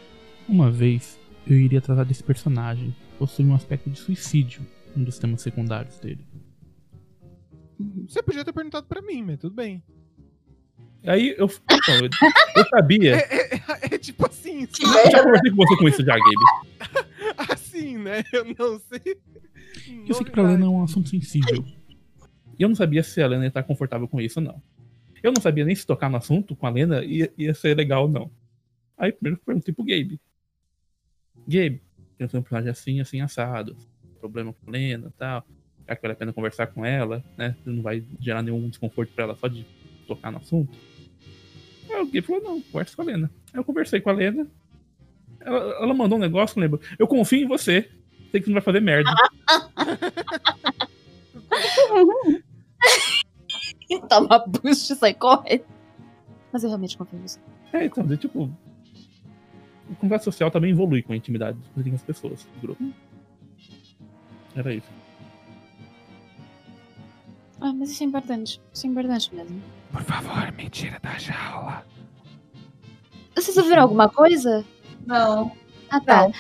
Uma 0.48 0.70
vez 0.70 1.20
eu 1.48 1.58
iria 1.58 1.82
tratar 1.82 2.04
desse 2.04 2.24
personagem. 2.24 2.96
Possui 3.18 3.46
um 3.46 3.56
aspecto 3.56 3.90
de 3.90 3.98
suicídio, 3.98 4.62
um 4.96 5.04
dos 5.04 5.18
temas 5.20 5.42
secundários 5.42 5.98
dele. 6.00 6.26
Você 8.08 8.22
podia 8.22 8.46
ter 8.46 8.54
perguntado 8.54 8.86
pra 8.88 9.02
mim, 9.02 9.24
mas 9.24 9.40
tudo 9.40 9.56
bem. 9.56 9.84
Aí 11.06 11.36
eu, 11.38 11.48
então, 11.70 11.96
eu, 11.96 12.10
eu 12.56 12.66
sabia. 12.70 13.16
É, 13.28 13.56
é- 13.56 13.96
é 13.96 13.98
tipo 13.98 14.26
assim, 14.26 14.66
Que 14.66 14.84
Eu 14.86 15.12
já 15.12 15.24
conversei 15.24 15.52
com 15.52 15.58
você 15.58 15.78
com 15.78 15.90
isso 15.90 16.04
já, 16.06 16.14
Gabe. 16.18 17.04
assim, 17.52 17.98
né? 17.98 18.24
Eu 18.32 18.46
não 18.46 18.80
sei. 18.80 19.18
Eu 20.08 20.14
sei 20.16 20.26
que 20.26 20.32
pra 20.32 20.44
Lena 20.44 20.66
é 20.66 20.70
um 20.70 20.84
assunto 20.84 21.10
sensível. 21.10 21.66
E 22.58 22.62
eu 22.64 22.70
não 22.70 22.76
sabia 22.76 23.04
se 23.04 23.22
a 23.22 23.28
Lena 23.28 23.44
ia 23.44 23.48
estar 23.50 23.64
confortável 23.64 24.08
com 24.08 24.22
isso 24.22 24.40
ou 24.40 24.46
não. 24.46 24.62
Eu 25.22 25.32
não 25.34 25.42
sabia 25.42 25.66
nem 25.66 25.76
se 25.76 25.86
tocar 25.86 26.10
no 26.10 26.18
assunto 26.18 26.56
com 26.56 26.68
a 26.68 26.70
Lena 26.70 27.04
ia, 27.04 27.32
ia 27.38 27.54
ser 27.54 27.76
legal 27.76 28.04
ou 28.04 28.10
não. 28.10 28.32
Aí 28.98 29.12
primeiro 29.12 29.40
eu 29.42 29.46
perguntei 29.46 29.74
pro 29.74 29.84
Gabe. 29.84 30.20
Gabe, 31.48 31.82
querendo 32.18 32.30
fazer 32.30 32.38
um 32.38 32.42
personagem 32.44 32.70
assim, 32.70 33.02
assim, 33.02 33.22
assado. 33.22 33.76
Problema 34.24 34.54
com 34.54 34.70
a 34.70 34.72
Lena 34.72 35.10
e 35.10 35.12
tal. 35.20 35.46
Será 35.84 35.96
que 35.98 36.02
vale 36.02 36.14
a 36.14 36.16
pena 36.16 36.32
conversar 36.32 36.68
com 36.68 36.86
ela, 36.86 37.22
né? 37.38 37.58
Não 37.66 37.84
vai 37.84 38.02
gerar 38.22 38.42
nenhum 38.42 38.70
desconforto 38.70 39.12
pra 39.14 39.26
ela 39.26 39.36
só 39.36 39.50
de 39.50 39.66
tocar 40.08 40.32
no 40.32 40.38
assunto. 40.38 40.72
Aí 41.90 42.02
o 42.02 42.06
Gui 42.06 42.22
falou, 42.22 42.42
não, 42.42 42.62
conversa 42.62 42.96
com 42.96 43.02
a 43.02 43.06
Lena. 43.06 43.30
Aí 43.54 43.60
eu 43.60 43.66
conversei 43.66 44.00
com 44.00 44.10
a 44.10 44.14
Lena. 44.14 44.48
Ela, 45.42 45.58
ela 45.58 45.94
mandou 45.94 46.18
um 46.18 46.22
negócio, 46.22 46.58
lembra? 46.58 46.80
Eu 46.98 47.06
confio 47.06 47.42
em 47.42 47.48
você. 47.48 47.92
Sei 48.32 48.40
que 48.40 48.46
você 48.46 48.52
não 48.52 48.54
vai 48.54 48.62
fazer 48.62 48.80
merda. 48.80 49.14
Toma 54.08 54.40
boost 54.48 54.94
e 54.94 54.96
sai 54.96 55.14
correndo. 55.14 55.66
Mas 56.54 56.64
eu 56.64 56.70
realmente 56.70 56.98
confio 56.98 57.20
em 57.20 57.24
você. 57.24 57.40
É, 57.74 57.84
então, 57.84 58.08
tipo. 58.16 58.50
O 59.90 59.96
conversa 59.96 60.24
social 60.24 60.50
também 60.50 60.72
evolui 60.72 61.02
com 61.04 61.12
a 61.12 61.18
intimidade 61.18 61.58
com 61.74 61.94
as 61.94 62.04
pessoas 62.04 62.46
do 62.46 62.62
grupo. 62.62 62.82
Era 64.56 64.74
isso. 64.74 64.88
Ah, 67.60 67.74
mas 67.74 67.92
isso 67.92 68.04
é 68.04 68.06
importante. 68.06 68.62
Isso 68.74 68.86
é 68.86 68.90
importante 68.90 69.34
mesmo. 69.34 69.62
Por 69.92 70.04
favor, 70.04 70.52
me 70.52 70.70
tira 70.70 71.00
da 71.02 71.18
jaula. 71.18 71.86
Vocês 73.36 73.58
ouviram 73.58 73.84
alguma 73.84 74.10
coisa? 74.10 74.66
Não. 75.06 75.52
Ah, 75.90 76.00
tá. 76.00 76.28
Não. 76.28 76.34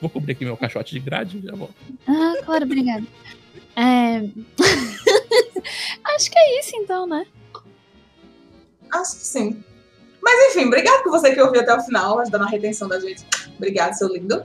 Vou 0.00 0.10
cobrir 0.10 0.32
aqui 0.32 0.44
meu 0.44 0.56
caixote 0.56 0.92
de 0.92 1.00
grade 1.00 1.38
e 1.38 1.42
já 1.42 1.54
volto. 1.54 1.74
Ah, 2.06 2.34
claro, 2.44 2.64
obrigada. 2.64 3.06
É... 3.76 4.18
Acho 6.14 6.30
que 6.30 6.38
é 6.38 6.60
isso 6.60 6.76
então, 6.76 7.06
né? 7.06 7.26
Acho 8.92 9.16
que 9.16 9.26
sim. 9.26 9.64
Mas 10.22 10.54
enfim, 10.54 10.66
obrigado 10.66 11.02
por 11.02 11.10
você 11.10 11.34
que 11.34 11.40
ouviu 11.40 11.60
até 11.60 11.74
o 11.74 11.80
final, 11.80 12.18
ajudando 12.20 12.42
a 12.42 12.48
retenção 12.48 12.88
da 12.88 13.00
gente. 13.00 13.24
Obrigado, 13.56 13.94
seu 13.94 14.08
lindo. 14.08 14.44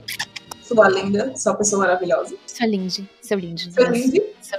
Sua 0.74 0.88
linda, 0.88 1.36
sua 1.36 1.54
pessoa 1.54 1.80
maravilhosa. 1.82 2.36
Seu 2.46 2.68
lindo. 2.68 2.90
Seu 3.20 3.38
lindo. 3.38 3.58
Seu. 3.60 3.72
Seu. 4.40 4.58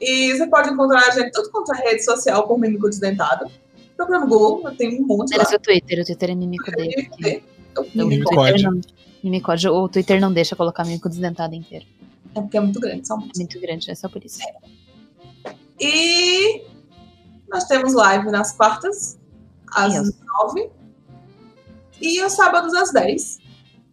E 0.00 0.32
você 0.36 0.46
pode 0.48 0.70
encontrar 0.70 1.06
a 1.06 1.10
gente 1.10 1.30
tudo 1.32 1.50
quanto 1.50 1.72
é 1.74 1.90
rede 1.90 2.04
social 2.04 2.46
por 2.46 2.58
Mímico 2.58 2.88
Desdentado. 2.88 3.50
Procura 3.96 4.20
no 4.20 4.26
Google, 4.28 4.70
tem 4.76 5.00
um 5.00 5.06
monte 5.06 5.34
Era 5.34 5.42
lá. 5.42 5.48
seu 5.48 5.58
Twitter, 5.58 6.00
o 6.00 6.04
Twitter 6.04 6.30
é 6.30 6.34
mimico 6.34 6.70
dele. 6.72 7.10
É 7.24 7.80
O. 7.80 7.84
Twitter 7.84 8.62
não- 8.62 8.80
Mimicode. 9.22 9.68
O 9.68 9.88
Twitter 9.88 10.20
não 10.20 10.32
deixa 10.32 10.54
colocar 10.56 10.84
mimico 10.84 11.08
desdentado 11.08 11.54
inteiro. 11.54 11.84
porque 12.34 12.56
é 12.56 12.60
muito 12.60 12.78
grande, 12.78 13.06
só 13.06 13.14
É 13.16 13.18
muito 13.38 13.60
grande, 13.60 13.90
é 13.90 13.94
só 13.94 14.08
por 14.08 14.24
isso. 14.24 14.38
E 15.80 16.62
nós 17.48 17.64
temos 17.64 17.94
live 17.94 18.30
nas 18.30 18.52
quartas, 18.52 19.18
às 19.72 19.94
nove. 20.24 20.70
E 22.00 22.20
aos 22.20 22.32
sábados 22.34 22.72
às 22.74 22.92
10. 22.92 23.40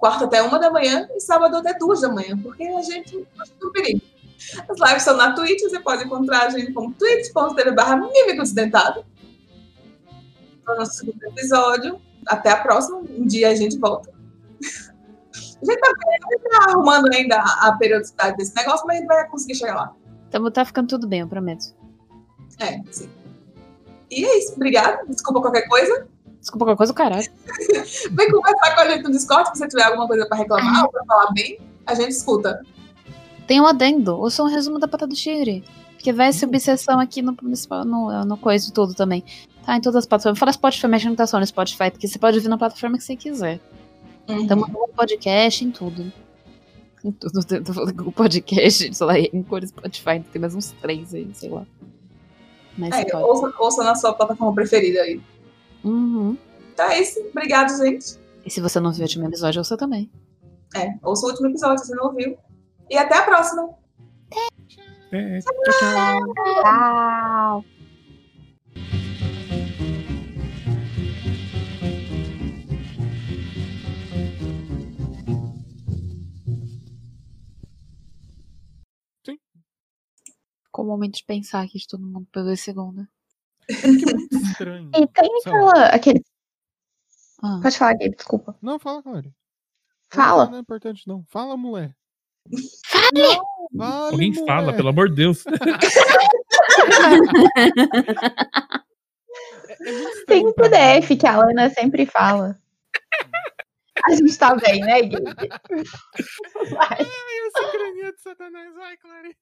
Quarta 0.05 0.25
até 0.25 0.39
uma 0.43 0.59
da 0.59 0.69
manhã 0.69 1.09
e 1.15 1.19
sábado 1.19 1.57
até 1.57 1.73
duas 1.79 2.01
da 2.01 2.09
manhã, 2.09 2.37
porque 2.37 2.61
a 2.61 2.81
gente 2.83 3.17
é 3.17 3.65
um 3.65 3.71
perigo. 3.71 4.01
As 4.69 4.79
lives 4.79 5.01
são 5.01 5.17
na 5.17 5.33
Twitch, 5.33 5.63
você 5.63 5.79
pode 5.79 6.03
encontrar 6.03 6.43
a 6.43 6.49
gente 6.51 6.71
como 6.73 6.93
twitch.tv 6.93 7.71
barra 7.71 7.97
mímico 7.97 8.43
desdentado. 8.43 9.03
No 10.67 10.75
nosso 10.75 10.97
segundo 10.97 11.23
episódio. 11.23 11.99
Até 12.27 12.51
a 12.51 12.57
próxima. 12.57 12.97
Um 12.97 13.25
dia 13.25 13.49
a 13.49 13.55
gente 13.55 13.79
volta. 13.79 14.13
A 15.33 15.65
gente 15.65 15.79
tá, 15.79 15.89
a 15.89 16.33
gente 16.33 16.49
tá 16.49 16.71
arrumando 16.71 17.11
ainda 17.11 17.37
a 17.37 17.75
periodicidade 17.79 18.37
desse 18.37 18.53
negócio, 18.55 18.85
mas 18.85 18.97
a 18.97 18.99
gente 18.99 19.07
vai 19.07 19.27
conseguir 19.29 19.55
chegar 19.55 19.75
lá. 19.75 19.95
Então 20.27 20.51
tá 20.51 20.63
ficando 20.63 20.87
tudo 20.87 21.07
bem, 21.07 21.21
eu 21.21 21.27
prometo. 21.27 21.73
É, 22.59 22.81
sim. 22.91 23.09
E 24.11 24.23
é 24.23 24.37
isso. 24.37 24.53
Obrigada. 24.53 25.03
Desculpa 25.07 25.41
qualquer 25.41 25.67
coisa. 25.67 26.07
Desculpa 26.45 26.65
qualquer 26.65 26.77
coisa, 26.77 26.91
o 26.91 26.95
caralho. 26.95 27.25
Vem 28.11 28.29
conversar 28.29 28.75
com 28.75 28.81
a 28.81 28.89
gente 28.89 29.03
no 29.03 29.09
Discord 29.09 29.49
se 29.49 29.57
você 29.57 29.67
tiver 29.67 29.81
alguma 29.81 30.05
coisa 30.05 30.27
pra 30.27 30.37
reclamar 30.37 30.83
ou 30.83 30.91
pra 30.91 31.03
falar 31.03 31.31
bem. 31.33 31.59
A 31.87 31.95
gente 31.95 32.11
escuta. 32.11 32.61
Tem 33.47 33.59
um 33.59 33.65
adendo. 33.65 34.15
Ouça 34.15 34.43
um 34.43 34.47
resumo 34.47 34.77
da 34.77 34.87
Pata 34.87 35.07
do 35.07 35.15
Chile. 35.15 35.63
Porque 35.93 36.13
vai 36.13 36.27
essa 36.27 36.45
obsessão 36.45 36.99
aqui 36.99 37.23
no, 37.23 37.35
no, 37.41 38.25
no, 38.25 38.37
coisa 38.37 38.71
todo 38.71 38.93
também. 38.93 39.23
Tá 39.65 39.75
em 39.75 39.81
todas 39.81 39.95
as 39.95 40.05
plataformas. 40.05 40.37
Fala 40.37 40.53
Spotify, 40.53 40.87
mas 40.87 41.03
não 41.03 41.15
tá 41.15 41.25
só 41.25 41.39
no 41.39 41.47
Spotify, 41.47 41.89
porque 41.89 42.07
você 42.07 42.19
pode 42.19 42.37
ouvir 42.37 42.47
na 42.47 42.59
plataforma 42.59 42.95
que 42.95 43.03
você 43.03 43.15
quiser. 43.15 43.59
Uhum. 44.29 44.45
Tamo 44.45 44.67
no 44.67 44.87
podcast, 44.89 45.65
em 45.65 45.71
tudo. 45.71 46.13
Em 47.03 47.11
tudo. 47.11 47.41
Tô 47.65 47.73
falando 47.73 47.95
com 47.95 48.09
o 48.09 48.13
podcast, 48.13 48.93
sei 48.93 49.07
lá, 49.07 49.17
em 49.17 49.41
cores 49.41 49.69
Spotify. 49.69 50.23
Tem 50.31 50.39
mais 50.39 50.53
uns 50.53 50.73
três 50.73 51.11
aí, 51.11 51.27
sei 51.33 51.49
lá. 51.49 51.65
Mas 52.77 52.93
É, 52.93 53.17
ouça, 53.17 53.51
ouça 53.57 53.83
na 53.83 53.95
sua 53.95 54.13
plataforma 54.13 54.53
preferida 54.53 55.01
aí. 55.01 55.19
Uhum. 55.85 56.35
Então 56.73 56.89
é 56.89 56.99
isso. 56.99 57.19
Obrigado, 57.29 57.69
gente. 57.77 58.19
E 58.43 58.49
se 58.49 58.59
você 58.59 58.79
não 58.79 58.91
viu 58.91 59.01
o 59.01 59.03
último 59.03 59.27
episódio, 59.27 59.59
ouça 59.59 59.77
também. 59.77 60.11
É, 60.75 60.97
ouça 61.03 61.25
o 61.25 61.29
último 61.29 61.47
episódio 61.47 61.79
se 61.79 61.87
você 61.87 61.95
não 61.95 62.05
ouviu. 62.05 62.37
E 62.89 62.97
até 62.97 63.17
a 63.17 63.23
próxima. 63.23 63.69
É, 65.11 65.39
tchau, 65.39 65.53
tchau. 65.79 67.63
Tchau. 79.23 79.35
Ficou 80.65 80.83
o 80.83 80.87
momento 80.89 81.15
de 81.15 81.23
pensar 81.23 81.61
aqui 81.63 81.77
de 81.77 81.87
todo 81.87 82.03
mundo 82.03 82.27
por 82.33 82.43
dois 82.43 82.59
segundos. 82.59 83.05
Que 83.67 84.13
muito 84.13 84.35
estranho. 84.35 84.91
E 84.95 85.07
tem 85.07 85.29
aquela. 85.39 85.85
Aquele... 85.87 86.23
Ah. 87.41 87.59
Pode 87.61 87.77
falar, 87.77 87.93
Gabe, 87.93 88.15
desculpa. 88.15 88.57
Não, 88.61 88.79
fala, 88.79 89.03
Clary. 89.03 89.33
Fala. 90.09 90.45
Não, 90.45 90.51
não 90.51 90.57
é 90.57 90.61
importante, 90.61 91.07
não. 91.07 91.23
Fala, 91.29 91.57
mulher. 91.57 91.95
Fale! 92.85 93.37
Fala, 93.77 94.11
Alguém 94.11 94.31
mulher. 94.31 94.45
fala, 94.45 94.73
pelo 94.73 94.89
amor 94.89 95.09
de 95.09 95.15
Deus. 95.15 95.43
É 99.87 99.91
estranho 99.91 100.25
Tem 100.27 100.47
um. 100.47 100.53
PDF 100.53 101.17
que 101.19 101.27
a 101.27 101.37
Lana 101.37 101.69
sempre 101.69 102.05
fala. 102.05 102.57
A 104.05 104.15
gente 104.15 104.37
tá 104.37 104.55
bem, 104.55 104.81
né, 104.81 105.01
Gabe? 105.03 105.23
Vai. 106.71 106.97
Ai, 106.99 107.47
essa 107.47 107.71
graninha 107.71 108.13
de 108.13 108.21
satanás. 108.21 108.73
Vai, 108.73 108.97
Clary. 108.97 109.35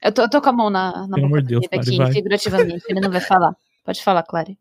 Eu 0.00 0.12
tô, 0.12 0.22
eu 0.22 0.30
tô 0.30 0.40
com 0.40 0.48
a 0.48 0.52
mão 0.52 0.70
na, 0.70 1.06
na 1.08 1.14
Pelo 1.16 1.26
amor 1.26 1.40
boca 1.40 1.42
de 1.42 1.48
Deus, 1.48 1.68
dele 1.68 1.82
aqui, 1.82 1.96
vai. 1.96 2.12
figurativamente. 2.12 2.84
Ele 2.88 3.00
não 3.00 3.10
vai 3.10 3.20
falar. 3.20 3.54
Pode 3.84 4.02
falar, 4.02 4.22
Clary. 4.22 4.58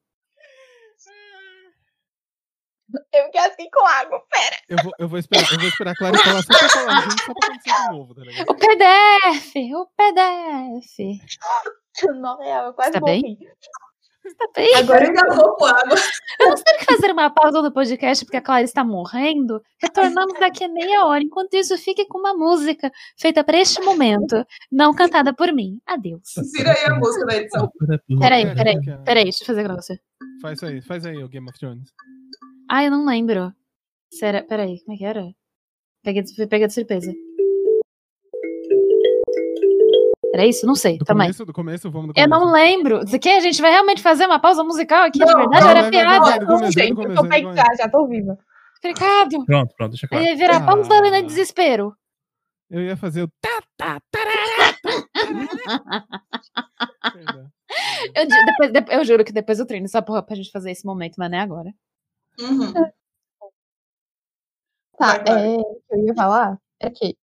Eu 3.13 3.41
assim 3.41 3.69
com 3.69 3.85
água, 3.85 4.23
pera. 4.29 4.55
Eu 4.69 4.77
vou, 4.81 4.93
eu 4.99 5.09
vou 5.09 5.19
esperar, 5.19 5.51
eu 5.51 5.59
vou 5.59 5.67
esperar 5.67 5.91
a 5.91 5.95
Clary 5.95 6.17
falar 6.19 6.41
só 6.41 6.57
pra 6.57 6.69
falar 6.69 7.01
junto, 7.01 7.21
só 7.21 7.33
pra 7.33 7.47
acontecer 7.47 7.83
de 7.83 7.89
novo, 7.89 8.15
tá 8.15 8.21
ligado? 8.21 8.49
O 8.49 8.55
PDF! 8.55 9.55
O 9.75 9.87
PDF! 9.97 10.97
Não, 12.15 12.37
real, 12.39 12.67
eu 12.67 12.73
quase 12.73 12.93
Tá 12.93 13.01
bem? 13.01 13.37
Tá 14.35 14.47
bem? 14.55 14.75
Agora 14.75 15.05
eu 15.05 15.11
engasgou 15.11 15.55
com 15.55 15.65
água. 15.65 15.95
Vamos 16.39 16.61
ter 16.61 16.77
que 16.77 16.85
fazer 16.85 17.11
uma 17.11 17.29
pausa 17.29 17.61
no 17.61 17.71
podcast 17.71 18.25
porque 18.25 18.37
a 18.37 18.41
Clara 18.41 18.63
está 18.63 18.83
morrendo. 18.83 19.61
Retornamos 19.81 20.39
daqui 20.39 20.63
a 20.63 20.67
meia 20.67 21.05
hora. 21.05 21.23
Enquanto 21.23 21.53
isso, 21.55 21.77
fique 21.77 22.05
com 22.07 22.19
uma 22.19 22.33
música 22.33 22.91
feita 23.17 23.43
para 23.43 23.57
este 23.57 23.81
momento, 23.81 24.45
não 24.71 24.93
cantada 24.93 25.33
por 25.33 25.51
mim. 25.53 25.79
Adeus. 25.85 26.33
Tira 26.55 26.71
aí 26.71 26.85
a 26.85 26.95
música 26.95 27.25
da 27.25 27.35
edição. 27.37 27.71
Peraí, 28.19 28.43
Pera, 28.45 28.55
peraí, 28.55 28.85
pera. 28.85 29.01
peraí, 29.03 29.23
deixa 29.23 29.43
eu 29.43 29.47
fazer 29.47 29.63
pra 29.63 29.75
você. 29.75 29.99
Faz 30.41 30.61
aí, 30.63 30.81
faz 30.81 31.05
aí 31.05 31.23
o 31.23 31.29
Game 31.29 31.47
of 31.49 31.57
Thrones. 31.57 31.89
Ah, 32.69 32.83
eu 32.83 32.91
não 32.91 33.05
lembro. 33.05 33.53
Será? 34.11 34.43
Peraí, 34.43 34.79
como 34.83 34.95
é 34.95 34.97
que 34.97 35.05
era? 35.05 35.23
Peguei 36.03 36.21
de, 36.23 36.47
peguei 36.47 36.67
de 36.67 36.73
surpresa. 36.73 37.13
Era 40.33 40.45
isso? 40.45 40.65
Não 40.67 40.75
sei. 40.75 40.97
Do 40.97 41.05
Calma 41.05 41.23
aí. 41.23 41.27
começo, 41.29 41.45
do 41.45 41.53
começo, 41.53 41.89
vamos 41.91 42.07
do 42.13 42.19
Eu 42.19 42.25
começo. 42.29 42.45
não 42.45 42.51
lembro. 42.51 43.03
Isso 43.03 43.15
aqui 43.15 43.29
a 43.29 43.39
gente 43.39 43.61
vai 43.61 43.71
realmente 43.71 44.01
fazer 44.01 44.25
uma 44.25 44.39
pausa 44.39 44.63
musical 44.63 45.03
aqui? 45.05 45.19
de 45.19 45.25
Não, 45.25 45.37
verdade? 45.37 45.63
não, 45.63 45.69
era 45.69 45.81
vai, 45.81 45.91
vai, 45.91 45.91
piada. 45.91 46.19
vai, 46.19 46.45
começo, 46.45 46.71
Gente, 46.73 46.89
eu 47.01 47.15
tô 47.15 47.55
já, 47.77 47.89
tô 47.89 48.07
viva. 48.07 48.37
Obrigado. 48.79 49.45
Pronto, 49.45 49.73
pronto, 49.75 49.91
deixa 49.91 50.07
claro. 50.07 50.23
Aí 50.25 50.35
virar 50.35 50.65
pausa 50.65 50.89
Ah. 50.93 51.01
dando 51.01 51.25
desespero. 51.25 51.95
Eu 52.69 52.81
ia 52.83 52.97
fazer 52.97 53.23
o 53.23 53.29
tá, 53.41 53.61
tá, 53.77 53.99
tarará, 54.11 54.73
tá. 54.83 56.03
Eu, 58.15 58.27
depois, 58.27 58.71
depois- 58.71 58.97
eu 58.97 59.05
juro 59.05 59.23
que 59.25 59.31
depois 59.31 59.59
eu 59.59 59.65
treino 59.65 59.85
essa 59.85 60.01
porra 60.01 60.21
pra 60.21 60.35
gente 60.35 60.51
fazer 60.51 60.71
esse 60.71 60.85
momento, 60.85 61.15
mas 61.17 61.31
não 61.31 61.37
é 61.37 61.41
agora. 61.41 61.73
Uhum. 62.39 62.73
Tá, 64.97 65.15
é, 65.27 65.57
o 65.57 65.81
que 65.87 65.95
eu 65.95 66.05
ia 66.07 66.15
falar 66.15 66.57
é 66.79 66.89
que 66.89 67.15